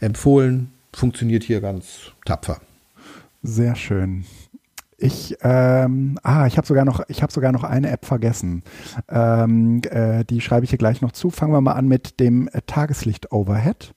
empfohlen. 0.00 0.72
Funktioniert 0.92 1.44
hier 1.44 1.60
ganz 1.60 2.12
tapfer. 2.24 2.60
Sehr 3.42 3.76
schön. 3.76 4.24
Ich, 5.00 5.36
ähm, 5.42 6.18
ah, 6.24 6.48
ich 6.48 6.56
habe 6.56 6.66
sogar 6.66 6.84
noch, 6.84 7.00
ich 7.08 7.22
habe 7.22 7.32
sogar 7.32 7.52
noch 7.52 7.62
eine 7.62 7.88
App 7.90 8.04
vergessen. 8.04 8.64
Ähm, 9.08 9.80
äh, 9.88 10.24
die 10.24 10.40
schreibe 10.40 10.64
ich 10.64 10.70
hier 10.70 10.78
gleich 10.78 11.02
noch 11.02 11.12
zu. 11.12 11.30
Fangen 11.30 11.52
wir 11.52 11.60
mal 11.60 11.74
an 11.74 11.86
mit 11.86 12.18
dem 12.18 12.48
äh, 12.48 12.62
Tageslicht 12.66 13.30
Overhead. 13.30 13.94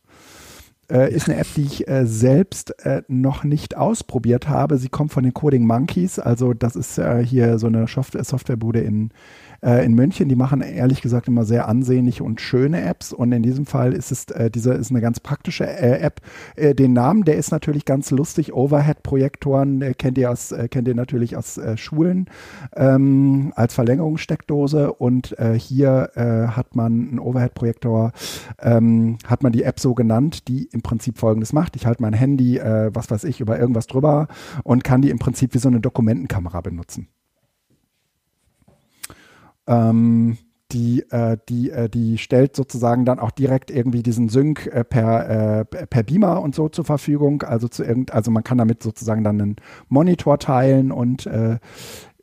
Äh, 0.92 1.12
ist 1.12 1.28
eine 1.28 1.40
App, 1.40 1.48
die 1.56 1.64
ich 1.64 1.88
äh, 1.88 2.06
selbst 2.06 2.86
äh, 2.86 3.02
noch 3.08 3.44
nicht 3.44 3.78
ausprobiert 3.78 4.48
habe. 4.48 4.78
Sie 4.78 4.90
kommt 4.90 5.12
von 5.12 5.24
den 5.24 5.34
Coding 5.34 5.66
Monkeys, 5.66 6.20
also 6.20 6.54
das 6.54 6.76
ist 6.76 7.00
äh, 7.00 7.26
hier 7.26 7.58
so 7.58 7.68
eine 7.68 7.88
Softwarebude 7.88 8.82
in 8.82 9.10
äh, 9.62 9.86
in 9.86 9.94
München. 9.94 10.30
Die 10.30 10.36
machen 10.36 10.62
ehrlich 10.62 11.02
gesagt 11.02 11.28
immer 11.28 11.46
sehr 11.46 11.68
ansehnliche 11.68 12.24
und 12.24 12.42
schöne 12.42 12.82
Apps. 12.82 13.14
Und 13.14 13.32
in 13.32 13.44
diesem 13.44 13.66
Fall 13.66 13.94
ist 13.94 14.12
es, 14.12 14.26
äh, 14.26 14.50
diese 14.50 14.74
ist 14.74 14.92
eine 14.92 15.02
ganz 15.02 15.20
praktische 15.20 15.66
äh, 15.66 16.00
App. 16.02 16.22
Äh, 16.56 16.76
den 16.76 16.94
Namen, 16.94 17.24
der 17.24 17.38
ist 17.38 17.52
natürlich 17.52 17.86
ganz 17.86 18.12
lustig. 18.12 18.54
Overhead-Projektoren 18.54 19.82
äh, 19.82 19.94
kennt 19.94 20.18
ihr 20.18 20.32
aus, 20.32 20.52
äh, 20.52 20.68
kennt 20.68 20.88
ihr 20.88 20.96
natürlich 20.96 21.38
aus 21.38 21.60
Schulen 21.76 22.28
ähm, 22.76 23.54
als 23.56 23.74
Verlängerungssteckdose. 23.74 24.94
Und 24.94 25.36
hier 25.58 26.12
hat 26.16 26.76
man 26.76 27.10
einen 27.10 27.20
Overhead-Projektor, 27.20 28.12
ähm, 28.60 29.18
hat 29.26 29.44
man 29.44 29.52
die 29.52 29.64
App 29.64 29.80
so 29.80 29.94
genannt, 29.94 30.48
die 30.48 30.66
im 30.72 30.82
Prinzip 30.82 31.18
folgendes 31.18 31.54
macht. 31.54 31.76
Ich 31.76 31.86
halte 31.86 32.02
mein 32.02 32.14
Handy, 32.14 32.60
was 32.60 33.12
weiß 33.12 33.24
ich, 33.26 33.40
über 33.42 33.60
irgendwas 33.60 33.88
drüber 33.88 34.28
und 34.64 34.84
kann 34.84 35.02
die 35.02 35.10
im 35.10 35.20
Prinzip 35.20 35.54
wie 35.54 35.60
so 35.60 35.70
eine 35.70 35.80
Dokumentenkamera 35.80 36.62
benutzen. 36.62 37.08
Ähm, 39.72 40.38
die, 40.72 41.03
äh, 41.10 41.38
die, 41.49 41.69
äh, 41.69 41.89
die 41.89 42.18
stellt 42.18 42.56
sozusagen 42.56 43.06
dann 43.06 43.19
auch 43.19 43.31
direkt 43.31 43.72
irgendwie 43.72 44.03
diesen 44.03 44.30
Sync 44.30 44.68
äh, 44.68 44.84
per, 44.84 45.60
äh, 45.60 45.65
per 45.65 46.03
Beamer 46.03 46.41
und 46.41 46.56
so 46.56 46.69
zur 46.69 46.85
Verfügung. 46.85 47.43
Also 47.43 47.68
zu 47.68 47.84
irgend, 47.84 48.14
also 48.14 48.31
man 48.31 48.43
kann 48.43 48.57
damit 48.57 48.84
sozusagen 48.84 49.23
dann 49.23 49.41
einen 49.41 49.56
Monitor 49.89 50.39
teilen 50.39 50.91
und 50.91 51.26
äh, 51.26 51.60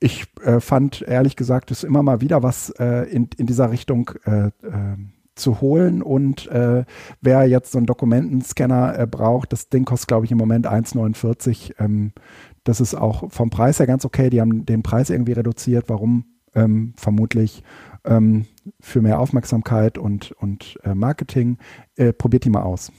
ich 0.01 0.27
äh, 0.43 0.61
fand 0.61 1.03
ehrlich 1.03 1.37
gesagt, 1.37 1.71
es 1.71 1.85
immer 1.85 2.03
mal 2.03 2.21
wieder 2.21 2.43
was 2.43 2.71
in, 2.71 3.29
in 3.37 3.47
dieser 3.47 3.73
Richtung 3.73 4.13
zu 5.35 5.61
holen 5.61 6.03
und 6.03 6.49
wer 7.21 7.45
jetzt 7.47 7.73
so 7.73 7.79
einen 7.79 7.87
Dokumentenscanner 7.87 9.07
braucht, 9.09 9.53
das 9.53 9.69
Ding 9.71 9.85
kostet 9.85 10.09
glaube 10.09 10.25
ich 10.25 10.31
im 10.31 10.39
Moment 10.39 10.69
1,49. 10.69 11.75
Ähm, 11.81 12.13
das 12.63 12.81
ist 12.81 12.95
auch 12.95 13.31
vom 13.33 13.51
Preis 13.51 13.81
her 13.81 13.89
ganz 13.89 14.05
okay. 14.05 14.31
Die 14.31 14.41
haben 14.41 14.67
den 14.67 14.85
Preis 14.85 15.11
irgendwie 15.11 15.33
reduziert. 15.33 15.89
Warum 15.89 16.27
ähm, 16.55 16.95
vermutlich 16.97 17.63
ähm, 18.05 18.47
für 18.81 19.01
mehr 19.01 19.21
Aufmerksamkeit 19.21 19.99
und, 19.99 20.33
und 20.33 20.79
äh, 20.85 20.95
Marketing. 20.95 21.59
Äh, 21.97 22.13
probiert 22.13 22.45
die 22.45 22.51
mal 22.51 22.63
aus. 22.63 22.93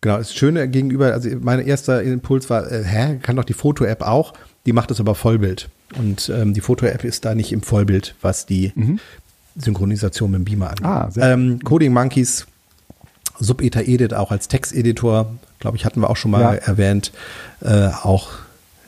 Genau, 0.00 0.18
das 0.18 0.32
Schöne 0.32 0.68
gegenüber, 0.68 1.12
also 1.12 1.28
mein 1.40 1.60
erster 1.60 2.02
Impuls 2.02 2.48
war, 2.50 2.70
äh, 2.70 2.84
hä, 2.84 3.18
kann 3.20 3.34
doch 3.34 3.44
die 3.44 3.54
Foto-App 3.54 4.02
auch, 4.02 4.32
die 4.64 4.72
macht 4.72 4.90
es 4.92 5.00
aber 5.00 5.16
Vollbild. 5.16 5.68
Und 5.96 6.28
ähm, 6.28 6.54
die 6.54 6.60
Foto-App 6.60 7.02
ist 7.02 7.24
da 7.24 7.34
nicht 7.34 7.52
im 7.52 7.62
Vollbild, 7.62 8.14
was 8.20 8.46
die 8.46 8.72
mhm. 8.76 9.00
Synchronisation 9.56 10.30
mit 10.30 10.40
dem 10.40 10.44
Beamer 10.44 10.70
angeht. 10.70 10.86
Ah, 10.86 11.10
ähm, 11.16 11.58
Coding 11.64 11.92
Monkeys, 11.92 12.46
Subeta 13.40 13.80
Edit 13.80 14.14
auch 14.14 14.30
als 14.30 14.46
Texteditor, 14.46 15.34
glaube 15.58 15.76
ich, 15.76 15.84
hatten 15.84 16.00
wir 16.00 16.10
auch 16.10 16.16
schon 16.16 16.30
mal 16.30 16.42
ja. 16.42 16.52
erwähnt, 16.54 17.12
äh, 17.60 17.88
auch 17.88 18.30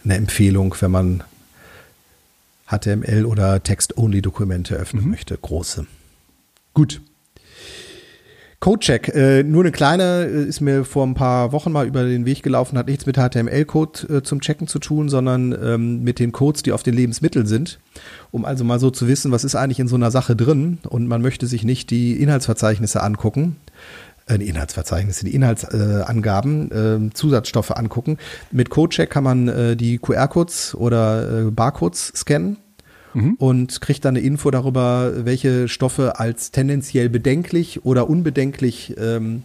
eine 0.05 0.14
Empfehlung, 0.14 0.76
wenn 0.80 0.90
man 0.90 1.24
HTML 2.70 3.26
oder 3.26 3.62
Text-Only-Dokumente 3.62 4.76
öffnen 4.76 5.05
mhm. 5.05 5.10
möchte, 5.10 5.36
große. 5.36 5.86
Gut. 6.72 7.01
Codecheck, 8.60 9.09
äh, 9.14 9.42
nur 9.42 9.62
eine 9.62 9.72
kleine, 9.72 10.26
äh, 10.26 10.44
ist 10.44 10.60
mir 10.60 10.84
vor 10.84 11.06
ein 11.06 11.14
paar 11.14 11.52
Wochen 11.52 11.72
mal 11.72 11.86
über 11.86 12.05
den 12.05 12.26
Weg 12.26 12.42
gelaufen, 12.42 12.76
hat 12.76 12.88
nichts 12.88 13.06
mit 13.06 13.16
HTML-Code 13.16 14.16
äh, 14.18 14.22
zum 14.22 14.42
Checken 14.42 14.66
zu 14.66 14.78
tun, 14.78 15.09
sondern 15.09 15.56
ähm, 15.62 16.02
mit 16.02 16.18
den 16.18 16.30
Codes, 16.30 16.62
die 16.62 16.72
auf 16.72 16.82
den 16.82 16.94
Lebensmitteln 16.94 17.47
sind. 17.47 17.80
Um 18.30 18.44
also 18.44 18.62
mal 18.62 18.78
so 18.78 18.90
zu 18.90 19.09
wissen, 19.09 19.32
was 19.32 19.44
ist 19.44 19.55
eigentlich 19.55 19.80
in 19.80 19.88
so 19.88 19.97
einer 19.97 20.10
Sache 20.10 20.36
drin 20.36 20.76
und 20.86 21.06
man 21.06 21.22
möchte 21.22 21.47
sich 21.47 21.64
nicht 21.64 21.88
die 21.88 22.20
Inhaltsverzeichnisse 22.20 23.02
angucken, 23.02 23.56
äh, 24.31 24.39
die 24.39 24.48
Inhaltsverzeichnisse, 24.48 25.24
die 25.24 25.35
Inhaltsangaben, 25.35 27.11
äh, 27.11 27.15
Zusatzstoffe 27.15 27.73
angucken. 27.73 28.19
Mit 28.51 28.70
CodeCheck 28.70 29.11
kann 29.11 29.24
man 29.24 29.48
äh, 29.48 29.77
die 29.77 29.98
QR-Codes 29.98 30.74
oder 30.74 31.47
äh, 31.47 31.51
Barcodes 31.51 32.12
scannen 32.15 32.59
mhm. 33.15 33.35
und 33.39 33.81
kriegt 33.81 34.05
dann 34.05 34.16
eine 34.16 34.24
Info 34.24 34.51
darüber, 34.51 35.24
welche 35.24 35.69
Stoffe 35.69 36.19
als 36.19 36.51
tendenziell 36.51 37.09
bedenklich 37.09 37.85
oder 37.85 38.09
unbedenklich 38.09 38.94
ähm, 38.98 39.43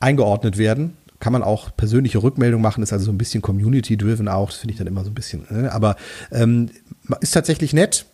eingeordnet 0.00 0.58
werden. 0.58 0.96
Kann 1.20 1.32
man 1.32 1.42
auch 1.42 1.74
persönliche 1.74 2.22
Rückmeldung 2.22 2.60
machen, 2.60 2.82
ist 2.82 2.92
also 2.92 3.06
so 3.06 3.12
ein 3.12 3.18
bisschen 3.18 3.40
community-driven 3.40 4.28
auch, 4.28 4.50
das 4.50 4.58
finde 4.58 4.72
ich 4.72 4.78
dann 4.78 4.86
immer 4.86 5.04
so 5.04 5.10
ein 5.10 5.14
bisschen, 5.14 5.46
ne? 5.48 5.72
aber 5.72 5.96
ähm, 6.30 6.68
ist 7.20 7.32
tatsächlich 7.32 7.72
nett, 7.72 8.04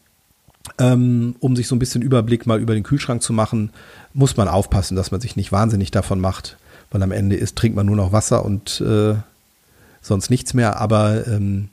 ähm, 0.78 1.34
um 1.40 1.56
sich 1.56 1.66
so 1.66 1.74
ein 1.74 1.80
bisschen 1.80 2.02
Überblick 2.02 2.46
mal 2.46 2.60
über 2.60 2.74
den 2.74 2.84
Kühlschrank 2.84 3.22
zu 3.22 3.32
machen 3.32 3.70
muss 4.12 4.36
man 4.36 4.48
aufpassen, 4.48 4.96
dass 4.96 5.10
man 5.10 5.20
sich 5.20 5.36
nicht 5.36 5.52
wahnsinnig 5.52 5.90
davon 5.90 6.20
macht, 6.20 6.56
weil 6.90 7.02
am 7.02 7.12
Ende 7.12 7.36
ist, 7.36 7.56
trinkt 7.56 7.76
man 7.76 7.86
nur 7.86 7.96
noch 7.96 8.12
Wasser 8.12 8.44
und 8.44 8.80
äh, 8.80 9.14
sonst 10.00 10.30
nichts 10.30 10.54
mehr, 10.54 10.80
aber 10.80 11.26
ähm, 11.26 11.68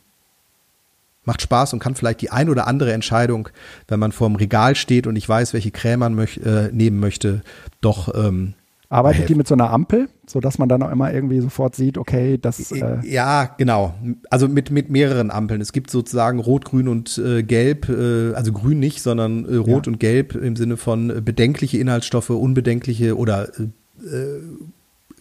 macht 1.23 1.41
Spaß 1.41 1.73
und 1.73 1.79
kann 1.79 1.95
vielleicht 1.95 2.21
die 2.21 2.31
ein 2.31 2.49
oder 2.49 2.67
andere 2.67 2.93
Entscheidung, 2.93 3.49
wenn 3.87 3.99
man 3.99 4.11
vor 4.11 4.29
dem 4.29 4.35
Regal 4.35 4.75
steht 4.75 5.07
und 5.07 5.15
ich 5.15 5.27
weiß, 5.27 5.53
welche 5.53 5.71
Creme 5.71 5.99
man 5.99 6.15
möch, 6.15 6.37
äh, 6.37 6.69
nehmen 6.71 6.99
möchte, 6.99 7.41
doch 7.81 8.13
ähm, 8.15 8.53
Arbeitet 8.89 9.19
helfen. 9.19 9.33
die 9.33 9.37
mit 9.37 9.47
so 9.47 9.55
einer 9.55 9.69
Ampel, 9.71 10.07
sodass 10.25 10.59
man 10.59 10.69
dann 10.69 10.81
auch 10.81 10.91
immer 10.91 11.13
irgendwie 11.13 11.41
sofort 11.41 11.75
sieht, 11.75 11.97
okay, 11.97 12.37
das. 12.37 12.71
Äh 12.71 12.99
ja, 13.03 13.45
genau. 13.57 13.93
Also 14.29 14.47
mit, 14.47 14.71
mit 14.71 14.89
mehreren 14.89 15.29
Ampeln. 15.29 15.59
Es 15.59 15.73
gibt 15.73 15.91
sozusagen 15.91 16.39
Rot, 16.39 16.65
Grün 16.65 16.87
und 16.87 17.17
äh, 17.17 17.43
Gelb, 17.43 17.89
äh, 17.89 18.33
also 18.33 18.53
Grün 18.53 18.79
nicht, 18.79 19.01
sondern 19.01 19.45
äh, 19.45 19.57
Rot 19.57 19.87
ja. 19.87 19.91
und 19.91 19.99
Gelb 19.99 20.35
im 20.35 20.55
Sinne 20.55 20.77
von 20.77 21.09
äh, 21.09 21.21
bedenkliche 21.21 21.77
Inhaltsstoffe, 21.79 22.29
unbedenkliche 22.29 23.17
oder 23.17 23.49
äh, 23.59 23.63
äh, 24.05 24.41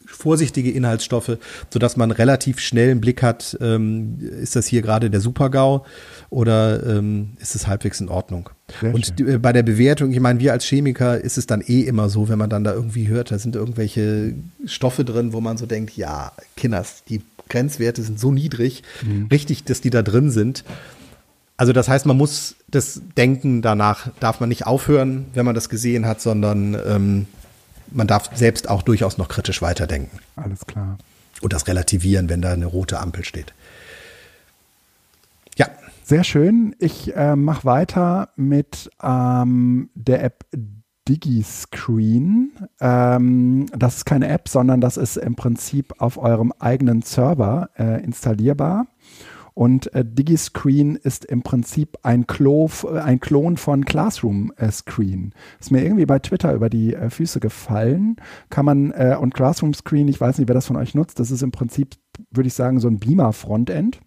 vorsichtige 0.07 0.71
Inhaltsstoffe, 0.71 1.39
sodass 1.71 1.97
man 1.97 2.11
relativ 2.11 2.61
schnell 2.61 2.93
einen 2.93 3.01
Blick 3.01 3.23
hat, 3.23 3.59
ähm, 3.61 4.19
ist 4.21 4.57
das 4.57 4.67
hier 4.67 4.83
gerade 4.83 5.11
der 5.11 5.21
Super-GAU 5.21 5.85
oder 6.31 6.85
ähm, 6.87 7.31
ist 7.39 7.55
es 7.55 7.67
halbwegs 7.67 8.01
in 8.01 8.09
Ordnung? 8.09 8.51
Sehr 8.81 8.95
und 8.95 9.19
die, 9.19 9.25
äh, 9.25 9.39
bei 9.39 9.53
der 9.53 9.63
Bewertung, 9.63 10.13
ich 10.13 10.21
meine, 10.21 10.41
wir 10.41 10.53
als 10.53 10.65
Chemiker 10.65 11.21
ist 11.21 11.39
es 11.39 11.47
dann 11.47 11.61
eh 11.61 11.83
immer 11.83 12.09
so, 12.09 12.29
wenn 12.29 12.39
man 12.39 12.51
dann 12.51 12.65
da 12.65 12.73
irgendwie 12.73 13.09
hört, 13.09 13.31
da 13.31 13.39
sind 13.39 13.57
irgendwelche 13.57 14.35
Stoffe 14.65 15.05
drin, 15.05 15.33
wo 15.33 15.41
man 15.41 15.57
so 15.57 15.67
denkt, 15.67 15.97
ja, 15.97 16.33
Kinders, 16.57 17.05
die 17.09 17.23
Grenzwerte 17.49 18.03
sind 18.03 18.19
so 18.19 18.33
niedrig, 18.33 18.83
mhm. 19.03 19.29
richtig, 19.31 19.65
dass 19.65 19.81
die 19.81 19.91
da 19.91 20.03
drin 20.03 20.31
sind. 20.31 20.65
Also 21.57 21.73
das 21.73 21.89
heißt, 21.89 22.05
man 22.07 22.17
muss 22.17 22.57
das 22.69 23.01
Denken 23.17 23.63
danach, 23.63 24.09
darf 24.21 24.41
man 24.41 24.49
nicht 24.49 24.67
aufhören, 24.67 25.27
wenn 25.33 25.47
man 25.47 25.55
das 25.55 25.69
gesehen 25.69 26.07
hat, 26.07 26.21
sondern 26.21 26.77
ähm, 26.87 27.27
man 27.91 28.07
darf 28.07 28.31
selbst 28.35 28.69
auch 28.69 28.83
durchaus 28.83 29.17
noch 29.17 29.29
kritisch 29.29 29.63
weiterdenken. 29.63 30.19
Alles 30.35 30.67
klar. 30.67 30.99
Und 31.41 31.53
das 31.53 31.67
relativieren, 31.67 32.29
wenn 32.29 32.43
da 32.43 32.53
eine 32.53 32.67
rote 32.67 32.99
Ampel 32.99 33.25
steht. 33.25 33.55
Ja. 35.57 35.69
Sehr 36.03 36.23
schön. 36.23 36.77
Ich 36.79 37.17
äh, 37.17 37.35
mache 37.35 37.65
weiter 37.65 38.29
mit 38.37 38.91
ähm, 39.03 39.91
der 39.95 40.23
App 40.23 40.47
DigiScreen. 41.09 42.53
Ähm, 42.81 43.67
das 43.77 43.97
ist 43.97 44.05
keine 44.05 44.29
App, 44.29 44.49
sondern 44.49 44.81
das 44.81 44.97
ist 44.97 45.17
im 45.17 45.35
Prinzip 45.35 45.95
auf 45.99 46.17
eurem 46.19 46.53
eigenen 46.61 47.03
Server 47.03 47.71
äh, 47.77 48.05
installierbar. 48.05 48.87
Und 49.53 49.93
äh, 49.95 50.05
DigiScreen 50.05 50.97
ist 50.97 51.25
im 51.25 51.43
Prinzip 51.43 51.99
ein, 52.03 52.27
Klo, 52.27 52.69
äh, 52.85 52.99
ein 52.99 53.19
Klon 53.19 53.57
von 53.57 53.85
Classroom 53.85 54.53
äh, 54.59 54.71
Screen. 54.71 55.33
Ist 55.59 55.73
mir 55.73 55.83
irgendwie 55.83 56.07
bei 56.07 56.19
Twitter 56.19 56.53
über 56.53 56.69
die 56.69 56.95
äh, 56.95 57.11
Füße 57.11 57.41
gefallen. 57.41 58.17
Kann 58.51 58.67
man, 58.67 58.93
äh, 58.93 59.17
und 59.19 59.35
Classroom 59.35 59.73
Screen, 59.75 60.09
ich 60.09 60.21
weiß 60.21 60.39
nicht, 60.39 60.47
wer 60.47 60.55
das 60.55 60.67
von 60.67 60.77
euch 60.77 60.95
nutzt, 60.95 61.19
das 61.19 61.31
ist 61.31 61.43
im 61.43 61.53
Prinzip, 61.53 61.95
würde 62.31 62.49
ich 62.49 62.55
sagen, 62.55 62.79
so 62.79 62.87
ein 62.87 62.99
Beamer-Frontend 62.99 64.01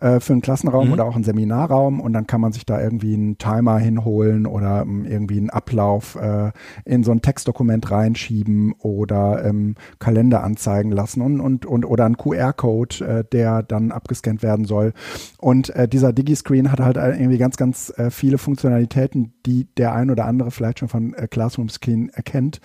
äh, 0.00 0.20
für 0.20 0.32
einen 0.32 0.42
Klassenraum 0.42 0.88
mhm. 0.88 0.92
oder 0.92 1.04
auch 1.04 1.14
einen 1.14 1.24
Seminarraum 1.24 2.00
und 2.00 2.12
dann 2.12 2.26
kann 2.26 2.40
man 2.40 2.52
sich 2.52 2.64
da 2.64 2.80
irgendwie 2.80 3.14
einen 3.14 3.38
Timer 3.38 3.78
hinholen 3.78 4.46
oder 4.46 4.82
ähm, 4.82 5.04
irgendwie 5.04 5.38
einen 5.38 5.50
Ablauf 5.50 6.14
äh, 6.14 6.52
in 6.84 7.02
so 7.02 7.12
ein 7.12 7.20
Textdokument 7.20 7.90
reinschieben 7.90 8.74
oder 8.78 9.44
ähm, 9.44 9.74
Kalender 9.98 10.44
anzeigen 10.44 10.92
lassen 10.92 11.20
und, 11.20 11.40
und, 11.40 11.66
und 11.66 11.84
oder 11.84 12.06
ein 12.06 12.16
QR-Code, 12.16 13.04
äh, 13.04 13.24
der 13.30 13.62
dann 13.62 13.90
abgescannt 13.90 14.42
werden 14.42 14.64
soll. 14.66 14.92
Und 15.38 15.70
äh, 15.70 15.88
dieser 15.88 16.12
Digi-Screen 16.12 16.70
hat 16.70 16.80
halt 16.80 16.96
irgendwie 16.96 17.38
ganz, 17.38 17.56
ganz 17.56 17.92
äh, 17.96 18.10
viele 18.10 18.38
Funktionalitäten, 18.38 19.32
die 19.46 19.66
der 19.76 19.94
ein 19.94 20.10
oder 20.10 20.26
andere 20.26 20.50
vielleicht 20.50 20.78
schon 20.78 20.88
von 20.88 21.14
äh, 21.14 21.26
Classroom 21.26 21.68
Screen 21.68 22.08
erkennt. 22.10 22.60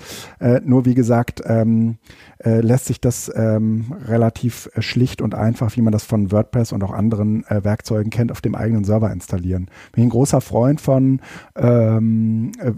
Nur 0.64 0.86
wie 0.86 0.94
gesagt, 0.94 1.42
ähm, 1.46 1.98
äh, 2.44 2.60
lässt 2.60 2.86
sich 2.86 3.00
das 3.00 3.32
ähm, 3.34 3.94
relativ 4.06 4.70
schlicht 4.78 5.22
und 5.22 5.34
einfach, 5.34 5.76
wie 5.78 5.82
man 5.82 5.94
das 5.94 6.04
von 6.04 6.32
WordPress 6.32 6.74
und 6.74 6.84
auch 6.84 6.92
anderen 6.92 7.23
äh, 7.26 7.64
Werkzeugen 7.64 8.10
kennt, 8.10 8.32
auf 8.32 8.42
dem 8.42 8.56
eigenen 8.56 8.84
Server 8.84 9.12
installieren. 9.12 9.66
Bin 9.92 10.04
ich 10.04 10.08
ein 10.08 10.10
großer 10.10 10.42
Freund 10.42 10.82
von, 10.82 11.22
ähm, 11.56 12.52
äh, 12.60 12.72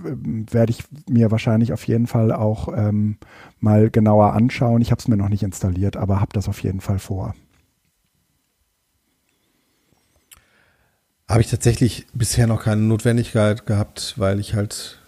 werde 0.52 0.72
ich 0.72 0.84
mir 1.10 1.32
wahrscheinlich 1.32 1.74
auf 1.74 1.86
jeden 1.88 2.08
Fall 2.08 2.32
auch 2.32 2.70
ähm, 2.76 3.18
mal 3.60 3.90
genauer 3.90 4.34
anschauen. 4.34 4.82
Ich 4.82 4.92
habe 4.92 5.00
es 5.00 5.08
mir 5.08 5.18
noch 5.18 5.30
nicht 5.30 5.44
installiert, 5.44 5.98
aber 5.98 6.20
habe 6.22 6.34
das 6.34 6.48
auf 6.48 6.60
jeden 6.60 6.82
Fall 6.82 7.00
vor. 7.00 7.34
Habe 11.28 11.42
ich 11.42 11.50
tatsächlich 11.50 12.06
bisher 12.14 12.46
noch 12.46 12.64
keine 12.64 12.82
Notwendigkeit 12.82 13.66
gehabt, 13.66 14.14
weil 14.18 14.40
ich 14.40 14.54
halt, 14.54 15.00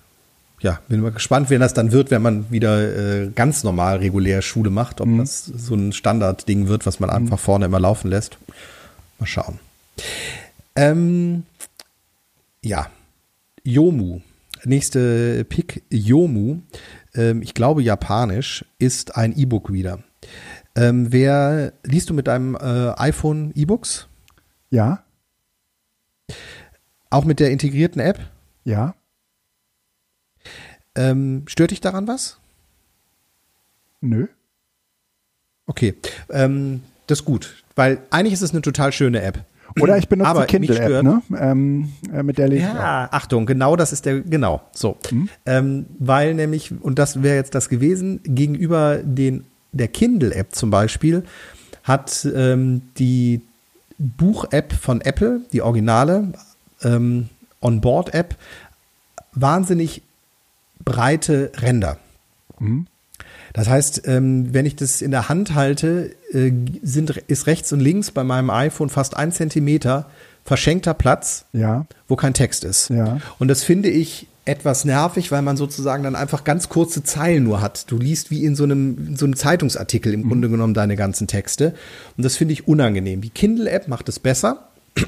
ja, 0.60 0.80
bin 0.88 1.02
mal 1.02 1.12
gespannt, 1.12 1.52
wenn 1.52 1.62
das 1.62 1.76
dann 1.76 1.92
wird, 1.92 2.10
wenn 2.10 2.24
man 2.24 2.50
wieder 2.50 3.26
äh, 3.26 3.30
ganz 3.30 3.64
normal 3.64 3.98
regulär 3.98 4.42
Schule 4.42 4.72
macht, 4.72 5.00
ob 5.00 5.08
mhm. 5.08 5.20
das 5.20 5.46
so 5.46 5.76
ein 5.76 5.94
Standardding 5.94 6.68
wird, 6.68 6.88
was 6.88 7.00
man 7.00 7.12
mhm. 7.12 7.16
einfach 7.16 7.38
vorne 7.38 7.66
immer 7.66 7.80
laufen 7.80 8.10
lässt. 8.10 8.40
Mal 9.20 9.26
schauen. 9.26 9.60
Ähm, 10.76 11.44
ja, 12.64 12.90
Yomu. 13.64 14.22
Nächste 14.64 15.44
Pick, 15.46 15.84
Yomu. 15.90 16.60
Ähm, 17.16 17.42
ich 17.42 17.54
glaube 17.54 17.82
japanisch, 17.82 18.66
ist 18.80 19.16
ein 19.16 19.38
E-Book-Reader. 19.38 20.04
Ähm, 20.76 21.12
wer 21.12 21.74
liest 21.84 22.10
du 22.10 22.14
mit 22.14 22.28
deinem 22.28 22.56
äh, 22.56 22.94
iPhone 22.98 23.52
E-Books? 23.56 24.08
Ja. 24.70 25.04
Auch 27.10 27.26
mit 27.26 27.40
der 27.40 27.52
integrierten 27.52 28.02
App? 28.02 28.20
Ja. 28.64 28.96
Ähm, 30.96 31.44
stört 31.48 31.72
dich 31.72 31.82
daran 31.82 32.08
was? 32.08 32.38
Nö. 34.02 34.28
Okay. 35.66 35.96
Ähm, 36.30 36.84
das 37.08 37.20
ist 37.20 37.26
gut, 37.26 37.64
weil 37.78 38.00
eigentlich 38.10 38.34
ist 38.34 38.42
es 38.42 38.52
eine 38.52 38.62
total 38.62 38.92
schöne 38.92 39.22
App. 39.22 39.44
Oder 39.80 39.98
ich 39.98 40.08
benutze 40.08 40.30
Aber 40.30 40.46
die 40.46 40.48
Kindle-App, 40.48 41.04
ne? 41.04 41.22
Ähm, 41.40 41.94
äh, 42.12 42.24
mit 42.24 42.38
der 42.38 42.48
lese 42.48 42.64
Ja, 42.64 43.10
Achtung, 43.12 43.46
genau 43.46 43.76
das 43.76 43.94
ist 43.94 44.06
der, 44.06 44.22
genau, 44.22 44.62
so. 44.72 44.98
Hm? 45.10 45.30
Ähm, 45.46 45.86
weil 46.00 46.34
nämlich, 46.34 46.74
und 46.82 46.98
das 46.98 47.22
wäre 47.22 47.36
jetzt 47.36 47.54
das 47.54 47.70
gewesen, 47.70 48.20
gegenüber 48.24 48.98
den, 49.04 49.46
der 49.74 49.88
Kindle-App 49.88 50.56
zum 50.56 50.72
Beispiel, 50.72 51.24
hat 51.84 52.28
ähm, 52.36 52.82
die 52.98 53.42
Buch-App 53.98 54.74
von 54.74 55.02
Apple, 55.02 55.42
die 55.54 55.62
Originale, 55.62 56.34
ähm, 56.84 57.30
On-Board-App 57.62 58.36
wahnsinnig 59.34 60.02
breite 60.84 61.52
Ränder. 61.62 61.98
Mhm. 62.60 62.88
Das 63.54 63.70
heißt, 63.70 64.04
ähm, 64.06 64.54
wenn 64.54 64.66
ich 64.66 64.76
das 64.76 65.02
in 65.02 65.12
der 65.12 65.30
Hand 65.30 65.56
halte, 65.56 66.16
äh, 66.32 66.52
sind, 66.82 67.12
ist 67.28 67.48
rechts 67.48 67.72
und 67.74 67.80
links 67.80 68.12
bei 68.12 68.24
meinem 68.24 68.50
iPhone 68.50 68.90
fast 68.90 69.18
ein 69.18 69.32
Zentimeter 69.32 70.08
verschenkter 70.44 70.94
Platz, 70.94 71.46
ja. 71.52 71.86
wo 72.08 72.16
kein 72.16 72.34
Text 72.34 72.64
ist. 72.64 72.90
Ja. 72.90 73.20
Und 73.38 73.50
das 73.50 73.64
finde 73.64 73.90
ich 73.90 74.28
etwas 74.46 74.86
nervig, 74.86 75.32
weil 75.32 75.42
man 75.42 75.58
sozusagen 75.58 76.04
dann 76.04 76.16
einfach 76.16 76.46
ganz 76.46 76.70
kurze 76.70 77.04
Zeilen 77.04 77.44
nur 77.44 77.62
hat. 77.62 77.92
Du 77.92 77.98
liest 77.98 78.32
wie 78.32 78.46
in 78.46 78.56
so 78.56 78.64
einem, 78.64 79.10
in 79.10 79.16
so 79.18 79.26
einem 79.26 79.36
Zeitungsartikel 79.36 80.14
im 80.14 80.22
mhm. 80.22 80.28
Grunde 80.30 80.50
genommen 80.50 80.74
deine 80.74 80.96
ganzen 80.96 81.28
Texte. 81.28 81.74
Und 82.16 82.24
das 82.24 82.38
finde 82.38 82.54
ich 82.54 82.68
unangenehm. 82.68 83.20
Die 83.22 83.30
Kindle-App 83.30 83.90
macht 83.90 84.08
es 84.08 84.20
besser. 84.20 84.70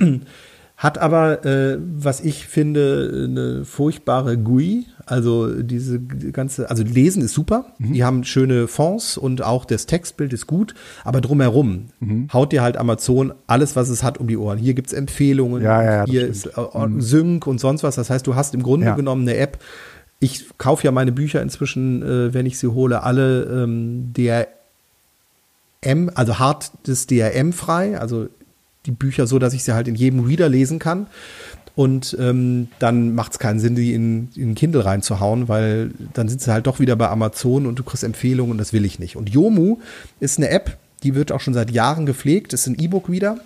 Hat 0.80 0.98
aber, 0.98 1.46
äh, 1.46 1.78
was 1.78 2.22
ich 2.22 2.48
finde, 2.48 3.28
eine 3.28 3.66
furchtbare 3.66 4.38
GUI. 4.38 4.86
Also 5.06 5.62
diese 5.62 6.00
ganze, 6.00 6.70
also 6.70 6.84
Lesen 6.84 7.22
ist 7.22 7.34
super. 7.34 7.66
Mhm. 7.80 7.94
Die 7.94 8.06
haben 8.06 8.24
schöne 8.24 8.70
Fonts 8.70 9.18
und 9.18 9.44
auch 9.44 9.66
das 9.66 9.88
Textbild 9.88 10.32
ist 10.32 10.48
gut. 10.48 10.76
Aber 11.04 11.20
drumherum 11.20 11.88
mhm. 12.00 12.30
haut 12.32 12.54
dir 12.54 12.62
halt 12.62 12.78
Amazon 12.78 13.34
alles, 13.46 13.76
was 13.76 13.90
es 13.90 14.04
hat, 14.04 14.20
um 14.20 14.30
die 14.30 14.38
Ohren. 14.38 14.58
Hier 14.58 14.74
gibt's 14.74 14.94
Empfehlungen, 14.94 15.62
ja, 15.62 15.84
ja, 15.84 16.06
hier 16.06 16.26
ist 16.26 16.46
äh, 16.46 16.88
mhm. 16.88 17.02
Sync 17.02 17.46
und 17.46 17.60
sonst 17.60 17.84
was. 17.84 17.96
Das 17.96 18.10
heißt, 18.10 18.26
du 18.26 18.36
hast 18.36 18.54
im 18.54 18.64
Grunde 18.64 18.86
ja. 18.86 18.96
genommen 18.96 19.28
eine 19.28 19.36
App. 19.36 19.60
Ich 20.22 20.46
kaufe 20.58 20.86
ja 20.86 20.92
meine 20.94 21.12
Bücher 21.12 21.42
inzwischen, 21.42 22.04
äh, 22.04 22.34
wenn 22.34 22.46
ich 22.46 22.58
sie 22.58 22.68
hole, 22.68 23.04
alle 23.04 23.66
ähm, 23.66 24.14
DRM, 24.14 24.48
also 26.16 26.40
hart 26.40 26.72
des 26.88 27.06
DRM 27.06 27.52
frei. 27.52 28.00
Also 28.00 28.30
die 28.86 28.92
Bücher 28.92 29.28
so, 29.28 29.40
dass 29.40 29.54
ich 29.54 29.64
sie 29.64 29.74
halt 29.74 29.88
in 29.88 29.96
jedem 29.96 30.22
Reader 30.22 30.50
lesen 30.50 30.80
kann. 30.80 31.08
Und 31.76 32.18
ähm, 32.20 32.68
dann 32.80 33.16
macht 33.16 33.34
es 33.34 33.40
keinen 33.40 33.60
Sinn, 33.60 33.76
die 33.76 33.94
in, 33.94 34.30
in 34.36 34.54
Kindle 34.56 34.84
reinzuhauen, 34.84 35.48
weil 35.48 35.92
dann 36.14 36.28
sind 36.28 36.42
sie 36.42 36.52
halt 36.52 36.68
doch 36.68 36.80
wieder 36.80 36.96
bei 36.96 37.08
Amazon 37.08 37.66
und 37.66 37.80
du 37.80 37.84
kriegst 37.84 38.04
Empfehlungen 38.04 38.52
und 38.52 38.58
das 38.58 38.74
will 38.74 38.84
ich 38.84 39.00
nicht. 39.00 39.16
Und 39.16 39.30
Yomu 39.30 39.78
ist 40.20 40.38
eine 40.38 40.50
App, 40.50 40.78
die 41.04 41.16
wird 41.16 41.32
auch 41.32 41.40
schon 41.40 41.54
seit 41.54 41.72
Jahren 41.72 42.06
gepflegt. 42.06 42.52
Ist 42.52 42.68
ein 42.68 42.78
E-Book-Reader 42.78 43.40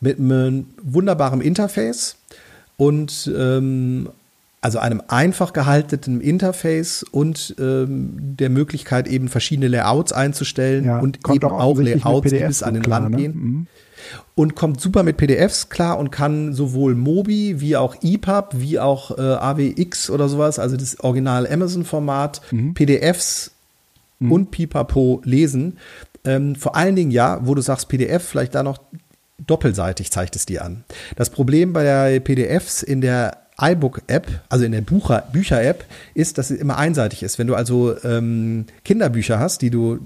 mit 0.00 0.20
einem 0.20 0.66
wunderbaren 0.80 1.40
Interface 1.40 2.16
und 2.76 3.28
ähm, 3.36 4.08
also 4.60 4.78
einem 4.78 5.02
einfach 5.08 5.52
gehaltenen 5.52 6.20
Interface 6.20 7.02
und 7.02 7.56
ähm, 7.58 8.36
der 8.36 8.50
Möglichkeit 8.50 9.08
eben 9.08 9.28
verschiedene 9.28 9.68
Layouts 9.68 10.12
einzustellen 10.12 10.84
ja, 10.84 10.98
und 11.00 11.18
eben 11.28 11.44
auch, 11.44 11.60
auch 11.60 11.78
Layouts, 11.78 12.30
die 12.30 12.38
bis 12.38 12.62
an 12.62 12.74
den 12.74 12.84
Rand 12.84 13.10
ne? 13.10 13.16
gehen. 13.16 13.32
Mhm 13.34 13.66
und 14.34 14.54
kommt 14.54 14.80
super 14.80 15.02
mit 15.02 15.16
PDFs 15.16 15.68
klar 15.68 15.98
und 15.98 16.10
kann 16.10 16.52
sowohl 16.52 16.94
Mobi 16.94 17.60
wie 17.60 17.76
auch 17.76 17.96
EPUB 18.02 18.54
wie 18.54 18.78
auch 18.78 19.16
äh, 19.16 19.20
AWX 19.20 20.10
oder 20.10 20.28
sowas, 20.28 20.58
also 20.58 20.76
das 20.76 21.00
Original 21.00 21.46
Amazon-Format, 21.46 22.40
mhm. 22.50 22.74
PDFs 22.74 23.52
mhm. 24.18 24.32
und 24.32 24.50
Pipapo 24.50 25.20
lesen. 25.24 25.78
Ähm, 26.24 26.56
vor 26.56 26.76
allen 26.76 26.96
Dingen 26.96 27.10
ja, 27.10 27.40
wo 27.42 27.54
du 27.54 27.62
sagst 27.62 27.88
PDF, 27.88 28.24
vielleicht 28.24 28.54
da 28.54 28.62
noch 28.62 28.78
doppelseitig 29.46 30.10
zeigt 30.10 30.36
es 30.36 30.46
dir 30.46 30.64
an. 30.64 30.84
Das 31.16 31.30
Problem 31.30 31.72
bei 31.72 31.82
der 31.82 32.20
PDFs 32.20 32.82
in 32.82 33.00
der 33.00 33.38
iBook-App, 33.58 34.26
also 34.48 34.64
in 34.64 34.72
der 34.72 34.82
Bücher-App, 34.82 35.84
ist, 36.14 36.36
dass 36.36 36.50
es 36.50 36.58
immer 36.58 36.76
einseitig 36.76 37.22
ist. 37.22 37.38
Wenn 37.38 37.46
du 37.46 37.54
also 37.54 37.96
ähm, 38.04 38.66
Kinderbücher 38.84 39.38
hast, 39.38 39.62
die 39.62 39.70
du 39.70 39.98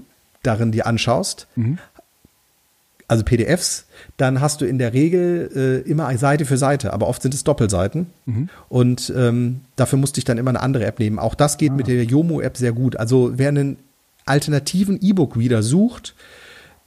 darin 0.43 0.71
dir 0.71 0.87
anschaust, 0.87 1.47
mhm 1.55 1.79
also 3.11 3.25
PDFs, 3.25 3.85
dann 4.17 4.41
hast 4.41 4.61
du 4.61 4.65
in 4.65 4.77
der 4.77 4.93
Regel 4.93 5.83
äh, 5.85 5.89
immer 5.89 6.15
Seite 6.17 6.45
für 6.45 6.57
Seite, 6.57 6.93
aber 6.93 7.07
oft 7.07 7.21
sind 7.21 7.33
es 7.33 7.43
Doppelseiten. 7.43 8.07
Mhm. 8.25 8.49
Und 8.69 9.13
ähm, 9.15 9.61
dafür 9.75 9.97
musste 9.97 10.19
ich 10.19 10.25
dann 10.25 10.37
immer 10.37 10.51
eine 10.51 10.61
andere 10.61 10.85
App 10.85 10.99
nehmen. 10.99 11.19
Auch 11.19 11.35
das 11.35 11.57
geht 11.57 11.71
ah. 11.71 11.75
mit 11.75 11.87
der 11.87 12.03
Yomo-App 12.03 12.57
sehr 12.57 12.71
gut. 12.71 12.97
Also 12.97 13.33
wer 13.35 13.49
einen 13.49 13.77
alternativen 14.25 14.99
E-Book-Reader 15.01 15.63
sucht, 15.63 16.15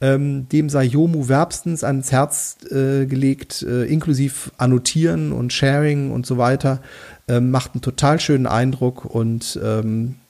ähm, 0.01 0.47
dem 0.49 0.69
sei 0.69 0.83
Yomu 0.83 1.29
wärmstens 1.29 1.83
ans 1.83 2.11
Herz 2.11 2.57
äh, 2.69 3.05
gelegt, 3.05 3.61
äh, 3.63 3.85
inklusive 3.85 4.51
Annotieren 4.57 5.31
und 5.31 5.53
Sharing 5.53 6.11
und 6.11 6.25
so 6.25 6.37
weiter. 6.37 6.81
Ähm, 7.27 7.49
macht 7.49 7.73
einen 7.73 7.81
total 7.81 8.19
schönen 8.19 8.45
Eindruck 8.45 9.05
und 9.05 9.59
ähm, 9.63 10.15
äh, 10.15 10.24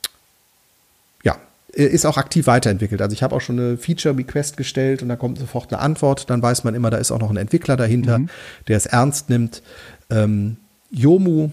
ist 1.76 2.06
auch 2.06 2.18
aktiv 2.18 2.48
weiterentwickelt. 2.48 3.02
Also 3.02 3.14
ich 3.14 3.22
habe 3.22 3.36
auch 3.36 3.42
schon 3.42 3.60
eine 3.60 3.78
Feature-Request 3.78 4.56
gestellt 4.56 5.02
und 5.02 5.10
da 5.10 5.18
kommt 5.18 5.38
sofort 5.38 5.72
eine 5.74 5.82
Antwort. 5.82 6.30
Dann 6.30 6.42
weiß 6.42 6.64
man 6.64 6.74
immer, 6.74 6.90
da 6.90 6.98
ist 6.98 7.12
auch 7.12 7.20
noch 7.20 7.30
ein 7.30 7.38
Entwickler 7.38 7.76
dahinter, 7.76 8.20
mhm. 8.20 8.30
der 8.68 8.78
es 8.78 8.86
ernst 8.86 9.30
nimmt. 9.30 9.62
Ähm, 10.10 10.58
Yomu 10.90 11.50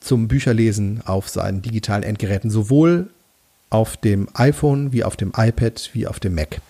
zum 0.00 0.28
Bücherlesen 0.28 1.02
auf 1.04 1.28
seinen 1.28 1.62
digitalen 1.62 2.02
Endgeräten, 2.02 2.50
sowohl 2.50 3.08
auf 3.68 3.96
dem 3.96 4.28
iPhone 4.34 4.92
wie 4.92 5.04
auf 5.04 5.16
dem 5.16 5.32
iPad 5.36 5.90
wie 5.92 6.08
auf 6.08 6.18
dem 6.18 6.34
Mac. 6.34 6.60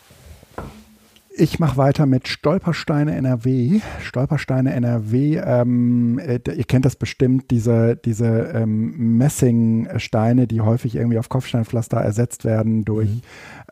Ich 1.32 1.60
mache 1.60 1.76
weiter 1.76 2.06
mit 2.06 2.26
Stolpersteine 2.26 3.14
NRW. 3.14 3.80
Stolpersteine 4.02 4.72
NRW, 4.72 5.36
ähm, 5.36 6.18
äh, 6.18 6.40
ihr 6.52 6.64
kennt 6.64 6.84
das 6.84 6.96
bestimmt, 6.96 7.50
diese, 7.52 7.96
diese 7.96 8.50
ähm, 8.52 9.16
Messingsteine, 9.16 10.48
die 10.48 10.60
häufig 10.60 10.96
irgendwie 10.96 11.18
auf 11.18 11.28
Kopfsteinpflaster 11.28 11.98
ersetzt 11.98 12.44
werden 12.44 12.84
durch, 12.84 13.08
mhm. 13.08 13.20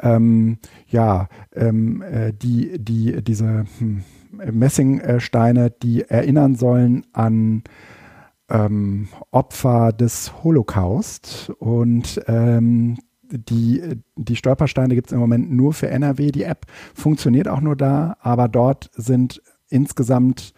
ähm, 0.00 0.58
ja, 0.86 1.28
ähm, 1.54 2.02
äh, 2.02 2.32
die, 2.32 2.78
die, 2.78 3.22
diese 3.24 3.64
hm, 3.78 4.04
Messingsteine, 4.30 5.70
die 5.70 6.02
erinnern 6.02 6.54
sollen 6.54 7.06
an 7.12 7.64
ähm, 8.48 9.08
Opfer 9.30 9.92
des 9.92 10.44
Holocaust 10.44 11.50
und 11.58 12.20
ähm, 12.28 12.98
die, 13.30 13.82
die 14.16 14.36
Stolpersteine 14.36 14.94
gibt 14.94 15.08
es 15.08 15.12
im 15.12 15.20
Moment 15.20 15.50
nur 15.52 15.72
für 15.72 15.88
NRW. 15.88 16.30
Die 16.30 16.44
App 16.44 16.66
funktioniert 16.94 17.48
auch 17.48 17.60
nur 17.60 17.76
da, 17.76 18.16
aber 18.20 18.48
dort 18.48 18.90
sind 18.94 19.42
insgesamt 19.68 20.54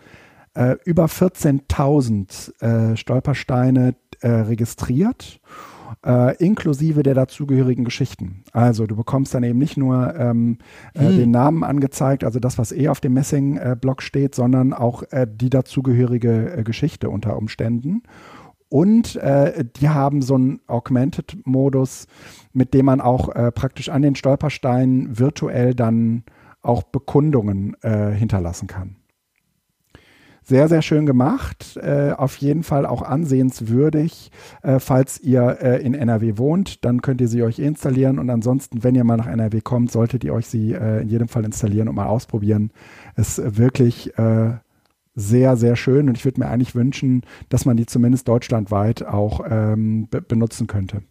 äh, 0.55 0.77
über 0.85 1.07
14.000 1.07 2.93
äh, 2.93 2.97
Stolpersteine 2.97 3.95
äh, 4.21 4.29
registriert, 4.29 5.41
äh, 6.05 6.37
inklusive 6.37 7.03
der 7.03 7.15
dazugehörigen 7.15 7.85
Geschichten. 7.85 8.45
Also 8.53 8.87
du 8.87 8.97
bekommst 8.97 9.35
dann 9.35 9.43
eben 9.43 9.59
nicht 9.59 9.77
nur 9.77 10.15
ähm, 10.17 10.59
äh, 10.95 11.01
hm. 11.01 11.17
den 11.17 11.31
Namen 11.31 11.65
angezeigt, 11.65 12.25
also 12.25 12.41
das, 12.41 12.59
was 12.59 12.73
eh 12.73 12.89
auf 12.89 13.01
dem 13.01 13.15
Messing-Block 13.15 14.03
steht, 14.03 14.35
sondern 14.35 14.73
auch 14.73 15.03
äh, 15.11 15.27
die 15.31 15.51
dazugehörige 15.51 16.63
Geschichte 16.65 17.11
unter 17.11 17.37
Umständen. 17.37 18.03
Und 18.71 19.17
äh, 19.17 19.65
die 19.77 19.89
haben 19.89 20.23
so 20.23 20.37
einen 20.37 20.61
Augmented-Modus, 20.69 22.07
mit 22.53 22.73
dem 22.73 22.87
man 22.87 23.01
auch 23.01 23.29
äh, 23.29 23.51
praktisch 23.51 23.89
an 23.89 24.01
den 24.01 24.15
Stolpersteinen 24.15 25.19
virtuell 25.19 25.75
dann 25.75 26.23
auch 26.63 26.85
Bekundungen 26.85 27.77
äh, 27.83 28.13
hinterlassen 28.13 28.69
kann. 28.69 28.97
Sehr, 30.43 30.69
sehr 30.69 30.83
schön 30.83 31.05
gemacht. 31.05 31.77
Äh, 31.77 32.13
auf 32.17 32.37
jeden 32.37 32.63
Fall 32.63 32.87
auch 32.87 33.03
ansehenswürdig. 33.03 34.31
Äh, 34.63 34.79
falls 34.79 35.21
ihr 35.21 35.59
äh, 35.61 35.83
in 35.83 35.95
NRW 35.95 36.39
wohnt, 36.39 36.85
dann 36.85 37.03
könnt 37.03 37.21
ihr 37.21 37.29
sie 37.29 37.43
euch 37.43 37.59
installieren. 37.59 38.21
Und 38.21 38.31
ansonsten, 38.31 38.85
wenn 38.85 38.95
ihr 38.95 39.05
mal 39.05 39.17
nach 39.17 39.27
NRW 39.27 39.61
kommt, 39.61 39.91
solltet 39.91 40.23
ihr 40.23 40.33
euch 40.33 40.47
sie 40.47 40.73
in 40.73 41.09
jedem 41.09 41.29
Fall 41.29 41.45
installieren 41.45 41.89
und 41.89 41.97
mal 41.97 42.07
ausprobieren. 42.07 42.73
Ist 43.17 43.59
wirklich 43.59 44.13
sehr, 45.15 45.57
sehr 45.57 45.77
schön. 45.77 46.09
Und 46.09 46.17
ich 46.17 46.25
würde 46.25 46.41
mir 46.41 46.49
eigentlich 46.49 46.75
wünschen, 46.75 47.23
dass 47.49 47.65
man 47.65 47.77
die 47.77 47.87
zumindest 47.87 48.29
deutschlandweit 48.29 49.05
auch 49.05 49.41
ähm, 49.49 50.09
be 50.09 50.21
benutzen 50.21 50.67
könnte. 50.67 51.03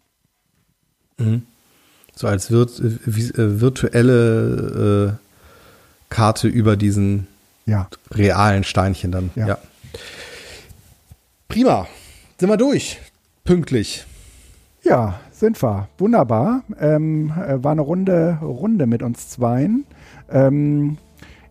Mhm. 1.18 1.44
So 2.16 2.28
als 2.28 2.50
virt 2.50 2.80
äh, 2.80 3.62
virtuelle 3.62 5.20
Karte 6.10 6.48
über 6.48 6.76
diesen 6.76 7.28
ja. 7.66 7.88
realen 8.12 8.64
Steinchen 8.64 9.12
dann. 9.12 9.30
Ja. 9.36 9.48
ja. 9.48 9.58
Prima. 11.48 11.88
Sind 12.38 12.50
wir 12.50 12.58
durch. 12.58 13.00
Pünktlich. 13.44 14.06
Ja, 14.84 15.20
sind 15.32 15.62
wir. 15.62 15.90
Wunderbar. 15.98 16.64
Ähm, 16.80 17.32
äh, 17.32 17.64
war 17.64 17.72
eine 17.72 17.82
runde 17.82 18.40
Runde 18.42 18.88
mit 18.88 19.04
uns 19.04 19.30
zweien. 19.30 19.86
Ähm, 20.30 20.98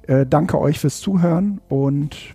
äh, 0.06 0.26
danke 0.26 0.58
euch 0.58 0.78
fürs 0.78 1.00
Zuhören 1.00 1.60
und 1.68 2.34